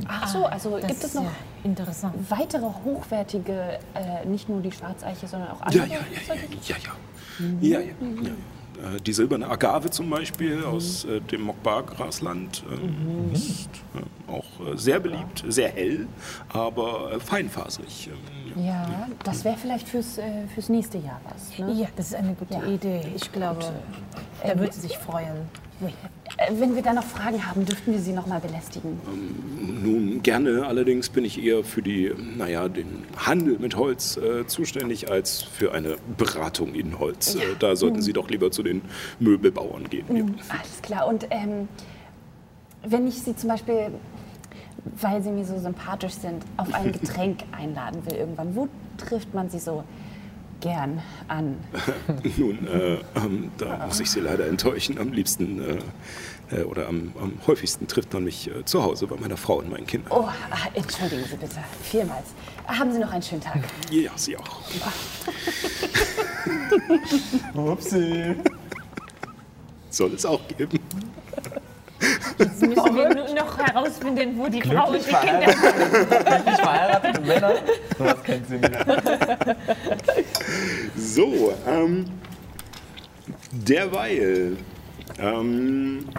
Ach 0.07 0.27
so, 0.27 0.45
also 0.45 0.77
Das 0.77 0.87
gibt 0.87 0.99
es 0.99 1.05
ist 1.09 1.15
noch 1.15 1.23
ja 1.23 1.31
interessant. 1.63 2.15
weitere 2.29 2.61
hochwertige, 2.85 3.79
äh, 3.93 4.25
nicht 4.25 4.47
nur 4.47 4.61
die 4.61 4.71
Schwarzeiche, 4.71 5.27
sondern 5.27 5.49
auch 5.51 5.59
Ja, 5.73 5.83
andere? 5.83 5.87
ja, 5.89 6.05
ja, 6.27 6.33
ja, 6.35 6.41
ja, 6.63 6.75
ja. 6.77 7.79
ja, 7.79 7.79
ja, 7.79 7.85
ja. 7.85 8.95
Äh, 8.95 9.01
Die 9.05 9.11
silberne 9.13 9.47
Agave 9.49 9.89
zum 9.91 10.09
Beispiel 10.09 10.63
aus 10.63 11.03
äh, 11.05 11.19
dem 11.19 11.41
Mokbar-Grasland 11.41 12.63
äh, 12.69 13.35
ist 13.35 13.69
äh, 13.95 14.31
auch 14.31 14.45
äh, 14.73 14.77
sehr 14.77 14.99
beliebt, 15.01 15.43
sehr 15.47 15.69
hell, 15.69 16.07
aber 16.49 17.11
äh, 17.13 17.19
feinfaserig. 17.19 18.09
Ähm, 18.55 18.65
Ja, 18.65 19.07
das 19.23 19.43
wäre 19.45 19.57
vielleicht 19.57 19.87
fürs, 19.87 20.17
äh, 20.17 20.47
fürs 20.53 20.69
nächste 20.69 20.97
Jahr 20.97 21.19
was. 21.31 21.57
Ne? 21.57 21.73
Ja, 21.73 21.87
das 21.95 22.07
ist 22.07 22.15
eine 22.15 22.33
gute 22.33 22.53
Ja. 22.53 22.63
Idee. 22.63 23.01
Ich 23.15 23.31
glaube, 23.31 23.63
er 24.41 24.59
würde 24.59 24.73
sich 24.73 24.97
freuen. 24.97 25.49
Äh, 26.37 26.51
wenn 26.57 26.75
wir 26.75 26.81
da 26.81 26.93
noch 26.93 27.03
Fragen 27.03 27.45
haben, 27.45 27.65
dürften 27.65 27.91
wir 27.91 27.99
Sie 27.99 28.13
noch 28.13 28.25
mal 28.27 28.39
belästigen. 28.39 28.99
Nun, 29.83 30.23
gerne, 30.23 30.65
allerdings 30.65 31.09
bin 31.09 31.25
ich 31.25 31.43
eher 31.43 31.63
für 31.63 31.81
die, 31.81 32.11
naja, 32.37 32.69
den 32.69 33.03
Handel 33.17 33.57
mit 33.59 33.75
Holz 33.75 34.17
äh, 34.17 34.45
zuständig 34.47 35.11
als 35.11 35.41
für 35.43 35.73
eine 35.73 35.97
Beratung 36.17 36.73
in 36.73 36.99
Holz. 36.99 37.35
Äh, 37.35 37.39
da 37.59 37.75
sollten 37.75 38.01
Sie 38.01 38.13
doch 38.13 38.29
lieber 38.29 38.51
zu 38.51 38.63
den 38.63 38.81
Möbelbauern 39.19 39.89
gehen. 39.89 40.05
Ja. 40.15 40.23
Alles 40.57 40.81
klar. 40.81 41.07
Und 41.07 41.27
ähm, 41.31 41.67
wenn 42.85 43.07
ich 43.07 43.15
Sie 43.21 43.35
zum 43.35 43.49
Beispiel, 43.49 43.91
weil 44.85 45.21
Sie 45.21 45.31
mir 45.31 45.45
so 45.45 45.59
sympathisch 45.59 46.13
sind, 46.13 46.43
auf 46.57 46.73
ein 46.73 46.91
Getränk 46.99 47.43
einladen 47.51 48.05
will 48.05 48.15
irgendwann, 48.15 48.55
wo 48.55 48.67
trifft 48.97 49.33
man 49.33 49.49
Sie 49.49 49.59
so 49.59 49.83
gern 50.59 51.01
an? 51.27 51.57
Nun, 52.37 52.67
äh, 52.67 52.97
ähm, 53.15 53.51
da 53.57 53.85
muss 53.85 53.99
ich 53.99 54.09
Sie 54.09 54.19
leider 54.19 54.47
enttäuschen. 54.47 54.97
Am 54.97 55.11
liebsten 55.11 55.61
äh, 55.61 55.77
äh, 56.53 56.63
oder 56.63 56.87
am, 56.87 57.11
am 57.19 57.33
häufigsten 57.47 57.87
trifft 57.87 58.13
man 58.13 58.23
mich 58.23 58.49
äh, 58.49 58.65
zu 58.65 58.83
Hause 58.83 59.07
bei 59.07 59.15
meiner 59.17 59.37
Frau 59.37 59.55
und 59.55 59.69
meinen 59.69 59.87
Kindern. 59.87 60.11
Oh, 60.11 60.27
ah, 60.27 60.67
entschuldigen 60.73 61.23
Sie 61.29 61.35
bitte. 61.35 61.57
Vielmals. 61.81 62.27
Haben 62.67 62.91
Sie 62.93 62.99
noch 62.99 63.11
einen 63.11 63.23
schönen 63.23 63.41
Tag. 63.41 63.59
Ja, 63.89 64.11
Sie 64.15 64.37
auch. 64.37 64.61
Upsi. 67.71 68.35
Soll 69.89 70.13
es 70.13 70.25
auch 70.25 70.41
geben. 70.47 70.79
Jetzt 72.37 72.61
müssen 72.61 72.95
wir 72.95 73.15
nur 73.15 73.33
noch 73.33 73.57
herausfinden, 73.57 74.37
wo 74.37 74.47
die 74.47 74.61
Frau 74.61 74.89
und 74.89 75.05
die 75.05 75.13
Kinder 75.13 75.49
verheiratet, 75.51 76.25
glücklich 76.25 76.55
verheiratete 76.55 77.21
Männer. 77.21 77.53
Sowas 77.97 78.23
kennt 78.23 78.47
sie 78.47 78.57
nicht. 78.57 78.79
So, 80.97 81.53
ähm, 81.67 82.05
derweil 83.51 84.57
ähm, 85.19 86.09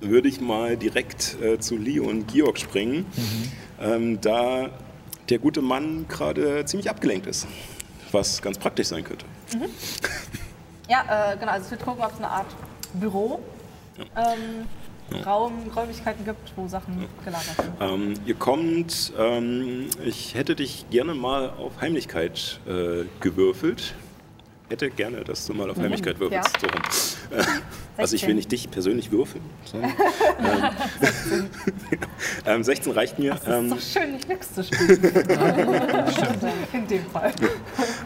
würde 0.00 0.28
ich 0.28 0.40
mal 0.40 0.76
direkt 0.76 1.36
äh, 1.42 1.58
zu 1.58 1.76
Leo 1.76 2.04
und 2.04 2.28
Georg 2.28 2.58
springen, 2.58 3.06
ähm, 3.80 4.20
da 4.20 4.70
der 5.28 5.38
gute 5.38 5.62
Mann 5.62 6.06
gerade 6.08 6.64
ziemlich 6.64 6.90
abgelenkt 6.90 7.26
ist, 7.26 7.46
was 8.10 8.42
ganz 8.42 8.58
praktisch 8.58 8.88
sein 8.88 9.04
könnte. 9.04 9.24
Ja, 10.88 11.32
äh, 11.32 11.36
genau. 11.36 11.52
Also 11.52 11.66
es 11.66 11.70
wird 11.70 11.84
gucken, 11.84 12.04
ob 12.04 12.12
es 12.12 12.18
eine 12.18 12.28
Art 12.28 12.46
Büro, 12.94 13.40
ähm, 13.98 14.66
Raum, 15.24 15.70
Räumlichkeiten 15.74 16.24
gibt, 16.24 16.52
wo 16.56 16.66
Sachen 16.68 17.06
gelagert 17.24 17.56
sind. 17.56 17.72
Ähm, 17.80 18.14
ihr 18.24 18.34
kommt, 18.34 19.12
ähm, 19.18 19.88
ich 20.04 20.34
hätte 20.34 20.54
dich 20.54 20.88
gerne 20.90 21.14
mal 21.14 21.50
auf 21.50 21.80
Heimlichkeit 21.80 22.60
äh, 22.66 23.04
gewürfelt. 23.20 23.94
Hätte 24.72 24.90
gerne, 24.90 25.22
dass 25.22 25.46
du 25.46 25.54
mal 25.54 25.70
auf 25.70 25.76
Heimlichkeit 25.76 26.18
würfelst. 26.18 26.62
Ja. 26.62 26.68
So. 27.30 27.36
Äh, 27.36 27.42
Also 27.98 28.16
ich 28.16 28.22
will 28.22 28.34
16. 28.34 28.36
nicht 28.36 28.52
dich 28.52 28.70
persönlich 28.70 29.12
würfeln. 29.12 29.44
So. 29.64 29.76
ähm, 29.78 29.90
ähm, 32.46 32.64
16 32.64 32.92
reicht 32.92 33.18
mir. 33.18 33.34
Es 33.34 33.42
ist 33.42 33.48
Ähm, 33.48 33.68
so 33.68 33.76
schön, 33.78 34.12
nicht 34.12 34.28
nix 34.28 34.54
zu 34.54 34.64
spielen. 34.64 34.98
In 36.72 36.86
dem 36.86 37.04
Fall. 37.06 37.32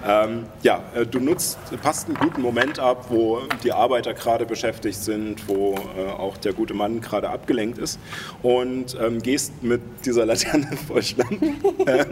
Ähm, 0.05 0.47
ja, 0.63 0.83
äh, 0.95 1.07
du 1.07 1.21
nutzt, 1.21 1.59
passt 1.83 2.09
einen 2.09 2.17
guten 2.17 2.43
Moment 2.43 2.81
ab, 2.81 3.07
wo 3.11 3.43
die 3.63 3.73
Arbeiter 3.73 4.13
gerade 4.13 4.45
beschäftigt 4.45 4.97
sind, 4.97 5.49
wo 5.49 5.77
äh, 5.97 6.11
auch 6.11 6.37
der 6.37 6.53
gute 6.53 6.75
Mann 6.75 7.01
gerade 7.01 7.31
abgelenkt 7.31 7.79
ist 7.79 8.01
und 8.43 8.97
ähm, 9.01 9.23
gehst 9.23 9.63
mit 9.63 9.81
dieser 10.05 10.27
Laterne 10.27 10.69
voll 10.89 11.03
Schlangen 11.05 11.63
äh, 11.87 12.05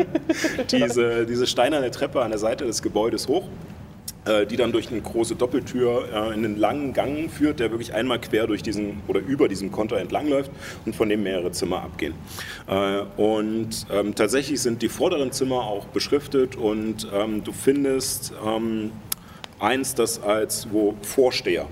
diese, 0.70 1.26
diese 1.26 1.46
steinerne 1.48 1.90
Treppe 1.90 2.22
an 2.22 2.30
der 2.30 2.38
Seite 2.38 2.64
des 2.66 2.82
Gebäudes 2.82 3.26
hoch 3.26 3.48
die 4.46 4.56
dann 4.56 4.72
durch 4.72 4.90
eine 4.90 5.00
große 5.00 5.36
Doppeltür 5.36 6.08
äh, 6.12 6.34
in 6.34 6.44
einen 6.44 6.56
langen 6.56 6.92
Gang 6.92 7.30
führt, 7.30 7.60
der 7.60 7.70
wirklich 7.70 7.92
einmal 7.92 8.20
quer 8.20 8.46
durch 8.46 8.62
diesen 8.62 9.02
oder 9.06 9.20
über 9.20 9.48
diesem 9.48 9.70
Konter 9.70 9.98
entlangläuft 9.98 10.50
und 10.86 10.96
von 10.96 11.08
dem 11.08 11.22
mehrere 11.22 11.52
Zimmer 11.52 11.82
abgehen. 11.82 12.14
Äh, 12.66 13.00
und 13.20 13.86
ähm, 13.92 14.14
tatsächlich 14.14 14.60
sind 14.60 14.82
die 14.82 14.88
vorderen 14.88 15.32
Zimmer 15.32 15.64
auch 15.64 15.86
beschriftet 15.86 16.56
und 16.56 17.06
ähm, 17.12 17.44
du 17.44 17.52
findest 17.52 18.32
ähm, 18.46 18.92
eins, 19.58 19.94
das 19.94 20.22
als 20.22 20.68
wo 20.70 20.94
Vorsteher 21.02 21.66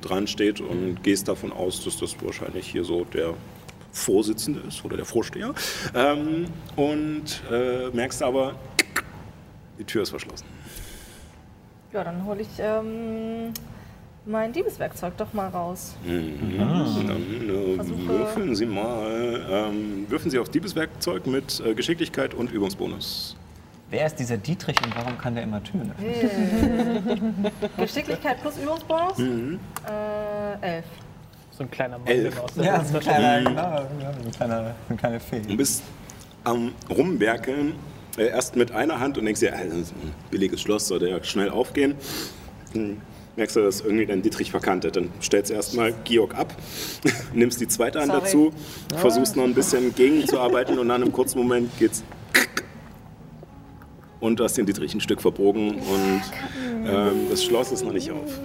dran 0.00 0.26
steht 0.26 0.60
und 0.60 1.04
gehst 1.04 1.28
davon 1.28 1.52
aus, 1.52 1.84
dass 1.84 1.98
das 1.98 2.16
wahrscheinlich 2.20 2.66
hier 2.66 2.82
so 2.82 3.04
der 3.04 3.34
Vorsitzende 3.92 4.60
ist 4.66 4.84
oder 4.84 4.96
der 4.96 5.04
Vorsteher. 5.04 5.54
Und 6.74 7.42
äh, 7.48 7.88
merkst 7.92 8.24
aber, 8.24 8.56
die 9.78 9.84
Tür 9.84 10.02
ist 10.02 10.10
verschlossen. 10.10 10.57
Ja, 11.92 12.04
dann 12.04 12.24
hole 12.24 12.42
ich 12.42 12.48
ähm, 12.58 13.52
mein 14.26 14.52
Diebeswerkzeug 14.52 15.16
doch 15.16 15.32
mal 15.32 15.48
raus. 15.48 15.94
Mhm. 16.04 16.58
Dann 16.58 17.48
äh, 17.48 17.74
Versuche- 17.76 18.08
würfeln 18.08 18.54
Sie 18.54 18.66
mal, 18.66 19.46
ähm, 19.50 20.06
würfen 20.08 20.30
Sie 20.30 20.38
auf 20.38 20.50
Diebeswerkzeug 20.50 21.26
mit 21.26 21.60
äh, 21.64 21.74
Geschicklichkeit 21.74 22.34
und 22.34 22.50
Übungsbonus. 22.52 23.36
Wer 23.90 24.04
ist 24.06 24.16
dieser 24.16 24.36
Dietrich 24.36 24.76
und 24.84 24.94
warum 24.94 25.16
kann 25.16 25.34
der 25.34 25.44
immer 25.44 25.62
Türen 25.64 25.90
öffnen? 25.92 27.46
Geschicklichkeit 27.78 28.38
plus 28.42 28.58
Übungsbonus? 28.58 29.16
Mhm. 29.16 29.58
Äh, 30.60 30.66
elf. 30.76 30.84
So 31.52 31.64
ein 31.64 31.70
kleiner 31.70 31.96
Mann 31.98 32.06
Elf. 32.06 32.38
aus 32.38 32.52
der 32.52 32.64
Ja, 32.64 32.84
so 32.84 32.96
ein 32.98 33.00
kleiner, 33.00 33.40
Mhm. 33.40 33.44
genau, 33.46 33.62
ja, 33.62 34.12
so 34.12 34.26
ein 34.26 34.30
kleiner, 34.30 34.62
so 34.62 34.70
eine 34.90 34.98
kleine 34.98 35.20
Fee. 35.20 35.40
Du 35.40 35.56
bist 35.56 35.82
am 36.44 36.72
Rumwerkeln, 36.90 37.72
erst 38.18 38.56
mit 38.56 38.72
einer 38.72 39.00
Hand 39.00 39.18
und 39.18 39.24
denkst 39.24 39.40
dir, 39.40 39.52
äh, 39.52 39.70
billiges 40.30 40.60
Schloss, 40.60 40.88
sollte 40.88 41.08
ja 41.08 41.22
schnell 41.22 41.50
aufgehen. 41.50 41.94
Hm. 42.72 42.98
Merkst 43.36 43.54
du, 43.54 43.60
dass 43.60 43.82
irgendwie 43.82 44.04
dein 44.04 44.20
Dietrich 44.20 44.50
verkannt 44.50 44.84
hat. 44.84 44.96
Dann 44.96 45.10
stellst 45.22 45.50
du 45.50 45.54
erstmal 45.54 45.94
Georg 46.04 46.34
ab, 46.34 46.56
nimmst 47.34 47.60
die 47.60 47.68
zweite 47.68 48.00
Hand 48.00 48.10
Sorry. 48.10 48.22
dazu, 48.24 48.52
versuchst 48.96 49.36
noch 49.36 49.44
ein 49.44 49.54
bisschen 49.54 49.94
gegenzuarbeiten 49.94 50.78
und 50.78 50.88
dann 50.88 51.02
im 51.02 51.12
kurzen 51.12 51.38
Moment 51.38 51.70
geht's 51.78 52.02
und 54.20 54.40
du 54.40 54.44
hast 54.44 54.56
den 54.56 54.66
Dietrich 54.66 54.94
ein 54.94 55.00
Stück 55.00 55.20
verbogen 55.20 55.76
und 55.76 56.22
ähm, 56.86 57.26
das 57.30 57.44
Schloss 57.44 57.72
ist 57.72 57.84
noch 57.84 57.92
nicht 57.92 58.10
auf. 58.10 58.40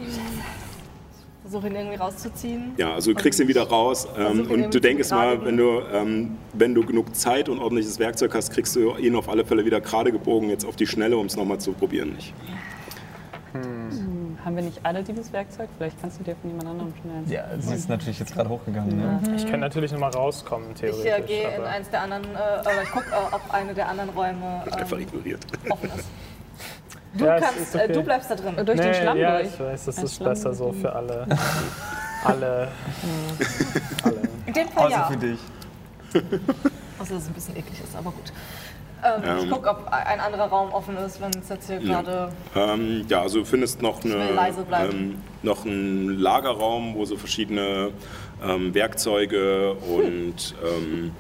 Versuche 1.54 1.68
ihn 1.70 1.76
irgendwie 1.76 1.98
rauszuziehen. 1.98 2.72
Ja, 2.78 2.96
also 2.96 3.14
du 3.14 3.20
kriegst 3.20 3.40
ihn 3.40 3.48
wieder 3.48 3.62
raus 3.68 4.08
ähm, 4.18 4.50
und 4.50 4.74
du 4.74 4.80
denkst 4.82 5.12
mal, 5.12 5.46
wenn 5.46 5.56
du, 5.56 5.82
ähm, 5.94 6.38
wenn 6.54 6.74
du 6.74 6.84
genug 6.84 7.16
Zeit 7.16 7.48
und 7.48 7.60
ordentliches 7.60 8.00
Werkzeug 8.00 8.34
hast, 8.34 8.52
kriegst 8.52 8.76
du 8.76 8.96
ihn 8.98 9.16
auf 9.16 9.30
alle 9.30 9.46
Fälle 9.46 9.64
wieder 9.64 9.80
gerade 9.80 10.12
gebogen, 10.12 10.50
jetzt 10.50 10.66
auf 10.66 10.76
die 10.76 10.88
Schnelle, 10.88 11.16
um 11.16 11.28
es 11.28 11.36
nochmal 11.38 11.60
zu 11.60 11.74
probieren. 11.74 12.14
Nicht. 12.14 12.34
Haben 14.44 14.56
wir 14.56 14.64
nicht 14.64 14.80
alle 14.84 15.04
dieses 15.04 15.32
Werkzeug? 15.32 15.70
Vielleicht 15.78 16.02
kannst 16.02 16.20
du 16.20 16.24
dir 16.24 16.36
von 16.42 16.50
jemand 16.50 16.68
anderem 16.70 16.92
schnell. 17.00 17.22
Ja, 17.32 17.46
sie 17.60 17.76
ist 17.76 17.88
natürlich 17.88 18.20
jetzt 18.20 18.34
gerade 18.34 18.50
hochgegangen. 18.50 18.98
Ne? 18.98 19.22
Ich 19.38 19.46
kann 19.46 19.60
natürlich 19.60 19.92
noch 19.92 20.00
mal 20.00 20.10
rauskommen, 20.10 20.72
Ich 20.74 20.82
theoretisch. 20.82 21.06
äh, 21.06 21.22
gehe 21.22 21.56
in 21.56 21.62
eins 21.64 21.88
der 21.92 22.02
anderen, 22.02 22.24
äh, 22.26 22.60
oder 22.62 22.82
ich 22.84 22.90
gucke, 22.90 23.06
äh, 23.12 23.36
ob 23.36 23.54
eine 23.54 23.76
der 23.76 23.88
anderen 23.90 24.10
Räume 24.10 24.64
Einfach 24.72 24.98
ähm, 24.98 25.04
ignoriert. 25.04 25.40
offen 25.70 25.90
ist. 25.96 26.08
Du, 27.16 27.26
Ja, 27.26 27.40
kannst, 27.40 27.76
äh, 27.76 27.80
okay. 27.84 27.94
du 27.94 28.02
bleibst 28.04 28.32
da 28.32 28.36
drin. 28.36 28.56
Durch 28.66 28.80
den 28.80 28.90
Nee, 28.92 28.94
Schlamm 28.94 29.18
ja, 29.18 29.38
durch. 29.38 29.54
ich 29.54 29.60
weiß, 29.60 29.86
das 29.86 29.98
Ein 30.00 30.06
ist 30.06 30.16
Schlamm 30.16 30.30
besser 30.30 30.54
so 30.54 30.72
für 30.74 30.94
alle. 30.96 31.28
alle. 32.24 32.68
alle. 34.04 34.20
In 34.48 34.54
dem 34.54 34.68
Fall 34.70 34.88
Außer 34.88 34.96
ja. 34.96 35.04
für 35.12 35.18
dich. 35.18 35.40
Außer 37.00 37.14
dass 37.16 37.24
es 37.24 37.28
ein 37.28 37.34
bisschen 37.34 37.56
eklig 37.58 37.80
ist, 37.84 37.96
aber 37.96 38.12
gut. 38.12 38.32
Ähm, 39.04 39.22
ich 39.38 39.44
Ähm. 39.44 39.50
gucke, 39.52 39.70
ob 39.70 39.88
ein 39.92 40.20
anderer 40.20 40.46
Raum 40.46 40.72
offen 40.74 40.96
ist, 40.98 41.20
wenn 41.22 41.32
es 41.40 41.50
jetzt 41.50 41.68
hier 41.68 41.80
Ja. 41.82 42.02
gerade. 42.02 42.30
Ähm, 42.56 43.06
ja, 43.10 43.22
also 43.22 43.40
du 43.40 43.46
findest 43.46 43.82
noch, 43.82 44.04
eine, 44.04 44.16
ähm, 44.90 45.22
noch 45.44 45.66
einen 45.66 46.18
Lagerraum, 46.20 46.96
wo 46.96 47.06
so 47.06 47.18
verschiedene 47.18 47.92
ähm, 48.44 48.74
Werkzeuge 48.74 49.74
und 49.74 50.56
ähm, 50.64 51.12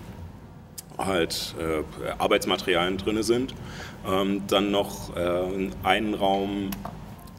halt 0.97 1.55
äh, 1.59 1.83
Arbeitsmaterialien 2.19 2.97
drin 2.97 3.21
sind. 3.23 3.53
Ähm, 4.05 4.43
dann 4.47 4.71
noch 4.71 5.15
äh, 5.15 5.69
einen 5.83 6.13
Raum, 6.13 6.69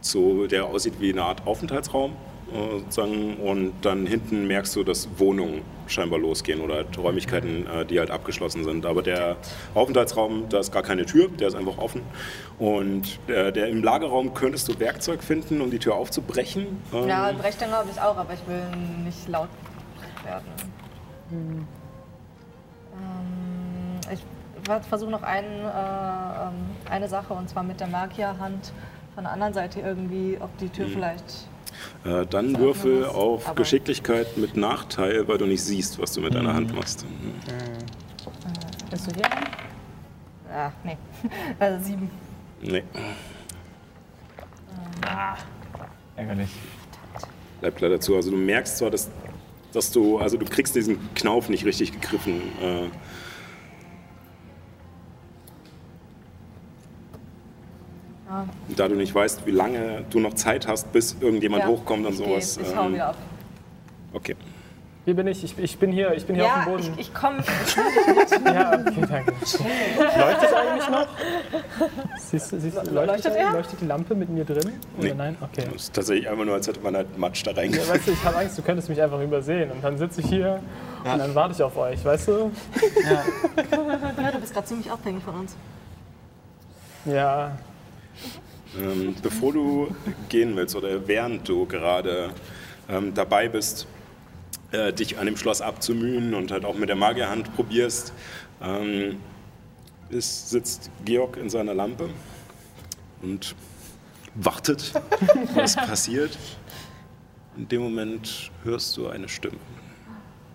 so, 0.00 0.46
der 0.46 0.66
aussieht 0.66 0.94
wie 1.00 1.12
eine 1.12 1.22
Art 1.24 1.46
Aufenthaltsraum. 1.46 2.12
äh, 2.52 2.78
Sozusagen. 2.80 3.36
Und 3.36 3.72
dann 3.82 4.06
hinten 4.06 4.46
merkst 4.46 4.74
du, 4.76 4.84
dass 4.84 5.08
Wohnungen 5.18 5.62
scheinbar 5.86 6.18
losgehen 6.18 6.62
oder 6.62 6.76
halt 6.76 6.96
Räumlichkeiten, 6.96 7.66
äh, 7.66 7.84
die 7.84 7.98
halt 7.98 8.10
abgeschlossen 8.10 8.64
sind. 8.64 8.86
Aber 8.86 9.02
der 9.02 9.36
Aufenthaltsraum, 9.74 10.48
da 10.48 10.58
ist 10.60 10.72
gar 10.72 10.82
keine 10.82 11.04
Tür, 11.04 11.28
der 11.28 11.48
ist 11.48 11.54
einfach 11.54 11.76
offen. 11.76 12.00
Und 12.58 13.18
äh, 13.26 13.52
der 13.52 13.68
im 13.68 13.82
Lagerraum 13.82 14.32
könntest 14.32 14.68
du 14.68 14.78
Werkzeug 14.78 15.22
finden, 15.22 15.60
um 15.60 15.70
die 15.70 15.78
Tür 15.78 15.94
aufzubrechen. 15.96 16.66
Ähm, 16.94 17.08
Ja, 17.08 17.30
Brechstange 17.32 17.72
habe 17.72 17.88
ich 17.92 18.00
auch, 18.00 18.16
aber 18.16 18.32
ich 18.32 18.46
will 18.46 18.62
nicht 19.04 19.28
laut 19.28 19.48
werden. 20.24 20.44
Hm. 21.30 21.66
Ähm, 24.68 24.78
ich 24.82 24.86
versuche 24.88 25.10
noch 25.10 25.22
einen, 25.22 25.60
äh, 25.60 26.48
ähm, 26.48 26.54
eine 26.90 27.08
Sache 27.08 27.34
und 27.34 27.48
zwar 27.48 27.62
mit 27.62 27.80
der 27.80 27.86
Magierhand 27.88 28.72
von 29.14 29.24
der 29.24 29.32
anderen 29.32 29.54
Seite 29.54 29.80
irgendwie, 29.80 30.36
ob 30.40 30.56
die. 30.58 30.68
Tür 30.68 30.86
vielleicht. 30.88 31.24
Äh, 32.04 32.26
dann 32.26 32.58
würfel 32.58 33.04
auf 33.06 33.46
Aber- 33.46 33.56
Geschicklichkeit 33.56 34.36
mit 34.36 34.56
Nachteil, 34.56 35.26
weil 35.28 35.38
du 35.38 35.46
nicht 35.46 35.62
siehst, 35.62 36.00
was 36.00 36.12
du 36.12 36.20
mit 36.20 36.34
deiner 36.34 36.54
Hand 36.54 36.74
machst. 36.74 37.04
Mhm. 37.04 37.34
Bist 38.90 39.10
du 39.10 39.14
hier? 39.14 39.26
Ah, 40.52 40.70
nee. 40.84 40.96
äh, 41.58 41.78
sieben. 41.80 42.10
Nee, 42.62 42.82
Ärgerlich. 46.16 46.48
bleibt 47.60 47.80
leider 47.80 48.00
zu. 48.00 48.14
Also 48.16 48.30
du 48.30 48.36
merkst 48.36 48.78
zwar, 48.78 48.90
dass, 48.90 49.10
dass 49.72 49.90
du, 49.90 50.18
also 50.18 50.36
du 50.38 50.46
kriegst 50.46 50.74
diesen 50.74 51.12
Knauf 51.14 51.48
nicht 51.48 51.64
richtig 51.64 51.92
gegriffen. 51.92 52.40
Äh, 52.62 52.86
Ja. 58.68 58.74
da 58.76 58.88
du 58.88 58.94
nicht 58.96 59.14
weißt, 59.14 59.46
wie 59.46 59.50
lange 59.52 60.04
du 60.10 60.20
noch 60.20 60.34
Zeit 60.34 60.66
hast, 60.66 60.92
bis 60.92 61.16
irgendjemand 61.20 61.62
Ja, 61.64 61.68
hochkommt 61.68 62.04
und 62.06 62.12
ich 62.12 62.18
sowas. 62.18 62.58
Geh, 62.60 62.66
ich 62.68 62.76
hau 62.76 62.84
ähm, 62.86 62.94
wieder 62.94 63.06
ab. 63.08 63.16
Okay. 64.12 64.36
Hier 65.04 65.14
bin 65.14 65.26
ich. 65.26 65.44
ich, 65.44 65.58
ich 65.58 65.78
bin 65.78 65.92
hier, 65.92 66.14
ich 66.14 66.24
bin 66.24 66.34
hier 66.34 66.46
auf 66.46 66.50
Ja, 66.50 66.64
dem 66.64 66.78
ich, 66.78 66.86
Boden. 66.86 66.98
ich 66.98 67.12
komme. 67.14 67.44
Ja, 68.46 68.72
okay, 68.72 69.02
danke. 69.06 69.32
Leuchtet 69.32 70.54
eigentlich 70.54 70.88
noch? 70.88 71.06
Siehst 72.16 72.52
du, 72.52 72.58
siehst 72.60 72.76
du, 72.76 72.80
leuchtet, 72.90 73.06
Leuchtet 73.06 73.36
er? 73.36 73.52
leuchtet 73.52 73.80
die 73.82 73.84
Lampe 73.86 74.14
mit 74.14 74.30
mir 74.30 74.46
drin? 74.46 74.72
Oder 74.98 75.08
Nee. 75.08 75.14
nein? 75.14 75.36
Okay. 75.42 75.64
Das 75.70 75.82
ist 75.82 75.92
tatsächlich 75.94 76.28
einfach 76.30 76.46
nur, 76.46 76.54
als 76.54 76.66
hätte 76.68 76.80
man 76.80 76.96
halt 76.96 77.18
Matsch 77.18 77.42
da 77.44 77.50
Ja, 77.50 77.58
reingefahren. 77.58 77.94
weißt 77.98 78.08
du, 78.08 78.12
ich 78.12 78.24
habe 78.24 78.36
Angst, 78.38 78.56
du 78.56 78.62
könntest 78.62 78.88
mich 78.88 79.02
einfach 79.02 79.20
übersehen 79.20 79.70
und 79.72 79.84
dann 79.84 79.98
sitze 79.98 80.22
ich 80.22 80.26
hier 80.28 80.60
und 81.04 81.18
dann 81.18 81.34
warte 81.34 81.52
ich 81.52 81.62
auf 81.62 81.76
euch, 81.76 82.02
weißt 82.02 82.28
du? 82.28 82.50
Ja, 83.04 84.30
du 84.30 84.38
bist 84.40 84.54
gerade 84.54 84.66
ziemlich 84.66 84.90
abhängig 84.90 85.22
von 85.22 85.34
uns. 85.40 85.54
Ja, 87.04 87.52
Ähm, 88.78 89.14
bevor 89.22 89.52
du 89.52 89.94
gehen 90.28 90.56
willst 90.56 90.74
oder 90.74 91.06
während 91.06 91.48
du 91.48 91.66
gerade 91.66 92.30
ähm, 92.88 93.14
dabei 93.14 93.48
bist, 93.48 93.86
äh, 94.72 94.92
dich 94.92 95.18
an 95.18 95.26
dem 95.26 95.36
Schloss 95.36 95.60
abzumühen 95.60 96.34
und 96.34 96.50
halt 96.50 96.64
auch 96.64 96.74
mit 96.74 96.88
der 96.88 96.96
Magierhand 96.96 97.54
probierst, 97.54 98.12
ähm, 98.60 99.20
ist, 100.10 100.50
sitzt 100.50 100.90
Georg 101.04 101.36
in 101.36 101.48
seiner 101.48 101.74
Lampe 101.74 102.10
und 103.22 103.54
wartet, 104.34 104.92
was 105.54 105.76
passiert. 105.76 106.36
In 107.56 107.68
dem 107.68 107.82
Moment 107.82 108.50
hörst 108.64 108.96
du 108.96 109.06
eine 109.06 109.28
Stimme, 109.28 109.58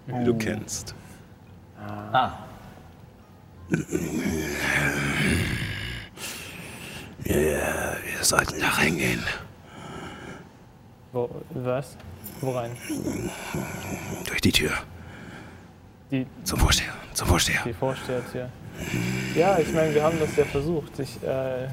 die 0.07 0.25
du 0.25 0.37
kennst. 0.37 0.93
Ah, 1.81 2.39
Ja, 7.29 7.95
wir 8.03 8.23
sollten 8.23 8.59
da 8.59 8.69
reingehen. 8.69 9.23
wo, 11.11 11.29
was? 11.51 11.95
Wo 12.41 12.51
rein? 12.51 12.71
Durch 14.25 14.41
die 14.41 14.51
Tür. 14.51 14.71
Die, 16.09 16.25
Zum 16.43 16.59
Vorsteher. 16.59 16.91
Zum 17.13 17.27
Vorsteher. 17.27 17.61
die 17.65 17.73
Vorstehertür. 17.73 18.49
Ja, 19.35 19.59
ich 19.59 19.71
meine, 19.73 19.93
wir 19.93 20.01
haben 20.03 20.19
das 20.19 20.35
ja 20.35 20.45
versucht. 20.45 20.97
Ich, 20.99 21.21
äh, 21.21 21.67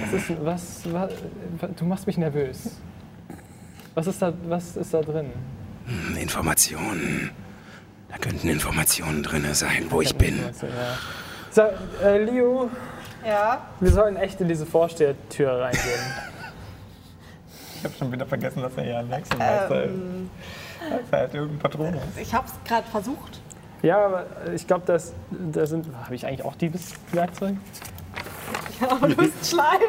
Was 0.00 0.12
ist, 0.14 0.44
was, 0.44 0.80
was, 0.90 1.12
du 1.76 1.84
machst 1.84 2.06
mich 2.06 2.16
nervös. 2.16 2.78
Was 3.94 4.06
ist 4.06 4.22
da, 4.22 4.32
was 4.48 4.76
ist 4.76 4.94
da 4.94 5.02
drin? 5.02 5.32
Hm, 5.84 6.16
Informationen. 6.16 7.30
Da 8.08 8.16
könnten 8.16 8.48
Informationen 8.48 9.22
drin 9.22 9.44
sein, 9.52 9.86
wo 9.90 10.00
ich 10.00 10.14
bin. 10.14 10.38
Ja. 10.38 10.48
Sag, 11.50 11.72
äh, 12.02 12.18
Leo, 12.24 12.70
Ja. 13.26 13.62
wir 13.80 13.90
sollen 13.90 14.16
echt 14.16 14.40
in 14.40 14.48
diese 14.48 14.66
Vorstehertür 14.66 15.60
reingehen. 15.60 15.84
Ich 17.78 17.84
habe 17.84 17.94
schon 17.94 18.12
wieder 18.12 18.26
vergessen, 18.26 18.60
dass 18.60 18.76
er 18.76 18.84
ja 18.84 18.98
ein 18.98 19.08
Wechselmeister 19.10 19.84
ist. 19.84 19.92
Das 21.10 21.18
heißt, 21.20 21.34
irgendein 21.34 21.58
Patron 21.60 21.94
ist. 21.94 22.18
Ich 22.20 22.34
hab's 22.34 22.52
gerade 22.66 22.86
versucht. 22.88 23.40
Ja, 23.80 24.04
aber 24.04 24.26
ich 24.54 24.66
glaube, 24.66 24.82
das, 24.84 25.14
da 25.30 25.64
sind. 25.64 25.86
Habe 26.04 26.14
ich 26.14 26.26
eigentlich 26.26 26.44
auch 26.44 26.56
Diebeswerkzeug? 26.56 27.54
Ja, 28.80 28.90
aber 28.90 29.08
du 29.08 29.16
bist 29.16 29.50
Schleim. 29.50 29.80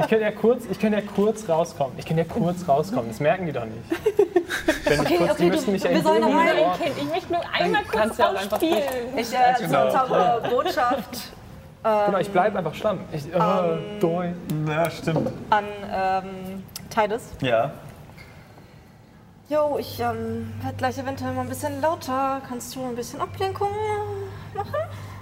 Ich 0.00 0.08
könnte 0.08 0.24
ja 0.24 0.30
kurz, 0.32 0.64
ich 0.68 0.80
könnte 0.80 0.98
ja 0.98 1.04
kurz 1.04 1.48
rauskommen. 1.48 1.94
Ich 1.96 2.06
könnte 2.06 2.24
ja 2.24 2.28
kurz 2.28 2.66
rauskommen. 2.66 3.08
Das 3.08 3.20
merken 3.20 3.46
die 3.46 3.52
doch 3.52 3.64
nicht. 3.64 3.78
Wenn 4.84 5.02
ich 5.02 5.16
kurz, 5.16 5.36
die 5.36 5.46
müssen 5.46 5.72
mich 5.72 5.84
wir 5.84 6.02
sollen 6.02 6.24
aber 6.24 6.60
orten. 6.60 6.82
Kind, 6.82 6.96
ich 6.98 7.08
möchte 7.08 7.32
nur 7.32 7.42
einmal 7.52 7.84
kurz 7.84 8.16
du 8.16 8.66
ja. 8.66 8.78
Ich 9.16 9.32
äh, 9.32 9.54
Genau. 9.60 9.90
zaubere 9.90 10.42
Botschaft 10.50 11.32
Genau, 11.82 12.18
ich 12.18 12.30
bleibe 12.30 12.58
einfach 12.58 12.74
Schlamm. 12.74 12.98
Ich, 13.12 13.24
oh, 13.34 13.78
doi. 14.00 14.34
Ja, 14.66 14.90
stimmt. 14.90 15.30
an 15.50 15.64
ähm, 15.90 16.62
Titus. 16.90 17.32
Ja. 17.40 17.70
Jo, 19.48 19.78
ich 19.78 19.98
ähm, 20.00 20.52
werde 20.60 20.76
gleich 20.76 20.98
eventuell 20.98 21.32
mal 21.32 21.42
ein 21.42 21.48
bisschen 21.48 21.80
lauter. 21.80 22.42
Kannst 22.46 22.74
du 22.76 22.84
ein 22.84 22.94
bisschen 22.94 23.20
Ablenkung 23.20 23.70
machen? 24.54 24.74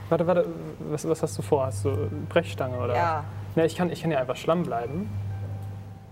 Warte, 0.08 0.26
warte, 0.26 0.46
was, 0.80 1.08
was 1.08 1.22
hast 1.22 1.38
du 1.38 1.42
vor? 1.42 1.66
Hast 1.66 1.84
du 1.84 2.10
Brechstange 2.28 2.76
oder? 2.78 2.96
Ja. 2.96 3.24
Ne, 3.54 3.66
ich 3.66 3.76
kann, 3.76 3.90
ich 3.90 4.02
kann 4.02 4.10
ja 4.10 4.18
einfach 4.18 4.36
Schlamm 4.36 4.64
bleiben. 4.64 5.08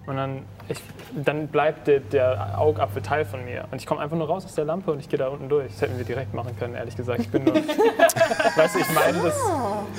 Und 0.06 0.16
dann, 0.16 0.42
ich, 0.68 0.80
dann 1.14 1.48
bleibt 1.48 1.86
der, 1.86 2.00
der 2.00 2.58
Augapfel 2.58 3.02
Teil 3.02 3.24
von 3.24 3.44
mir. 3.44 3.64
Und 3.70 3.80
ich 3.80 3.86
komme 3.86 4.00
einfach 4.00 4.16
nur 4.16 4.26
raus 4.26 4.44
aus 4.44 4.54
der 4.54 4.64
Lampe 4.64 4.92
und 4.92 5.00
ich 5.00 5.08
gehe 5.08 5.18
da 5.18 5.28
unten 5.28 5.48
durch. 5.48 5.70
Das 5.72 5.82
hätten 5.82 5.98
wir 5.98 6.04
direkt 6.04 6.32
machen 6.32 6.56
können, 6.58 6.74
ehrlich 6.74 6.96
gesagt. 6.96 7.20
Ich 7.20 7.30
bin 7.30 7.44
nur. 7.44 7.54
weißt 8.56 8.74
du, 8.74 8.78
ich 8.78 8.90
meine 8.94 9.18
das 9.22 9.36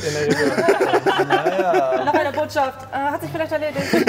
in 0.07 0.13
der 0.13 0.25
Regel. 0.27 0.63
Nach 2.05 2.13
einer 2.13 2.31
Botschaft. 2.31 2.87
Äh, 2.91 2.95
hat 2.97 3.21
sich 3.21 3.29
vielleicht 3.31 3.51
erledigt. 3.51 3.85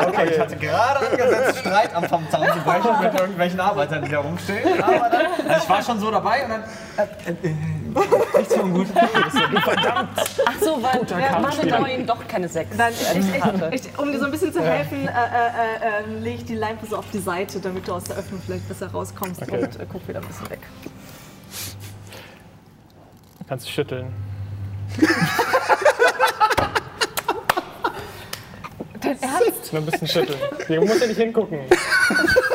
Okay, 0.00 0.30
ich 0.32 0.40
hatte 0.40 0.56
gerade 0.56 1.06
angesetzt, 1.10 1.58
Streit 1.58 1.94
am 1.94 2.04
vom 2.04 2.28
Zaun 2.30 2.46
zu 2.46 2.60
brechen 2.60 3.00
mit 3.02 3.20
irgendwelchen 3.20 3.60
Arbeitern, 3.60 4.04
die 4.04 4.10
da 4.10 4.20
rumstehen. 4.20 4.82
Aber 4.82 5.10
dann, 5.10 5.26
also 5.48 5.62
ich 5.62 5.68
war 5.68 5.82
schon 5.82 6.00
so 6.00 6.10
dabei 6.10 6.44
und 6.44 6.50
dann. 6.50 6.64
Äh, 6.96 7.30
äh, 7.30 7.54
nichts 8.38 8.54
so 8.54 8.62
gut. 8.62 8.86
Ach 8.94 10.54
so, 10.60 10.82
weil 10.82 11.08
wir 11.08 11.38
machen 11.38 12.06
doch 12.06 12.26
keine 12.28 12.48
sechs. 12.48 12.76
Nein, 12.76 12.92
ich, 12.92 13.18
ich, 13.18 13.86
ich, 13.86 13.98
um 13.98 14.12
dir 14.12 14.18
so 14.18 14.24
ein 14.26 14.30
bisschen 14.30 14.52
zu 14.52 14.62
helfen, 14.62 15.08
äh, 15.24 15.48
äh, 15.48 16.02
äh, 16.02 16.18
lege 16.20 16.36
ich 16.38 16.44
die 16.44 16.54
Lampe 16.54 16.86
so 16.86 16.96
auf 16.96 17.10
die 17.12 17.18
Seite, 17.18 17.60
damit 17.60 17.86
du 17.88 17.92
aus 17.92 18.04
der 18.04 18.16
Öffnung 18.16 18.40
vielleicht 18.44 18.68
besser 18.68 18.88
rauskommst 18.90 19.42
Okay. 19.42 19.62
und 19.64 19.80
äh, 19.80 19.86
guck 19.90 20.06
wieder 20.08 20.20
ein 20.20 20.26
bisschen 20.26 20.50
weg. 20.50 20.60
Kannst 23.48 23.66
du 23.66 23.70
schütteln. 23.70 24.12
Dein 29.00 29.20
Ernst? 29.22 29.72
Nur 29.72 29.82
ein 29.82 29.86
bisschen 29.86 30.06
schütteln. 30.08 30.38
Du 30.68 30.80
musst 30.84 31.00
ja 31.00 31.06
nicht 31.06 31.16
hingucken. 31.18 31.60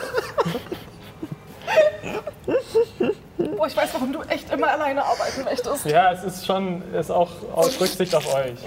Boah, 3.65 3.69
ich 3.71 3.77
weiß, 3.77 3.93
warum 3.95 4.13
du 4.13 4.21
echt 4.21 4.53
immer 4.53 4.67
alleine 4.67 5.03
arbeiten 5.03 5.43
möchtest. 5.43 5.85
Ja, 5.87 6.11
es 6.11 6.23
ist 6.23 6.45
schon, 6.45 6.83
ist 6.93 7.09
auch 7.09 7.31
aus 7.55 7.81
Rücksicht 7.81 8.13
auf 8.13 8.31
euch. 8.31 8.59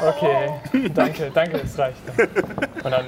Okay, 0.00 0.52
danke, 0.94 1.32
danke, 1.34 1.56
es 1.56 1.76
reicht. 1.76 1.98
Und 2.84 2.90
dann 2.92 3.06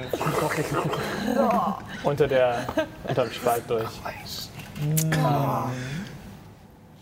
unter 2.03 2.27
der, 2.27 2.65
unter 3.07 3.23
dem 3.23 3.31
Spalt 3.31 3.63
durch. 3.69 3.87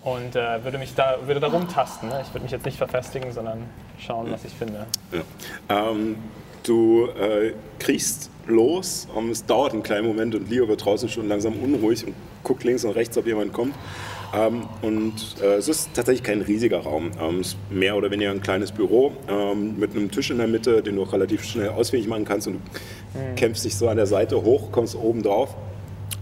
Und 0.04 0.36
äh, 0.36 0.64
würde 0.64 0.78
mich 0.78 0.94
da, 0.94 1.18
würde 1.26 1.40
da 1.40 1.48
rumtasten. 1.48 2.10
Ne? 2.10 2.22
Ich 2.22 2.32
würde 2.32 2.44
mich 2.44 2.52
jetzt 2.52 2.66
nicht 2.66 2.78
verfestigen, 2.78 3.32
sondern 3.32 3.66
schauen, 3.98 4.32
was 4.32 4.46
ich 4.46 4.54
finde. 4.54 4.86
Ja. 5.12 5.90
Ähm, 5.90 6.18
du 6.62 7.08
äh, 7.08 7.54
kriechst 7.80 8.30
los, 8.50 9.08
ähm, 9.18 9.30
es 9.30 9.46
dauert 9.46 9.74
einen 9.74 9.84
kleinen 9.84 10.08
Moment 10.08 10.36
und 10.36 10.50
Leo 10.50 10.68
wird 10.68 10.84
draußen 10.84 11.10
schon 11.10 11.28
langsam 11.28 11.54
unruhig 11.54 12.06
und 12.06 12.16
guckt 12.44 12.64
links 12.64 12.84
und 12.84 12.92
rechts, 12.92 13.18
ob 13.18 13.26
jemand 13.26 13.54
kommt. 13.54 13.76
Ähm, 14.34 14.64
und 14.82 15.14
äh, 15.42 15.56
es 15.56 15.68
ist 15.68 15.90
tatsächlich 15.94 16.24
kein 16.24 16.42
riesiger 16.42 16.80
Raum. 16.80 17.12
Ähm, 17.20 17.40
es 17.40 17.48
ist 17.48 17.58
mehr 17.72 17.96
oder 17.96 18.12
weniger 18.12 18.32
ein 18.32 18.42
kleines 18.42 18.72
Büro 18.72 19.14
ähm, 19.28 19.80
mit 19.80 19.96
einem 19.96 20.12
Tisch 20.12 20.30
in 20.30 20.38
der 20.38 20.48
Mitte, 20.48 20.84
den 20.84 20.96
du 20.96 21.04
auch 21.04 21.14
relativ 21.14 21.44
schnell 21.44 21.70
ausfindig 21.70 22.08
machen 22.08 22.26
kannst 22.26 22.48
und 22.48 22.56
du 22.56 22.60
kämpfst 23.36 23.66
dich 23.66 23.76
so 23.76 23.88
an 23.88 23.98
der 23.98 24.06
Seite 24.06 24.44
hoch, 24.44 24.72
kommst 24.72 24.96
oben 24.96 25.24
drauf. 25.24 25.56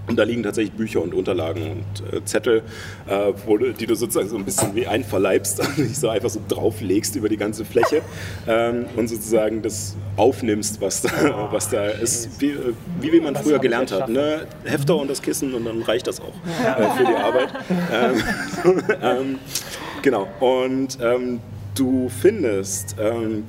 Und 0.07 0.15
da 0.17 0.23
liegen 0.23 0.43
tatsächlich 0.43 0.73
Bücher 0.73 1.01
und 1.01 1.13
Unterlagen 1.13 1.63
und 1.63 2.13
äh, 2.13 2.23
Zettel, 2.23 2.63
äh, 3.07 3.33
wo 3.45 3.57
die 3.57 3.85
du 3.85 3.95
sozusagen 3.95 4.29
so 4.29 4.37
ein 4.37 4.45
bisschen 4.45 4.73
wie 4.73 4.87
einverleibst 4.87 5.61
dich 5.77 5.99
so 5.99 6.09
einfach 6.09 6.29
so 6.29 6.39
drauflegst 6.47 7.15
über 7.15 7.27
die 7.27 7.37
ganze 7.37 7.65
Fläche 7.65 8.01
ähm, 8.47 8.85
und 8.95 9.09
sozusagen 9.09 9.61
das 9.61 9.97
aufnimmst, 10.15 10.79
was 10.79 11.01
da, 11.01 11.49
was 11.51 11.69
da 11.69 11.87
ist, 11.87 12.39
wie, 12.39 12.51
äh, 12.51 12.73
wie, 13.01 13.11
wie 13.11 13.19
man 13.19 13.35
Was 13.35 13.41
früher 13.41 13.59
gelernt 13.59 13.91
hat. 13.91 14.07
Ne? 14.07 14.47
Hefter 14.63 14.95
und 14.95 15.09
das 15.09 15.21
Kissen 15.21 15.53
und 15.53 15.65
dann 15.65 15.81
reicht 15.81 16.07
das 16.07 16.21
auch 16.21 16.33
äh, 16.63 16.97
für 16.97 17.05
die 17.05 17.13
Arbeit. 17.13 17.49
Ähm, 17.91 18.83
ähm, 19.01 19.39
genau. 20.01 20.27
Und 20.39 20.97
ähm, 21.01 21.41
du 21.75 22.09
findest 22.09 22.95
ähm, 22.99 23.43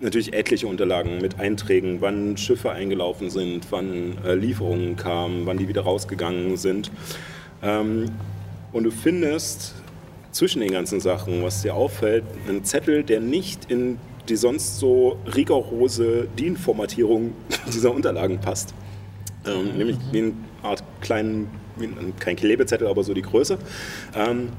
natürlich 0.00 0.32
etliche 0.32 0.66
Unterlagen 0.66 1.18
mit 1.18 1.40
Einträgen, 1.40 2.00
wann 2.00 2.36
Schiffe 2.36 2.70
eingelaufen 2.70 3.30
sind, 3.30 3.66
wann 3.70 4.18
äh, 4.24 4.34
Lieferungen 4.34 4.96
kamen, 4.96 5.46
wann 5.46 5.58
die 5.58 5.68
wieder 5.68 5.82
rausgegangen 5.82 6.56
sind. 6.56 6.90
Ähm, 7.62 8.10
und 8.72 8.84
du 8.84 8.90
findest 8.90 9.74
zwischen 10.30 10.60
den 10.60 10.70
ganzen 10.70 11.00
Sachen, 11.00 11.42
was 11.42 11.62
dir 11.62 11.74
auffällt, 11.74 12.24
einen 12.46 12.64
Zettel, 12.64 13.02
der 13.02 13.20
nicht 13.20 13.70
in 13.70 13.98
die 14.28 14.36
sonst 14.36 14.78
so 14.78 15.18
rigorose 15.34 16.28
DIN-Formatierung 16.38 17.32
dieser 17.72 17.94
Unterlagen 17.94 18.38
passt. 18.40 18.74
Ähm, 19.46 19.76
nämlich 19.76 19.96
wie 20.12 20.18
eine 20.18 20.32
Art 20.62 20.82
kleinen, 21.00 21.48
kein 22.18 22.36
Klebezettel, 22.36 22.86
aber 22.86 23.04
so 23.04 23.14
die 23.14 23.22
Größe, 23.22 23.58
ähm, 24.14 24.50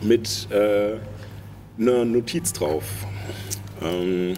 mit 0.00 0.48
äh, 0.50 0.94
einer 1.78 2.04
Notiz 2.04 2.52
drauf. 2.52 2.84
Ähm, 3.82 4.34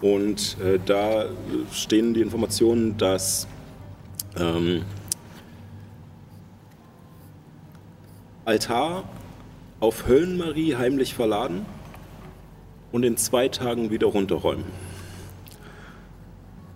und 0.00 0.58
äh, 0.60 0.78
da 0.84 1.26
stehen 1.72 2.14
die 2.14 2.20
Informationen, 2.20 2.96
dass 2.98 3.46
ähm, 4.36 4.84
Altar 8.44 9.04
auf 9.78 10.08
Höllenmarie 10.08 10.76
heimlich 10.76 11.14
verladen 11.14 11.64
und 12.90 13.04
in 13.04 13.16
zwei 13.16 13.48
Tagen 13.48 13.90
wieder 13.90 14.08
runterräumen. 14.08 14.64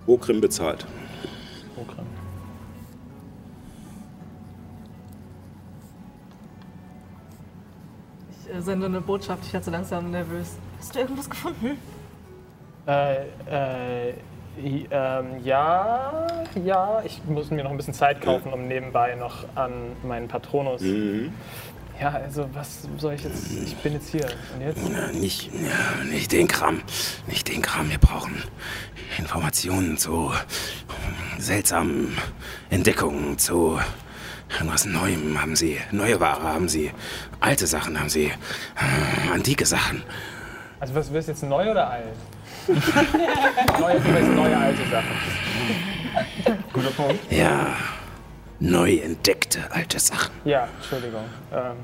Okrim 0.06 0.40
bezahlt. 0.40 0.86
Programm. 1.74 2.06
Ich 8.30 8.54
äh, 8.54 8.62
sende 8.62 8.86
eine 8.86 9.00
Botschaft, 9.00 9.44
ich 9.46 9.52
werde 9.52 9.64
so 9.64 9.70
langsam 9.72 10.10
nervös. 10.10 10.56
Hast 10.78 10.94
du 10.94 10.98
irgendwas 11.00 11.28
gefunden? 11.28 11.78
Äh, 12.86 14.08
äh, 14.10 14.14
ähm, 14.90 15.44
ja, 15.44 16.26
ja, 16.64 17.02
ich 17.04 17.20
muss 17.26 17.50
mir 17.50 17.62
noch 17.64 17.70
ein 17.70 17.76
bisschen 17.76 17.94
Zeit 17.94 18.20
kaufen, 18.22 18.52
um 18.52 18.66
nebenbei 18.68 19.14
noch 19.14 19.44
an 19.54 19.72
meinen 20.02 20.28
Patronus. 20.28 20.82
Ja, 22.00 22.10
also 22.10 22.48
was 22.52 22.86
soll 22.98 23.14
ich 23.14 23.24
jetzt? 23.24 23.52
Ich 23.52 23.76
bin 23.76 23.94
jetzt 23.94 24.10
hier. 24.10 24.26
Und 24.54 24.60
jetzt? 24.60 24.88
Ja, 24.88 25.08
nicht, 25.08 25.50
ja, 25.52 26.04
nicht 26.04 26.32
den 26.32 26.46
Kram. 26.48 26.82
Nicht 27.26 27.48
den 27.48 27.62
Kram. 27.62 27.90
Wir 27.90 27.98
brauchen 27.98 28.42
Informationen 29.18 29.96
zu 29.98 30.32
seltsamen 31.38 32.16
Entdeckungen, 32.70 33.38
zu 33.38 33.78
irgendwas 34.52 34.84
Neuem 34.86 35.40
haben 35.40 35.56
Sie. 35.56 35.78
Neue 35.90 36.20
Ware 36.20 36.42
haben 36.42 36.68
Sie. 36.68 36.92
Alte 37.40 37.66
Sachen 37.66 37.98
haben 37.98 38.08
Sie. 38.10 38.26
äh, 38.26 39.32
Antike 39.32 39.66
Sachen. 39.66 40.02
Also 40.80 40.94
was 40.94 41.12
willst 41.12 41.28
du 41.28 41.32
jetzt 41.32 41.42
neu 41.42 41.70
oder 41.70 41.90
alt? 41.90 42.04
neue, 43.80 44.00
du 44.00 44.14
willst 44.14 44.30
neue 44.30 44.56
alte 44.56 44.82
Sachen. 44.90 45.16
Guter 46.72 46.90
Punkt. 46.90 47.32
Ja, 47.32 47.68
neu 48.60 48.96
entdeckte 48.96 49.60
alte 49.70 49.98
Sachen. 49.98 50.34
Ja, 50.44 50.68
Entschuldigung. 50.76 51.24
Ähm, 51.52 51.76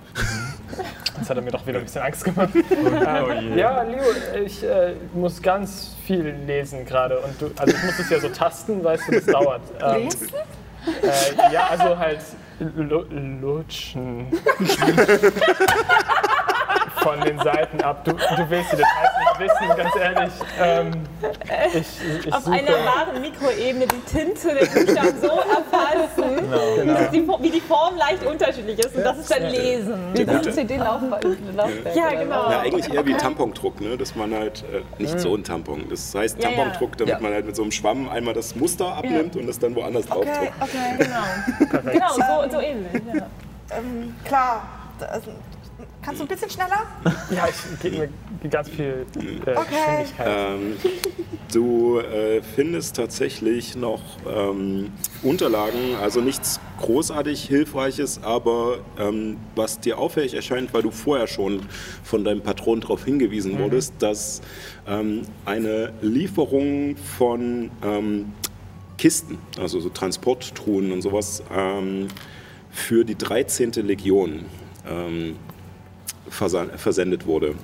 jetzt 1.19 1.31
hat 1.31 1.37
er 1.37 1.43
mir 1.43 1.51
doch 1.51 1.67
wieder 1.67 1.79
ein 1.79 1.85
bisschen 1.85 2.03
Angst 2.03 2.25
gemacht. 2.25 2.51
ähm, 2.55 3.57
ja, 3.57 3.83
Leo, 3.83 4.03
ich 4.45 4.63
äh, 4.63 4.95
muss 5.15 5.41
ganz 5.41 5.97
viel 6.07 6.35
lesen 6.47 6.85
gerade. 6.85 7.19
Und 7.21 7.41
du, 7.41 7.51
also 7.57 7.75
ich 7.75 7.83
muss 7.85 7.99
es 7.99 8.11
ja 8.11 8.21
so 8.21 8.29
tasten, 8.29 8.85
weißt 8.85 9.09
du, 9.09 9.13
das 9.13 9.27
dauert. 9.27 9.63
Ähm, 9.83 10.05
Lesen? 10.05 10.29
Äh, 11.03 11.53
ja, 11.53 11.69
also 11.69 11.97
halt 11.97 12.21
lu- 12.59 13.07
lutschen. 13.41 14.27
Von 17.03 17.21
den 17.21 17.39
Seiten 17.39 17.81
ab. 17.83 18.05
Du, 18.05 18.13
du 18.13 18.51
willst 18.51 18.73
die 18.73 18.77
Details 18.77 19.13
nicht 19.19 19.39
wissen, 19.41 19.77
ganz 19.77 19.97
ehrlich. 19.97 20.33
Ähm, 20.61 20.91
ich, 21.75 22.27
ich 22.27 22.33
Auf 22.33 22.45
suche, 22.45 22.55
einer 22.55 22.73
wahren 22.85 23.21
Mikroebene 23.21 23.87
die 23.87 24.01
Tinte 24.11 24.55
der 24.55 24.67
Buchstaben 24.67 25.21
so 25.21 25.29
erfassen, 25.29 26.37
genau. 26.37 26.95
dass 26.95 27.11
die, 27.11 27.29
wie 27.41 27.51
die 27.51 27.61
Form 27.61 27.97
leicht 27.97 28.25
unterschiedlich 28.25 28.79
ist. 28.79 28.95
Und 28.95 29.05
das 29.05 29.19
ist 29.19 29.31
dann 29.31 29.43
Lesen. 29.51 29.99
Wie 30.15 30.25
so 30.25 30.31
ein 30.31 30.53
CD-Laufwerk. 30.53 31.25
Ja, 31.95 32.11
genau. 32.11 32.51
Ja, 32.51 32.61
eigentlich 32.61 32.93
eher 32.93 33.05
wie 33.07 33.15
Tampondruck, 33.15 33.81
ne? 33.81 33.97
dass 33.97 34.15
man 34.15 34.35
halt, 34.35 34.65
äh, 34.73 35.03
nicht 35.03 35.19
so 35.19 35.35
ein 35.35 35.45
Tampon, 35.45 35.89
das 35.89 36.15
heißt. 36.15 36.41
Tampondruck, 36.41 36.97
damit 36.97 37.15
Ja. 37.15 37.21
man 37.21 37.33
halt 37.33 37.47
mit 37.47 37.57
so 37.57 37.63
einem 37.63 37.73
Schwamm 37.73 38.09
einmal 38.09 38.35
das 38.35 38.55
Muster 38.55 38.87
abnimmt 38.97 39.37
und 39.37 39.47
das 39.47 39.59
dann 39.59 39.75
woanders 39.75 40.07
drauf 40.07 40.19
Okay, 40.19 40.51
druckt. 40.59 40.63
okay. 40.63 40.97
Genau, 40.99 41.93
genau 41.93 42.45
so, 42.47 42.51
so 42.51 42.61
ähnlich. 42.61 43.03
Ja. 43.15 43.27
Ähm, 43.77 44.15
klar. 44.25 44.63
Das, 44.99 45.23
kannst 46.03 46.21
du 46.21 46.25
ein 46.25 46.29
bisschen 46.29 46.51
schneller? 46.51 46.87
Ja, 47.31 47.49
ich 47.49 47.81
gebe 47.81 48.09
mir 48.43 48.49
ganz 48.51 48.69
viel 48.69 49.07
äh, 49.17 49.51
Okay. 49.51 49.65
Geschwindigkeit. 49.71 50.29
Ähm, 50.29 50.77
du 51.53 51.99
äh, 51.99 52.43
findest 52.43 52.97
tatsächlich 52.97 53.75
noch 53.77 54.03
ähm, 54.29 54.91
Unterlagen, 55.23 55.95
also 56.01 56.21
nichts 56.21 56.61
großartig 56.81 57.45
Hilfreiches, 57.45 58.23
aber 58.23 58.79
ähm, 58.99 59.39
was 59.55 59.81
dir 59.81 59.99
auffällig 59.99 60.35
erscheint, 60.35 60.75
weil 60.75 60.83
du 60.83 60.91
vorher 60.91 61.27
schon 61.27 61.61
von 62.03 62.25
deinem 62.25 62.43
Patron 62.43 62.81
darauf 62.81 63.05
hingewiesen 63.05 63.59
wurdest, 63.59 63.95
dass 64.01 64.43
ähm, 64.87 65.23
eine 65.47 65.93
Lieferung 66.03 66.97
von 66.97 67.71
ähm, 67.83 68.33
Kisten, 68.99 69.39
also 69.59 69.81
so 69.81 69.89
Transporttruhen 69.89 70.93
und 70.93 71.03
sowas, 71.03 71.43
ähm, 71.55 72.09
für 72.71 73.05
die 73.05 73.17
13. 73.17 73.73
Legion 73.73 74.45
ähm, 74.89 75.37
versendet 76.29 77.27
wurde. 77.27 77.55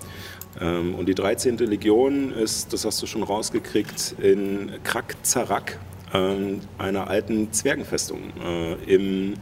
Ähm, 0.61 0.95
und 0.95 1.07
die 1.07 1.15
13. 1.15 1.59
Legion 1.59 2.33
ist, 2.33 2.73
das 2.73 2.85
hast 2.85 3.01
du 3.03 3.07
schon 3.07 3.23
rausgekriegt, 3.23 4.15
in 4.21 4.71
Krak 4.85 5.17
Zarak, 5.23 5.79
ähm, 6.13 6.61
einer 6.79 7.09
alten 7.09 7.53
Zwergenfestung 7.53 8.33
äh, 8.45 8.73
im 8.95 9.35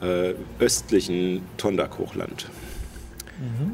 äh, 0.00 0.34
östlichen 0.58 1.42
Tondak-Hochland. 1.56 2.50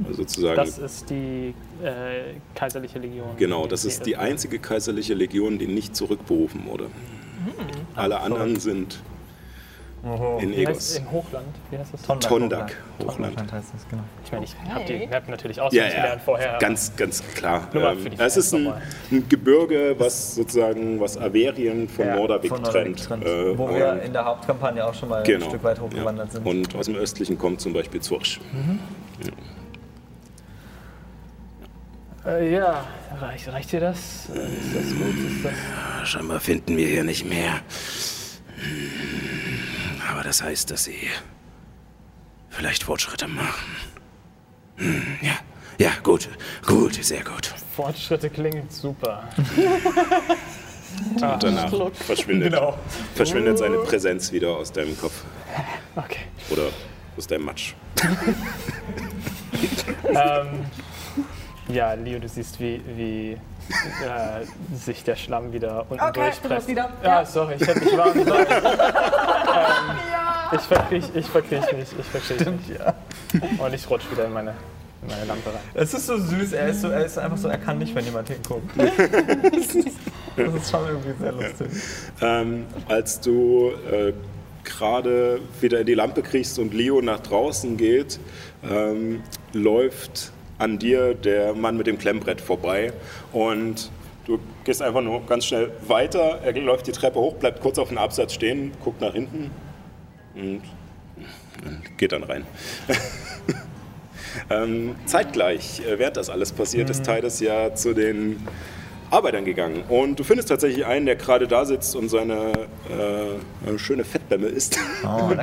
Also 0.06 0.22
sozusagen, 0.22 0.56
Das 0.56 0.78
ist 0.78 1.10
die 1.10 1.54
äh, 1.82 2.34
kaiserliche 2.54 2.98
Legion. 2.98 3.36
genau, 3.36 3.66
das 3.66 3.84
ist 3.84 4.06
die 4.06 4.16
einzige 4.16 4.58
kaiserliche 4.58 5.12
Legion, 5.12 5.58
die 5.58 5.66
nicht 5.66 5.94
zurückberufen 5.94 6.64
wurde. 6.64 6.86
Alle 7.94 8.20
anderen 8.20 8.58
sind 8.58 9.00
in 10.02 10.50
Wie 10.52 10.66
heißt, 10.66 10.70
Egos. 10.70 10.96
Im 10.96 11.10
Hochland. 11.12 11.46
Wie 11.70 11.76
heißt 11.78 11.92
das? 11.92 12.02
Tondak. 12.02 12.28
Tondak, 12.30 12.76
Hochland. 13.00 13.32
Hochland 13.34 13.52
heißt 13.52 13.68
das, 13.74 13.88
genau. 13.88 14.02
Ich 14.24 14.32
meine, 14.32 14.44
ich 14.46 14.54
habe 14.72 14.84
die 14.86 15.06
Map 15.06 15.28
natürlich 15.28 15.56
Ja, 15.58 15.64
auswendig 15.64 15.92
ja, 15.94 16.00
gelernt 16.02 16.22
vorher. 16.22 16.58
ganz, 16.58 16.96
ganz 16.96 17.22
klar. 17.34 17.68
Nur 17.74 17.82
mal 17.82 17.92
Ähm, 17.92 17.98
für 18.02 18.08
die 18.10 18.14
es 18.16 18.20
Fans 18.22 18.36
ist 18.38 18.54
ein, 18.54 18.62
nochmal. 18.64 18.82
ein 19.10 19.28
Gebirge, 19.28 19.94
was 19.98 20.34
sozusagen 20.36 20.98
was 21.00 21.18
Averien 21.18 21.86
von 21.88 22.06
Ja, 22.06 22.16
Nordavik 22.16 22.48
von 22.50 22.62
trennt. 22.62 23.04
trennt. 23.04 23.24
Äh, 23.24 23.58
Wo 23.58 23.68
wir 23.68 24.00
in 24.02 24.12
der 24.14 24.24
Hauptkampagne 24.24 24.84
auch 24.86 24.94
schon 24.94 25.10
mal 25.10 25.22
genau, 25.22 25.44
ein 25.44 25.50
Stück 25.50 25.64
weit 25.64 25.76
ja. 25.76 25.82
hochgewandert 25.82 26.32
sind. 26.32 26.46
Und 26.46 26.74
aus 26.74 26.86
dem 26.86 26.94
Östlichen 26.96 27.36
kommt 27.36 27.60
zum 27.60 27.74
Beispiel 27.74 28.00
Zursch. 28.00 28.40
Äh, 32.26 32.52
ja, 32.54 32.84
reicht, 33.20 33.48
reicht 33.52 33.72
dir 33.72 33.80
das? 33.80 34.28
Äh, 34.34 34.38
Ist 34.38 34.74
das 34.74 34.94
gut? 34.96 35.14
Ist 35.26 35.44
das 35.44 36.08
Scheinbar 36.08 36.40
finden 36.40 36.76
wir 36.76 36.86
hier 36.86 37.04
nicht 37.04 37.26
mehr. 37.26 37.60
Hm, 38.56 39.29
Aber 40.20 40.26
das 40.28 40.42
heißt, 40.42 40.70
dass 40.70 40.84
sie 40.84 41.08
vielleicht 42.50 42.82
Fortschritte 42.82 43.26
machen. 43.26 43.74
Hm, 44.76 45.02
Ja, 45.22 45.32
ja, 45.78 45.92
gut, 46.02 46.28
gut, 46.66 47.02
sehr 47.02 47.24
gut. 47.24 47.46
Fortschritte 47.74 48.28
klingt 48.28 48.70
super. 48.70 49.26
Und 51.22 51.42
danach 51.42 51.72
verschwindet, 51.94 52.52
Genau. 52.52 52.78
verschwindet 53.14 53.56
seine 53.56 53.78
Präsenz 53.78 54.30
wieder 54.30 54.50
aus 54.50 54.70
deinem 54.70 54.94
Kopf 55.00 55.24
Okay. 55.96 56.20
oder 56.50 56.64
aus 57.16 57.26
deinem 57.26 57.46
Matsch. 57.46 57.72
Ähm, 60.04 60.66
ja, 61.68 61.94
Leo, 61.94 62.18
du 62.18 62.28
siehst, 62.28 62.58
wie, 62.60 62.82
wie 62.96 63.36
äh, 64.04 64.76
sich 64.76 65.04
der 65.04 65.16
Schlamm 65.16 65.52
wieder 65.52 65.86
unten 65.88 66.02
Okay, 66.02 66.20
durchpresst. 66.20 66.68
wieder. 66.68 66.90
Ja, 67.02 67.24
sorry, 67.24 67.54
ich 67.58 67.66
hätte 67.66 67.80
mich 67.80 67.96
warnen 67.96 68.26
sollen. 68.26 68.46
ähm, 68.50 69.96
ich 70.52 70.60
verkriech, 70.62 71.04
ich 71.14 71.26
verkriech 71.26 71.72
mich, 71.72 71.88
ich 71.98 72.06
verkriech 72.06 72.46
mich. 72.46 72.78
ja. 72.78 72.94
Und 73.64 73.74
ich 73.74 73.88
rutsch 73.88 74.10
wieder 74.10 74.24
in 74.26 74.32
meine, 74.32 74.50
in 75.02 75.08
meine 75.08 75.24
Lampe 75.24 75.50
rein. 75.50 75.60
Es 75.74 75.94
ist 75.94 76.06
so 76.06 76.18
süß, 76.18 76.52
er 76.52 76.68
ist, 76.68 76.80
so, 76.82 76.88
er 76.88 77.04
ist 77.04 77.18
einfach 77.18 77.36
so, 77.38 77.48
er 77.48 77.58
kann 77.58 77.78
nicht, 77.78 77.94
wenn 77.94 78.04
jemand 78.04 78.28
hinguckt. 78.28 78.70
das 78.76 79.74
ist 79.74 80.70
schon 80.70 80.86
irgendwie 80.88 81.22
sehr 81.22 81.32
lustig. 81.32 81.68
Ähm, 82.20 82.66
als 82.88 83.20
du 83.20 83.70
äh, 83.90 84.12
gerade 84.64 85.40
wieder 85.60 85.80
in 85.80 85.86
die 85.86 85.94
Lampe 85.94 86.22
kriegst 86.22 86.58
und 86.58 86.74
Leo 86.74 87.00
nach 87.00 87.20
draußen 87.20 87.76
geht, 87.76 88.18
ähm, 88.68 89.22
läuft 89.52 90.32
an 90.60 90.78
dir 90.78 91.14
der 91.14 91.54
Mann 91.54 91.76
mit 91.76 91.86
dem 91.86 91.98
Klemmbrett 91.98 92.40
vorbei 92.40 92.92
und 93.32 93.90
du 94.26 94.38
gehst 94.64 94.82
einfach 94.82 95.00
nur 95.00 95.24
ganz 95.26 95.46
schnell 95.46 95.72
weiter. 95.88 96.40
Er 96.44 96.52
läuft 96.52 96.86
die 96.86 96.92
Treppe 96.92 97.18
hoch, 97.18 97.34
bleibt 97.34 97.60
kurz 97.60 97.78
auf 97.78 97.88
dem 97.88 97.98
Absatz 97.98 98.34
stehen, 98.34 98.72
guckt 98.84 99.00
nach 99.00 99.14
hinten 99.14 99.50
und 100.34 100.62
geht 101.96 102.12
dann 102.12 102.22
rein. 102.24 102.46
ähm, 104.50 104.96
zeitgleich, 105.06 105.80
äh, 105.80 105.98
während 105.98 106.16
das 106.16 106.30
alles 106.30 106.52
passiert, 106.52 106.90
ist 106.90 107.04
Titus 107.04 107.40
ja 107.40 107.74
zu 107.74 107.94
den 107.94 108.46
Arbeitern 109.10 109.44
gegangen. 109.44 109.82
Und 109.88 110.18
du 110.18 110.24
findest 110.24 110.48
tatsächlich 110.48 110.86
einen, 110.86 111.04
der 111.06 111.16
gerade 111.16 111.48
da 111.48 111.64
sitzt 111.64 111.96
und 111.96 112.08
seine 112.08 112.52
äh, 112.88 113.68
eine 113.68 113.78
schöne 113.78 114.04
Fettbämme 114.04 114.46
isst. 114.46 114.78
Oh. 115.04 115.30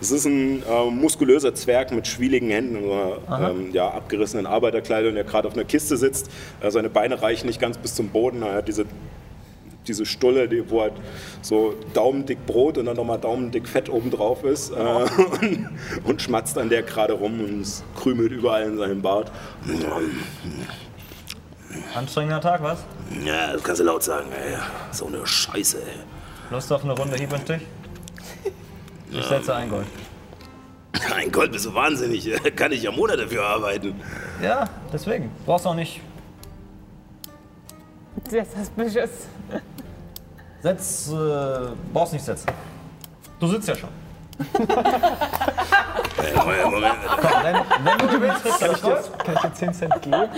Es 0.00 0.10
ist 0.10 0.26
ein 0.26 0.62
äh, 0.62 0.90
muskulöser 0.90 1.54
Zwerg 1.54 1.90
mit 1.92 2.06
schwieligen 2.06 2.50
Händen 2.50 2.76
und 2.76 2.92
einer 3.28 3.50
ähm, 3.50 3.72
ja, 3.72 3.88
abgerissenen 3.88 4.46
Arbeiterkleidung, 4.46 5.14
der 5.14 5.24
gerade 5.24 5.48
auf 5.48 5.54
einer 5.54 5.64
Kiste 5.64 5.96
sitzt. 5.96 6.30
Äh, 6.60 6.70
seine 6.70 6.88
Beine 6.88 7.20
reichen 7.20 7.46
nicht 7.46 7.60
ganz 7.60 7.78
bis 7.78 7.94
zum 7.94 8.08
Boden. 8.08 8.42
Er 8.42 8.54
hat 8.54 8.68
diese, 8.68 8.84
diese 9.88 10.06
Stulle, 10.06 10.48
die, 10.48 10.70
wo 10.70 10.82
halt 10.82 10.92
so 11.42 11.74
daumendick 11.94 12.46
Brot 12.46 12.78
und 12.78 12.86
dann 12.86 12.96
nochmal 12.96 13.18
daumendick 13.18 13.66
Fett 13.68 13.88
oben 13.88 14.10
drauf 14.10 14.44
ist. 14.44 14.70
Äh, 14.70 14.74
und, 15.40 15.68
und 16.04 16.22
schmatzt 16.22 16.58
an 16.58 16.68
der 16.68 16.82
gerade 16.82 17.14
rum 17.14 17.40
und 17.40 17.66
krümelt 17.96 18.32
überall 18.32 18.64
in 18.64 18.76
seinem 18.76 19.02
Bart. 19.02 19.32
Anstrengender 21.94 22.40
Tag, 22.40 22.62
was? 22.62 22.84
Ja, 23.24 23.52
das 23.52 23.62
kannst 23.62 23.80
du 23.80 23.84
laut 23.84 24.02
sagen, 24.02 24.30
ey. 24.32 24.56
So 24.92 25.06
eine 25.06 25.26
Scheiße, 25.26 25.78
ey. 25.78 25.98
Lust 26.50 26.72
auf 26.72 26.84
eine 26.84 26.92
Runde 26.92 27.16
Hieb 27.16 27.32
und 27.32 27.42
Stich? 27.42 27.62
Ich 29.10 29.24
setze 29.26 29.54
ein 29.54 29.70
Gold. 29.70 29.86
Ein 31.14 31.30
Gold, 31.30 31.52
bist 31.52 31.66
du 31.66 31.74
wahnsinnig. 31.74 32.30
Kann 32.56 32.72
ich 32.72 32.82
ja 32.82 32.90
Monate 32.90 33.28
für 33.28 33.44
arbeiten. 33.44 34.00
Ja, 34.42 34.68
deswegen. 34.92 35.30
Brauchst 35.44 35.66
auch 35.66 35.74
nicht. 35.74 36.00
Sehr 38.28 38.44
suspicious. 38.44 39.10
Setz, 40.62 41.10
äh, 41.12 41.68
brauchst 41.92 42.12
nicht 42.14 42.24
setzen. 42.24 42.48
Du 43.38 43.46
sitzt 43.46 43.68
ja 43.68 43.76
schon. 43.76 43.90
Komm, 46.34 46.48
wenn, 47.42 47.56
wenn 47.84 47.98
du 47.98 48.08
gewinnst, 48.08 48.44
du 48.44 48.48
das 48.48 48.82
Gold. 48.82 49.18
Kann 49.18 49.34
ich 49.34 49.40
dir 49.40 49.54
10 49.54 49.74
Cent 49.74 50.02
geben? 50.02 50.28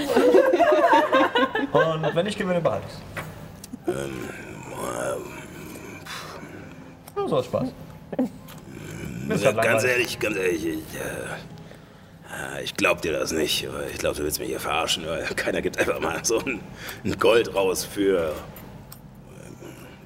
Und 1.73 2.14
wenn 2.14 2.27
ich 2.27 2.36
gewinne, 2.36 2.60
behalte 2.60 2.86
ich's. 2.89 3.01
Ja, 7.16 7.28
so 7.28 7.39
hat 7.39 7.44
Spaß. 7.44 7.68
Ja 8.18 9.52
Ganz 9.52 9.85
ehrlich, 9.85 10.18
ganz 10.18 10.36
ehrlich, 10.36 10.64
ich, 10.66 10.94
äh, 10.94 12.59
äh, 12.59 12.62
ich 12.62 12.77
glaub 12.77 13.02
dir 13.02 13.12
das 13.12 13.32
nicht. 13.32 13.66
Ich 13.93 13.98
glaube, 13.98 14.16
du 14.16 14.23
willst 14.23 14.39
mich 14.39 14.48
hier 14.48 14.60
verarschen. 14.60 15.06
Weil 15.06 15.24
keiner 15.35 15.62
gibt 15.62 15.78
einfach 15.78 16.01
mal 16.01 16.24
so 16.24 16.39
ein, 16.39 16.60
ein 17.05 17.18
Gold 17.18 17.55
raus 17.55 17.85
für 17.85 18.35
ähm, 19.44 19.56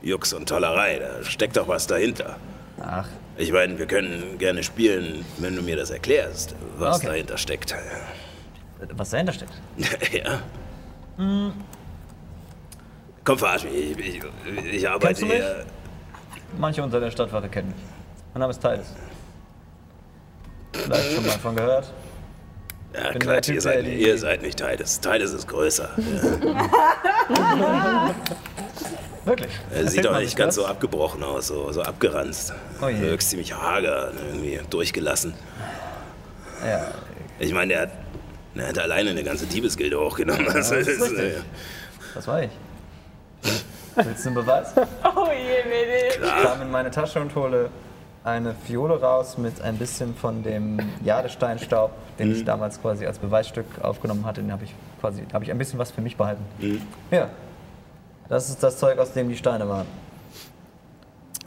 Jux 0.03 0.33
und 0.33 0.49
Tollerei. 0.49 0.99
Da 0.99 1.23
steckt 1.25 1.57
doch 1.57 1.69
was 1.69 1.87
dahinter. 1.87 2.37
Ach, 2.83 3.07
Ich 3.41 3.53
meine, 3.53 3.79
wir 3.79 3.87
können 3.87 4.37
gerne 4.37 4.63
spielen, 4.63 5.25
wenn 5.39 5.57
du 5.57 5.63
mir 5.63 5.75
das 5.75 5.89
erklärst, 5.89 6.55
was 6.77 6.99
Okay. 6.99 7.07
dahinter 7.07 7.39
steckt. 7.39 7.75
was 8.93 9.09
dahinter 9.09 9.33
steckt. 9.33 9.53
ja. 10.13 10.43
Komm, 13.25 13.39
verarsch 13.39 13.65
mich. 13.65 13.99
Ich, 13.99 13.99
ich, 13.99 14.23
ich 14.75 14.87
arbeite 14.89 15.07
Kennst 15.07 15.23
du 15.23 15.27
mich? 15.27 15.37
hier. 15.37 15.65
Manche 16.59 16.83
unter 16.83 17.01
der 17.01 17.11
Stadtwarte 17.11 17.49
kennen 17.49 17.69
mich. 17.69 17.79
Mein 18.35 18.41
Name 18.41 18.51
ist 18.51 18.61
Titus. 18.61 18.95
Vielleicht 20.75 21.13
schon 21.13 21.25
mal 21.27 21.39
von 21.39 21.57
gehört. 21.57 21.91
Ja, 22.93 23.13
Bin 23.13 23.23
Quatsch, 23.23 23.49
ihr 23.49 23.61
seid, 23.63 23.87
ihr 23.87 24.19
seid 24.19 24.43
nicht 24.43 24.59
Titus. 24.59 25.01
Titus 25.01 25.33
ist 25.33 25.49
größer. 25.49 25.89
Ja. 27.35 28.15
Wirklich. 29.31 29.51
Er 29.71 29.77
Erzählt 29.77 29.91
sieht 29.91 30.05
doch 30.05 30.19
nicht 30.19 30.37
ganz 30.37 30.55
das? 30.57 30.65
so 30.65 30.67
abgebrochen 30.71 31.23
aus, 31.23 31.47
so, 31.49 31.71
so 31.73 31.83
abgeranzt. 31.83 32.53
Oh 32.83 32.89
je. 32.89 33.01
Wirkt 33.01 33.23
ziemlich 33.23 33.55
hager, 33.55 34.13
irgendwie 34.29 34.61
durchgelassen. 34.69 35.35
Ja, 36.67 36.89
Ich 37.39 37.53
meine, 37.55 37.73
der 37.73 37.83
hat 37.83 37.91
Er 38.57 38.69
hat 38.69 38.79
alleine 38.79 39.11
eine 39.11 39.23
ganze 39.25 39.47
Diebesgilde 39.47 39.99
hochgenommen. 39.99 40.45
Das 40.47 40.69
das 40.71 40.73
ist 40.73 40.89
ist, 40.89 41.03
richtig. 41.03 41.19
äh, 41.21 41.41
Das 42.15 42.27
war 42.27 42.43
ich. 42.43 42.51
Willst 43.97 44.25
du 44.25 44.29
einen 44.29 44.35
Beweis? 44.35 44.73
Oh 45.05 45.27
je, 45.31 45.69
Mädel. 45.69 46.23
Ich 46.23 46.43
kam 46.45 46.61
in 46.63 46.71
meine 46.71 46.91
Tasche 46.91 47.21
und 47.21 47.35
hole 47.35 47.71
eine 48.25 48.55
Fiole 48.67 49.01
raus 49.01 49.39
mit 49.39 49.61
ein 49.63 49.77
bisschen 49.79 50.15
von 50.15 50.43
dem 50.43 50.79
Jadesteinstaub, 51.05 51.91
den 52.19 52.33
ich 52.33 52.45
damals 52.45 52.81
quasi 52.81 53.07
als 53.07 53.19
Beweisstück 53.19 53.65
aufgenommen 53.83 54.27
hatte. 54.27 54.43
Den 54.43 54.53
habe 54.53 54.65
ich 54.65 54.75
quasi, 55.01 55.23
habe 55.33 55.45
ich 55.45 55.51
ein 55.51 55.57
bisschen 55.59 55.79
was 55.79 55.91
für 55.91 56.01
mich 56.03 56.17
behalten. 56.17 56.45
Ja. 57.11 57.29
Das 58.31 58.49
ist 58.49 58.63
das 58.63 58.79
Zeug, 58.79 58.97
aus 58.99 59.13
dem 59.13 59.29
die 59.29 59.37
Steine 59.37 59.69
waren. 59.69 59.87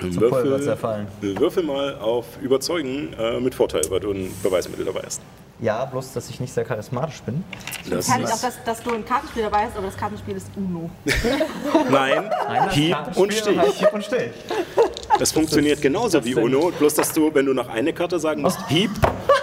Zu 0.02 0.20
Pulver 0.20 0.62
zerfallen. 0.62 1.08
würfel 1.22 1.64
mal 1.64 1.96
auf 1.96 2.26
Überzeugen 2.42 3.14
äh, 3.18 3.40
mit 3.40 3.56
Vorteil, 3.56 3.84
weil 3.90 4.02
du 4.02 4.12
ein 4.12 4.30
Beweismittel 4.44 4.84
dabei 4.84 5.04
hast. 5.06 5.22
Ja, 5.60 5.86
bloß, 5.86 6.12
dass 6.14 6.30
ich 6.30 6.40
nicht 6.42 6.52
sehr 6.54 6.66
charismatisch 6.66 7.22
bin. 7.22 7.44
Das 7.90 8.08
Kann 8.08 8.22
ich 8.22 8.28
auch, 8.28 8.42
dass, 8.42 8.62
dass 8.66 8.82
du 8.84 8.94
ein 8.94 9.06
Kartenspiel 9.06 9.44
dabei 9.44 9.66
hast, 9.66 9.78
aber 9.78 9.86
das 9.86 9.96
Kartenspiel 9.96 10.36
ist 10.36 10.48
Uno. 10.58 10.90
nein, 11.90 12.30
Hieb 12.72 12.98
und 13.16 13.34
Stich. 13.34 13.60
Hieb 13.78 13.94
und 13.94 14.04
Stich. 14.04 14.32
Das 15.20 15.32
funktioniert 15.32 15.82
genauso 15.82 16.24
wie 16.26 16.36
Uno, 16.36 16.72
bloß 16.78 16.96
dass 16.96 17.14
du, 17.14 17.34
wenn 17.34 17.46
du 17.46 17.54
noch 17.54 17.70
eine 17.70 17.94
Karte 17.94 18.20
sagen 18.20 18.42
musst, 18.42 18.60
Hieb, 18.68 18.92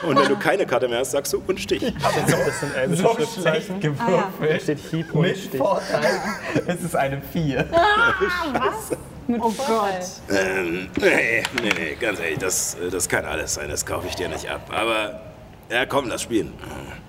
und 0.07 0.19
wenn 0.19 0.29
du 0.29 0.37
keine 0.37 0.67
Karte 0.67 0.89
mehr 0.89 0.99
hast, 0.99 1.13
sagst 1.13 1.33
du 1.33 1.43
und 1.47 1.59
Stich. 1.61 1.81
Das 2.03 2.61
sind 2.61 2.75
elbische 2.77 3.03
So 3.03 3.15
Schriftzeichen. 3.15 3.81
schlecht 3.81 4.01
Ah, 4.01 4.11
ja. 4.11 4.29
gewürfelt. 4.39 4.63
Steht 4.63 4.79
Hieb 4.91 5.15
und 5.15 5.23
Mit 5.23 5.39
Stich. 5.39 5.59
Vorteil. 5.59 6.21
Es 6.67 6.83
ist 6.83 6.97
eine 6.97 7.23
4. 7.33 7.67
Oh 9.29 9.53
Gott. 9.57 10.37
Ähm, 10.37 10.91
nee, 11.01 11.43
nee, 11.63 11.71
nee, 11.79 11.97
ganz 12.01 12.19
ehrlich, 12.19 12.39
das, 12.41 12.77
das 12.91 13.09
kann 13.09 13.25
alles 13.25 13.55
sein, 13.55 13.71
das 13.71 13.87
kaufe 13.87 14.09
ich 14.09 14.17
dir 14.17 14.29
nicht 14.29 14.51
ab. 14.51 14.69
Aber, 14.75 15.21
ja 15.71 15.87
komm, 15.87 16.09
lass 16.09 16.23
spielen. 16.23 16.53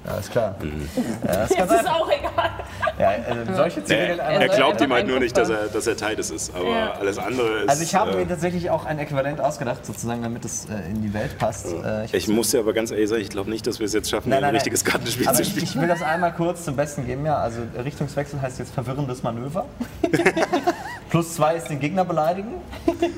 Alles 0.08 0.30
klar. 0.30 0.56
Mhm. 0.62 0.90
Ja, 1.28 1.34
das 1.36 1.50
Jetzt 1.52 1.72
ist 1.72 1.88
auch 1.88 2.10
egal. 2.10 2.50
Ja, 2.98 3.10
also 3.30 3.54
solche 3.56 3.80
Er, 3.82 3.86
Ziele 3.86 4.18
er 4.18 4.48
soll 4.48 4.56
glaubt 4.58 4.82
ihm 4.82 4.92
halt 4.94 5.08
nur 5.08 5.20
nicht, 5.20 5.38
dass 5.38 5.50
er, 5.50 5.68
dass 5.68 5.86
er 5.86 5.96
Teil 5.96 6.16
des 6.16 6.32
ist, 6.32 6.56
aber 6.56 6.70
Ja. 6.70 6.92
alles 6.94 7.18
andere 7.20 7.60
ist... 7.64 7.70
Also 7.70 7.84
ich 7.84 7.94
habe 7.96 8.12
äh, 8.12 8.16
mir 8.18 8.28
tatsächlich 8.28 8.70
auch 8.72 8.86
ein 8.86 8.98
Äquivalent 8.98 9.40
ausgedacht, 9.40 9.86
sozusagen, 9.86 10.24
damit 10.24 10.44
es 10.44 10.66
äh, 10.66 10.90
in 10.90 11.04
die 11.04 11.14
Welt 11.14 11.38
passt. 11.38 11.68
Äh, 11.68 12.06
Ich 12.14 12.28
muss 12.28 12.50
dir 12.52 12.60
aber 12.60 12.74
ganz 12.74 12.90
ehrlich 12.92 13.10
sagen, 13.10 13.22
ich 13.22 13.30
glaube 13.30 13.50
nicht, 13.52 13.68
dass 13.68 13.80
wir 13.80 13.86
es 13.86 13.94
jetzt 13.94 14.10
schaffen, 14.10 14.34
ein 14.34 14.44
richtiges 14.44 14.84
Kartenspiel 14.84 15.28
Aber 15.28 15.36
zu 15.36 15.44
ich, 15.44 15.50
spielen. 15.50 15.66
ich 15.66 15.80
will 15.80 15.88
das 15.88 16.02
einmal 16.02 16.34
kurz 16.34 16.66
zum 16.66 16.76
Besten 16.76 17.06
geben, 17.06 17.26
ja. 17.26 17.38
Also 17.38 17.60
Richtungswechsel 17.84 18.42
heißt 18.42 18.58
jetzt 18.60 18.74
verwirrendes 18.74 19.22
Manöver. 19.24 19.66
Plus 21.12 21.36
zwei 21.36 21.56
ist 21.56 21.68
den 21.70 21.80
Gegner 21.80 22.06
beleidigen. 22.06 22.54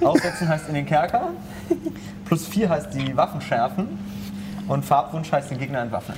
Aussetzen 0.02 0.49
heißt 0.49 0.68
in 0.68 0.74
den 0.76 0.86
Kerker. 0.86 1.30
Plus 2.26 2.48
vier 2.48 2.70
heißt 2.70 2.94
die 2.94 3.15
Waffen 3.15 3.40
schärfen. 3.41 3.99
Und 4.68 4.85
Farbwunsch 4.85 5.31
heißt 5.31 5.52
den 5.52 5.60
Gegner 5.60 5.80
entwaffnen. 5.80 6.18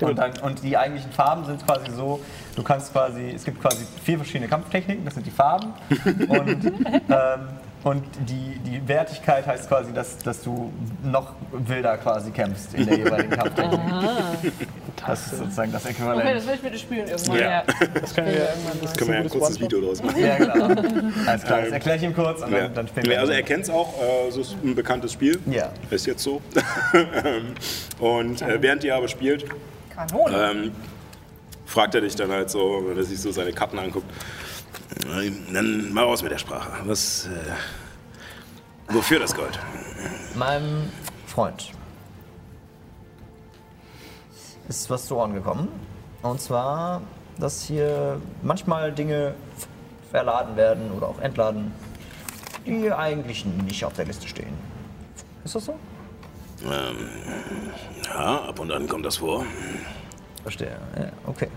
und, 0.00 0.18
dann, 0.18 0.32
und 0.42 0.62
die 0.62 0.76
eigentlichen 0.76 1.10
Farben 1.12 1.44
sind 1.44 1.64
quasi 1.66 1.90
so, 1.90 2.20
du 2.54 2.62
kannst 2.62 2.92
quasi, 2.92 3.32
es 3.34 3.44
gibt 3.44 3.60
quasi 3.60 3.86
vier 4.04 4.18
verschiedene 4.18 4.48
Kampftechniken, 4.48 5.04
das 5.04 5.14
sind 5.14 5.26
die 5.26 5.30
Farben. 5.30 5.72
Und, 6.28 6.64
ähm, 7.08 7.48
und 7.84 8.04
die, 8.28 8.58
die 8.60 8.86
Wertigkeit 8.86 9.46
heißt 9.46 9.68
quasi, 9.68 9.92
dass, 9.92 10.18
dass 10.18 10.42
du 10.42 10.72
noch 11.02 11.32
wilder 11.52 11.96
quasi 11.98 12.30
kämpfst 12.30 12.74
in 12.74 12.86
der 12.86 12.98
jeweiligen 12.98 13.30
Kampftechnik. 13.36 13.80
Das 14.96 15.26
ist 15.26 15.38
sozusagen 15.38 15.72
das 15.72 15.82
Okay, 15.84 15.92
Äquivalent. 15.94 16.36
das 16.36 16.46
will 16.46 16.54
ich 16.54 16.60
bitte 16.60 16.78
spielen 16.78 17.08
irgendwann. 17.08 17.38
Ja. 17.38 17.62
Das 18.00 18.14
können 18.14 18.26
wir 18.28 18.34
irgendwann. 18.48 18.80
Das 18.82 18.92
Können 18.94 19.10
wir 19.10 19.16
ja 19.16 19.22
ein 19.22 19.28
kurzes 19.30 19.60
Video 19.60 19.80
draus 19.80 20.02
machen. 20.02 20.20
Ja, 20.22 20.36
genau. 20.38 20.64
Alles 21.26 21.42
klar, 21.44 21.60
das 21.62 21.70
erkläre 21.72 21.96
ich 21.96 22.02
ihm 22.04 22.14
kurz 22.14 22.40
und 22.42 22.52
Ja. 22.52 22.60
dann, 22.60 22.74
dann 22.74 22.88
spielen 22.88 23.06
wir. 23.06 23.20
also 23.20 23.32
er 23.32 23.42
kennt 23.42 23.64
es 23.64 23.70
auch, 23.70 23.94
äh, 24.00 24.28
es 24.28 24.36
ist 24.36 24.56
ein 24.62 24.74
bekanntes 24.74 25.12
Spiel. 25.12 25.40
Ja. 25.46 25.72
Ist 25.90 26.06
jetzt 26.06 26.22
so. 26.22 26.40
und 27.98 28.42
äh, 28.42 28.60
während 28.62 28.84
ihr 28.84 28.94
aber 28.96 29.08
spielt, 29.08 29.44
Kanone. 29.94 30.50
ähm, 30.50 30.70
fragt 31.66 31.94
er 31.94 32.00
dich 32.02 32.14
dann 32.14 32.30
halt 32.30 32.50
so, 32.50 32.84
wenn 32.86 32.96
er 32.96 33.04
sich 33.04 33.20
so 33.20 33.32
seine 33.32 33.52
Karten 33.52 33.78
anguckt. 33.78 34.06
äh, 35.06 35.30
Dann 35.52 35.92
mal 35.92 36.04
raus 36.04 36.22
mit 36.22 36.30
der 36.32 36.38
Sprache. 36.38 36.70
Was, 36.84 37.26
äh, 37.26 38.92
wofür 38.94 39.18
das 39.18 39.34
Gold? 39.34 39.58
Meinem 40.34 40.90
Freund 41.26 41.70
ist 44.68 44.88
was 44.90 45.06
zu 45.06 45.16
Ohren 45.16 45.34
gekommen. 45.34 45.68
Und 46.22 46.40
zwar, 46.40 47.02
dass 47.38 47.62
hier 47.62 48.20
manchmal 48.42 48.92
Dinge 48.92 49.34
verladen 50.10 50.56
werden 50.56 50.90
oder 50.92 51.08
auch 51.08 51.18
entladen, 51.20 51.72
die 52.66 52.92
eigentlich 52.92 53.44
nicht 53.44 53.84
auf 53.84 53.94
der 53.94 54.04
Liste 54.04 54.28
stehen. 54.28 54.52
Ist 55.44 55.54
das 55.54 55.64
so? 55.64 55.74
Ja, 58.04 58.42
ab 58.42 58.60
und 58.60 58.70
an 58.70 58.86
kommt 58.88 59.04
das 59.04 59.16
vor. 59.16 59.44
Verstehe. 60.42 60.76
Ja, 60.96 61.06
okay. 61.26 61.48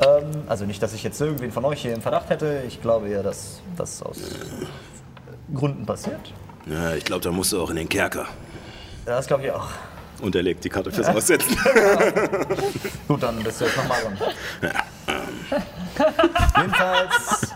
Ähm, 0.00 0.30
also 0.48 0.64
nicht, 0.64 0.82
dass 0.82 0.92
ich 0.94 1.02
jetzt 1.02 1.20
irgendwen 1.20 1.52
von 1.52 1.64
euch 1.64 1.82
hier 1.82 1.94
im 1.94 2.02
Verdacht 2.02 2.30
hätte. 2.30 2.62
Ich 2.66 2.80
glaube 2.80 3.08
eher, 3.08 3.22
dass 3.22 3.60
das 3.76 4.02
aus 4.02 4.18
Gründen 5.52 5.84
passiert. 5.84 6.32
Ja, 6.66 6.94
ich 6.94 7.04
glaube, 7.04 7.22
da 7.22 7.30
musst 7.32 7.52
du 7.52 7.60
auch 7.60 7.70
in 7.70 7.76
den 7.76 7.88
Kerker. 7.88 8.26
Das 9.04 9.26
glaube 9.26 9.44
ich 9.44 9.50
auch. 9.50 9.68
Und 10.20 10.34
er 10.34 10.42
legt 10.42 10.64
die 10.64 10.68
Karte 10.68 10.90
fürs 10.92 11.08
Aussetzen. 11.08 11.56
Gut, 13.08 13.22
dann 13.22 13.42
bist 13.42 13.60
du 13.60 13.64
jetzt 13.64 13.76
nochmal 13.76 13.98
dran. 14.02 14.18
Jedenfalls 16.56 17.54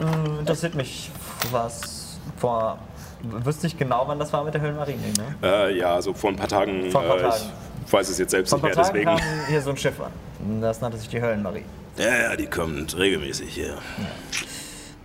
äh, 0.00 0.38
interessiert 0.40 0.74
mich, 0.74 1.10
was 1.50 2.18
vor. 2.38 2.78
Du 3.22 3.44
wüsst 3.46 3.62
nicht 3.62 3.78
genau, 3.78 4.04
wann 4.06 4.18
das 4.18 4.32
war 4.32 4.42
mit 4.42 4.54
der 4.54 4.60
Höhlenmarine, 4.60 5.00
ne? 5.00 5.36
äh, 5.42 5.78
ja, 5.78 6.02
so 6.02 6.12
vor 6.12 6.30
ein 6.30 6.36
paar 6.36 6.48
Tagen. 6.48 6.90
Vor 6.90 7.02
ein 7.02 7.08
paar 7.08 7.18
äh, 7.18 7.22
Tagen. 7.22 7.42
Ich 7.86 7.92
weiß 7.92 8.08
es 8.08 8.18
jetzt 8.18 8.30
selbst 8.32 8.50
Vor 8.50 8.58
ein 8.60 8.64
nicht 8.64 8.74
paar 8.74 8.92
mehr, 8.92 9.04
Tagen 9.04 9.16
deswegen. 9.16 9.38
kam 9.38 9.48
hier 9.48 9.62
so 9.62 9.70
ein 9.70 9.76
Schiff 9.76 10.00
an. 10.00 10.60
Das 10.60 10.80
nannte 10.80 10.98
sich 10.98 11.08
die 11.08 11.20
Höllenmarie. 11.20 11.64
Ja, 11.96 12.22
ja, 12.22 12.36
die 12.36 12.46
kommt 12.46 12.96
regelmäßig 12.96 13.52
hier. 13.54 13.76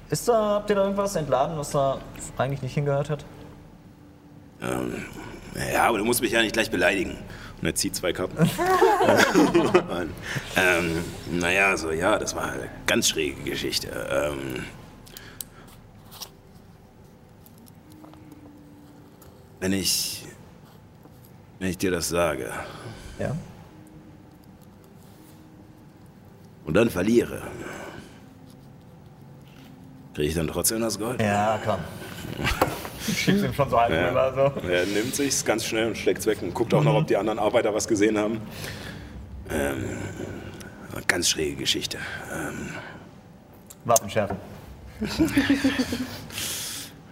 Ist 0.09 0.27
da, 0.27 0.55
habt 0.55 0.69
ihr 0.69 0.75
da 0.77 0.83
irgendwas 0.83 1.15
entladen, 1.15 1.57
was 1.57 1.71
da 1.71 1.97
eigentlich 2.37 2.61
nicht 2.61 2.73
hingehört 2.73 3.09
hat? 3.09 3.25
Ähm, 4.61 5.05
ja, 5.73 5.83
aber 5.83 5.97
du 5.99 6.05
musst 6.05 6.21
mich 6.21 6.31
ja 6.31 6.41
nicht 6.41 6.53
gleich 6.53 6.69
beleidigen. 6.71 7.17
Und 7.59 7.65
er 7.67 7.73
zieht 7.75 7.95
zwei 7.95 8.13
Karten. 8.13 8.37
Und, 8.37 8.49
ähm, 10.55 11.03
naja, 11.31 11.75
so, 11.75 11.91
ja, 11.91 12.19
das 12.19 12.35
war 12.35 12.51
eine 12.51 12.69
ganz 12.85 13.09
schräge 13.09 13.41
Geschichte. 13.41 13.87
Ähm, 14.11 14.63
wenn 19.59 19.73
ich. 19.73 20.23
Wenn 21.59 21.69
ich 21.69 21.77
dir 21.79 21.89
das 21.89 22.07
sage 22.09 22.51
Ja. 23.17 23.35
und 26.65 26.75
dann 26.75 26.91
verliere, 26.91 27.41
kriege 30.13 30.27
ich 30.29 30.35
dann 30.35 30.47
trotzdem 30.47 30.81
das 30.81 30.99
Gold? 30.99 31.19
Ja, 31.19 31.59
komm. 31.65 31.79
Schickst 33.15 33.43
ihm 33.43 33.53
schon 33.53 33.69
so 33.69 33.79
halb 33.79 33.91
Ja. 33.93 34.09
rüber, 34.09 34.53
so. 34.61 34.67
Er 34.67 34.85
nimmt 34.85 35.15
sich's 35.15 35.43
ganz 35.45 35.65
schnell 35.65 35.87
und 35.87 35.97
schlägt's 35.97 36.25
weg 36.25 36.41
und 36.41 36.53
guckt 36.53 36.73
auch 36.73 36.83
noch, 36.83 36.95
ob 36.95 37.07
die 37.07 37.17
anderen 37.17 37.39
Arbeiter 37.39 37.73
was 37.73 37.87
gesehen 37.87 38.17
haben. 38.17 38.41
Ähm, 39.49 39.85
ganz 41.07 41.29
schräge 41.29 41.55
Geschichte. 41.55 41.97
Ähm, 42.33 42.69
Waffenschärfe. 43.85 44.35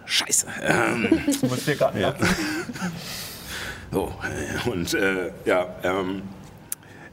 scheiße. 0.06 0.46
Ähm, 0.62 1.08
Du 1.40 1.46
musst 1.46 1.62
vier 1.62 1.76
Karten 1.76 2.00
Ja. 2.00 2.14
so, 3.92 4.12
äh, 4.22 4.68
und 4.70 4.92
äh, 4.94 5.30
ja, 5.44 5.66
ähm, 5.82 6.22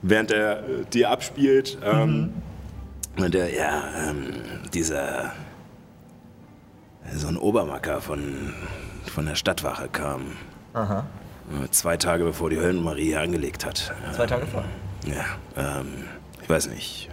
während 0.01 0.31
er 0.31 0.59
äh, 0.59 0.85
dir 0.91 1.09
abspielt, 1.09 1.77
ähm, 1.83 2.33
und 3.17 3.35
er, 3.35 3.53
ja, 3.53 3.83
ähm, 4.09 4.33
dieser, 4.73 5.33
so 7.11 7.27
ein 7.27 7.37
Obermacker 7.37 8.01
von, 8.01 8.53
von 9.13 9.25
der 9.25 9.35
Stadtwache 9.35 9.87
kam. 9.89 10.21
Aha. 10.73 11.05
äh, 11.63 11.69
Zwei 11.71 11.97
Tage 11.97 12.23
bevor 12.23 12.49
die 12.49 12.57
Höllenmarie 12.59 13.05
hier 13.05 13.21
angelegt 13.21 13.65
hat. 13.65 13.93
Zwei 14.15 14.25
Tage 14.25 14.45
vor. 14.45 14.63
Ja, 15.05 15.25
ähm, 15.79 16.05
ich 16.41 16.49
weiß 16.49 16.69
nicht. 16.69 17.09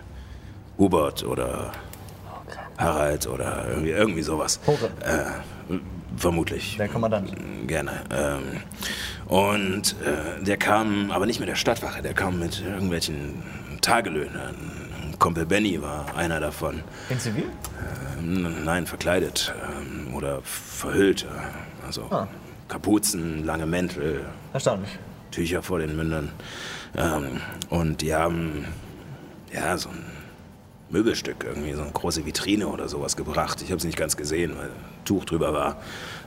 Hubert 0.79 1.25
oder 1.25 1.73
Harald 2.79 3.27
oder 3.27 3.67
irgendwie, 3.69 3.91
irgendwie 3.91 4.23
sowas. 4.23 4.61
Hore. 4.67 4.91
Äh, 5.05 5.77
vermutlich. 6.17 6.77
Der 6.79 6.89
Kommandant. 6.89 7.33
Gerne. 7.67 7.93
Ähm, 8.11 8.63
und 9.27 9.95
äh, 10.03 10.43
der 10.43 10.57
kam 10.57 11.11
aber 11.11 11.27
nicht 11.27 11.41
mit 11.41 11.49
der 11.49 11.57
Stadtwache, 11.57 12.01
der 12.03 12.15
kam 12.15 12.39
mit 12.39 12.63
irgendwelchen 12.65 13.43
Tagelöhnern. 13.83 14.55
Kumpel 15.19 15.45
Benny 15.45 15.83
war 15.83 16.17
einer 16.17 16.41
davon. 16.41 16.83
In 17.11 17.21
Zivil? 17.21 17.45
Ähm, 18.19 18.65
nein, 18.65 18.87
verkleidet 18.87 19.53
ähm, 19.63 19.80
oder 20.21 20.43
verhüllt. 20.43 21.27
Also 21.87 22.03
Ah. 22.11 22.29
Kapuzen, 22.69 23.45
lange 23.45 23.67
Mäntel, 23.67 24.27
Erstaunlich. 24.53 24.91
Tücher 25.31 25.63
vor 25.63 25.79
den 25.79 25.97
Mündern. 25.97 26.31
Ähm, 26.97 27.41
und 27.71 28.03
die 28.03 28.15
haben 28.15 28.65
ja 29.53 29.77
so 29.79 29.89
ein 29.89 30.05
Möbelstück, 30.91 31.45
irgendwie 31.45 31.73
so 31.73 31.83
eine 31.83 31.91
große 31.93 32.27
Vitrine 32.27 32.69
oder 32.69 32.89
sowas 32.89 33.17
gebracht. 33.17 33.63
Ich 33.63 33.71
habe 33.71 33.79
es 33.79 33.85
nicht 33.85 33.97
ganz 33.97 34.17
gesehen, 34.17 34.57
weil 34.57 34.67
ein 34.67 35.05
Tuch 35.05 35.25
drüber 35.25 35.53
war. 35.55 35.77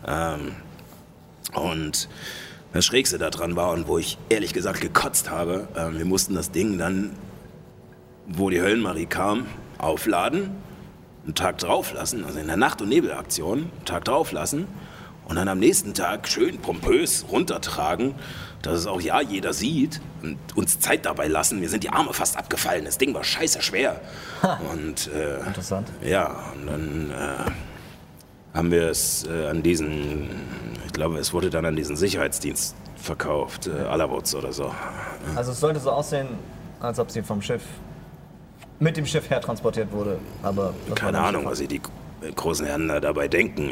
Ähm, 0.08 0.54
und 1.54 2.10
Das 2.74 2.86
Schrägste 2.86 3.20
daran 3.20 3.56
war 3.56 3.70
und 3.72 3.88
wo 3.88 4.00
ich 4.00 4.18
ehrlich 4.30 4.52
gesagt 4.52 4.82
gekotzt 4.82 5.30
habe, 5.30 5.68
äh, 5.76 5.96
wir 5.96 6.06
mussten 6.06 6.34
das 6.34 6.50
Ding 6.50 6.80
dann, 6.80 7.12
wo 8.26 8.50
die 8.50 8.60
Höllenmarie 8.62 9.06
kam, 9.06 9.46
aufladen, 9.78 10.50
einen 11.26 11.36
Tag 11.36 11.58
drauf 11.60 11.94
lassen, 11.94 12.26
also 12.26 12.40
in 12.40 12.48
der 12.48 12.58
Nacht- 12.58 12.82
und 12.82 12.90
Nebelaktion, 12.90 13.60
einen 13.60 13.86
Tag 13.86 14.06
drauf 14.06 14.32
lassen 14.32 14.68
und 15.26 15.36
dann 15.36 15.48
am 15.48 15.60
nächsten 15.60 15.94
Tag 15.94 16.28
schön 16.28 16.58
pompös 16.60 17.26
runtertragen, 17.32 18.16
dass 18.62 18.80
es 18.80 18.88
auch 18.88 19.02
ja 19.02 19.22
jeder 19.22 19.54
sieht 19.54 20.02
und 20.22 20.38
uns 20.56 20.80
Zeit 20.80 21.06
dabei 21.06 21.28
lassen. 21.28 21.60
Mir 21.60 21.70
sind 21.70 21.84
die 21.84 21.90
Arme 21.90 22.14
fast 22.14 22.38
abgefallen, 22.38 22.86
das 22.86 22.98
Ding 22.98 23.14
war 23.14 23.24
scheiße 23.24 23.62
schwer. 23.62 24.02
Und 24.72 25.10
äh, 25.14 25.40
Interessant. 25.48 25.88
ja, 26.04 26.54
und 26.56 26.68
dann 26.68 27.12
äh, 27.12 28.58
haben 28.58 28.72
wir 28.72 28.90
es 28.90 29.26
äh, 29.26 29.48
an 29.48 29.64
diesen, 29.64 30.30
ich 30.86 30.94
glaube, 30.94 31.18
es 31.20 31.34
wurde 31.34 31.50
dann 31.50 31.66
an 31.66 31.76
diesen 31.76 31.96
Sicherheitsdienst 31.96 32.76
verkauft, 32.98 33.68
äh, 33.68 33.82
Alavutz 33.84 34.36
oder 34.36 34.54
so. 34.54 34.74
Also 35.36 35.52
es 35.52 35.60
sollte 35.60 35.80
so 35.80 35.92
aussehen, 35.92 36.28
als 36.80 37.00
ob 37.00 37.12
sie 37.12 37.22
vom 37.24 37.42
Schiff 37.42 37.64
mit 38.80 38.98
dem 38.98 39.06
Schiff 39.06 39.30
her 39.30 39.42
transportiert 39.42 39.92
wurde. 39.92 40.18
Aber 40.42 40.74
das 40.88 40.96
Keine 40.96 41.20
Ahnung, 41.20 41.46
was 41.46 41.60
sie 41.60 41.68
die 41.68 41.82
großen 42.36 42.66
Herren 42.66 42.88
da 42.88 43.00
dabei 43.00 43.28
denken. 43.28 43.72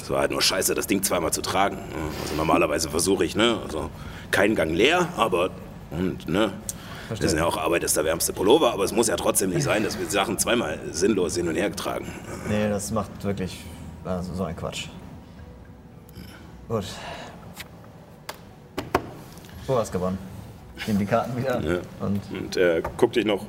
Es 0.00 0.10
war 0.10 0.20
halt 0.20 0.30
nur 0.30 0.42
scheiße, 0.42 0.74
das 0.74 0.86
Ding 0.86 1.02
zweimal 1.02 1.32
zu 1.32 1.42
tragen. 1.42 1.78
Also 2.22 2.34
normalerweise 2.36 2.90
versuche 2.90 3.24
ich, 3.24 3.34
ne, 3.34 3.58
also 3.64 3.90
keinen 4.30 4.54
Gang 4.54 4.72
leer, 4.72 5.08
aber 5.16 5.50
und 5.90 6.28
ne. 6.28 6.52
Wir 7.08 7.20
wissen 7.20 7.38
ja 7.38 7.44
auch, 7.44 7.56
Arbeit 7.56 7.84
ist 7.84 7.96
der 7.96 8.04
wärmste 8.04 8.32
Pullover, 8.32 8.72
aber 8.72 8.82
es 8.82 8.92
muss 8.92 9.06
ja 9.06 9.16
trotzdem 9.16 9.50
nicht 9.50 9.62
sein, 9.62 9.84
dass 9.84 9.98
wir 9.98 10.06
Sachen 10.08 10.38
zweimal 10.38 10.78
sinnlos 10.90 11.36
hin 11.36 11.46
und 11.48 11.54
her 11.54 11.74
tragen. 11.74 12.06
Fall. 12.06 12.48
Nee, 12.48 12.68
das 12.68 12.90
macht 12.90 13.10
wirklich 13.22 13.58
also 14.04 14.34
so 14.34 14.44
ein 14.44 14.56
Quatsch. 14.56 14.86
Gut. 16.68 16.84
Du 19.66 19.76
hast 19.76 19.92
gewonnen. 19.92 20.18
Ich 20.76 20.86
nehme 20.86 20.98
die 21.00 21.06
Karten 21.06 21.36
wieder. 21.36 21.60
Ja. 21.60 21.78
Und 22.00 22.20
Und 22.30 22.56
er 22.56 22.82
guckt 22.82 23.16
dich 23.16 23.24
noch 23.24 23.44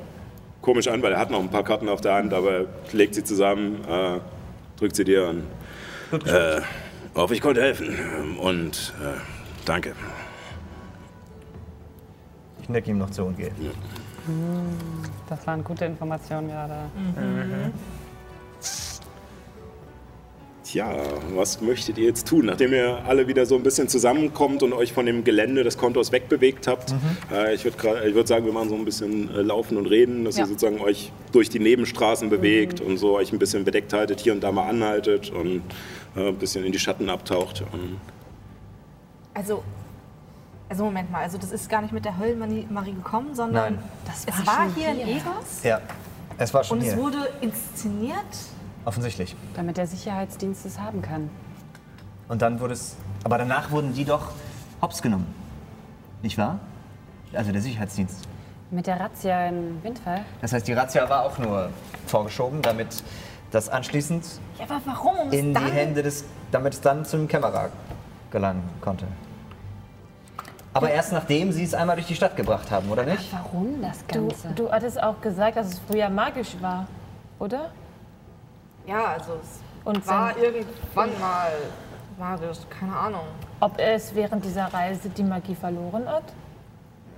komisch 0.68 0.89
an, 0.89 1.02
weil 1.02 1.14
er 1.14 1.19
hat 1.19 1.31
noch 1.31 1.39
ein 1.39 1.48
paar 1.48 1.64
Karten 1.64 1.88
auf 1.88 2.02
der 2.02 2.15
Hand, 2.15 2.34
aber 2.34 2.65
legt 2.91 3.15
sie 3.15 3.23
zusammen, 3.23 3.85
äh, 3.85 4.19
drückt 4.77 4.98
sie 4.98 5.06
dir 5.06 5.30
und 5.30 5.45
äh, 6.27 6.60
hoffe, 7.15 7.35
ich 7.35 7.39
konnte 7.39 7.61
helfen. 7.61 8.38
Und 8.38 8.94
äh, 9.02 9.18
danke. 9.64 9.94
Ich 12.61 12.68
necke 12.68 12.91
ihm 12.91 12.98
noch 12.98 13.10
zu 13.11 13.23
und 13.23 13.38
gehe. 13.38 13.52
Das 15.30 15.48
waren 15.48 15.64
gute 15.64 15.85
Informationen 15.85 16.49
gerade. 16.49 16.76
Tja, 20.69 20.94
was 21.34 21.61
möchtet 21.61 21.98
ihr 21.98 22.07
jetzt 22.07 22.27
tun, 22.27 22.48
nachdem 22.48 22.73
ihr 22.73 23.02
alle 23.07 23.26
wieder 23.30 23.45
so 23.45 23.56
ein 23.56 23.64
bisschen 23.64 23.88
zusammenkommt 23.88 24.64
und 24.64 24.73
euch 24.73 24.91
von 24.91 25.06
dem 25.06 25.23
Gelände 25.23 25.64
des 25.64 25.77
Kontors 25.77 26.11
wegbewegt 26.11 26.68
habt? 26.68 26.94
Äh, 27.31 27.56
ich 27.56 27.64
würde 27.64 27.77
ich 28.06 28.14
würd 28.14 28.27
sagen, 28.27 28.45
wir 28.45 28.52
machen 28.52 28.68
so 28.68 28.76
ein 28.76 28.84
bisschen 28.84 29.34
äh, 29.34 29.41
Laufen 29.44 29.77
und 29.77 29.85
Reden, 29.85 30.26
dass 30.26 30.35
Ja. 30.35 30.44
ihr 30.44 30.48
sozusagen 30.48 30.81
euch 30.81 31.14
durch 31.31 31.49
die 31.49 31.60
Nebenstraßen 31.60 32.30
bewegt 32.30 32.81
und 32.81 32.98
so 32.98 33.15
euch 33.15 33.31
ein 33.31 33.39
bisschen 33.39 33.64
bedeckt 33.64 33.94
haltet, 33.94 34.19
hier 34.19 34.34
und 34.34 34.41
da 34.41 34.52
mal 34.52 34.68
anhaltet 34.68 35.30
und 35.30 35.61
äh, 36.18 36.27
ein 36.27 36.35
bisschen 36.35 36.65
in 36.65 36.73
die 36.73 36.80
Schatten 36.80 37.10
abtaucht. 37.10 37.64
Und 37.72 38.02
Also, 39.34 39.64
also 40.68 40.84
Moment 40.84 41.10
mal, 41.10 41.22
also 41.23 41.38
das 41.38 41.53
ist 41.53 41.69
gar 41.69 41.81
nicht 41.81 41.94
mit 41.94 42.03
der 42.03 42.18
Höllenmarie 42.19 42.91
gekommen, 42.91 43.34
sondern 43.35 43.76
Nein. 43.76 43.84
das 44.06 44.27
war 44.27 44.34
es 44.41 44.45
war 44.48 44.65
schon 44.65 44.76
hier 44.76 44.89
in 44.89 44.95
hier. 44.98 45.07
Egos 45.15 45.64
Ja, 45.64 45.80
es 46.38 46.53
war 46.53 46.65
schon 46.65 46.80
und 46.80 46.84
es 46.85 46.94
hier. 46.94 47.02
wurde 47.02 47.30
inszeniert. 47.39 48.18
Offensichtlich. 48.88 49.36
Damit 49.54 49.76
der 49.76 49.86
Sicherheitsdienst 49.86 50.66
es 50.66 50.80
haben 50.80 51.02
kann. 51.02 51.30
Und 52.30 52.42
dann 52.42 52.62
wurde 52.62 52.72
es. 52.74 52.96
Aber 53.26 53.38
danach 53.38 53.70
wurden 53.70 53.92
die 53.94 54.06
doch 54.06 54.32
hops 54.82 55.02
genommen. 55.02 55.28
Nicht 56.22 56.38
wahr? 56.38 56.60
Also 57.34 57.52
der 57.52 57.62
Sicherheitsdienst. 57.62 58.26
Mit 58.72 58.88
der 58.88 58.98
Razzia 58.98 59.48
in 59.48 59.84
Windfall. 59.84 60.22
Das 60.40 60.54
heißt, 60.54 60.66
die 60.66 60.72
Razzia 60.72 61.10
war 61.10 61.24
auch 61.26 61.38
nur 61.38 61.70
vorgeschoben, 62.06 62.62
damit 62.62 63.04
das 63.52 63.68
anschließend 63.68 64.26
Ja, 64.58 64.64
aber 64.70 64.80
warum? 64.86 65.18
Um 65.20 65.32
in 65.34 65.54
dann, 65.54 65.66
die 65.66 65.72
Hände 65.74 66.02
des. 66.04 66.24
damit 66.54 66.74
es 66.76 66.80
dann 66.82 67.04
zum 67.04 67.28
Kämmerer 67.28 67.70
gelangen 68.32 68.64
konnte. 68.80 69.06
Aber 70.74 70.92
erst 70.92 71.12
nachdem 71.12 71.52
sie 71.52 71.64
es 71.64 71.74
einmal 71.74 71.98
durch 71.98 72.08
die 72.08 72.16
Stadt 72.16 72.38
gebracht 72.38 72.72
haben, 72.72 72.90
oder 72.90 73.04
nicht? 73.04 73.34
Warum 73.34 73.82
das 73.82 74.06
Du, 74.08 74.28
Ganze? 74.30 74.48
du 74.56 74.72
hattest 74.72 75.04
auch 75.04 75.20
gesagt, 75.20 75.58
dass 75.58 75.68
es 75.68 75.80
früher 75.90 76.08
magisch 76.10 76.56
war, 76.62 76.88
oder? 77.40 77.72
Ja, 78.88 79.06
also 79.14 79.34
es 79.44 79.60
Und 79.84 80.08
war 80.08 80.36
irgendwann 80.38 81.20
mal 81.20 81.52
magisch, 82.18 82.58
keine 82.70 82.96
Ahnung. 82.96 83.26
ob 83.60 83.78
es 83.78 84.16
während 84.16 84.44
dieser 84.44 84.74
Reise 84.74 85.10
die 85.10 85.24
Magie 85.24 85.56
verloren 85.56 86.08
hat? 86.08 86.24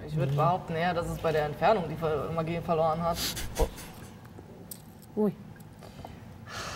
Ich 0.08 0.16
würde 0.16 0.34
behaupten 0.34 0.74
eher, 0.76 0.94
dass 0.94 1.08
es 1.08 1.20
bei 1.20 1.32
der 1.32 1.46
Entfernung 1.46 1.84
die 1.88 2.34
Magie 2.34 2.60
verloren 2.60 3.02
hat. 3.04 3.18
Ui. 5.16 5.32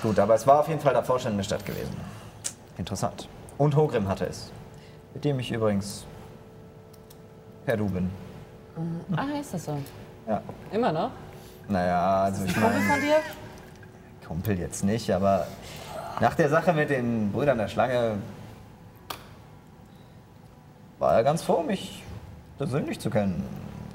Gut, 0.03 0.20
aber 0.20 0.36
es 0.36 0.45
war 0.45 0.60
auf 0.60 0.68
jeden 0.68 0.80
Fall 0.80 0.94
davor 0.94 1.18
schon 1.20 1.32
in 1.32 1.38
der 1.38 1.44
Stadt 1.44 1.65
gewesen. 1.65 1.95
Interessant. 2.78 3.28
Und 3.57 3.76
Hogrim 3.76 4.07
hatte 4.07 4.26
es. 4.28 4.52
Mit 5.15 5.26
dem 5.26 5.40
ich 5.40 5.52
übrigens 5.52 6.06
per 7.65 7.78
Du 7.78 7.90
bin. 7.90 8.11
Ach, 9.15 9.28
ist 9.40 9.53
das 9.53 9.65
so? 9.65 9.78
Ja. 10.28 10.41
Immer 10.72 10.91
noch? 10.91 11.10
Naja, 11.68 12.24
also 12.24 12.45
ich 12.45 12.56
meine. 12.56 12.82
Von 12.82 13.02
dir? 13.02 13.18
Kumpel 14.25 14.59
jetzt 14.59 14.83
nicht, 14.83 15.11
aber 15.11 15.47
nach 16.19 16.35
der 16.35 16.49
Sache 16.49 16.73
mit 16.73 16.89
den 16.89 17.31
Brüdern 17.31 17.57
der 17.57 17.67
Schlange 17.67 18.17
war 20.99 21.13
er 21.15 21.23
ganz 21.23 21.41
froh, 21.41 21.63
mich 21.63 22.03
persönlich 22.57 22.99
zu 22.99 23.09
kennen. 23.09 23.43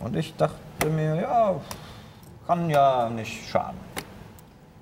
Und 0.02 0.14
ich 0.16 0.36
dachte 0.36 0.86
mir, 0.90 1.16
ja, 1.16 1.54
kann 2.46 2.70
ja 2.70 3.08
nicht 3.08 3.48
schaden. 3.48 3.78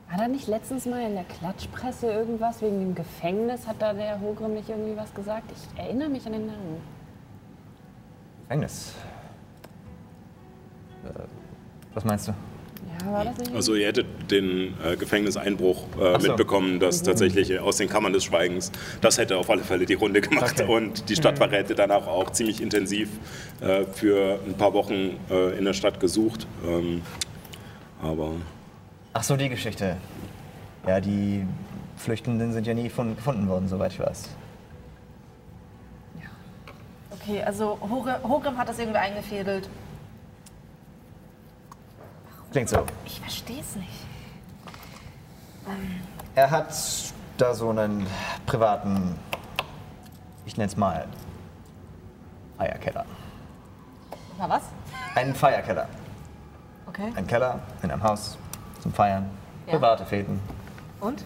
War 0.09 0.19
da 0.19 0.29
nicht 0.29 0.47
letztens 0.47 0.87
mal 0.87 1.03
in 1.03 1.15
der 1.15 1.25
Klatschpresse 1.25 2.07
irgendwas 2.11 2.63
wegen 2.63 2.79
dem 2.81 2.95
Gefängnis? 2.95 3.67
Hat 3.67 3.77
da 3.81 3.93
der 3.93 4.21
Hogrim 4.21 4.55
nicht 4.55 4.69
irgendwie 4.69 4.97
was 4.97 5.13
gesagt? 5.15 5.51
Ich 5.51 5.79
erinnere 5.79 6.09
mich 6.09 6.25
an 6.27 6.33
den 6.33 6.47
Namen. 6.47 6.81
Gefängnis. 8.43 8.95
Äh, 11.05 11.25
was 11.93 12.05
meinst 12.05 12.29
du? 12.29 12.35
Ja, 13.01 13.13
war 13.13 13.25
das 13.25 13.39
nicht? 13.39 13.55
Also 13.55 13.75
ihr 13.75 13.87
hättet 13.87 14.07
den 14.31 14.75
äh, 14.85 14.97
Gefängniseinbruch 14.97 15.85
äh, 16.01 16.21
so. 16.21 16.29
mitbekommen, 16.29 16.81
dass 16.81 17.03
tatsächlich 17.03 17.51
äh, 17.51 17.59
aus 17.59 17.77
den 17.77 17.89
Kammern 17.89 18.13
des 18.13 18.25
Schweigens, 18.25 18.73
das 19.01 19.19
hätte 19.19 19.37
auf 19.37 19.51
alle 19.51 19.63
Fälle 19.63 19.87
die 19.87 19.95
Runde 19.95 20.21
gemacht 20.21 20.61
Okay. 20.61 20.71
und 20.73 21.09
die 21.09 21.17
Stadtwache 21.17 21.57
hätte 21.57 21.75
danach 21.75 22.07
auch 22.07 22.31
ziemlich 22.31 22.61
intensiv 22.63 23.09
äh, 23.61 23.85
für 23.85 24.39
ein 24.47 24.55
paar 24.55 24.73
Wochen 24.73 25.19
äh, 25.31 25.59
in 25.59 25.65
der 25.65 25.73
Stadt 25.75 26.01
gesucht. 26.01 26.47
Ähm, 26.67 27.03
aber 28.03 28.33
Ach 29.15 29.23
so, 29.23 29.37
die 29.37 29.49
Geschichte. 29.49 29.97
Ja, 30.87 31.01
die 31.01 31.45
Flüchtenden 31.97 32.53
sind 32.53 32.67
ja 32.67 32.75
nie 32.75 32.89
von, 32.91 33.17
gefunden 33.17 33.49
worden, 33.49 33.69
soweit 33.69 33.93
ich 33.93 34.01
weiß. 34.01 34.29
Okay, 37.11 37.43
also 37.43 37.79
Hogrim 37.81 38.57
hat 38.57 38.69
das 38.69 38.79
irgendwie 38.79 38.99
eingefädelt. 38.99 39.69
Klingt 42.53 42.69
so. 42.69 42.85
Ich 43.05 43.21
verstehe 43.21 43.61
es 43.61 43.77
nicht. 43.77 44.07
Er 46.35 46.51
hat 46.51 46.75
da 47.39 47.55
so 47.55 47.71
einen 47.71 48.07
privaten, 48.47 49.19
ich 50.45 50.57
nenne 50.57 50.69
es 50.69 50.77
mal, 50.77 51.07
Eierkeller. 52.59 53.05
Na 54.39 54.49
was? 54.49 54.63
Einen 55.15 55.35
Feierkeller. 55.35 55.89
Okay. 56.87 57.13
Ein 57.15 57.27
Keller 57.27 57.61
in 57.83 57.91
einem 57.91 58.03
Haus 58.03 58.39
zum 58.81 58.93
Feiern. 58.93 59.29
Ja. 59.67 59.75
Private 59.75 60.07
Fäden. 60.07 60.41
Und? 61.01 61.25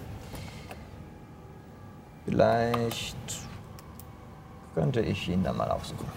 Vielleicht 2.24 3.16
könnte 4.74 5.00
ich 5.00 5.28
ihn 5.28 5.42
dann 5.42 5.56
mal 5.56 5.70
aufsuchen. 5.70 6.08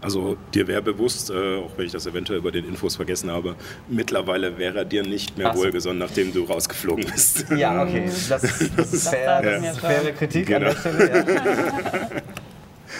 Also 0.00 0.36
dir 0.54 0.68
wäre 0.68 0.80
bewusst, 0.80 1.28
äh, 1.30 1.58
auch 1.58 1.70
wenn 1.76 1.86
ich 1.86 1.92
das 1.92 2.06
eventuell 2.06 2.40
bei 2.40 2.52
den 2.52 2.64
Infos 2.64 2.94
vergessen 2.96 3.32
habe, 3.32 3.56
mittlerweile 3.88 4.56
wäre 4.56 4.78
er 4.78 4.84
dir 4.84 5.02
nicht 5.02 5.36
mehr 5.36 5.52
so. 5.52 5.60
wohlgesonnen, 5.60 5.98
nachdem 5.98 6.32
du 6.32 6.44
rausgeflogen 6.44 7.04
bist. 7.10 7.46
Ja, 7.56 7.82
okay. 7.82 8.08
Das, 8.28 8.28
das 8.28 8.60
ist 8.92 9.08
fair, 9.08 9.42
das 9.42 9.64
schon. 9.80 9.90
faire 9.90 10.12
Kritik 10.12 10.46
Genau. 10.46 10.68
an 10.68 10.74
der 10.74 10.80
Stelle. 10.80 11.34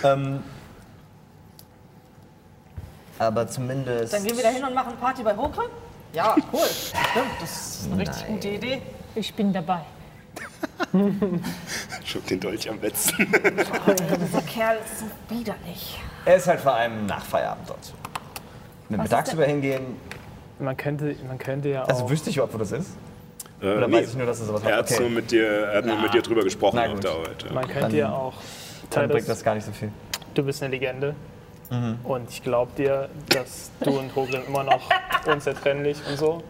Ja. 0.02 0.12
ähm, 0.12 0.40
aber 3.20 3.46
zumindest. 3.46 4.12
Dann 4.12 4.24
gehen 4.24 4.36
wir 4.36 4.42
da 4.42 4.50
hin 4.50 4.64
und 4.64 4.74
machen 4.74 4.94
Party 5.00 5.22
bei 5.22 5.36
Hogrim? 5.36 5.68
Ja, 6.12 6.36
cool. 6.52 6.60
Stimmt, 6.66 7.26
das 7.40 7.50
ist 7.82 7.92
eine 7.92 8.00
richtig 8.00 8.22
Nein. 8.22 8.34
gute 8.34 8.48
Idee. 8.48 8.82
Ich 9.14 9.34
bin 9.34 9.52
dabei. 9.52 9.80
Schob 12.04 12.26
den 12.26 12.40
Dolch 12.40 12.68
am 12.70 12.80
letzten. 12.80 13.26
Dieser 13.30 14.42
Kerl 14.42 14.78
ist 14.84 15.00
so 15.00 15.06
widerlich. 15.36 15.98
Er 16.24 16.36
ist 16.36 16.46
halt 16.46 16.60
vor 16.60 16.74
allem 16.74 17.06
nach 17.06 17.24
Feierabend 17.24 17.68
dort. 17.68 17.92
Mit 18.88 19.02
Mittagsüber 19.02 19.44
hingehen. 19.44 19.96
Man 20.58 20.76
könnte, 20.76 21.14
man 21.26 21.38
könnte 21.38 21.68
ja 21.68 21.84
auch. 21.84 21.88
Also 21.88 22.10
wüsste 22.10 22.30
ich 22.30 22.36
überhaupt, 22.36 22.54
wo 22.54 22.58
das 22.58 22.72
ist? 22.72 22.90
Äh, 23.60 23.76
Oder 23.76 23.90
weiß 23.90 24.10
ich 24.10 24.16
nur, 24.16 24.26
dass 24.26 24.40
er 24.40 24.46
sowas 24.46 24.62
er 24.64 24.76
hat? 24.76 24.90
Okay. 24.90 25.00
nur 25.00 25.10
mit 25.10 25.30
dir, 25.30 25.46
er 25.46 25.78
hat 25.78 25.86
nur 25.86 25.98
mit 25.98 26.14
dir 26.14 26.22
drüber 26.22 26.42
gesprochen 26.42 26.76
Na 26.76 26.86
auf 26.86 26.94
gut. 26.94 27.04
der 27.04 27.10
Arbeit. 27.12 27.42
ja. 27.44 27.52
man 27.52 27.68
könnte 27.68 27.96
ja 27.96 28.12
auch 28.12 28.34
dann 28.90 29.08
bringt 29.08 29.28
das 29.28 29.44
gar 29.44 29.54
nicht 29.54 29.64
so 29.64 29.72
viel. 29.72 29.90
du 30.34 30.42
bist 30.42 30.62
eine 30.62 30.70
Legende. 30.70 31.14
Mhm. 31.70 31.98
Und 32.04 32.30
ich 32.30 32.42
glaube 32.42 32.72
dir, 32.76 33.08
dass 33.28 33.70
du 33.80 33.98
und 33.98 34.14
Hogrim 34.16 34.42
immer 34.46 34.64
noch 34.64 34.88
unzertrennlich 35.26 35.98
und 36.08 36.16
so. 36.16 36.42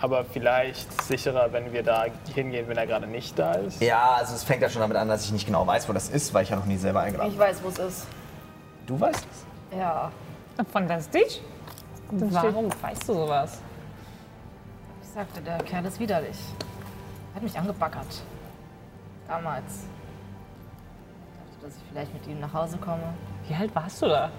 Aber 0.00 0.24
vielleicht 0.24 1.02
sicherer, 1.02 1.52
wenn 1.52 1.72
wir 1.72 1.82
da 1.82 2.06
hingehen, 2.32 2.66
wenn 2.68 2.78
er 2.78 2.86
gerade 2.86 3.06
nicht 3.06 3.38
da 3.38 3.54
ist. 3.54 3.82
Ja, 3.82 4.14
also 4.14 4.34
es 4.34 4.44
fängt 4.44 4.62
ja 4.62 4.70
schon 4.70 4.80
damit 4.80 4.96
an, 4.96 5.08
dass 5.08 5.24
ich 5.24 5.32
nicht 5.32 5.44
genau 5.46 5.66
weiß, 5.66 5.88
wo 5.88 5.92
das 5.92 6.08
ist, 6.08 6.32
weil 6.32 6.44
ich 6.44 6.50
ja 6.50 6.56
noch 6.56 6.66
nie 6.66 6.76
selber 6.76 7.00
eingeladen 7.00 7.32
Ich 7.32 7.38
weiß, 7.38 7.58
wo 7.62 7.68
es 7.68 7.78
ist. 7.78 8.06
Du 8.88 8.98
weißt 8.98 9.26
es? 9.30 9.78
Ja. 9.78 10.10
Fantastisch. 10.72 11.40
Warum 12.10 12.70
weißt 12.82 13.06
du 13.08 13.12
sowas? 13.12 13.60
Ich 15.02 15.08
sagte, 15.10 15.42
der 15.42 15.58
Kerl 15.58 15.84
ist 15.84 16.00
widerlich. 16.00 16.38
Er 17.32 17.36
hat 17.36 17.42
mich 17.42 17.56
angebaggert. 17.58 18.22
Damals. 19.28 19.84
Ich 21.50 21.54
dachte, 21.56 21.66
dass 21.66 21.76
ich 21.76 21.82
vielleicht 21.90 22.14
mit 22.14 22.26
ihm 22.26 22.40
nach 22.40 22.52
Hause 22.54 22.78
komme. 22.78 23.12
Wie 23.46 23.54
alt 23.54 23.74
warst 23.76 24.00
du 24.00 24.06
da? 24.06 24.30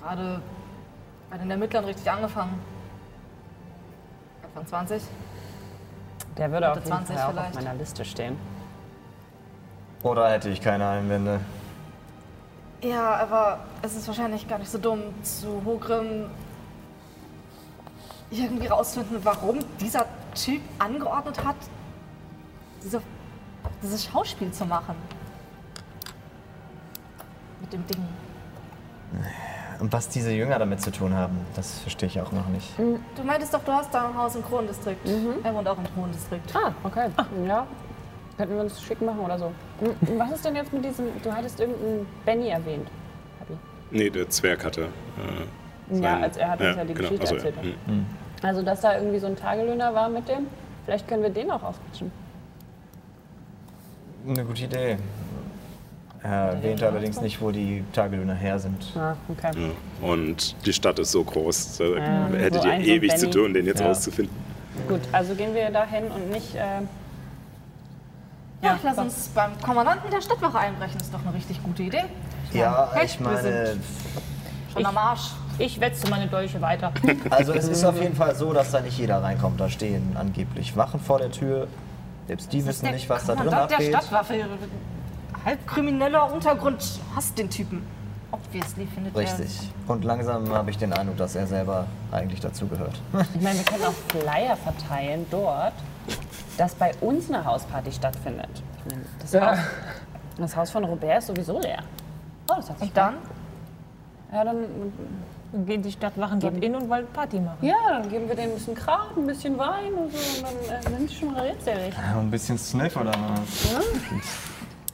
Gerade 0.00 0.40
bei 1.28 1.36
den 1.36 1.50
Ermittlern 1.50 1.84
richtig 1.84 2.10
angefangen. 2.10 2.58
Anfang 4.42 4.66
20. 4.66 5.02
Der 6.38 6.50
würde 6.50 6.70
auf 6.70 6.76
jeden 6.76 6.88
20 6.88 7.14
Fall 7.14 7.24
auch 7.26 7.30
vielleicht. 7.32 7.48
auf 7.58 7.62
meiner 7.62 7.74
Liste 7.74 8.04
stehen. 8.06 8.38
Oder 10.02 10.30
hätte 10.30 10.48
ich 10.48 10.62
keine 10.62 10.88
Einwände? 10.88 11.40
Ja, 12.80 13.16
aber 13.16 13.60
es 13.82 13.96
ist 13.96 14.06
wahrscheinlich 14.06 14.46
gar 14.46 14.58
nicht 14.58 14.70
so 14.70 14.78
dumm, 14.78 15.02
zu 15.22 15.62
Hogrim 15.64 16.26
irgendwie 18.30 18.66
rausfinden, 18.66 19.18
warum 19.24 19.58
dieser 19.80 20.06
Typ 20.34 20.60
angeordnet 20.78 21.44
hat, 21.44 21.56
diese, 22.84 23.02
dieses 23.82 24.04
Schauspiel 24.04 24.52
zu 24.52 24.64
machen. 24.64 24.94
Mit 27.60 27.72
dem 27.72 27.86
Ding. 27.86 28.06
Und 29.80 29.92
was 29.92 30.08
diese 30.08 30.32
Jünger 30.32 30.58
damit 30.58 30.80
zu 30.80 30.90
tun 30.92 31.14
haben, 31.14 31.38
das 31.54 31.80
verstehe 31.80 32.08
ich 32.08 32.20
auch 32.20 32.30
noch 32.32 32.46
nicht. 32.48 32.68
Du 32.78 33.22
meintest 33.24 33.54
doch, 33.54 33.64
du 33.64 33.72
hast 33.72 33.92
da 33.92 34.08
ein 34.08 34.16
Haus 34.16 34.36
im 34.36 34.44
Kronendistrikt. 34.44 35.08
Er 35.42 35.54
wohnt 35.54 35.66
auch 35.66 35.78
im 35.78 35.94
Kronendistrikt. 35.94 36.54
Ah, 36.54 36.72
okay. 36.84 37.08
Ja. 37.46 37.66
Könnten 38.36 38.54
wir 38.54 38.62
uns 38.62 38.80
schick 38.80 39.00
machen 39.00 39.20
oder 39.20 39.38
so. 39.38 39.52
Was 40.16 40.32
ist 40.32 40.44
denn 40.44 40.56
jetzt 40.56 40.72
mit 40.72 40.84
diesem, 40.84 41.06
du 41.22 41.32
hattest 41.32 41.60
irgendeinen 41.60 42.06
Benny 42.24 42.48
erwähnt. 42.48 42.88
Nee, 43.90 44.10
der 44.10 44.28
Zwerg 44.28 44.64
hatte. 44.64 44.82
Äh, 45.90 45.98
Ja, 46.00 46.18
als 46.20 46.36
er 46.36 46.50
hat 46.50 46.60
uns 46.60 46.76
ja 46.76 46.84
die 46.84 46.92
Geschichte 46.94 47.20
also, 47.22 47.34
erzählt. 47.36 47.54
hm. 47.86 48.04
Also, 48.42 48.62
dass 48.62 48.80
da 48.82 48.96
irgendwie 48.98 49.18
so 49.18 49.26
ein 49.28 49.36
Tagelöhner 49.36 49.94
war 49.94 50.08
mit 50.10 50.28
dem. 50.28 50.46
Vielleicht 50.84 51.08
können 51.08 51.22
wir 51.22 51.30
den 51.30 51.50
auch 51.50 51.62
ausquetschen. 51.62 52.10
Eine 54.28 54.44
gute 54.44 54.64
Idee. 54.64 54.98
Er 56.22 56.30
erwähnte 56.52 56.86
allerdings 56.86 57.20
nicht, 57.20 57.40
wo 57.40 57.50
die 57.50 57.82
Tagelöhner 57.92 58.34
her 58.34 58.58
sind. 58.58 58.84
Ah, 58.96 59.16
okay. 59.28 59.52
Ja. 59.56 60.06
Und 60.08 60.54
die 60.66 60.72
Stadt 60.72 60.98
ist 60.98 61.12
so 61.12 61.22
groß, 61.24 61.78
da 61.78 61.84
Ja, 61.84 62.26
hättet 62.36 62.62
so 62.62 62.68
ihr 62.68 62.80
ewig 62.80 63.16
zu 63.16 63.28
Benny. 63.28 63.32
tun, 63.32 63.54
den 63.54 63.66
jetzt 63.66 63.80
Ja. 63.80 63.86
rauszufinden. 63.86 64.34
Gut, 64.88 65.00
also 65.12 65.34
gehen 65.34 65.54
wir 65.54 65.70
dahin 65.70 66.04
und 66.10 66.30
nicht. 66.30 66.54
Äh, 66.56 66.82
Ja, 68.62 68.74
ich 68.76 68.82
lass 68.82 68.98
uns 68.98 69.28
beim 69.28 69.60
Kommandanten 69.60 70.10
der 70.10 70.20
Stadtwache 70.20 70.58
einbrechen. 70.58 71.00
Ist 71.00 71.14
doch 71.14 71.24
eine 71.24 71.34
richtig 71.34 71.62
gute 71.62 71.84
Idee. 71.84 72.04
Ja, 72.52 72.90
hey, 72.92 73.06
ich 73.06 73.20
meine, 73.20 73.76
schon 74.72 74.86
am 74.86 74.96
Arsch. 74.96 75.30
Ich 75.58 75.80
wetze 75.80 76.08
meine 76.08 76.28
Dolche 76.28 76.60
weiter. 76.60 76.92
also 77.30 77.52
es 77.52 77.68
ist 77.68 77.84
auf 77.84 78.00
jeden 78.00 78.14
Fall 78.14 78.34
so, 78.34 78.52
dass 78.52 78.70
da 78.70 78.80
nicht 78.80 78.98
jeder 78.98 79.22
reinkommt. 79.22 79.60
Da 79.60 79.68
stehen 79.68 80.16
angeblich 80.18 80.76
Wachen 80.76 81.00
vor 81.00 81.18
der 81.18 81.30
Tür. 81.30 81.66
Selbst 82.26 82.52
die 82.52 82.64
wissen 82.64 82.90
nicht, 82.90 83.08
was 83.08 83.26
da 83.26 83.34
drin 83.34 83.44
Kommandant 83.46 83.70
der 83.70 83.78
abgeht. 83.78 83.94
Stadtwaffe. 83.94 84.44
Halb 85.44 85.66
krimineller 85.66 86.32
Untergrund 86.32 87.00
hasst 87.14 87.38
den 87.38 87.50
Typen. 87.50 87.82
Obviously 88.30 88.86
findet 88.86 89.16
Richtig. 89.16 89.70
Und 89.86 90.04
langsam 90.04 90.52
habe 90.52 90.70
ich 90.70 90.76
den 90.76 90.92
Eindruck, 90.92 91.16
dass 91.16 91.34
er 91.34 91.46
selber 91.46 91.86
eigentlich 92.12 92.40
dazugehört. 92.40 93.00
ich 93.34 93.40
meine, 93.40 93.58
wir 93.58 93.64
können 93.72 93.84
auch 93.84 93.94
Flyer 94.08 94.56
verteilen 94.56 95.24
dort, 95.30 95.72
dass 96.56 96.74
bei 96.74 96.92
uns 97.00 97.28
eine 97.30 97.44
Hausparty 97.44 97.92
stattfindet. 97.92 98.48
Ich 98.86 98.92
meine, 98.92 99.04
das, 99.20 99.34
Haus, 99.40 99.58
das 100.38 100.56
Haus 100.56 100.70
von 100.70 100.84
Robert 100.84 101.18
ist 101.18 101.26
sowieso 101.28 101.60
leer. 101.60 101.82
Oh, 102.50 102.54
das 102.56 102.70
hat 102.70 102.78
sich 102.78 102.88
Und 102.88 102.96
dann? 102.96 103.14
Ja, 104.32 104.44
dann, 104.44 104.56
Dann 105.52 105.66
gehen 105.66 105.82
die 105.82 105.92
Stadtwachen 105.92 106.40
dort 106.40 106.56
in 106.62 106.74
und 106.74 106.88
wollen 106.90 107.06
Party 107.12 107.40
machen. 107.40 107.58
ja, 107.66 107.74
dann 107.88 108.08
geben 108.10 108.28
wir 108.28 108.36
denen 108.36 108.52
ein 108.52 108.54
bisschen 108.56 108.74
Kram, 108.74 109.06
ein 109.16 109.26
bisschen 109.26 109.56
Wein 109.58 109.94
und 109.94 110.12
so. 110.12 110.46
Und 110.46 110.68
dann 110.68 110.92
äh, 110.92 110.96
sind 110.98 111.08
sie 111.10 111.16
schon 111.16 111.34
redselig. 111.34 111.94
Ein 111.96 112.30
bisschen 112.30 112.58
Sniff 112.58 112.96
oder 112.96 113.12
was? 113.12 113.74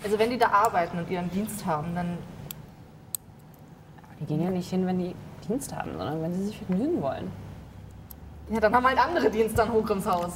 Also 0.04 0.18
wenn 0.18 0.30
die 0.30 0.38
da 0.38 0.48
arbeiten 0.50 0.98
und 0.98 1.10
ihren 1.10 1.30
Dienst 1.30 1.64
haben, 1.66 1.94
dann 1.94 2.18
Die 4.20 4.26
gehen 4.26 4.42
ja 4.42 4.50
nicht 4.50 4.70
hin, 4.70 4.86
wenn 4.86 4.98
die 4.98 5.14
Dienst 5.48 5.74
haben, 5.74 5.90
sondern 5.96 6.22
wenn 6.22 6.32
sie 6.34 6.44
sich 6.46 6.58
vergnügen 6.58 7.00
wollen. 7.02 7.30
Ja, 8.50 8.60
dann 8.60 8.74
haben 8.74 8.86
halt 8.86 8.98
andere 8.98 9.30
Dienste 9.30 9.62
an 9.62 9.72
Hogrims 9.72 10.06
Haus. 10.06 10.34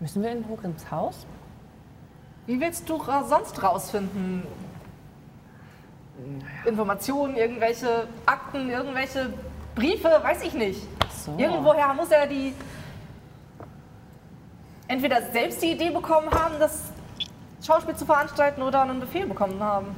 Müssen 0.00 0.22
wir 0.22 0.30
in 0.30 0.46
Hogrims 0.48 0.90
Haus? 0.90 1.26
Wie 2.46 2.60
willst 2.60 2.88
du 2.88 3.00
sonst 3.26 3.62
rausfinden? 3.62 4.42
Informationen, 6.64 7.36
irgendwelche 7.36 8.06
Akten, 8.24 8.70
irgendwelche 8.70 9.32
Briefe, 9.74 10.08
weiß 10.22 10.42
ich 10.42 10.54
nicht. 10.54 10.82
So. 11.24 11.34
Irgendwoher 11.36 11.92
muss 11.94 12.10
er 12.10 12.26
die 12.26 12.54
entweder 14.88 15.22
selbst 15.32 15.62
die 15.62 15.72
Idee 15.72 15.90
bekommen 15.90 16.30
haben, 16.30 16.54
das 16.58 16.84
Schauspiel 17.62 17.96
zu 17.96 18.06
veranstalten 18.06 18.62
oder 18.62 18.82
einen 18.82 19.00
Befehl 19.00 19.26
bekommen 19.26 19.60
haben. 19.62 19.88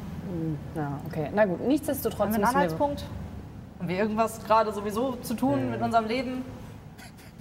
Ja, 0.75 0.99
okay. 1.07 1.31
Na 1.35 1.45
gut, 1.45 1.61
nichtsdestotrotz 1.67 2.21
Haben 2.21 2.31
wir 2.33 2.37
einen. 2.39 2.45
Anhaltspunkt? 2.47 3.05
Haben 3.79 3.89
wir 3.89 3.99
irgendwas 3.99 4.43
gerade 4.45 4.73
sowieso 4.73 5.17
zu 5.17 5.35
tun 5.35 5.71
mit 5.71 5.81
unserem 5.81 6.07
Leben, 6.07 6.45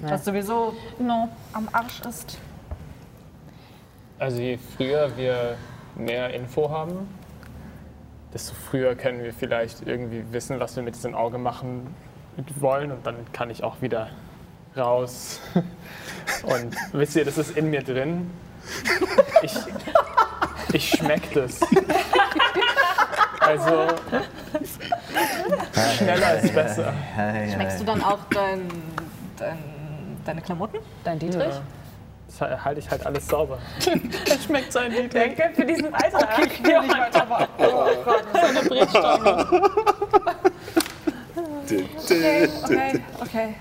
das 0.01 0.23
sowieso 0.23 0.73
No. 0.99 1.29
am 1.53 1.67
Arsch 1.71 2.01
ist? 2.01 2.37
Also 4.19 4.41
je 4.41 4.57
früher 4.57 5.15
wir 5.15 5.57
mehr 5.95 6.33
Info 6.33 6.69
haben, 6.69 7.07
desto 8.33 8.55
früher 8.55 8.95
können 8.95 9.23
wir 9.23 9.33
vielleicht 9.33 9.85
irgendwie 9.85 10.23
wissen, 10.31 10.59
was 10.59 10.75
wir 10.75 10.83
mit 10.83 10.95
diesem 10.95 11.13
Auge 11.13 11.37
machen 11.37 11.93
wollen 12.59 12.91
und 12.91 13.05
dann 13.05 13.15
kann 13.31 13.49
ich 13.49 13.63
auch 13.63 13.81
wieder 13.81 14.09
raus. 14.75 15.39
Und 16.43 16.75
wisst 16.91 17.15
ihr, 17.15 17.25
das 17.25 17.37
ist 17.37 17.57
in 17.57 17.69
mir 17.69 17.81
drin. 17.81 18.29
Ich, 19.41 19.55
ich 20.73 20.89
schmeck 20.89 21.33
das. 21.33 21.59
Also 23.39 23.87
schneller 25.97 26.39
ist 26.39 26.53
besser. 26.53 26.93
Schmeckst 27.53 27.79
du 27.79 27.85
dann 27.85 28.03
auch 28.03 28.19
dein, 28.29 28.67
dein, 29.37 29.57
deine 30.25 30.41
Klamotten? 30.41 30.77
Dein 31.03 31.17
Dietrich? 31.17 31.47
Ja. 31.47 31.61
Das 32.27 32.41
halte 32.65 32.79
ich 32.79 32.89
halt 32.89 33.05
alles 33.05 33.27
sauber. 33.27 33.57
Es 34.29 34.43
schmeckt 34.45 34.73
sein 34.73 34.91
Dietrich. 34.91 35.35
Danke 35.35 35.55
für 35.55 35.65
diesen 35.65 35.93
Alter. 35.93 36.17
Okay, 36.17 36.49
ich 36.51 36.63
will 36.63 36.79
nicht 36.81 36.97
weiter 36.97 37.47
So 38.33 38.39
eine 38.39 38.61
Brechstange. 38.69 39.47
Okay, 41.63 42.49
okay, 42.63 43.01
okay. 43.21 43.55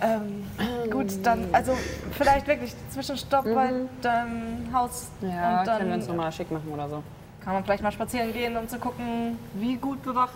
Ähm, 0.00 0.44
gut, 0.90 1.06
dann, 1.24 1.46
also 1.52 1.76
vielleicht 2.12 2.46
wirklich 2.46 2.74
Zwischenstopp 2.90 3.44
bei 3.44 3.70
deinem 4.00 4.68
Haus. 4.72 5.10
Ja, 5.20 5.60
und 5.60 5.66
dann 5.66 5.78
können 5.78 5.90
wir 5.90 5.96
uns 5.96 6.08
nochmal 6.08 6.32
schick 6.32 6.50
machen 6.50 6.70
oder 6.72 6.88
so. 6.88 7.02
kann 7.44 7.54
man 7.54 7.64
vielleicht 7.64 7.82
mal 7.82 7.92
spazieren 7.92 8.32
gehen, 8.32 8.56
um 8.56 8.68
zu 8.68 8.78
gucken, 8.78 9.38
wie 9.54 9.76
gut 9.76 10.02
bewacht 10.02 10.32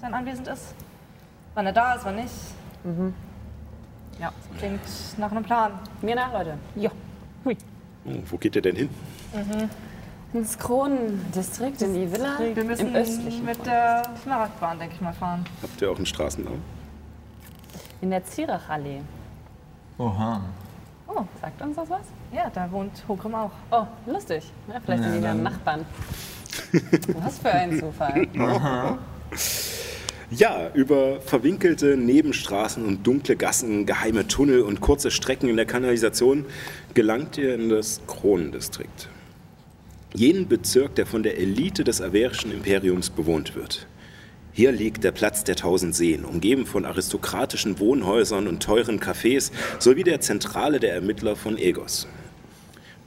sein 0.00 0.14
Anwesend 0.14 0.48
ist. 0.48 0.74
Wann 1.54 1.66
er 1.66 1.72
da 1.72 1.94
ist, 1.94 2.04
wann 2.04 2.16
nicht. 2.16 2.32
Ja. 4.18 4.32
Klingt 4.58 4.80
nach 5.18 5.30
einem 5.30 5.44
Plan. 5.44 5.72
Mir 6.02 6.14
nach, 6.16 6.32
Leute. 6.32 6.54
Ja. 6.74 6.90
Oh, 7.44 7.52
wo 8.30 8.36
geht 8.38 8.56
ihr 8.56 8.62
denn 8.62 8.76
hin? 8.76 8.88
Ins 10.32 10.58
Kronendistrikt, 10.58 11.80
in 11.82 11.94
die 11.94 12.10
Villa 12.12 12.38
Wir 12.54 12.64
müssen 12.64 12.88
im 12.88 12.94
östlichen. 12.94 13.44
mit 13.44 13.64
der 13.64 14.02
Smaragdbahn, 14.22 14.78
denke 14.78 14.94
ich 14.94 15.00
mal, 15.00 15.12
fahren. 15.12 15.44
Habt 15.62 15.80
ihr 15.80 15.90
auch 15.90 15.96
einen 15.96 16.06
Straßennamen? 16.06 16.60
In 18.00 18.10
der 18.10 18.24
Zierachallee. 18.24 19.00
Oha. 19.98 20.40
Oh, 21.06 21.24
sagt 21.40 21.60
uns 21.62 21.76
das 21.76 21.88
was? 21.90 22.00
Ja, 22.32 22.50
da 22.52 22.70
wohnt 22.70 22.92
Hogrim 23.08 23.34
auch. 23.34 23.50
Oh, 23.70 23.86
lustig. 24.06 24.52
Ja, 24.68 24.80
vielleicht 24.84 25.02
sind 25.02 25.14
die 25.16 25.20
dann 25.22 25.42
Nachbarn. 25.42 25.84
Was 27.22 27.38
für 27.38 27.50
ein 27.50 27.78
Zufall. 27.78 28.26
Ja, 30.30 30.70
über 30.74 31.22
verwinkelte 31.22 31.96
Nebenstraßen 31.96 32.84
und 32.84 33.06
dunkle 33.06 33.34
Gassen, 33.34 33.86
geheime 33.86 34.28
Tunnel 34.28 34.60
und 34.60 34.82
kurze 34.82 35.10
Strecken 35.10 35.48
in 35.48 35.56
der 35.56 35.64
Kanalisation 35.64 36.44
gelangt 36.92 37.38
ihr 37.38 37.54
in 37.54 37.70
das 37.70 38.02
Kronendistrikt. 38.06 39.08
Jenen 40.12 40.46
Bezirk, 40.46 40.94
der 40.96 41.06
von 41.06 41.22
der 41.22 41.38
Elite 41.38 41.82
des 41.82 42.02
averischen 42.02 42.52
Imperiums 42.52 43.08
bewohnt 43.08 43.56
wird. 43.56 43.86
Hier 44.52 44.70
liegt 44.70 45.02
der 45.02 45.12
Platz 45.12 45.44
der 45.44 45.56
tausend 45.56 45.94
Seen, 45.94 46.26
umgeben 46.26 46.66
von 46.66 46.84
aristokratischen 46.84 47.78
Wohnhäusern 47.78 48.48
und 48.48 48.62
teuren 48.62 49.00
Cafés 49.00 49.50
sowie 49.78 50.04
der 50.04 50.20
Zentrale 50.20 50.78
der 50.78 50.92
Ermittler 50.92 51.36
von 51.36 51.56
Egos. 51.56 52.06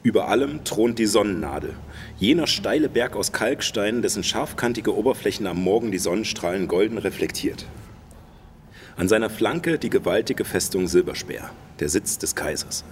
Über 0.03 0.29
allem 0.29 0.63
thront 0.63 0.97
die 0.97 1.05
Sonnennadel, 1.05 1.75
jener 2.17 2.47
steile 2.47 2.89
Berg 2.89 3.15
aus 3.15 3.33
Kalkstein, 3.33 4.01
dessen 4.01 4.23
scharfkantige 4.23 4.95
Oberflächen 4.95 5.45
am 5.45 5.61
Morgen 5.61 5.91
die 5.91 5.99
Sonnenstrahlen 5.99 6.67
golden 6.67 6.97
reflektiert. 6.97 7.67
An 8.97 9.07
seiner 9.07 9.29
Flanke 9.29 9.77
die 9.77 9.91
gewaltige 9.91 10.43
Festung 10.43 10.87
Silberspeer, 10.87 11.51
der 11.79 11.89
Sitz 11.89 12.17
des 12.17 12.33
Kaisers. 12.35 12.83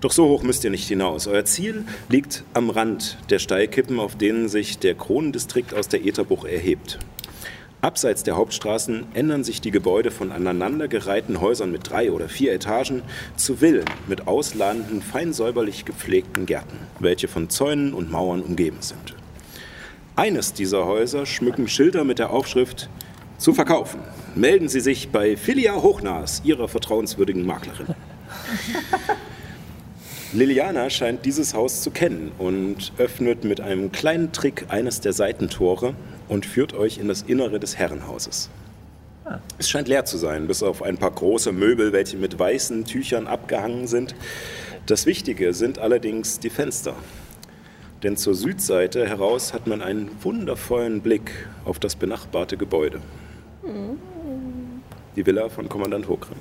Doch 0.00 0.12
so 0.12 0.28
hoch 0.28 0.42
müsst 0.42 0.64
ihr 0.64 0.70
nicht 0.70 0.88
hinaus. 0.88 1.26
Euer 1.26 1.44
Ziel 1.44 1.84
liegt 2.08 2.44
am 2.54 2.70
Rand 2.70 3.18
der 3.28 3.38
Steilkippen, 3.38 4.00
auf 4.00 4.16
denen 4.16 4.48
sich 4.48 4.78
der 4.78 4.94
Kronendistrikt 4.94 5.74
aus 5.74 5.88
der 5.88 6.06
Ätherbucht 6.06 6.46
erhebt. 6.46 6.98
Abseits 7.80 8.24
der 8.24 8.36
Hauptstraßen 8.36 9.06
ändern 9.14 9.44
sich 9.44 9.60
die 9.60 9.70
Gebäude 9.70 10.10
von 10.10 10.32
aneinandergereihten 10.32 11.40
Häusern 11.40 11.70
mit 11.70 11.88
drei 11.88 12.10
oder 12.10 12.28
vier 12.28 12.52
Etagen 12.52 13.02
zu 13.36 13.58
Villen 13.58 13.84
mit 14.08 14.26
ausladenden, 14.26 15.00
fein 15.00 15.32
säuberlich 15.32 15.84
gepflegten 15.84 16.44
Gärten, 16.44 16.76
welche 16.98 17.28
von 17.28 17.50
Zäunen 17.50 17.94
und 17.94 18.10
Mauern 18.10 18.42
umgeben 18.42 18.78
sind. 18.80 19.14
Eines 20.16 20.54
dieser 20.54 20.86
Häuser 20.86 21.24
schmücken 21.24 21.68
Schilder 21.68 22.02
mit 22.02 22.18
der 22.18 22.30
Aufschrift 22.30 22.88
zu 23.38 23.52
verkaufen. 23.52 24.00
Melden 24.34 24.68
Sie 24.68 24.80
sich 24.80 25.10
bei 25.10 25.36
Filia 25.36 25.76
Hochnas, 25.76 26.42
Ihrer 26.44 26.66
vertrauenswürdigen 26.66 27.46
Maklerin. 27.46 27.86
Liliana 30.32 30.90
scheint 30.90 31.24
dieses 31.24 31.54
Haus 31.54 31.80
zu 31.80 31.92
kennen 31.92 32.32
und 32.38 32.92
öffnet 32.98 33.44
mit 33.44 33.60
einem 33.60 33.92
kleinen 33.92 34.32
Trick 34.32 34.66
eines 34.68 35.00
der 35.00 35.12
Seitentore 35.12 35.94
und 36.28 36.46
führt 36.46 36.74
euch 36.74 36.98
in 36.98 37.08
das 37.08 37.22
Innere 37.22 37.58
des 37.58 37.76
Herrenhauses. 37.76 38.50
Es 39.58 39.68
scheint 39.68 39.88
leer 39.88 40.04
zu 40.04 40.16
sein, 40.16 40.46
bis 40.46 40.62
auf 40.62 40.82
ein 40.82 40.96
paar 40.96 41.10
große 41.10 41.52
Möbel, 41.52 41.92
welche 41.92 42.16
mit 42.16 42.38
weißen 42.38 42.84
Tüchern 42.84 43.26
abgehangen 43.26 43.86
sind. 43.86 44.14
Das 44.86 45.04
Wichtige 45.04 45.52
sind 45.52 45.78
allerdings 45.78 46.38
die 46.38 46.50
Fenster. 46.50 46.94
Denn 48.02 48.16
zur 48.16 48.34
Südseite 48.34 49.06
heraus 49.06 49.52
hat 49.52 49.66
man 49.66 49.82
einen 49.82 50.10
wundervollen 50.22 51.02
Blick 51.02 51.48
auf 51.64 51.78
das 51.78 51.96
benachbarte 51.96 52.56
Gebäude. 52.56 53.00
Die 55.16 55.26
Villa 55.26 55.48
von 55.48 55.68
Kommandant 55.68 56.08
Hokrim. 56.08 56.38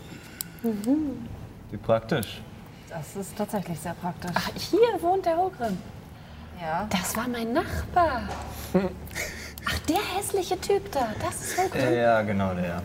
Wie 1.72 1.78
praktisch. 1.78 2.42
Das 2.90 3.16
ist 3.16 3.36
tatsächlich 3.36 3.80
sehr 3.80 3.96
praktisch. 3.96 4.32
Ach, 4.34 4.50
hier 4.56 5.02
wohnt 5.02 5.26
der 5.26 5.38
Hogrim. 5.38 5.78
Ja. 6.62 6.88
Das 6.90 7.16
war 7.18 7.28
mein 7.28 7.54
Nachbar. 7.54 8.30
Ach, 9.70 9.80
der 9.80 9.98
hässliche 10.16 10.60
Typ 10.62 10.92
da, 10.94 11.08
das 11.20 11.42
ist 11.42 11.58
Hogrim. 11.58 11.94
Ja, 11.94 12.22
genau 12.22 12.54
der. 12.54 12.82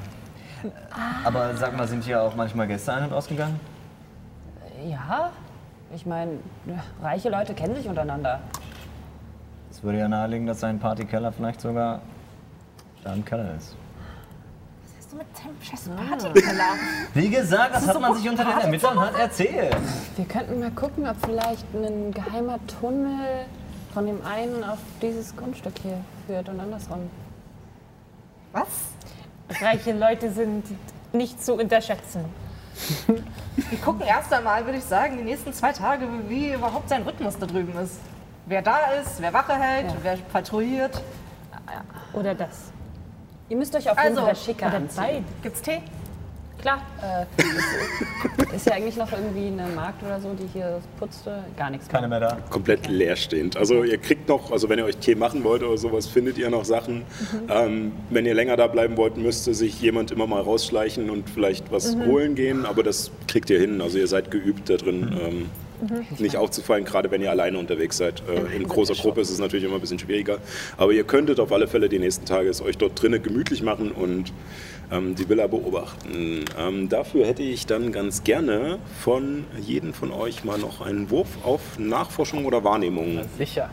Aber 1.25 1.55
sag 1.57 1.77
mal, 1.77 1.87
sind 1.87 2.03
hier 2.03 2.21
auch 2.21 2.35
manchmal 2.35 2.67
Gäste 2.67 2.93
ein- 2.93 3.05
und 3.05 3.13
ausgegangen? 3.13 3.61
Ja, 4.85 5.31
ich 5.95 6.07
meine, 6.07 6.39
reiche 7.01 7.29
Leute 7.29 7.55
kennen 7.55 7.77
sich 7.77 7.87
untereinander. 7.87 8.41
Das 9.69 9.83
würde 9.85 9.99
ja 9.99 10.09
nahelegen, 10.09 10.47
dass 10.47 10.61
sein 10.61 10.79
Partykeller 10.81 11.31
vielleicht 11.31 11.61
sogar 11.61 12.01
da 13.05 13.13
im 13.13 13.25
Keller 13.25 13.55
ist. 13.57 13.77
Was 14.83 14.99
hast 14.99 15.13
du 15.13 15.17
mit 15.17 15.27
deinem 15.39 15.63
scheiß 15.63 15.91
Partykeller? 16.09 16.65
Wie 17.15 17.31
gesagt, 17.31 17.75
das, 17.75 17.83
ist 17.83 17.89
hat 17.89 17.95
so 17.95 18.01
man 18.01 18.15
sich 18.17 18.29
unter 18.29 18.45
den 18.45 18.59
Ermittlern 18.59 19.01
hat 19.01 19.17
erzählt. 19.19 19.77
Wir 20.17 20.25
könnten 20.25 20.59
mal 20.59 20.71
gucken, 20.73 21.09
ob 21.09 21.17
vielleicht 21.25 21.67
ein 21.75 22.13
geheimer 22.13 22.59
Tunnel 22.67 23.47
von 23.93 24.07
dem 24.07 24.25
einen 24.25 24.65
auf 24.65 24.79
dieses 25.01 25.37
Grundstück 25.37 25.75
hier 25.83 25.99
führt 26.27 26.49
und 26.49 26.61
andersrum. 26.61 27.11
Was? 28.53 28.67
Reiche 29.61 29.93
Leute 29.93 30.31
sind 30.33 30.65
nicht 31.13 31.43
zu 31.45 31.55
unterschätzen. 31.55 32.25
Wir 33.57 33.79
gucken 33.85 34.03
erst 34.07 34.33
einmal, 34.33 34.65
würde 34.65 34.79
ich 34.79 34.85
sagen, 34.85 35.19
die 35.19 35.25
nächsten 35.25 35.53
zwei 35.53 35.73
Tage, 35.73 36.07
wie 36.29 36.53
überhaupt 36.55 36.89
sein 36.89 37.03
Rhythmus 37.03 37.39
da 37.39 37.47
drüben 37.47 37.77
ist. 37.79 38.01
Wer 38.47 38.63
da 38.63 38.93
ist, 39.01 39.21
wer 39.21 39.33
Wache 39.33 39.55
hält, 39.55 39.89
Ja. 39.91 39.97
wer 40.03 40.17
patrouilliert. 40.17 41.01
Oder 42.15 42.35
das. 42.35 42.73
Ihr 43.49 43.57
müsst 43.57 43.75
euch 43.77 43.91
auf 43.91 43.99
Also, 43.99 44.11
jeden 44.15 44.25
Fall 44.25 44.37
schicker 44.37 44.67
anziehen. 44.67 44.89
Zeit. 44.91 45.23
Gibt's 45.43 45.61
Tee? 45.63 45.83
Klar. 46.63 46.81
Ist 48.55 48.67
ja 48.67 48.75
eigentlich 48.75 48.97
noch 48.97 49.11
irgendwie 49.11 49.49
eine 49.49 49.67
Magd 49.75 50.01
oder 50.05 50.21
so, 50.21 50.33
die 50.33 50.47
hier 50.53 50.81
putzte? 50.99 51.43
Gar 51.57 51.71
nichts 51.71 51.89
Keine 51.89 52.07
mehr 52.07 52.21
da. 52.21 52.39
komplett 52.51 52.87
leerstehend. 52.87 53.57
Also 53.57 53.83
ihr 53.83 53.99
kriegt 53.99 54.29
noch, 54.29 54.53
also 54.53 54.69
wenn 54.69 54.79
ihr 54.79 54.85
euch 54.85 54.97
Tee 54.99 55.17
machen 55.17 55.43
wollt 55.43 55.65
oder 55.65 55.77
sowas, 55.77 56.07
findet 56.07 56.39
ihr 56.39 56.51
noch 56.51 56.65
Sachen. 56.65 57.03
Ähm, 57.49 57.93
wenn 58.11 58.27
ihr 58.27 58.35
länger 58.35 58.57
da 58.57 58.69
bleiben 58.69 58.97
wollt, 58.97 59.17
müsste 59.17 59.55
sich 59.55 59.81
jemand 59.81 60.13
immer 60.13 60.29
mal 60.29 60.41
rausschleichen 60.41 61.11
und 61.11 61.29
vielleicht 61.29 61.73
was 61.73 61.97
holen 61.97 62.37
gehen, 62.37 62.65
aber 62.65 62.85
das 62.85 63.11
kriegt 63.27 63.51
ihr 63.51 63.59
hin. 63.59 63.81
Also 63.81 63.99
ihr 63.99 64.07
seid 64.07 64.31
geübt 64.31 64.71
da 64.71 64.77
drin. 64.77 65.19
Ähm, 65.21 65.51
Nicht 66.21 66.37
aufzufallen, 66.37 66.85
gerade 66.85 67.11
wenn 67.11 67.23
ihr 67.23 67.31
alleine 67.33 67.59
unterwegs 67.59 67.97
seid. 67.97 68.23
Äh, 68.29 68.55
in 68.55 68.69
großer 68.69 68.95
Gruppe 68.95 69.21
ist 69.21 69.31
es 69.31 69.41
natürlich 69.41 69.65
immer 69.65 69.75
ein 69.75 69.81
bisschen 69.81 69.99
schwieriger. 69.99 70.39
Aber 70.77 70.93
ihr 70.93 71.03
könntet 71.03 71.41
auf 71.41 71.51
alle 71.51 71.67
Fälle 71.67 71.89
die 71.89 71.99
nächsten 71.99 72.25
Tage 72.25 72.49
es 72.49 72.63
euch 72.63 72.79
dort 72.79 73.03
drinnen 73.03 73.21
gemütlich 73.21 73.63
machen 73.65 73.91
und 73.91 74.33
ähm, 74.91 75.15
die 75.15 75.29
Villa 75.29 75.47
beobachten. 75.47 76.45
Ähm, 76.59 76.89
dafür 76.89 77.27
hätte 77.27 77.43
ich 77.43 77.67
dann 77.67 77.93
ganz 77.93 78.25
gerne 78.25 78.79
von 79.01 79.45
jedem 79.61 79.95
von 79.95 80.11
euch 80.13 80.45
mal 80.45 80.59
noch 80.59 80.81
einen 80.81 81.11
Wurf 81.11 81.29
auf 81.45 81.61
Nachforschung 81.79 82.45
oder 82.45 82.65
Wahrnehmung. 82.65 83.21
Sicher. 83.39 83.71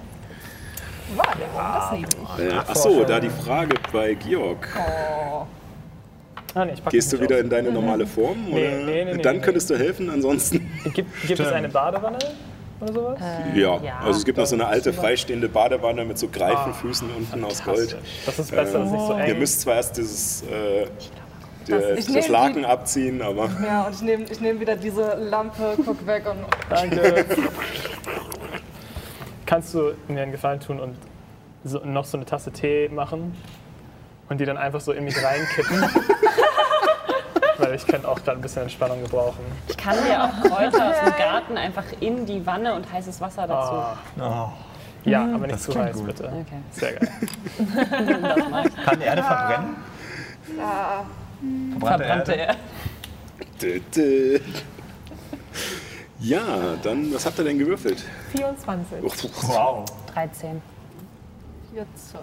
Das 1.18 1.91
nehme 1.91 2.07
ich. 2.38 2.45
Äh, 2.45 2.53
achso, 2.53 3.03
da 3.03 3.19
die 3.19 3.30
Frage 3.30 3.76
bei 3.91 4.14
Georg. 4.14 4.68
Ah, 6.56 6.65
nee, 6.65 6.73
ich 6.73 6.84
pack 6.84 6.91
Gehst 6.91 7.14
du 7.14 7.19
wieder 7.19 7.36
aus. 7.36 7.41
in 7.41 7.49
deine 7.49 7.72
normale 7.72 8.06
Form? 8.07 8.45
Nee, 8.45 8.52
Oder? 8.52 8.86
nee, 8.86 9.06
nee, 9.06 9.15
nee, 9.15 9.22
Dann 9.22 9.38
nee. 9.38 9.41
könntest 9.41 9.69
du 9.69 9.77
helfen, 9.77 10.10
ansonsten. 10.10 10.69
Gibt, 10.94 11.10
gibt 11.27 11.40
es 11.40 11.52
eine 11.52 11.69
Badewanne 11.69 12.18
oder 12.81 12.93
sowas? 12.93 13.19
Ja, 13.56 13.77
ja, 13.77 13.99
also 13.99 14.19
es 14.19 14.26
gibt 14.26 14.38
noch 14.38 14.45
so 14.45 14.56
eine 14.56 14.68
alte 14.68 14.93
freistehende 14.93 15.49
Badewanne 15.49 16.06
mit 16.06 16.18
so 16.18 16.27
Greifenfüßen 16.27 17.10
unten 17.15 17.43
aus 17.43 17.64
Gold. 17.64 17.97
Das 18.26 18.39
ist 18.39 18.51
besser, 18.51 18.80
als 18.80 18.91
nicht 18.91 19.07
so 19.07 19.14
Ihr 19.14 19.19
eng. 19.26 19.39
müsst 19.39 19.61
zwar 19.61 19.76
erst 19.76 19.97
dieses, 19.97 20.43
äh, 20.43 20.88
der, 21.68 21.97
ich 21.97 22.06
das 22.06 22.15
nehm 22.15 22.31
Laken 22.31 22.65
abziehen, 22.65 23.22
aber 23.22 23.49
Ja, 23.64 23.84
und 23.88 23.95
ich 23.95 24.01
nehme 24.01 24.26
ich 24.30 24.39
nehm 24.39 24.60
wieder 24.60 24.76
diese 24.76 25.15
Lampe, 25.15 25.76
guck 25.85 26.06
weg 26.07 26.23
und. 26.30 26.39
Danke. 26.69 27.26
Kannst 29.45 29.73
du 29.73 29.93
mir 30.07 30.22
einen 30.22 30.31
Gefallen 30.31 30.60
tun 30.60 30.80
und 30.80 30.95
so, 31.64 31.80
noch 31.80 32.06
so 32.06 32.18
eine 32.18 32.26
Tasse 32.26 32.51
Tee 32.51 32.88
machen 32.89 33.35
und 34.30 34.39
die 34.39 34.45
dann 34.45 34.57
einfach 34.57 34.80
so 34.80 34.91
in 34.91 35.03
mich 35.03 35.15
reinkippen? 35.23 35.84
Weil 37.60 37.76
ich 37.76 37.86
könnte 37.86 38.07
auch 38.07 38.23
gerade 38.23 38.40
ein 38.40 38.41
bisschen 38.41 38.64
Entspannung 38.64 39.02
gebrauchen. 39.03 39.40
Ich 39.68 39.77
kann 39.77 39.95
dir 40.06 40.23
auch 40.23 40.41
Kräuter 40.41 40.90
aus 40.90 40.95
dem 41.06 41.18
Garten 41.18 41.57
einfach 41.57 41.84
in 41.99 42.26
die 42.26 42.45
Wanne 42.45 42.73
und 42.73 42.91
heißes 42.91 43.19
Wasser 43.22 43.48
dazu. 43.48 44.22
Ah. 44.22 44.53
Ja, 45.06 45.23
aber 45.34 45.48
nicht 45.48 45.60
zu 45.61 45.72
klingt 45.72 45.88
heiß, 45.88 45.95
gut. 45.98 46.06
bitte. 46.07 46.23
Okay. 46.26 46.61
Sehr 46.72 46.94
geil. 46.94 47.10
Das. 47.57 48.86
Kann 48.86 48.99
die 48.99 49.06
Erde 49.06 49.23
verbrennen? 49.23 49.76
Ja. 50.57 51.06
Verbrannte, 51.72 52.06
Verbrannte 52.06 52.31
Erde? 52.34 52.56
er. 53.61 53.80
Dö. 53.95 54.40
Ja, 56.19 56.44
dann, 56.84 57.14
was 57.14 57.26
habt 57.26 57.38
ihr 57.40 57.45
denn 57.45 57.60
gewürfelt? 57.60 58.03
24. 58.31 59.03
Wow. 59.48 59.86
13. 60.14 60.61
14. 61.73 62.19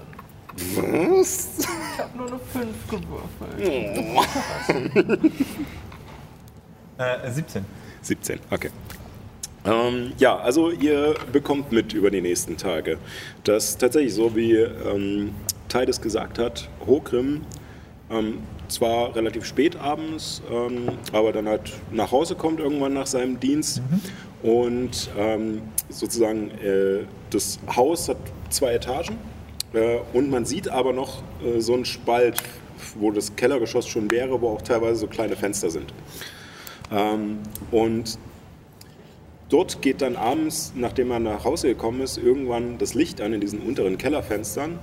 Was? 0.75 1.59
Ich 1.59 1.67
habe 1.99 2.17
nur 2.17 2.29
eine 2.29 2.39
5 2.39 2.89
gewürfelt. 2.89 5.33
Äh, 6.99 7.31
17. 7.31 7.63
17, 8.01 8.41
okay. 8.51 8.71
Ähm, 9.67 10.13
ja, 10.17 10.39
also 10.39 10.71
ihr 10.71 11.15
bekommt 11.31 11.71
mit 11.73 11.93
über 11.93 12.11
die 12.11 12.23
nächsten 12.23 12.57
Tage, 12.57 12.97
dass 13.45 13.77
tatsächlich 13.77 14.15
so 14.15 14.35
wie 14.35 14.55
ähm, 14.55 15.35
Tides 15.69 16.01
gesagt 16.01 16.39
hat, 16.39 16.71
Hokrim 16.87 17.43
ähm, 18.09 18.39
zwar 18.69 19.15
relativ 19.15 19.45
spät 19.45 19.77
abends, 19.77 20.41
ähm, 20.51 20.89
aber 21.13 21.33
dann 21.33 21.49
halt 21.49 21.71
nach 21.91 22.13
Hause 22.13 22.35
kommt 22.35 22.61
irgendwann 22.61 22.95
nach 22.95 23.07
seinem 23.07 23.39
Dienst 23.41 23.83
und 24.43 25.11
ähm, 25.19 25.61
sozusagen 25.91 26.51
äh, 26.63 27.05
das 27.31 27.59
Haus 27.75 28.09
hat 28.09 28.17
zwei 28.49 28.73
Etagen 28.75 29.19
und 30.13 30.31
man 30.31 30.45
sieht 30.45 30.69
aber 30.69 30.93
noch 30.93 31.23
äh, 31.45 31.61
so 31.61 31.75
einen 31.75 31.85
Spalt, 31.85 32.43
wo 32.95 33.11
das 33.11 33.37
Kellergeschoss 33.37 33.87
schon 33.89 34.11
wäre, 34.11 34.41
wo 34.41 34.51
auch 34.51 34.63
teilweise 34.63 35.01
so 35.01 35.07
kleine 35.07 35.37
Fenster 35.37 35.71
sind. 35.71 35.93
Ähm, 36.91 37.41
und 37.71 38.19
dort 39.49 39.83
geht 39.83 40.03
dann 40.03 40.17
abends, 40.17 40.73
nachdem 40.75 41.09
man 41.09 41.25
nach 41.25 41.45
Hause 41.45 41.69
gekommen 41.69 42.01
ist, 42.01 42.17
irgendwann 42.17 42.79
das 42.79 42.95
Licht 42.95 43.21
an 43.21 43.33
in 43.33 43.41
diesen 43.41 43.61
unteren 43.61 43.99
Kellerfenstern, 43.99 44.79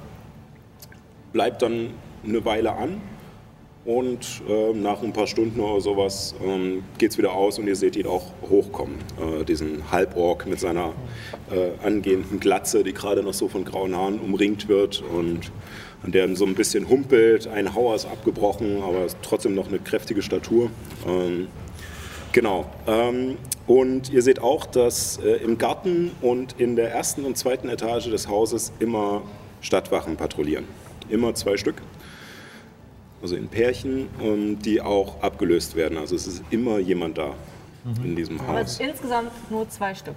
bleibt 1.32 1.62
dann 1.62 1.92
eine 2.24 2.46
Weile 2.46 2.74
an 2.74 3.02
und 3.86 4.42
ähm, 4.48 4.82
nach 4.82 5.02
ein 5.02 5.14
paar 5.14 5.28
Stunden 5.28 5.60
oder 5.60 5.82
sowas 5.82 6.36
ähm, 6.44 6.84
geht 6.98 7.12
es 7.12 7.18
wieder 7.18 7.34
aus 7.34 7.60
und 7.60 7.68
ihr 7.68 7.76
seht 7.76 7.96
ihn 7.96 8.08
auch 8.08 8.32
hochkommen. 8.50 8.96
Äh, 9.20 9.44
diesen 9.44 9.92
Halborg 9.92 10.46
mit 10.48 10.60
seiner 10.60 10.94
äh, 11.52 11.86
angehenden 11.86 12.40
Glatze, 12.40 12.84
die 12.84 12.94
gerade 12.94 13.24
noch 13.24 13.34
so 13.34 13.48
von 13.48 13.66
grauen 13.66 13.96
Haaren 13.96 14.20
umringt 14.20 14.70
wird 14.70 15.04
und 15.14 15.52
an 16.04 16.12
der 16.12 16.34
so 16.36 16.46
ein 16.46 16.56
bisschen 16.56 16.90
humpelt. 16.90 17.48
Ein 17.48 17.76
Hauer 17.76 17.96
ist 17.96 18.06
abgebrochen, 18.06 18.82
aber 18.82 19.06
ist 19.06 19.18
trotzdem 19.22 19.56
noch 19.56 19.68
eine 19.68 19.80
kräftige 19.80 20.22
Statur. 20.22 20.70
Ähm, 21.08 21.48
Genau. 22.34 22.66
Ähm, 22.88 23.38
und 23.68 24.12
ihr 24.12 24.24
seht 24.24 24.42
auch, 24.42 24.66
dass 24.66 25.20
äh, 25.20 25.36
im 25.44 25.60
Garten 25.60 26.12
und 26.22 26.60
in 26.60 26.76
der 26.76 26.92
ersten 26.92 27.26
und 27.26 27.38
zweiten 27.38 27.70
Etage 27.70 28.10
des 28.10 28.28
Hauses 28.28 28.74
immer 28.80 29.22
Stadtwachen 29.62 30.18
patrouillieren. 30.18 30.66
Immer 31.10 31.36
zwei 31.36 31.58
Stück. 31.58 31.76
Also 33.24 33.38
in 33.38 33.48
Pärchen, 33.48 34.10
und 34.20 34.60
die 34.64 34.82
auch 34.82 35.24
abgelöst 35.24 35.78
werden. 35.78 35.98
Also 35.98 36.14
es 36.14 36.28
ist 36.28 36.44
immer 36.50 36.78
jemand 36.80 37.18
da 37.18 37.30
in 38.04 38.18
diesem 38.18 38.38
Aber 38.42 38.60
Haus. 38.60 38.82
insgesamt 38.82 39.32
nur 39.50 39.68
zwei 39.70 39.96
Stück. 39.96 40.16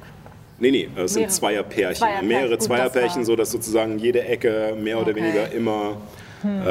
Nee, 0.58 0.72
nee, 0.72 0.88
es 0.96 1.12
sind 1.12 1.20
Mehrere. 1.22 1.32
Zweierpärchen. 1.36 1.96
Zweierpärchen, 1.98 2.28
Mehrere 2.28 2.48
gut, 2.50 2.58
das 2.58 2.64
Zweierpärchen, 2.66 3.18
war- 3.18 3.24
so 3.24 3.36
dass 3.36 3.52
sozusagen 3.52 3.98
jede 4.00 4.24
Ecke 4.24 4.74
mehr 4.76 4.98
oder 5.00 5.12
Okay. 5.12 5.20
weniger 5.22 5.52
immer 5.52 5.96
Hm. 6.42 6.62
äh, 6.62 6.64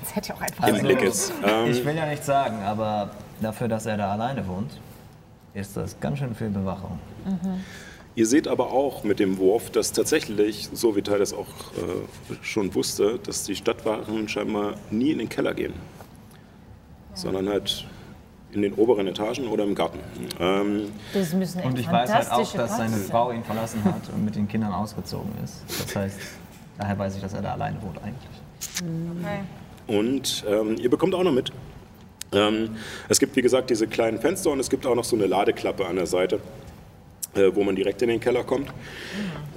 Das 0.00 0.14
hätte 0.14 0.26
ich 0.26 0.32
auch 0.32 0.40
einfach 0.40 0.68
im 0.68 0.74
Also, 0.74 0.86
Blick 0.86 1.02
ist. 1.02 1.32
Ähm, 1.44 1.70
Ich 1.72 1.84
will 1.84 1.96
ja 1.96 2.06
nicht 2.06 2.24
sagen, 2.24 2.62
aber 2.62 3.10
dafür, 3.40 3.66
dass 3.66 3.84
er 3.86 3.96
da 3.96 4.12
alleine 4.12 4.46
wohnt, 4.46 4.70
ist 5.54 5.76
das 5.76 5.98
ganz 5.98 6.20
schön 6.20 6.34
viel 6.36 6.50
Bewachung. 6.50 7.00
Ihr 8.18 8.26
seht 8.26 8.48
aber 8.48 8.72
auch 8.72 9.04
mit 9.04 9.20
dem 9.20 9.38
Wurf, 9.38 9.70
dass 9.70 9.92
tatsächlich, 9.92 10.68
so 10.72 10.96
wie 10.96 11.02
Teil 11.02 11.20
das 11.20 11.32
auch 11.32 11.46
äh, 11.46 12.34
schon 12.42 12.74
wusste, 12.74 13.20
dass 13.24 13.44
die 13.44 13.54
Stadtwachen 13.54 14.28
scheinbar 14.28 14.74
nie 14.90 15.12
in 15.12 15.18
den 15.20 15.28
Keller 15.28 15.54
gehen, 15.54 15.72
sondern 17.14 17.48
halt 17.48 17.86
in 18.50 18.62
den 18.62 18.74
oberen 18.74 19.06
Etagen 19.06 19.46
oder 19.46 19.62
im 19.62 19.76
Garten. 19.76 20.00
Ähm, 20.40 20.86
Das 21.14 21.32
müssen 21.32 21.62
Und 21.62 21.78
ich 21.78 21.88
weiß 21.88 22.12
halt 22.12 22.32
auch, 22.32 22.52
dass 22.54 22.76
seine. 22.76 22.96
Frau 22.96 23.30
ihn 23.30 23.44
verlassen 23.44 23.84
hat 23.84 24.12
und 24.12 24.24
mit 24.24 24.34
den 24.34 24.48
Kindern 24.48 24.72
ausgezogen 24.72 25.30
ist. 25.44 25.62
Das 25.68 25.94
heißt, 25.94 26.18
daher 26.76 26.98
weiß 26.98 27.14
ich, 27.14 27.22
dass 27.22 27.34
er 27.34 27.42
da 27.42 27.52
alleine 27.52 27.80
wohnt 27.82 28.02
eigentlich. 28.02 28.40
Okay. 28.80 29.96
Und 29.96 30.44
ähm, 30.48 30.76
ihr 30.76 30.90
bekommt 30.90 31.14
auch 31.14 31.22
noch 31.22 31.30
mit. 31.30 31.52
Ähm, 32.32 32.70
es 33.08 33.20
gibt, 33.20 33.36
wie 33.36 33.42
gesagt, 33.42 33.70
diese 33.70 33.86
kleinen 33.86 34.18
Fenster 34.18 34.50
und 34.50 34.58
es 34.58 34.68
gibt 34.68 34.86
auch 34.86 34.96
noch 34.96 35.04
so 35.04 35.14
eine 35.14 35.26
Ladeklappe 35.26 35.86
an 35.86 35.94
der 35.94 36.06
Seite, 36.06 36.40
äh, 37.34 37.50
wo 37.54 37.62
man 37.62 37.76
direkt 37.76 38.02
in 38.02 38.08
den 38.08 38.20
Keller 38.20 38.44
kommt. 38.44 38.68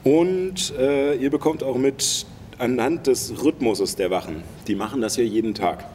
Und 0.04 0.74
äh, 0.78 1.16
ihr 1.16 1.30
bekommt 1.30 1.64
auch 1.64 1.78
mit 1.78 2.26
anhand 2.58 3.08
des 3.08 3.44
Rhythmuses 3.44 3.96
der 3.96 4.12
Wachen. 4.12 4.44
Die 4.68 4.76
machen 4.76 5.02
das 5.02 5.18
ja 5.18 5.24
jeden 5.24 5.54
Tag. 5.54 5.86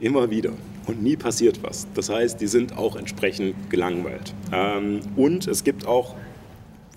Immer 0.00 0.30
wieder. 0.30 0.52
Und 0.86 1.02
nie 1.02 1.16
passiert 1.16 1.62
was. 1.62 1.86
Das 1.94 2.08
heißt, 2.08 2.40
die 2.40 2.48
sind 2.48 2.76
auch 2.76 2.96
entsprechend 2.96 3.70
gelangweilt. 3.70 4.34
Ähm, 4.52 5.00
und 5.16 5.46
es 5.46 5.62
gibt 5.62 5.86
auch 5.86 6.16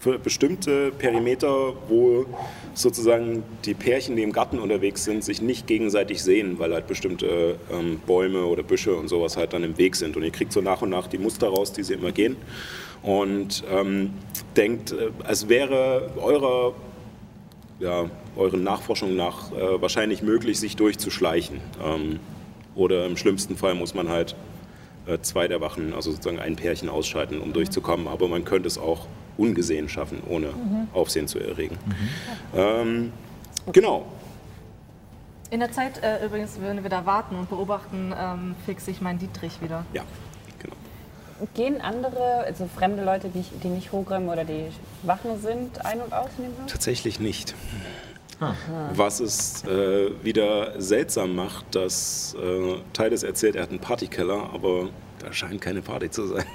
für 0.06 0.20
bestimmte 0.20 0.92
Perimeter, 0.92 1.74
wo 1.88 2.28
sozusagen 2.76 3.42
die 3.66 3.74
Pärchen, 3.74 4.16
die 4.16 4.22
im 4.22 4.34
Garten 4.34 4.60
unterwegs 4.60 5.04
sind, 5.04 5.24
sich 5.24 5.42
nicht 5.42 5.66
gegenseitig 5.66 6.22
sehen, 6.22 6.60
weil 6.60 6.72
halt 6.76 6.86
bestimmte 6.86 7.56
ähm, 7.74 8.00
Bäume 8.06 8.46
oder 8.46 8.62
Büsche 8.62 8.96
und 8.96 9.08
sowas 9.08 9.36
halt 9.36 9.54
dann 9.54 9.64
im 9.64 9.80
Weg 9.80 9.96
sind. 9.96 10.16
Und 10.16 10.22
ihr 10.22 10.30
kriegt 10.30 10.54
so 10.54 10.62
nach 10.62 10.84
und 10.84 10.92
nach 10.92 11.08
die 11.08 11.18
Muster 11.18 11.48
raus, 11.48 11.74
die 11.74 11.82
sie 11.82 11.96
immer 11.96 12.12
gehen. 12.12 12.38
Und 13.02 13.64
ähm, 13.68 14.12
denkt, 14.56 14.92
äh, 14.92 15.10
es 15.28 15.50
wäre 15.50 16.12
eurer, 16.22 16.76
ja, 17.80 18.08
euren 18.36 18.64
Nachforschungen 18.64 19.16
nach 19.16 19.52
äh, 19.54 19.82
wahrscheinlich 19.82 20.22
möglich, 20.22 20.60
sich 20.60 20.76
durchzuschleichen. 20.76 21.62
Ähm, 21.84 22.20
oder 22.76 23.08
im 23.08 23.18
schlimmsten 23.18 23.58
Fall 23.58 23.74
muss 23.74 23.96
man 23.96 24.10
halt 24.10 24.36
äh, 25.08 25.18
zwei 25.22 25.48
der 25.48 25.62
Wachen, 25.62 25.96
also 25.96 26.12
sozusagen 26.12 26.40
ein 26.40 26.58
Pärchen 26.58 26.90
ausschalten, 26.90 27.40
um 27.42 27.54
durchzukommen. 27.54 28.08
Aber 28.08 28.28
man 28.28 28.46
könnte 28.46 28.68
es 28.68 28.78
auch 28.78 29.08
ungesehen 29.38 29.90
schaffen, 29.90 30.22
ohne 30.30 30.50
Aufsehen 30.94 31.28
zu 31.28 31.40
erregen. 31.40 31.78
Ähm, 32.56 33.12
genau. 33.72 34.06
In 35.52 35.60
der 35.60 35.72
Zeit 35.72 36.04
äh, 36.04 36.26
übrigens, 36.26 36.60
wenn 36.60 36.82
wir 36.84 36.90
da 36.90 37.06
warten 37.06 37.36
und 37.36 37.50
beobachten, 37.50 38.14
ähm, 38.18 38.56
fixe 38.66 38.92
ich 38.92 39.02
meinen 39.02 39.20
Dietrich 39.20 39.62
wieder. 39.62 39.86
Ja, 39.94 40.04
genau. 40.60 40.76
Gehen 41.54 41.82
andere, 41.82 42.44
also 42.46 42.68
fremde 42.68 43.04
Leute, 43.04 43.30
die, 43.30 43.44
die 43.64 43.68
nicht 43.68 43.92
Hogrim 43.92 44.28
oder 44.28 44.44
die 44.44 44.66
Wachen 45.04 45.40
sind, 45.42 45.86
ein- 45.86 46.02
und 46.02 46.14
aus 46.14 46.30
in 46.38 46.46
dem 46.46 46.54
Haus? 46.64 46.72
Tatsächlich 46.72 47.20
nicht. 47.20 47.54
Was 48.94 49.22
es 49.22 49.64
äh, 49.64 50.12
wieder 50.24 50.80
seltsam 50.82 51.36
macht, 51.36 51.74
dass 51.74 52.36
äh, 52.36 52.76
Titus 52.92 53.24
erzählt, 53.24 53.56
er 53.56 53.64
hat 53.64 53.70
einen 53.70 53.80
Partykeller, 53.80 54.50
aber 54.54 54.90
da 55.20 55.32
scheint 55.32 55.62
keine 55.62 55.82
Party 55.82 56.10
zu 56.10 56.28
sein. 56.28 56.46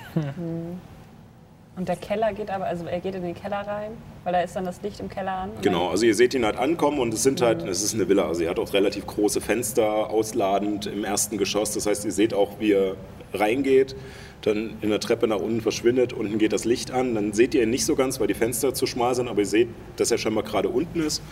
Und 1.81 1.89
der 1.89 1.97
Keller 1.97 2.35
geht 2.35 2.51
aber, 2.51 2.66
also 2.66 2.85
er 2.85 3.01
geht 3.01 3.15
in 3.15 3.23
den 3.23 3.35
Keller 3.35 3.66
rein, 3.66 3.93
weil 4.23 4.35
da 4.35 4.43
ist 4.43 4.55
dann 4.55 4.66
das 4.66 4.82
Licht 4.82 5.01
im 5.01 5.09
Keller 5.09 5.32
an. 5.32 5.51
Genau, 5.62 5.89
also 5.89 6.05
ihr 6.05 6.15
seht 6.15 6.35
ihn 6.35 6.44
halt 6.44 6.59
ankommen 6.59 6.98
und 6.98 7.15
es 7.15 7.23
sind 7.23 7.40
halt, 7.40 7.62
es 7.66 7.82
ist 7.82 7.94
eine 7.94 8.07
Villa, 8.07 8.28
also 8.28 8.43
ihr 8.43 8.51
hat 8.51 8.59
auch 8.59 8.74
relativ 8.74 9.07
große 9.07 9.40
Fenster, 9.40 10.11
ausladend 10.11 10.85
im 10.85 11.05
ersten 11.05 11.39
Geschoss. 11.39 11.73
Das 11.73 11.86
heißt, 11.86 12.05
ihr 12.05 12.12
seht 12.12 12.35
auch, 12.35 12.61
wie 12.61 12.73
er 12.73 12.97
reingeht, 13.32 13.97
dann 14.43 14.74
in 14.82 14.90
der 14.90 15.01
Treppe 15.01 15.27
nach 15.27 15.39
unten 15.39 15.62
verschwindet, 15.62 16.12
unten 16.12 16.36
geht 16.36 16.52
das 16.52 16.66
Licht 16.66 16.90
an. 16.90 17.15
Dann 17.15 17.32
seht 17.32 17.55
ihr 17.55 17.62
ihn 17.62 17.70
nicht 17.70 17.86
so 17.86 17.97
ganz, 17.97 18.20
weil 18.20 18.27
die 18.27 18.35
Fenster 18.35 18.74
zu 18.74 18.85
schmal 18.86 19.15
sind, 19.15 19.28
aber 19.28 19.40
ihr 19.40 19.47
seht, 19.47 19.69
dass 19.97 20.11
er 20.11 20.19
scheinbar 20.19 20.44
gerade 20.44 20.69
unten 20.69 21.01
ist. 21.01 21.23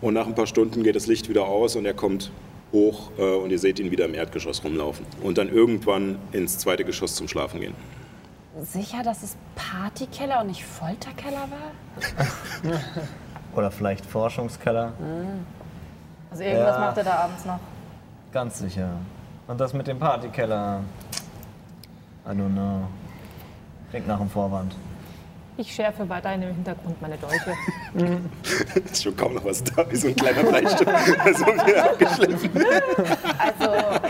Und 0.00 0.14
nach 0.14 0.26
ein 0.26 0.34
paar 0.34 0.48
Stunden 0.48 0.82
geht 0.82 0.96
das 0.96 1.06
Licht 1.06 1.28
wieder 1.28 1.44
aus 1.44 1.76
und 1.76 1.86
er 1.86 1.94
kommt 1.94 2.32
hoch 2.72 3.12
äh, 3.18 3.22
und 3.22 3.52
ihr 3.52 3.58
seht 3.60 3.78
ihn 3.78 3.92
wieder 3.92 4.06
im 4.06 4.14
Erdgeschoss 4.14 4.64
rumlaufen. 4.64 5.06
Und 5.22 5.38
dann 5.38 5.48
irgendwann 5.48 6.18
ins 6.32 6.58
zweite 6.58 6.82
Geschoss 6.82 7.14
zum 7.14 7.28
Schlafen 7.28 7.60
gehen. 7.60 8.01
Sicher, 8.60 9.02
dass 9.02 9.22
es 9.22 9.36
Partykeller 9.56 10.40
und 10.42 10.48
nicht 10.48 10.64
Folterkeller 10.64 11.48
war? 11.50 12.72
Oder 13.56 13.70
vielleicht 13.70 14.04
Forschungskeller. 14.04 14.92
Also 16.30 16.42
irgendwas 16.42 16.74
Ja. 16.76 16.80
macht 16.80 16.96
er 16.98 17.04
da 17.04 17.14
abends 17.16 17.44
noch. 17.46 17.58
Ganz 18.30 18.58
sicher. 18.58 18.90
Und 19.46 19.58
das 19.60 19.72
mit 19.72 19.86
dem 19.86 19.98
Partykeller. 19.98 20.80
I 22.26 22.30
don't 22.30 22.52
know. 22.52 22.82
Klingt 23.90 24.06
nach 24.06 24.20
einem 24.20 24.30
Vorwand. 24.30 24.74
Ich 25.56 25.74
schärfe 25.74 26.08
weiterhin 26.08 26.42
im 26.42 26.54
Hintergrund 26.54 27.00
meine 27.02 27.16
Dolche. 27.18 27.52
ist 28.90 29.02
schon 29.02 29.16
kaum 29.16 29.34
noch 29.34 29.44
was 29.44 29.62
da, 29.64 29.90
wie 29.90 29.96
so 29.96 30.08
ein 30.08 30.16
kleiner 30.16 30.42
Bleistift. 30.44 30.88
also 30.88 31.46
wieder 31.46 31.84
abgeschliffen. 31.90 32.50
Also, 33.38 34.00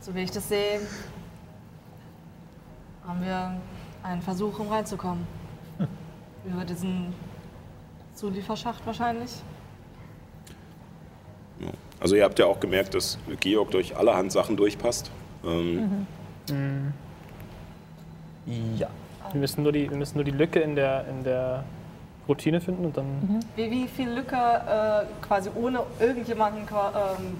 so 0.00 0.14
wie 0.14 0.22
ich 0.22 0.30
das 0.32 0.48
sehe, 0.48 0.80
haben 3.10 3.24
wir 3.24 3.52
einen 4.04 4.22
Versuch, 4.22 4.58
um 4.60 4.68
reinzukommen. 4.68 5.26
Über 6.44 6.64
diesen 6.64 7.12
Zulieferschacht 8.14 8.86
wahrscheinlich. 8.86 9.32
Ja. 11.60 11.70
Also 11.98 12.14
ihr 12.14 12.24
habt 12.24 12.38
ja 12.38 12.46
auch 12.46 12.60
gemerkt, 12.60 12.94
dass 12.94 13.18
Georg 13.40 13.72
durch 13.72 13.96
allerhand 13.96 14.32
Sachen 14.32 14.56
durchpasst. 14.56 15.10
Ähm, 15.44 16.06
Ja. 18.46 18.88
Wir 19.32 19.40
müssen 19.40 19.62
nur 19.62 19.72
die, 19.72 19.90
wir 19.90 19.96
müssen 19.96 20.16
nur 20.16 20.24
die 20.24 20.30
Lücke 20.30 20.60
in 20.60 20.74
der, 20.76 21.06
in 21.08 21.22
der 21.24 21.64
Routine 22.28 22.60
finden 22.60 22.84
und 22.86 22.96
dann. 22.96 23.40
Wie, 23.56 23.70
wie 23.70 23.88
viel 23.88 24.08
Lücke 24.10 24.36
äh, 24.36 25.04
quasi 25.26 25.50
ohne 25.54 25.82
irgendjemanden 25.98 26.62
ähm, 26.62 27.36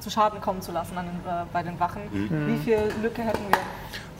zu 0.00 0.10
Schaden 0.10 0.40
kommen 0.40 0.60
zu 0.60 0.72
lassen 0.72 0.98
an 0.98 1.06
den, 1.06 1.30
äh, 1.30 1.44
bei 1.52 1.62
den 1.62 1.78
Wachen? 1.78 2.02
Wie 2.10 2.56
viel 2.58 2.78
Lücke 3.02 3.22
hätten 3.22 3.44
wir? 3.48 3.58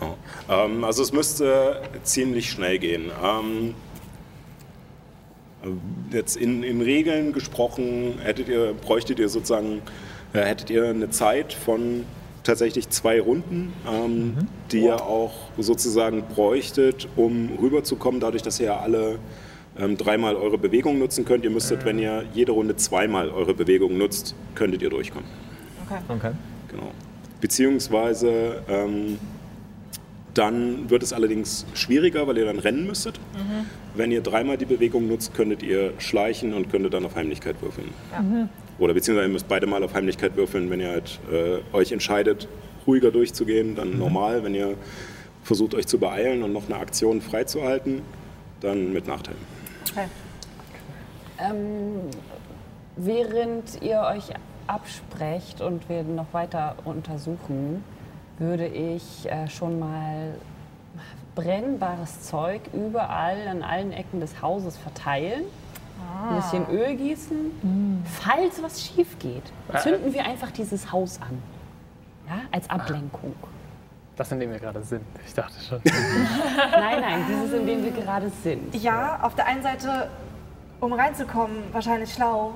Ja. 0.01 0.65
ähm, 0.65 0.85
also 0.85 1.03
es 1.03 1.13
müsste 1.13 1.83
ziemlich 2.03 2.51
schnell 2.51 2.79
gehen. 2.79 3.11
Ähm, 3.23 3.75
jetzt 6.11 6.37
in, 6.37 6.63
in 6.63 6.81
Regeln 6.81 7.33
gesprochen, 7.33 8.19
hättet 8.23 8.49
ihr, 8.49 8.73
bräuchtet 8.75 9.19
ihr 9.19 9.29
sozusagen, 9.29 9.83
äh, 10.33 10.41
hättet 10.41 10.71
ihr 10.71 10.89
eine 10.89 11.11
Zeit 11.11 11.53
von 11.53 12.05
tatsächlich 12.43 12.89
zwei 12.89 13.21
Runden, 13.21 13.73
ähm, 13.87 14.49
die 14.73 14.81
ihr 14.85 15.03
auch 15.03 15.35
sozusagen 15.59 16.23
bräuchtet, 16.23 17.09
um 17.17 17.51
rüberzukommen, 17.61 18.21
dadurch, 18.21 18.43
dass 18.43 18.59
ihr 18.61 18.67
ja 18.67 18.81
alle 18.81 19.19
ähm, 19.79 19.97
dreimal 19.97 20.37
eure 20.37 20.59
Bewegung 20.59 20.99
nutzen 20.99 21.25
könnt. 21.25 21.45
Ihr 21.45 21.51
müsstet, 21.51 21.85
wenn 21.85 21.99
ihr 21.99 22.25
jede 22.33 22.53
Runde 22.53 22.77
zweimal 22.77 23.31
eure 23.31 23.55
Bewegung 23.55 23.99
nutzt, 23.99 24.35
könntet 24.55 24.83
ihr 24.83 24.91
durchkommen. 24.91 25.29
Okay. 26.09 26.33
Genau. 26.69 26.93
Beziehungsweise 27.41 28.63
ähm, 28.69 29.19
dann 30.35 30.91
wird 30.91 31.03
es 31.03 31.13
allerdings 31.13 31.67
schwieriger, 31.75 32.27
weil 32.27 32.39
ihr 32.39 32.45
dann 32.45 32.59
rennen 32.59 32.87
müsstet. 32.87 33.19
Wenn 33.95 34.13
ihr 34.13 34.21
dreimal 34.21 34.57
die 34.57 34.65
Bewegung 34.65 35.09
nutzt, 35.09 35.35
könntet 35.35 35.63
ihr 35.63 35.93
schleichen 35.99 36.55
und 36.55 36.71
könntet 36.71 36.95
dann 36.95 37.05
auf 37.05 37.17
Heimlichkeit 37.17 37.57
würfeln. 37.61 37.89
Oder 38.79 38.95
beziehungsweise 38.95 39.29
ihr 39.29 39.33
müsst 39.33 39.49
beide 39.49 39.67
mal 39.67 39.83
auf 39.83 39.95
Heimlichkeit 39.95 40.37
würfeln, 40.37 40.71
wenn 40.71 40.81
ihr 40.81 40.89
halt, 40.89 41.21
äh, 41.31 41.77
euch 41.77 41.93
entscheidet, 41.93 42.49
ruhiger 42.87 43.11
durchzugehen, 43.11 43.75
dann 43.77 43.99
normal. 43.99 44.43
Wenn 44.43 44.55
ihr 44.55 44.77
versucht, 45.43 45.75
euch 45.75 45.87
zu 45.87 45.99
beeilen 45.99 46.43
und 46.43 46.53
noch 46.53 46.67
eine 46.67 46.79
Aktion 46.79 47.21
freizuhalten, 47.21 48.03
dann 48.61 48.93
mit 48.93 49.07
Nachteil. 49.07 49.35
Okay. 49.91 50.07
Ähm, 51.39 52.11
während 52.97 53.83
ihr 53.83 54.01
euch 54.01 54.25
absprecht 54.67 55.61
und 55.61 55.89
wir 55.89 56.03
noch 56.03 56.33
weiter 56.33 56.77
untersuchen, 56.85 57.83
würde 58.41 58.67
ich 58.67 59.31
äh, 59.31 59.49
schon 59.49 59.79
mal 59.79 60.35
brennbares 61.35 62.23
Zeug 62.23 62.63
überall 62.73 63.47
an 63.47 63.63
allen 63.63 63.93
Ecken 63.93 64.21
des 64.21 64.43
Hauses 64.43 64.77
verteilen. 64.77 65.45
Ein 66.29 66.37
bisschen 66.37 66.69
Öl 66.71 66.97
gießen. 66.97 68.03
Falls 68.05 68.63
was 68.63 68.83
schief 68.83 69.19
geht, 69.19 69.45
zünden 69.83 70.13
wir 70.13 70.25
einfach 70.25 70.51
dieses 70.51 70.91
Haus 70.91 71.21
an. 71.21 71.41
Ja, 72.27 72.41
als 72.51 72.69
Ablenkung. 72.69 73.35
Das, 74.17 74.33
in 74.33 74.41
dem 74.41 74.51
wir 74.51 74.59
gerade 74.59 74.83
sind. 74.83 75.05
Ich 75.27 75.35
dachte 75.35 75.55
schon. 75.63 75.81
Nein, 75.85 77.01
nein, 77.01 77.25
dieses, 77.29 77.53
in 77.59 77.67
dem 77.67 77.83
wir 77.83 77.91
gerade 77.91 78.31
sind. 78.43 78.75
Ja, 78.75 79.21
auf 79.23 79.35
der 79.35 79.47
einen 79.47 79.63
Seite, 79.63 80.11
um 80.81 80.93
reinzukommen, 80.93 81.57
wahrscheinlich 81.73 82.13
schlau. 82.13 82.53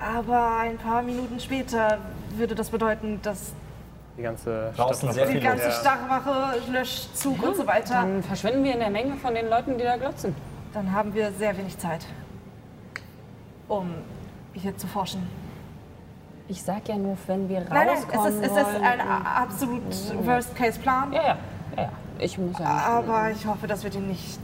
Aber 0.00 0.56
ein 0.56 0.78
paar 0.78 1.02
Minuten 1.02 1.38
später 1.38 1.98
würde 2.36 2.54
das 2.56 2.70
bedeuten, 2.70 3.20
dass 3.22 3.52
Die 4.16 4.22
ganze 4.22 4.72
Draußen 4.76 5.10
sehr 5.12 5.26
die 5.26 5.40
ganze 5.40 5.66
los. 5.66 5.80
Stachwache, 5.80 6.70
Löschzug 6.70 7.42
und 7.42 7.56
so 7.56 7.66
weiter. 7.66 7.94
Dann 7.94 8.22
verschwinden 8.22 8.62
wir 8.62 8.74
in 8.74 8.80
der 8.80 8.90
Menge 8.90 9.14
von 9.16 9.34
den 9.34 9.48
Leuten, 9.48 9.78
die 9.78 9.84
da 9.84 9.96
glotzen. 9.96 10.34
Dann 10.74 10.92
haben 10.92 11.14
wir 11.14 11.32
sehr 11.32 11.56
wenig 11.56 11.78
Zeit, 11.78 12.04
um 13.68 13.94
hier 14.52 14.76
zu 14.76 14.86
forschen. 14.86 15.26
Ich 16.48 16.62
sag 16.62 16.86
ja 16.88 16.96
nur, 16.96 17.16
wenn 17.26 17.48
wir 17.48 17.60
Nein, 17.60 17.68
nein, 17.70 17.88
rauskommen 17.88 18.26
es 18.26 18.34
ist, 18.34 18.56
es 18.56 18.56
ist 18.58 18.82
ein 18.82 19.00
absolut 19.00 20.26
Worst-Case-Plan. 20.26 21.12
Ja, 21.12 21.22
ja, 21.22 21.38
ja, 21.76 21.82
ja. 21.82 21.88
Ich 22.18 22.36
muss 22.36 22.58
ja. 22.58 22.66
Aber 22.66 23.30
ich 23.30 23.46
hoffe, 23.46 23.66
dass 23.66 23.82
wir 23.82 23.90
den 23.90 24.08
nicht. 24.08 24.40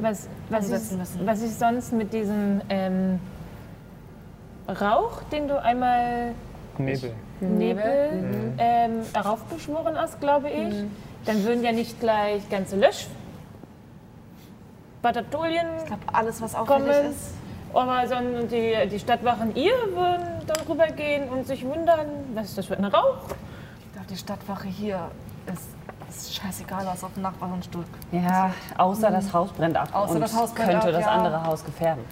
Was, 0.00 0.28
was, 0.50 0.64
Umsetzen 0.64 0.94
ich, 0.94 0.98
müssen. 0.98 1.26
was 1.26 1.42
ich 1.42 1.54
sonst 1.54 1.92
mit 1.92 2.12
diesem 2.12 2.60
ähm, 2.68 3.20
Rauch, 4.68 5.22
den 5.30 5.46
du 5.46 5.62
einmal 5.62 6.32
Nebel. 6.78 7.14
Nebel 7.44 8.54
ähm, 8.58 9.02
darauf 9.12 9.42
beschworen 9.44 9.96
hast, 9.96 10.20
glaube 10.20 10.50
ich, 10.50 10.74
dann 11.24 11.44
würden 11.44 11.62
ja 11.62 11.72
nicht 11.72 12.00
gleich 12.00 12.48
ganze 12.48 12.76
Lösch. 12.76 13.06
Bataillien 15.02 15.66
Ich 15.78 15.86
glaube, 15.86 16.02
alles, 16.12 16.40
was 16.40 16.54
auffällig 16.54 16.88
kommen, 16.88 17.10
ist. 17.10 17.34
aber 17.74 18.08
sondern 18.08 18.48
die, 18.48 18.88
die 18.90 18.98
Stadtwachen 18.98 19.54
ihr 19.54 19.74
würden 19.94 20.42
darüber 20.46 20.86
gehen 20.86 21.28
und 21.28 21.46
sich 21.46 21.64
wundern, 21.64 22.06
was 22.34 22.46
ist 22.46 22.58
das 22.58 22.66
für 22.66 22.78
ein 22.78 22.84
Rauch? 22.86 23.18
Ich 23.80 23.92
glaube, 23.92 24.08
die 24.08 24.16
Stadtwache 24.16 24.68
hier 24.68 25.10
ist, 25.52 25.68
ist 26.08 26.34
scheißegal, 26.34 26.86
was 26.86 27.04
auf 27.04 27.12
dem 27.14 27.22
Nachbargrundstück. 27.22 27.86
Ja, 28.12 28.52
außer 28.78 29.10
das 29.10 29.32
Haus 29.32 29.52
brennt 29.52 29.76
ab. 29.76 29.88
Außer 29.92 30.14
und 30.14 30.20
das 30.20 30.34
Haus 30.34 30.54
brennt 30.54 30.70
könnte 30.70 30.86
ab, 30.86 30.92
das 30.92 31.00
ja. 31.00 31.10
andere 31.10 31.44
Haus 31.44 31.64
gefährden. 31.64 32.02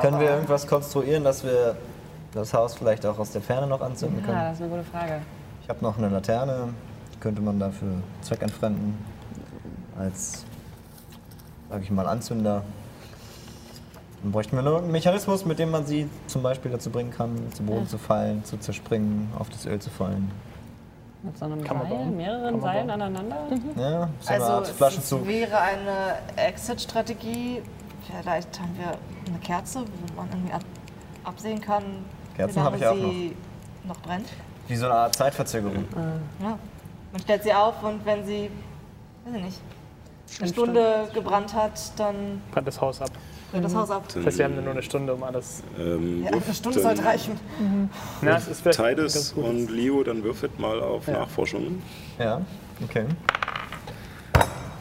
Können 0.00 0.20
wir 0.20 0.30
irgendwas 0.30 0.66
konstruieren, 0.66 1.24
dass 1.24 1.44
wir 1.44 1.76
das 2.32 2.52
Haus 2.54 2.74
vielleicht 2.74 3.04
auch 3.06 3.18
aus 3.18 3.32
der 3.32 3.42
Ferne 3.42 3.66
noch 3.66 3.80
anzünden 3.80 4.20
Ja, 4.20 4.26
können? 4.26 4.38
das 4.38 4.54
ist 4.54 4.62
eine 4.62 4.70
gute 4.70 4.84
Frage. 4.84 5.20
Ich 5.62 5.68
habe 5.68 5.82
noch 5.82 5.98
eine 5.98 6.08
Laterne, 6.08 6.68
die 7.14 7.18
könnte 7.18 7.42
man 7.42 7.58
dafür 7.58 7.88
zweckentfremden. 8.22 8.94
Als, 9.98 10.44
sag 11.70 11.82
ich 11.82 11.90
mal, 11.90 12.06
Anzünder. 12.06 12.62
Dann 14.22 14.32
bräuchten 14.32 14.56
wir 14.56 14.62
nur 14.62 14.78
einen 14.78 14.90
Mechanismus, 14.92 15.44
mit 15.44 15.58
dem 15.58 15.70
man 15.70 15.86
sie 15.86 16.08
zum 16.26 16.42
Beispiel 16.42 16.70
dazu 16.70 16.90
bringen 16.90 17.10
kann, 17.10 17.36
zu 17.52 17.62
Boden 17.62 17.86
zu 17.86 17.98
fallen, 17.98 18.44
zu 18.44 18.56
zerspringen, 18.58 19.28
auf 19.38 19.48
das 19.48 19.66
Öl 19.66 19.78
zu 19.80 19.90
fallen. 19.90 20.30
Mit 21.22 21.36
so 21.36 21.46
einem 21.46 21.64
Kann 21.64 21.80
Seil, 21.88 22.06
mehreren 22.06 22.60
Seilen 22.60 22.90
aneinander. 22.90 23.36
Ja, 23.76 24.08
so 24.20 24.28
eine 24.32 24.40
Also, 24.42 24.52
Art 24.54 24.64
es, 24.68 24.70
Flaschenzug. 24.72 25.22
es 25.22 25.26
wäre 25.28 25.58
eine 25.60 26.14
Exit-Strategie. 26.36 27.62
Vielleicht 28.06 28.60
haben 28.60 28.76
wir 28.78 28.92
eine 29.28 29.38
Kerze, 29.40 29.80
wo 29.80 30.16
man 30.20 30.28
irgendwie 30.30 30.52
ab, 30.52 30.62
absehen 31.28 31.60
kann, 31.60 31.82
Kerzen 32.36 32.54
wie 32.56 32.58
lange 32.58 32.66
habe 32.66 32.76
ich 32.76 32.86
auch 32.86 32.94
sie 33.12 33.36
noch 33.84 34.00
brennt. 34.00 34.28
Wie 34.66 34.76
so 34.76 34.86
eine 34.86 34.94
Art 34.94 35.14
Zeitverzögerung. 35.14 35.84
Ja. 36.42 36.58
Man 37.12 37.22
stellt 37.22 37.42
sie 37.42 37.52
auf 37.54 37.82
und 37.82 38.04
wenn 38.04 38.26
sie, 38.26 38.50
weiß 39.24 39.36
ich 39.36 39.42
nicht, 39.44 39.60
eine 40.40 40.48
Stunde 40.48 41.08
gebrannt 41.14 41.54
hat, 41.54 41.72
dann 41.96 42.42
Brennt 42.52 42.68
das 42.68 42.78
Haus 42.80 43.00
ab. 43.00 43.10
brennt 43.50 43.64
das 43.64 43.74
Haus 43.74 43.90
ab. 43.90 44.04
Das 44.14 44.26
heißt, 44.26 44.38
wir 44.38 44.44
haben 44.44 44.62
nur 44.62 44.72
eine 44.72 44.82
Stunde, 44.82 45.14
um 45.14 45.22
alles. 45.22 45.62
Ähm, 45.78 46.22
Ja, 46.24 46.32
eine 46.32 46.54
Stunde 46.54 46.80
sollte 46.80 47.02
reichen. 47.04 47.38
Na, 48.20 48.36
es 48.36 48.48
ist 48.48 48.62
Tides 48.70 49.32
und 49.32 49.70
Leo, 49.70 50.02
dann 50.04 50.22
würfelt 50.22 50.58
mal 50.58 50.80
auf 50.82 51.06
Nachforschungen. 51.08 51.82
Ja, 52.18 52.42
okay. 52.84 53.06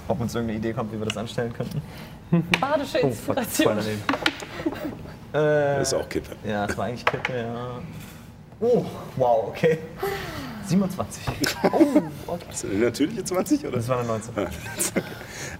Ob 0.09 0.19
uns 0.19 0.35
irgendeine 0.35 0.59
Idee 0.59 0.73
kommt, 0.73 0.91
wie 0.91 0.99
wir 0.99 1.05
das 1.05 1.17
anstellen 1.17 1.53
könnten? 1.53 1.81
Badische 2.59 2.99
Oh, 3.05 3.11
fuck, 3.11 3.37
das. 5.37 5.75
Äh, 5.75 5.79
Das 5.79 5.87
ist 5.89 5.93
auch 5.93 6.09
Kippe. 6.09 6.35
Ja, 6.47 6.67
das 6.67 6.77
war 6.77 6.85
eigentlich 6.85 7.05
Kippe, 7.05 7.37
ja. 7.37 7.79
Oh, 8.59 8.85
wow, 9.15 9.45
okay. 9.49 9.77
27. 10.65 11.23
Das 12.49 12.59
sind 12.59 12.71
eine 12.73 12.85
natürliche 12.85 13.23
20, 13.23 13.65
oder? 13.65 13.77
Das 13.77 13.87
war 13.87 13.99
eine 13.99 14.07
19. 14.07 14.33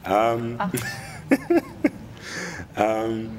Ähm, 0.05 0.57
ähm, 2.77 3.29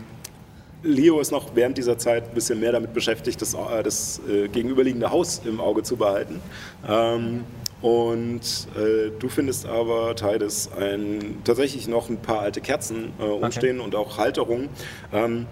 Leo 0.83 1.21
ist 1.21 1.33
noch 1.33 1.55
während 1.55 1.77
dieser 1.77 1.99
Zeit 1.99 2.25
ein 2.29 2.35
bisschen 2.35 2.61
mehr 2.61 2.73
damit 2.73 2.95
beschäftigt, 2.95 3.43
das, 3.43 3.55
äh, 3.55 3.83
das 3.83 4.21
äh, 4.29 4.49
gegenüberliegende 4.49 5.11
Haus 5.11 5.43
im 5.45 5.61
Auge 5.61 5.83
zu 5.83 5.97
behalten. 5.97 6.41
Ähm, 6.89 7.45
und 7.83 8.41
äh, 8.77 9.11
du 9.19 9.29
findest 9.29 9.67
aber, 9.67 10.15
Tides, 10.17 10.71
ein, 10.79 11.39
tatsächlich 11.45 11.87
noch 11.87 12.09
ein 12.09 12.17
paar 12.17 12.41
alte 12.41 12.61
Kerzen 12.61 13.13
äh, 13.21 13.25
umstehen 13.25 13.81
und 13.81 13.95
auch 13.95 14.19
Halterungen. 14.19 14.69
Ähm, 15.13 15.47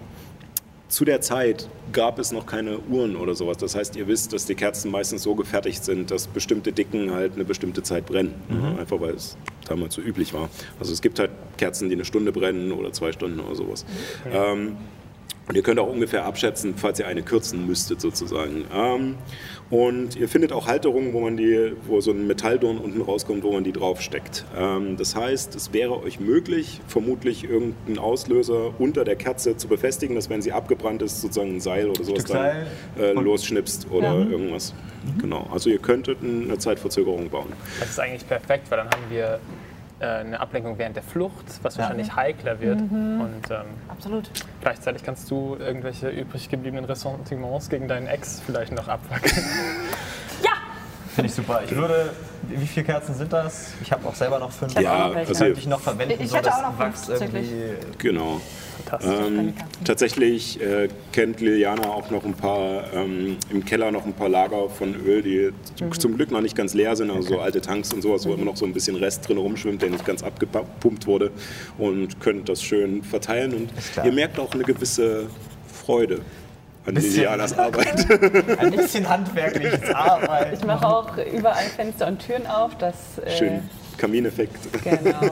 zu 0.89 1.03
der 1.05 1.21
Zeit 1.21 1.69
gab 1.91 2.17
es 2.19 2.31
noch 2.31 2.45
keine 2.45 2.79
Uhren 2.79 3.15
oder 3.15 3.35
sowas. 3.35 3.57
Das 3.57 3.75
heißt, 3.75 3.95
ihr 3.95 4.07
wisst, 4.07 4.33
dass 4.33 4.45
die 4.45 4.55
Kerzen 4.55 4.89
meistens 4.89 5.23
so 5.23 5.35
gefertigt 5.35 5.83
sind, 5.83 6.11
dass 6.11 6.27
bestimmte 6.27 6.71
Dicken 6.71 7.11
halt 7.13 7.33
eine 7.35 7.45
bestimmte 7.45 7.83
Zeit 7.83 8.05
brennen. 8.05 8.33
Ja, 8.49 8.79
einfach 8.79 8.99
weil 9.01 9.15
es 9.15 9.37
damals 9.67 9.95
so 9.95 10.01
üblich 10.01 10.33
war. 10.33 10.49
Also 10.79 10.93
es 10.93 11.01
gibt 11.01 11.19
halt 11.19 11.31
Kerzen, 11.57 11.89
die 11.89 11.95
eine 11.95 12.05
Stunde 12.05 12.31
brennen 12.31 12.71
oder 12.71 12.93
zwei 12.93 13.11
Stunden 13.11 13.39
oder 13.39 13.55
sowas. 13.55 13.85
Ähm, 14.31 14.77
und 15.47 15.55
ihr 15.55 15.63
könnt 15.63 15.79
auch 15.79 15.89
ungefähr 15.89 16.25
abschätzen, 16.25 16.73
falls 16.75 16.99
ihr 16.99 17.07
eine 17.07 17.23
kürzen 17.23 17.65
müsstet 17.65 18.01
sozusagen. 18.01 18.65
Ähm, 18.73 19.15
und 19.69 20.15
ihr 20.15 20.27
findet 20.27 20.51
auch 20.51 20.67
Halterungen, 20.67 21.13
wo 21.13 21.21
man 21.21 21.37
die, 21.37 21.73
wo 21.85 22.01
so 22.01 22.11
ein 22.11 22.27
Metalldorn 22.27 22.77
unten 22.77 23.01
rauskommt, 23.01 23.43
wo 23.43 23.51
man 23.51 23.63
die 23.63 23.71
draufsteckt. 23.71 24.45
Ähm, 24.57 24.97
das 24.97 25.15
heißt, 25.15 25.55
es 25.55 25.71
wäre 25.73 26.01
euch 26.01 26.19
möglich, 26.19 26.81
vermutlich 26.87 27.45
irgendeinen 27.45 27.97
Auslöser 27.97 28.73
unter 28.77 29.05
der 29.05 29.15
Kerze 29.15 29.55
zu 29.55 29.67
befestigen, 29.67 30.15
dass 30.15 30.29
wenn 30.29 30.41
sie 30.41 30.51
abgebrannt 30.51 31.01
ist, 31.01 31.21
sozusagen 31.21 31.55
ein 31.55 31.61
Seil 31.61 31.89
oder 31.89 32.03
sowas 32.03 32.25
dann 32.25 32.65
äh, 32.99 33.13
losschnipst 33.13 33.87
oder 33.89 34.15
irgendwas. 34.29 34.73
Genau. 35.21 35.47
Also 35.51 35.69
ihr 35.69 35.79
könntet 35.79 36.17
eine 36.21 36.57
Zeitverzögerung 36.57 37.29
bauen. 37.29 37.53
Das 37.79 37.91
ist 37.91 37.99
eigentlich 37.99 38.27
perfekt, 38.27 38.69
weil 38.69 38.79
dann 38.79 38.89
haben 38.89 39.03
wir 39.09 39.39
eine 39.99 40.39
Ablenkung 40.39 40.77
während 40.77 40.95
der 40.95 41.03
Flucht, 41.03 41.45
was 41.63 41.77
wahrscheinlich 41.77 42.15
heikler 42.15 42.59
wird. 42.59 42.79
Und 42.79 43.41
ähm, 43.49 43.65
Absolut. 43.87 44.29
gleichzeitig 44.61 45.03
kannst 45.03 45.29
du 45.31 45.55
irgendwelche 45.59 46.09
übrig 46.09 46.49
gebliebenen 46.49 46.85
Ressentiments 46.85 47.69
gegen 47.69 47.87
deinen 47.87 48.07
Ex 48.07 48.41
vielleicht 48.45 48.73
noch 48.73 48.87
abwackeln. 48.87 49.33
Finde 51.17 51.29
ich 51.29 51.33
super. 51.35 51.61
Ich 51.65 51.75
würde, 51.75 52.11
wie 52.47 52.67
viele 52.67 52.85
Kerzen 52.85 53.15
sind 53.15 53.33
das? 53.33 53.69
Ich 53.81 53.91
habe 53.91 54.07
auch 54.07 54.13
selber 54.13 54.37
noch 54.37 54.51
fünf. 54.51 54.79
Ja, 54.79 55.05
auch 55.05 55.07
noch 55.07 55.15
welche. 55.15 55.29
also 55.29 55.43
Könnte 55.45 55.59
ich 55.59 55.65
noch 55.67 55.79
verwenden, 55.79 56.21
Ich 56.23 56.29
so 56.29 56.35
hätte 56.35 56.45
dass 56.49 56.59
auch 56.59 56.71
noch 56.71 56.77
Wachs 56.77 57.05
fünf, 57.07 57.19
tatsächlich. 57.19 57.51
irgendwie... 57.51 57.97
Genau. 57.97 58.41
Ähm, 59.01 59.53
tatsächlich 59.83 60.61
äh, 60.61 60.89
kennt 61.11 61.41
Liliana 61.41 61.87
auch 61.89 62.11
noch 62.11 62.23
ein 62.23 62.35
paar 62.35 62.83
ähm, 62.93 63.37
im 63.49 63.65
Keller 63.65 63.91
noch 63.91 64.05
ein 64.05 64.13
paar 64.13 64.29
Lager 64.29 64.69
von 64.69 64.93
Öl, 64.95 65.23
die 65.23 65.49
zum- 65.75 65.91
zum 65.99 66.15
Glück 66.17 66.29
noch 66.29 66.41
nicht 66.41 66.55
ganz 66.55 66.75
leer 66.75 66.95
sind, 66.95 67.09
also 67.09 67.29
so 67.29 67.39
alte 67.41 67.61
Tanks 67.61 67.91
und 67.91 68.03
sowas, 68.03 68.27
wo 68.27 68.33
immer 68.35 68.45
noch 68.45 68.55
so 68.55 68.65
ein 68.65 68.73
bisschen 68.73 68.95
Rest 68.95 69.27
drin 69.27 69.39
rumschwimmt, 69.39 69.81
der 69.81 69.89
nicht 69.89 70.05
ganz 70.05 70.21
abgepumpt 70.21 71.07
wurde 71.07 71.31
und 71.79 72.19
könnt 72.19 72.47
das 72.47 72.61
schön 72.61 73.01
verteilen 73.01 73.55
und 73.55 73.71
ihr 74.05 74.11
merkt 74.11 74.37
auch 74.39 74.53
eine 74.53 74.63
gewisse 74.63 75.25
Freude 75.83 76.19
an 76.87 76.93
Bisschen. 76.95 77.11
Lilianas 77.15 77.57
Arbeit. 77.57 78.09
Ein 78.59 78.71
bisschen 78.71 79.07
handwerkliches 79.07 79.93
Arbeiten. 79.93 80.53
Ich 80.53 80.65
mache 80.65 80.87
auch 80.87 81.17
überall 81.17 81.65
Fenster 81.75 82.07
und 82.07 82.19
Türen 82.19 82.47
auf, 82.47 82.75
dass. 82.77 83.19
Äh, 83.19 83.37
Schön 83.37 83.69
Kamineffekt. 83.97 84.57
Genau. 84.83 85.19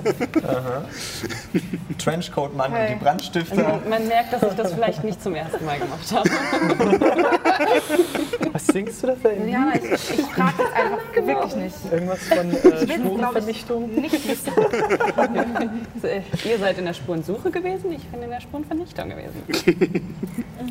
Trenchcoat-Mann 1.97 2.71
und 2.71 2.77
Okay. 2.77 2.95
die 2.97 3.03
Brandstifter. 3.03 3.55
Man, 3.63 3.89
man 3.89 4.07
merkt, 4.07 4.33
dass 4.33 4.43
ich 4.43 4.53
das 4.55 4.73
vielleicht 4.73 5.03
nicht 5.03 5.21
zum 5.21 5.35
ersten 5.35 5.65
Mal 5.65 5.79
gemacht 5.79 6.11
habe. 6.11 6.29
Was 8.53 8.67
singst 8.67 9.03
du 9.03 9.07
da 9.07 9.15
für 9.15 9.29
ein 9.29 9.45
Diana, 9.45 9.73
ich, 9.75 9.83
ich 9.83 10.25
frage 10.27 10.53
das 10.57 10.71
einfach 10.73 11.27
wirklich 11.27 11.55
nicht. 11.55 11.75
Irgendwas 11.91 12.19
von 12.27 12.51
äh, 12.51 12.87
Spurenvernichtung? 12.97 13.93
Nicht 13.95 14.27
wissen. 14.29 14.53
Ihr 16.49 16.59
seid 16.59 16.77
in 16.77 16.85
der 16.85 16.93
Spurensuche 16.93 17.51
gewesen, 17.51 17.91
ich 17.91 18.05
bin 18.07 18.21
in 18.23 18.29
der 18.29 18.39
Spurenvernichtung 18.41 19.09
gewesen. 19.09 19.43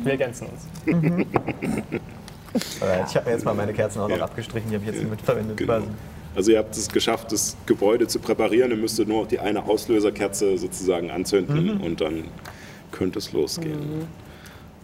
Wir 0.03 0.11
ergänzen 0.11 0.47
uns. 0.47 0.67
Alright, 2.81 3.05
ich 3.09 3.15
habe 3.15 3.25
mir 3.27 3.31
jetzt 3.33 3.45
mal 3.45 3.53
meine 3.53 3.73
Kerzen 3.73 3.99
auch 4.01 4.07
noch 4.07 4.17
Ja. 4.17 4.23
abgestrichen, 4.23 4.69
die 4.69 4.75
habe 4.77 4.85
ich 4.89 4.95
jetzt 4.95 5.09
mitverwendet. 5.09 5.57
Genau. 5.57 5.81
Also 6.35 6.51
ihr 6.51 6.57
habt 6.57 6.75
es 6.75 6.89
geschafft, 6.89 7.31
das 7.31 7.55
Gebäude 7.65 8.07
zu 8.07 8.19
präparieren. 8.19 8.71
Ihr 8.71 8.77
müsstet 8.77 9.07
nur 9.07 9.21
noch 9.21 9.27
die 9.27 9.39
eine 9.39 9.63
Auslöserkerze 9.63 10.57
sozusagen 10.57 11.09
anzünden 11.09 11.79
und 11.81 12.01
dann 12.01 12.25
könnte 12.91 13.19
es 13.19 13.31
losgehen. 13.31 14.07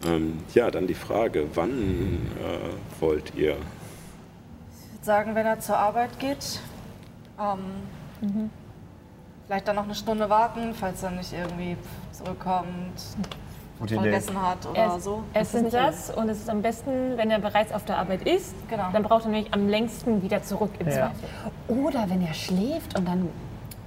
Ähm, 0.05 0.39
ja, 0.53 0.71
dann 0.71 0.87
die 0.87 0.93
Frage, 0.93 1.47
wann 1.53 2.17
äh, 2.39 3.01
wollt 3.01 3.33
ihr? 3.35 3.51
Ich 3.51 4.93
würde 4.93 5.05
sagen, 5.05 5.35
wenn 5.35 5.45
er 5.45 5.59
zur 5.59 5.77
Arbeit 5.77 6.17
geht, 6.19 6.59
ähm, 7.39 8.49
vielleicht 9.45 9.67
dann 9.67 9.75
noch 9.75 9.83
eine 9.83 9.95
Stunde 9.95 10.29
warten, 10.29 10.73
falls 10.73 11.03
er 11.03 11.11
nicht 11.11 11.33
irgendwie 11.33 11.75
zurückkommt. 12.11 12.67
Gute 13.81 13.95
Idee. 13.95 14.03
vergessen 14.03 14.41
hat 14.41 14.65
oder 14.69 14.95
Es, 14.97 15.03
so. 15.03 15.23
es 15.33 15.53
ist 15.53 15.73
das 15.73 16.09
und 16.11 16.29
es 16.29 16.37
ist 16.39 16.49
am 16.49 16.61
besten, 16.61 17.17
wenn 17.17 17.29
er 17.31 17.39
bereits 17.39 17.73
auf 17.73 17.83
der 17.83 17.97
Arbeit 17.97 18.21
ist. 18.27 18.53
Genau. 18.69 18.85
Dann 18.93 19.03
braucht 19.03 19.25
er 19.25 19.31
nämlich 19.31 19.53
am 19.53 19.67
längsten 19.67 20.21
wieder 20.23 20.41
zurück 20.43 20.71
im 20.79 20.87
Ja. 20.87 20.93
Zweifel. 20.93 21.83
Oder 21.83 22.05
wenn 22.09 22.25
er 22.25 22.33
schläft 22.33 22.97
und 22.97 23.07
dann. 23.07 23.27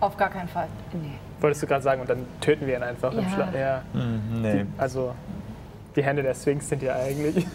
Auf 0.01 0.17
gar 0.19 0.29
keinen 0.29 0.49
Fall. 0.49 0.67
Nee. 0.93 1.13
Wolltest 1.41 1.63
du 1.63 1.67
gerade 1.67 1.83
sagen, 1.83 2.01
und 2.03 2.11
dann 2.11 2.27
töten 2.41 2.67
wir 2.67 2.77
ihn 2.77 2.83
einfach 2.83 3.13
im 3.13 3.21
Ja. 3.21 3.31
Schlaf. 3.31 3.55
Ja. 3.55 3.83
Nee. 3.95 4.67
Also, 4.77 5.15
die 5.97 6.03
Hände 6.03 6.23
der 6.23 6.35
Sphinx 6.35 6.69
sind 6.69 6.83
ja 6.83 6.97
eigentlich. 6.97 7.47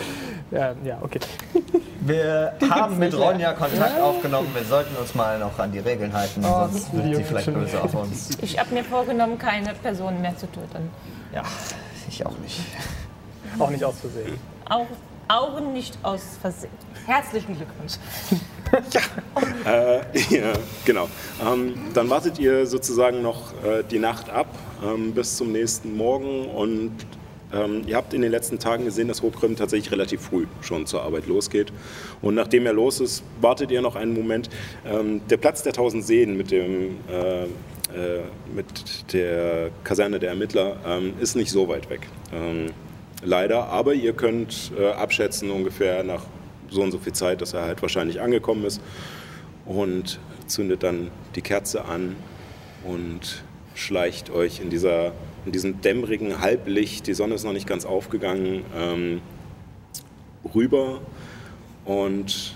ja, 0.50 0.72
ja, 0.82 0.98
okay. 1.02 1.20
Wir 2.00 2.54
haben 2.70 2.98
mit 2.98 3.14
Ronja 3.16 3.52
Kontakt 3.52 4.00
aufgenommen. 4.00 4.48
Wir 4.54 4.64
sollten 4.64 4.96
uns 4.96 5.14
mal 5.14 5.38
noch 5.38 5.56
an 5.58 5.70
die 5.70 5.78
Regeln 5.78 6.12
halten, 6.12 6.42
sonst 6.42 6.92
wird 6.94 7.14
sie 7.16 7.22
vielleicht 7.24 7.52
böse 7.52 7.80
auf 7.82 7.94
uns. 7.94 8.30
Ich 8.42 8.58
habe 8.58 8.74
mir 8.74 8.82
vorgenommen, 8.82 9.38
keine 9.38 9.74
Personen 9.74 10.20
mehr 10.22 10.36
zu 10.36 10.50
töten. 10.50 10.90
Ja, 11.32 11.42
ich 12.12 12.26
auch 12.26 12.38
nicht. 12.38 12.60
Auch 13.58 13.70
nicht 13.70 13.84
aus 13.84 14.00
Versehen. 14.00 14.38
Auch, 14.68 14.86
auch 15.28 15.60
nicht 15.60 15.98
aus 16.02 16.22
Versehen. 16.40 16.70
Herzlichen 17.06 17.56
Glückwunsch. 17.56 17.94
Äh, 19.66 19.98
ja, 20.30 20.54
genau. 20.86 21.06
Ähm, 21.46 21.74
dann 21.92 22.08
wartet 22.08 22.38
ihr 22.38 22.64
sozusagen 22.66 23.20
noch 23.20 23.52
äh, 23.62 23.82
die 23.82 23.98
Nacht 23.98 24.30
ab 24.30 24.46
ähm, 24.82 25.12
bis 25.12 25.36
zum 25.36 25.52
nächsten 25.52 25.94
Morgen 25.94 26.46
und 26.46 26.92
ähm, 27.52 27.82
ihr 27.86 27.96
habt 27.96 28.14
in 28.14 28.22
den 28.22 28.30
letzten 28.30 28.58
Tagen 28.58 28.86
gesehen, 28.86 29.08
dass 29.08 29.20
Hochgrim 29.20 29.56
tatsächlich 29.56 29.92
relativ 29.92 30.22
früh 30.22 30.46
schon 30.62 30.86
zur 30.86 31.02
Arbeit 31.02 31.26
losgeht. 31.26 31.70
Und 32.22 32.34
nachdem 32.34 32.64
er 32.64 32.72
los 32.72 33.00
ist, 33.00 33.22
wartet 33.42 33.70
ihr 33.70 33.82
noch 33.82 33.94
einen 33.94 34.14
Moment. 34.14 34.48
Ähm, 34.86 35.20
der 35.28 35.36
Platz 35.36 35.62
der 35.62 35.74
Tausend 35.74 36.06
Seen 36.06 36.36
mit 36.36 36.50
dem 36.50 36.96
äh, 37.10 37.46
äh, 37.94 38.20
mit 38.54 39.12
der 39.12 39.70
Kaserne 39.84 40.18
der 40.18 40.30
Ermittler 40.30 40.76
ähm, 40.86 41.14
ist 41.20 41.36
nicht 41.36 41.50
so 41.50 41.68
weit 41.68 41.90
weg. 41.90 42.06
Ähm, 42.32 42.70
leider, 43.22 43.66
aber 43.66 43.94
ihr 43.94 44.12
könnt 44.12 44.72
äh, 44.78 44.90
abschätzen 44.90 45.50
ungefähr 45.50 46.02
nach 46.02 46.24
so 46.70 46.82
und 46.82 46.90
so 46.92 46.98
viel 46.98 47.12
Zeit, 47.12 47.40
dass 47.40 47.52
er 47.52 47.62
halt 47.62 47.82
wahrscheinlich 47.82 48.20
angekommen 48.20 48.64
ist 48.64 48.80
und 49.66 50.18
zündet 50.46 50.82
dann 50.82 51.10
die 51.34 51.42
Kerze 51.42 51.84
an 51.84 52.16
und 52.84 53.42
schleicht 53.74 54.30
euch 54.30 54.60
in, 54.60 54.70
dieser, 54.70 55.12
in 55.46 55.52
diesem 55.52 55.80
dämmerigen 55.80 56.40
Halblicht, 56.40 57.06
die 57.06 57.14
Sonne 57.14 57.34
ist 57.34 57.44
noch 57.44 57.52
nicht 57.52 57.66
ganz 57.66 57.84
aufgegangen, 57.84 58.64
ähm, 58.76 59.20
rüber 60.54 61.00
und 61.84 62.54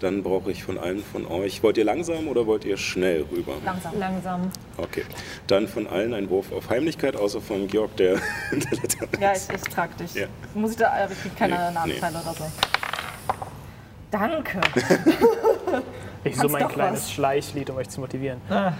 dann 0.00 0.22
brauche 0.22 0.50
ich 0.50 0.62
von 0.62 0.78
allen 0.78 1.02
von 1.02 1.26
euch, 1.26 1.62
wollt 1.62 1.76
ihr 1.78 1.84
langsam 1.84 2.28
oder 2.28 2.46
wollt 2.46 2.64
ihr 2.64 2.76
schnell 2.76 3.24
rüber? 3.30 3.54
Langsam. 3.64 3.98
Langsam. 3.98 4.50
Okay, 4.76 5.04
dann 5.46 5.68
von 5.68 5.86
allen 5.86 6.12
ein 6.14 6.28
Wurf 6.30 6.52
auf 6.52 6.68
Heimlichkeit, 6.70 7.16
außer 7.16 7.40
von 7.40 7.66
Georg, 7.66 7.96
der 7.96 8.16
der 8.52 8.70
Letter 8.70 9.08
Ja, 9.20 9.32
ich, 9.32 9.48
ich 9.54 9.62
trag 9.62 9.96
dich. 9.96 10.14
Ja. 10.14 10.26
Muss 10.54 10.72
ich 10.72 10.76
da, 10.78 11.08
ich 11.10 11.36
keine 11.36 11.54
Nee, 11.54 11.74
Nachteile 11.74 12.18
oder 12.18 12.34
so. 12.34 12.44
Danke. 14.10 14.60
Ich 16.24 16.32
Kannst 16.32 16.42
summe 16.42 16.58
ein 16.58 16.64
doch 16.64 16.72
kleines 16.72 17.02
was. 17.02 17.12
Schleichlied, 17.12 17.70
um 17.70 17.76
euch 17.76 17.88
zu 17.88 18.00
motivieren. 18.00 18.40
Bam. 18.48 18.74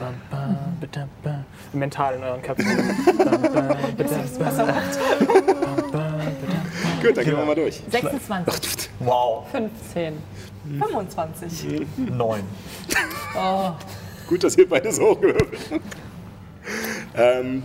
Mental 1.73 2.17
in 2.17 2.25
euren 2.25 2.43
Köpfen. 2.43 2.67
Gut, 7.03 7.17
dann 7.17 7.25
gehen 7.25 7.37
wir 7.37 7.45
mal 7.45 7.55
durch. 7.55 7.81
26. 7.89 8.91
Wow, 8.99 9.47
15. 9.53 10.15
25. 10.79 11.87
neun. 11.97 12.43
Gut, 14.27 14.43
dass 14.43 14.57
ihr 14.57 14.69
beide 14.69 14.93
so 14.93 15.11
hochgewürfelt 15.11 15.83
ähm, 17.17 17.63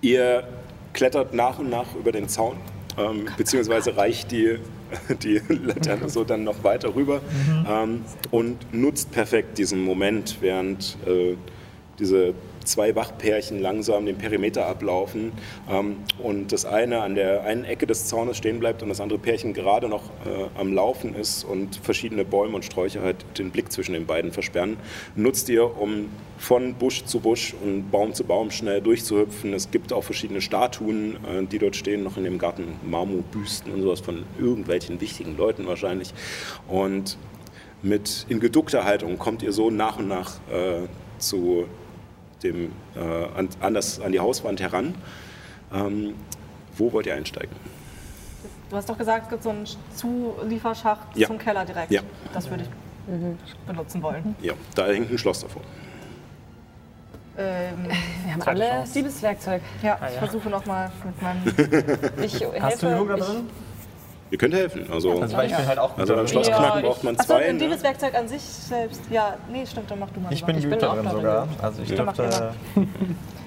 Ihr 0.00 0.44
klettert 0.92 1.34
nach 1.34 1.58
und 1.58 1.70
nach 1.70 1.94
über 1.94 2.12
den 2.12 2.28
Zaun, 2.28 2.56
ähm, 2.96 3.26
beziehungsweise 3.36 3.96
reicht 3.96 4.30
die, 4.30 4.58
die 5.22 5.40
Laterne 5.48 6.08
so 6.08 6.24
dann 6.24 6.44
noch 6.44 6.62
weiter 6.64 6.94
rüber 6.94 7.20
ähm, 7.68 8.04
und 8.30 8.72
nutzt 8.72 9.10
perfekt 9.10 9.58
diesen 9.58 9.82
Moment, 9.82 10.36
während 10.40 10.96
äh, 11.06 11.36
diese 11.98 12.34
zwei 12.66 12.94
Wachpärchen 12.94 13.60
langsam 13.60 14.06
den 14.06 14.16
Perimeter 14.16 14.66
ablaufen 14.66 15.32
ähm, 15.70 15.96
und 16.22 16.52
das 16.52 16.64
eine 16.64 17.02
an 17.02 17.14
der 17.14 17.44
einen 17.44 17.64
Ecke 17.64 17.86
des 17.86 18.06
Zaunes 18.06 18.36
stehen 18.36 18.58
bleibt 18.60 18.82
und 18.82 18.88
das 18.88 19.00
andere 19.00 19.18
Pärchen 19.18 19.54
gerade 19.54 19.88
noch 19.88 20.04
äh, 20.24 20.60
am 20.60 20.72
Laufen 20.72 21.14
ist 21.14 21.44
und 21.44 21.76
verschiedene 21.76 22.24
Bäume 22.24 22.56
und 22.56 22.64
Sträucher 22.64 23.02
halt 23.02 23.24
den 23.38 23.50
Blick 23.50 23.72
zwischen 23.72 23.92
den 23.92 24.06
beiden 24.06 24.32
versperren, 24.32 24.76
nutzt 25.14 25.48
ihr, 25.48 25.78
um 25.78 26.08
von 26.38 26.74
Busch 26.74 27.04
zu 27.04 27.20
Busch 27.20 27.54
und 27.62 27.90
Baum 27.90 28.12
zu 28.12 28.24
Baum 28.24 28.50
schnell 28.50 28.80
durchzuhüpfen. 28.80 29.54
Es 29.54 29.70
gibt 29.70 29.92
auch 29.92 30.04
verschiedene 30.04 30.40
Statuen, 30.40 31.16
äh, 31.24 31.46
die 31.46 31.58
dort 31.58 31.76
stehen, 31.76 32.02
noch 32.02 32.16
in 32.16 32.24
dem 32.24 32.38
Garten, 32.38 32.74
Marmorbüsten 32.84 33.72
und 33.72 33.82
sowas 33.82 34.00
von 34.00 34.24
irgendwelchen 34.38 35.00
wichtigen 35.00 35.36
Leuten 35.36 35.66
wahrscheinlich. 35.66 36.12
Und 36.68 37.16
mit 37.82 38.26
in 38.28 38.40
geduckter 38.40 38.84
Haltung 38.84 39.18
kommt 39.18 39.42
ihr 39.42 39.52
so 39.52 39.70
nach 39.70 39.98
und 39.98 40.08
nach 40.08 40.34
äh, 40.50 40.86
zu 41.18 41.66
dem, 42.42 42.72
äh, 42.94 43.00
an, 43.36 43.48
an, 43.60 43.74
das, 43.74 44.00
an 44.00 44.12
die 44.12 44.20
Hauswand 44.20 44.60
heran. 44.60 44.94
Ähm, 45.72 46.14
wo 46.76 46.92
wollt 46.92 47.06
ihr 47.06 47.14
einsteigen? 47.14 47.54
Du 48.70 48.76
hast 48.76 48.88
doch 48.88 48.98
gesagt, 48.98 49.24
es 49.24 49.30
gibt 49.30 49.42
so 49.42 49.50
einen 49.50 49.64
Zulieferschacht 49.94 51.16
Ja. 51.16 51.26
zum 51.28 51.38
Keller 51.38 51.64
direkt. 51.64 51.90
Ja. 51.90 52.02
Das 52.34 52.50
würde 52.50 52.64
ich 52.64 52.70
benutzen 53.66 54.02
wollen. 54.02 54.34
Ja, 54.42 54.54
da 54.74 54.86
hängt 54.88 55.10
ein 55.10 55.18
Schloss 55.18 55.40
davor. 55.40 55.62
Ähm, 57.38 57.74
Wir 58.24 58.32
haben 58.32 58.42
alle. 58.42 58.84
Diebeswerkzeug. 58.92 59.62
ja, 59.82 59.98
Ah, 60.00 60.06
ich 60.08 60.14
ja. 60.14 60.18
versuche 60.20 60.48
nochmal 60.48 60.90
mit 61.04 61.22
meinem. 61.22 61.42
Ich 62.24 62.40
helfe. 62.40 62.60
Hast 62.62 62.82
du 62.82 62.86
Yoga 62.88 63.14
ich, 63.16 63.24
drin? 63.24 63.48
Ihr 64.30 64.38
könnt 64.38 64.54
helfen. 64.54 64.86
Also, 64.92 65.20
Also, 65.20 65.36
weil 65.36 65.46
ich 65.50 65.56
bin 65.56 65.66
halt 65.66 65.78
auch 65.78 65.96
also 65.96 66.14
beim 66.16 66.26
Schlossknacken 66.26 66.82
Ja, 66.82 66.88
braucht 66.88 67.04
man 67.04 67.16
zwei. 67.18 67.46
ein 67.48 67.56
Ne? 67.56 67.62
Diebeswerkzeug 67.62 68.14
an 68.14 68.26
sich 68.28 68.42
selbst. 68.42 69.00
Ja, 69.10 69.36
nee, 69.50 69.64
stimmt, 69.66 69.90
dann 69.90 70.00
mach 70.00 70.10
du 70.10 70.20
mal. 70.20 70.32
Ich 70.32 70.44
bin 70.44 70.56
bin 70.56 70.64
auch 70.74 70.94
drin 70.94 71.04
darin 71.04 71.10
sogar. 71.10 71.48
Also 71.62 71.82
ich 71.82 71.90
Ja. 71.90 72.04
Mach 72.04 72.12
dürfte. 72.14 72.52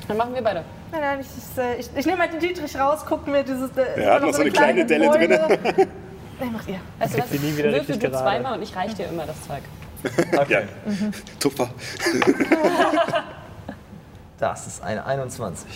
Dann 0.07 0.17
machen 0.17 0.33
wir 0.33 0.41
beide. 0.41 0.63
Nein, 0.91 1.01
nein, 1.01 1.19
ich, 1.19 1.27
ich, 1.27 1.57
äh, 1.63 1.75
ich, 1.75 1.89
ich 1.95 2.05
nehme 2.07 2.17
halt 2.17 2.33
den 2.33 2.39
Dietrich 2.39 2.75
raus, 2.79 3.01
guck 3.07 3.27
mir 3.27 3.43
dieses. 3.43 3.69
äh, 3.77 4.01
Er 4.01 4.13
hat 4.15 4.21
noch 4.23 4.33
so 4.33 4.41
eine 4.41 4.49
kleine 4.49 4.83
Delle 4.85 5.07
drin. 5.11 5.29
Nein, 6.39 6.51
macht 6.53 6.67
ihr. 6.67 6.75
Du 6.75 7.17
was? 7.19 7.29
sie 7.29 7.37
nie 7.37 7.55
wieder 7.57 7.71
Würfel 7.73 7.95
du 7.99 8.09
gerade. 8.09 8.23
zweimal 8.23 8.57
und 8.57 8.63
ich 8.63 8.75
reiche 8.75 8.95
dir 8.95 9.05
immer 9.07 9.25
das 9.27 9.35
Zeug. 9.45 9.61
Ja. 10.49 10.61
Tupfer. 11.39 11.69
Das 14.39 14.67
ist 14.67 14.81
eine 14.81 15.05
21. 15.05 15.67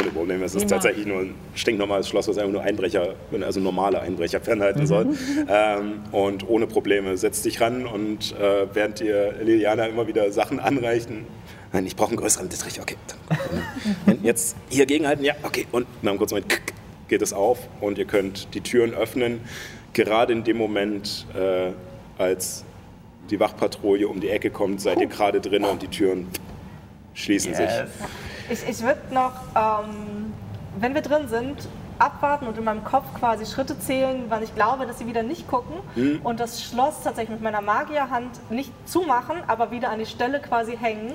Ohne 0.00 0.10
Probleme. 0.10 0.44
Es 0.44 0.56
ist 0.56 0.68
tatsächlich 0.68 1.06
nur 1.06 1.20
ein 1.20 1.34
stinknormales 1.54 2.08
Schloss, 2.08 2.26
was 2.26 2.36
einfach 2.36 2.52
nur 2.52 2.62
Einbrecher, 2.62 3.14
also 3.42 3.60
normale 3.60 4.00
Einbrecher 4.00 4.40
fernhalten 4.40 4.86
soll. 4.86 5.14
Ähm, 5.48 6.02
und 6.10 6.48
ohne 6.48 6.66
Probleme 6.66 7.16
setzt 7.16 7.44
dich 7.44 7.60
ran 7.60 7.86
und 7.86 8.32
äh, 8.32 8.66
während 8.72 8.98
dir 8.98 9.34
Liliana 9.40 9.86
immer 9.86 10.08
wieder 10.08 10.32
Sachen 10.32 10.58
anreichen. 10.58 11.26
Nein, 11.72 11.86
ich 11.86 11.94
brauche 11.94 12.08
einen 12.08 12.16
größeren 12.16 12.48
Dietrich. 12.48 12.80
Okay. 12.80 12.96
Und 14.06 14.22
jetzt 14.22 14.54
hier 14.68 14.86
gegenhalten. 14.86 15.24
Ja, 15.24 15.34
okay. 15.42 15.66
Und 15.72 15.86
nach 16.02 16.10
einem 16.10 16.18
kurzen 16.18 16.34
Moment 16.36 16.60
geht 17.08 17.20
es 17.20 17.32
auf 17.32 17.58
und 17.80 17.98
ihr 17.98 18.04
könnt 18.04 18.54
die 18.54 18.60
Türen 18.60 18.94
öffnen. 18.94 19.40
Gerade 19.92 20.32
in 20.32 20.44
dem 20.44 20.56
Moment, 20.56 21.26
äh, 21.34 21.72
als 22.16 22.64
die 23.30 23.40
Wachpatrouille 23.40 24.06
um 24.06 24.20
die 24.20 24.28
Ecke 24.28 24.50
kommt, 24.50 24.80
seid 24.80 25.00
ihr 25.00 25.08
gerade 25.08 25.40
drin 25.40 25.64
und 25.64 25.82
die 25.82 25.88
Türen 25.88 26.28
schließen 27.14 27.54
sich. 27.54 27.70
Ich, 28.50 28.68
ich 28.68 28.82
würde 28.82 29.00
noch, 29.12 29.32
ähm, 29.56 30.32
wenn 30.78 30.94
wir 30.94 31.02
drin 31.02 31.28
sind, 31.28 31.68
abwarten 31.98 32.46
und 32.48 32.58
in 32.58 32.64
meinem 32.64 32.82
Kopf 32.84 33.06
quasi 33.18 33.46
Schritte 33.46 33.78
zählen, 33.78 34.24
wann 34.28 34.42
ich 34.42 34.54
glaube, 34.54 34.84
dass 34.86 34.98
sie 34.98 35.06
wieder 35.06 35.22
nicht 35.22 35.46
gucken 35.48 35.76
und 36.24 36.40
das 36.40 36.62
Schloss 36.62 37.02
tatsächlich 37.04 37.30
mit 37.30 37.42
meiner 37.42 37.60
Magierhand 37.60 38.50
nicht 38.50 38.72
zumachen, 38.88 39.36
aber 39.46 39.70
wieder 39.70 39.90
an 39.90 40.00
die 40.00 40.06
Stelle 40.06 40.40
quasi 40.40 40.76
hängen, 40.76 41.12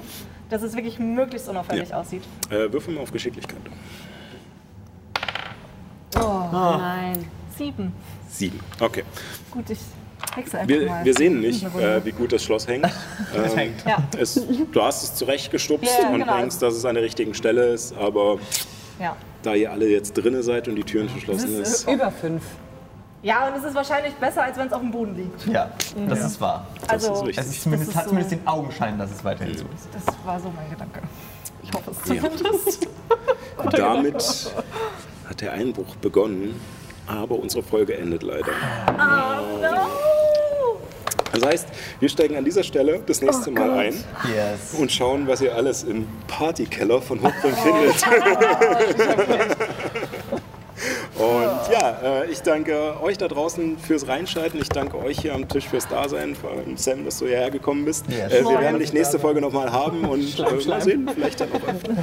dass 0.50 0.62
es 0.62 0.76
wirklich 0.76 0.98
möglichst 0.98 1.50
unauffällig 1.50 1.90
Ja. 1.90 1.98
aussieht. 2.00 2.24
Äh, 2.50 2.72
würfel 2.72 2.94
mal 2.96 3.02
auf 3.02 3.12
Geschicklichkeit. 3.12 3.60
Oh 6.16 6.48
nein. 6.52 7.30
Sieben. 7.58 7.94
Sieben. 8.30 8.60
Okay. 8.80 9.04
Gut, 9.52 9.70
ich 9.70 9.80
Wir, 10.68 11.00
wir 11.04 11.14
sehen 11.14 11.40
nicht, 11.42 11.64
äh, 11.76 12.04
wie 12.06 12.12
gut 12.12 12.32
das 12.32 12.44
Schloss 12.44 12.68
hängt. 12.68 12.86
Ähm, 13.36 13.74
Ja. 13.86 13.98
es, 14.18 14.42
du 14.72 14.82
hast 14.82 15.04
es 15.04 15.16
zurechtgestupst 15.16 15.92
Ja, 15.98 16.04
ja, 16.08 16.14
und 16.14 16.20
genau. 16.22 16.38
denkst, 16.38 16.58
dass 16.60 16.74
es 16.76 16.86
an 16.86 16.96
der 16.96 17.04
richtigen 17.04 17.34
Stelle 17.34 17.70
ist, 17.74 17.96
aber 17.96 18.38
Ja. 19.00 19.16
da 19.44 19.54
ihr 19.54 19.72
alle 19.72 19.88
jetzt 19.88 20.14
drinne 20.14 20.42
seid 20.44 20.68
und 20.68 20.76
die 20.76 20.84
Türen 20.84 21.10
verschlossen 21.10 21.60
Das 21.60 21.68
ist, 21.70 21.84
ist, 21.86 21.90
Über 21.94 22.12
fünf. 22.12 22.44
ja, 23.22 23.48
und 23.48 23.58
es 23.58 23.64
ist 23.64 23.76
wahrscheinlich 23.76 24.14
besser, 24.16 24.44
als 24.44 24.58
wenn 24.58 24.68
es 24.68 24.74
auf 24.74 24.82
dem 24.82 24.92
Boden 24.92 25.16
liegt. 25.16 25.46
Ja, 25.48 25.72
das 26.08 26.20
ist 26.26 26.42
wahr. 26.42 26.68
das 26.82 26.90
Also, 26.90 27.14
ist 27.14 27.20
richtig. 27.28 27.38
Es 27.46 27.50
ist 27.52 27.62
zumindest, 27.64 27.90
Das 27.90 27.96
ist 27.96 28.02
hat 28.02 28.08
zumindest 28.10 28.30
so- 28.32 28.36
den 28.38 28.48
Augenschein, 28.48 28.98
dass 28.98 29.12
es 29.12 29.24
weiterhin 29.24 29.58
so 29.58 29.66
ist. 29.66 29.88
das 30.08 30.16
war 30.26 30.40
so 30.40 30.52
mein 30.56 30.70
Gedanke. 30.70 31.02
Ich 31.64 31.72
hoffe 31.74 31.92
es 31.92 32.04
zumindest. 32.04 32.88
Und 33.58 33.78
damit 33.78 34.52
hat 35.30 35.42
der 35.42 35.54
Einbruch 35.54 35.96
begonnen, 35.98 36.60
aber 37.10 37.36
unsere 37.36 37.64
Folge 37.64 37.98
endet 37.98 38.24
leider. 38.24 38.52
Ah, 38.98 39.40
Das 41.32 41.44
heißt, 41.46 41.68
wir 42.00 42.10
steigen 42.10 42.36
an 42.38 42.46
dieser 42.46 42.64
Stelle 42.64 43.02
das 43.06 43.22
nächste 43.22 43.52
Mal 43.52 43.70
ein 43.72 43.94
Yes. 44.34 44.74
und 44.80 44.92
schauen, 44.92 45.28
was 45.28 45.42
ihr 45.42 45.56
alles 45.56 45.84
im 45.84 46.08
Partykeller 46.28 47.02
von 47.02 47.22
Hochbrunn 47.22 47.54
findet. 47.56 47.96
Und 51.18 51.72
ja, 51.72 52.22
äh, 52.22 52.32
ich 52.32 52.42
danke 52.42 53.02
euch 53.02 53.18
da 53.18 53.28
draußen 53.28 53.78
fürs 53.78 54.08
Reinschalten. 54.08 54.62
Ich 54.62 54.70
danke 54.70 54.98
euch 54.98 55.20
hier 55.20 55.34
am 55.34 55.48
Tisch 55.48 55.68
fürs 55.68 55.88
Dasein. 55.88 56.36
Vor 56.36 56.52
allem 56.52 56.78
Sam, 56.78 57.06
dass 57.06 57.20
du 57.20 57.28
hierher 57.28 57.52
gekommen 57.52 57.86
bist. 57.86 58.06
Ja, 58.10 58.28
äh, 58.28 58.44
wir 58.44 58.60
werden 58.60 58.80
dich 58.80 58.94
nächste 58.94 59.20
Folge 59.20 59.42
nochmal 59.42 59.72
haben 59.72 60.06
und 60.06 60.40
äh, 60.40 60.68
mal 60.68 60.82
sehen, 60.82 61.10
vielleicht 61.14 61.42
dann 61.42 61.50
auch 61.52 61.68
öfter. 61.68 61.94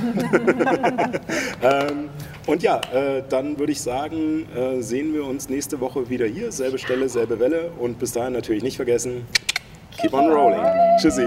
ähm, 1.91 2.09
und 2.47 2.63
ja, 2.63 2.81
äh, 2.93 3.23
dann 3.29 3.59
würde 3.59 3.73
ich 3.73 3.81
sagen, 3.81 4.47
sehen 4.81 5.15
wir 5.15 5.25
uns 5.25 5.49
nächste 5.49 5.81
Woche 5.81 6.09
wieder 6.09 6.27
hier. 6.27 6.53
Selbe 6.53 6.79
Stelle, 6.79 7.09
selbe 7.09 7.41
Welle. 7.41 7.71
Und 7.79 7.99
bis 7.99 8.13
dahin 8.13 8.33
natürlich 8.33 8.63
nicht 8.63 8.77
vergessen, 8.77 9.27
keep 9.99 10.13
on 10.13 10.31
rolling. 10.31 10.63
Tschüssi. 11.01 11.27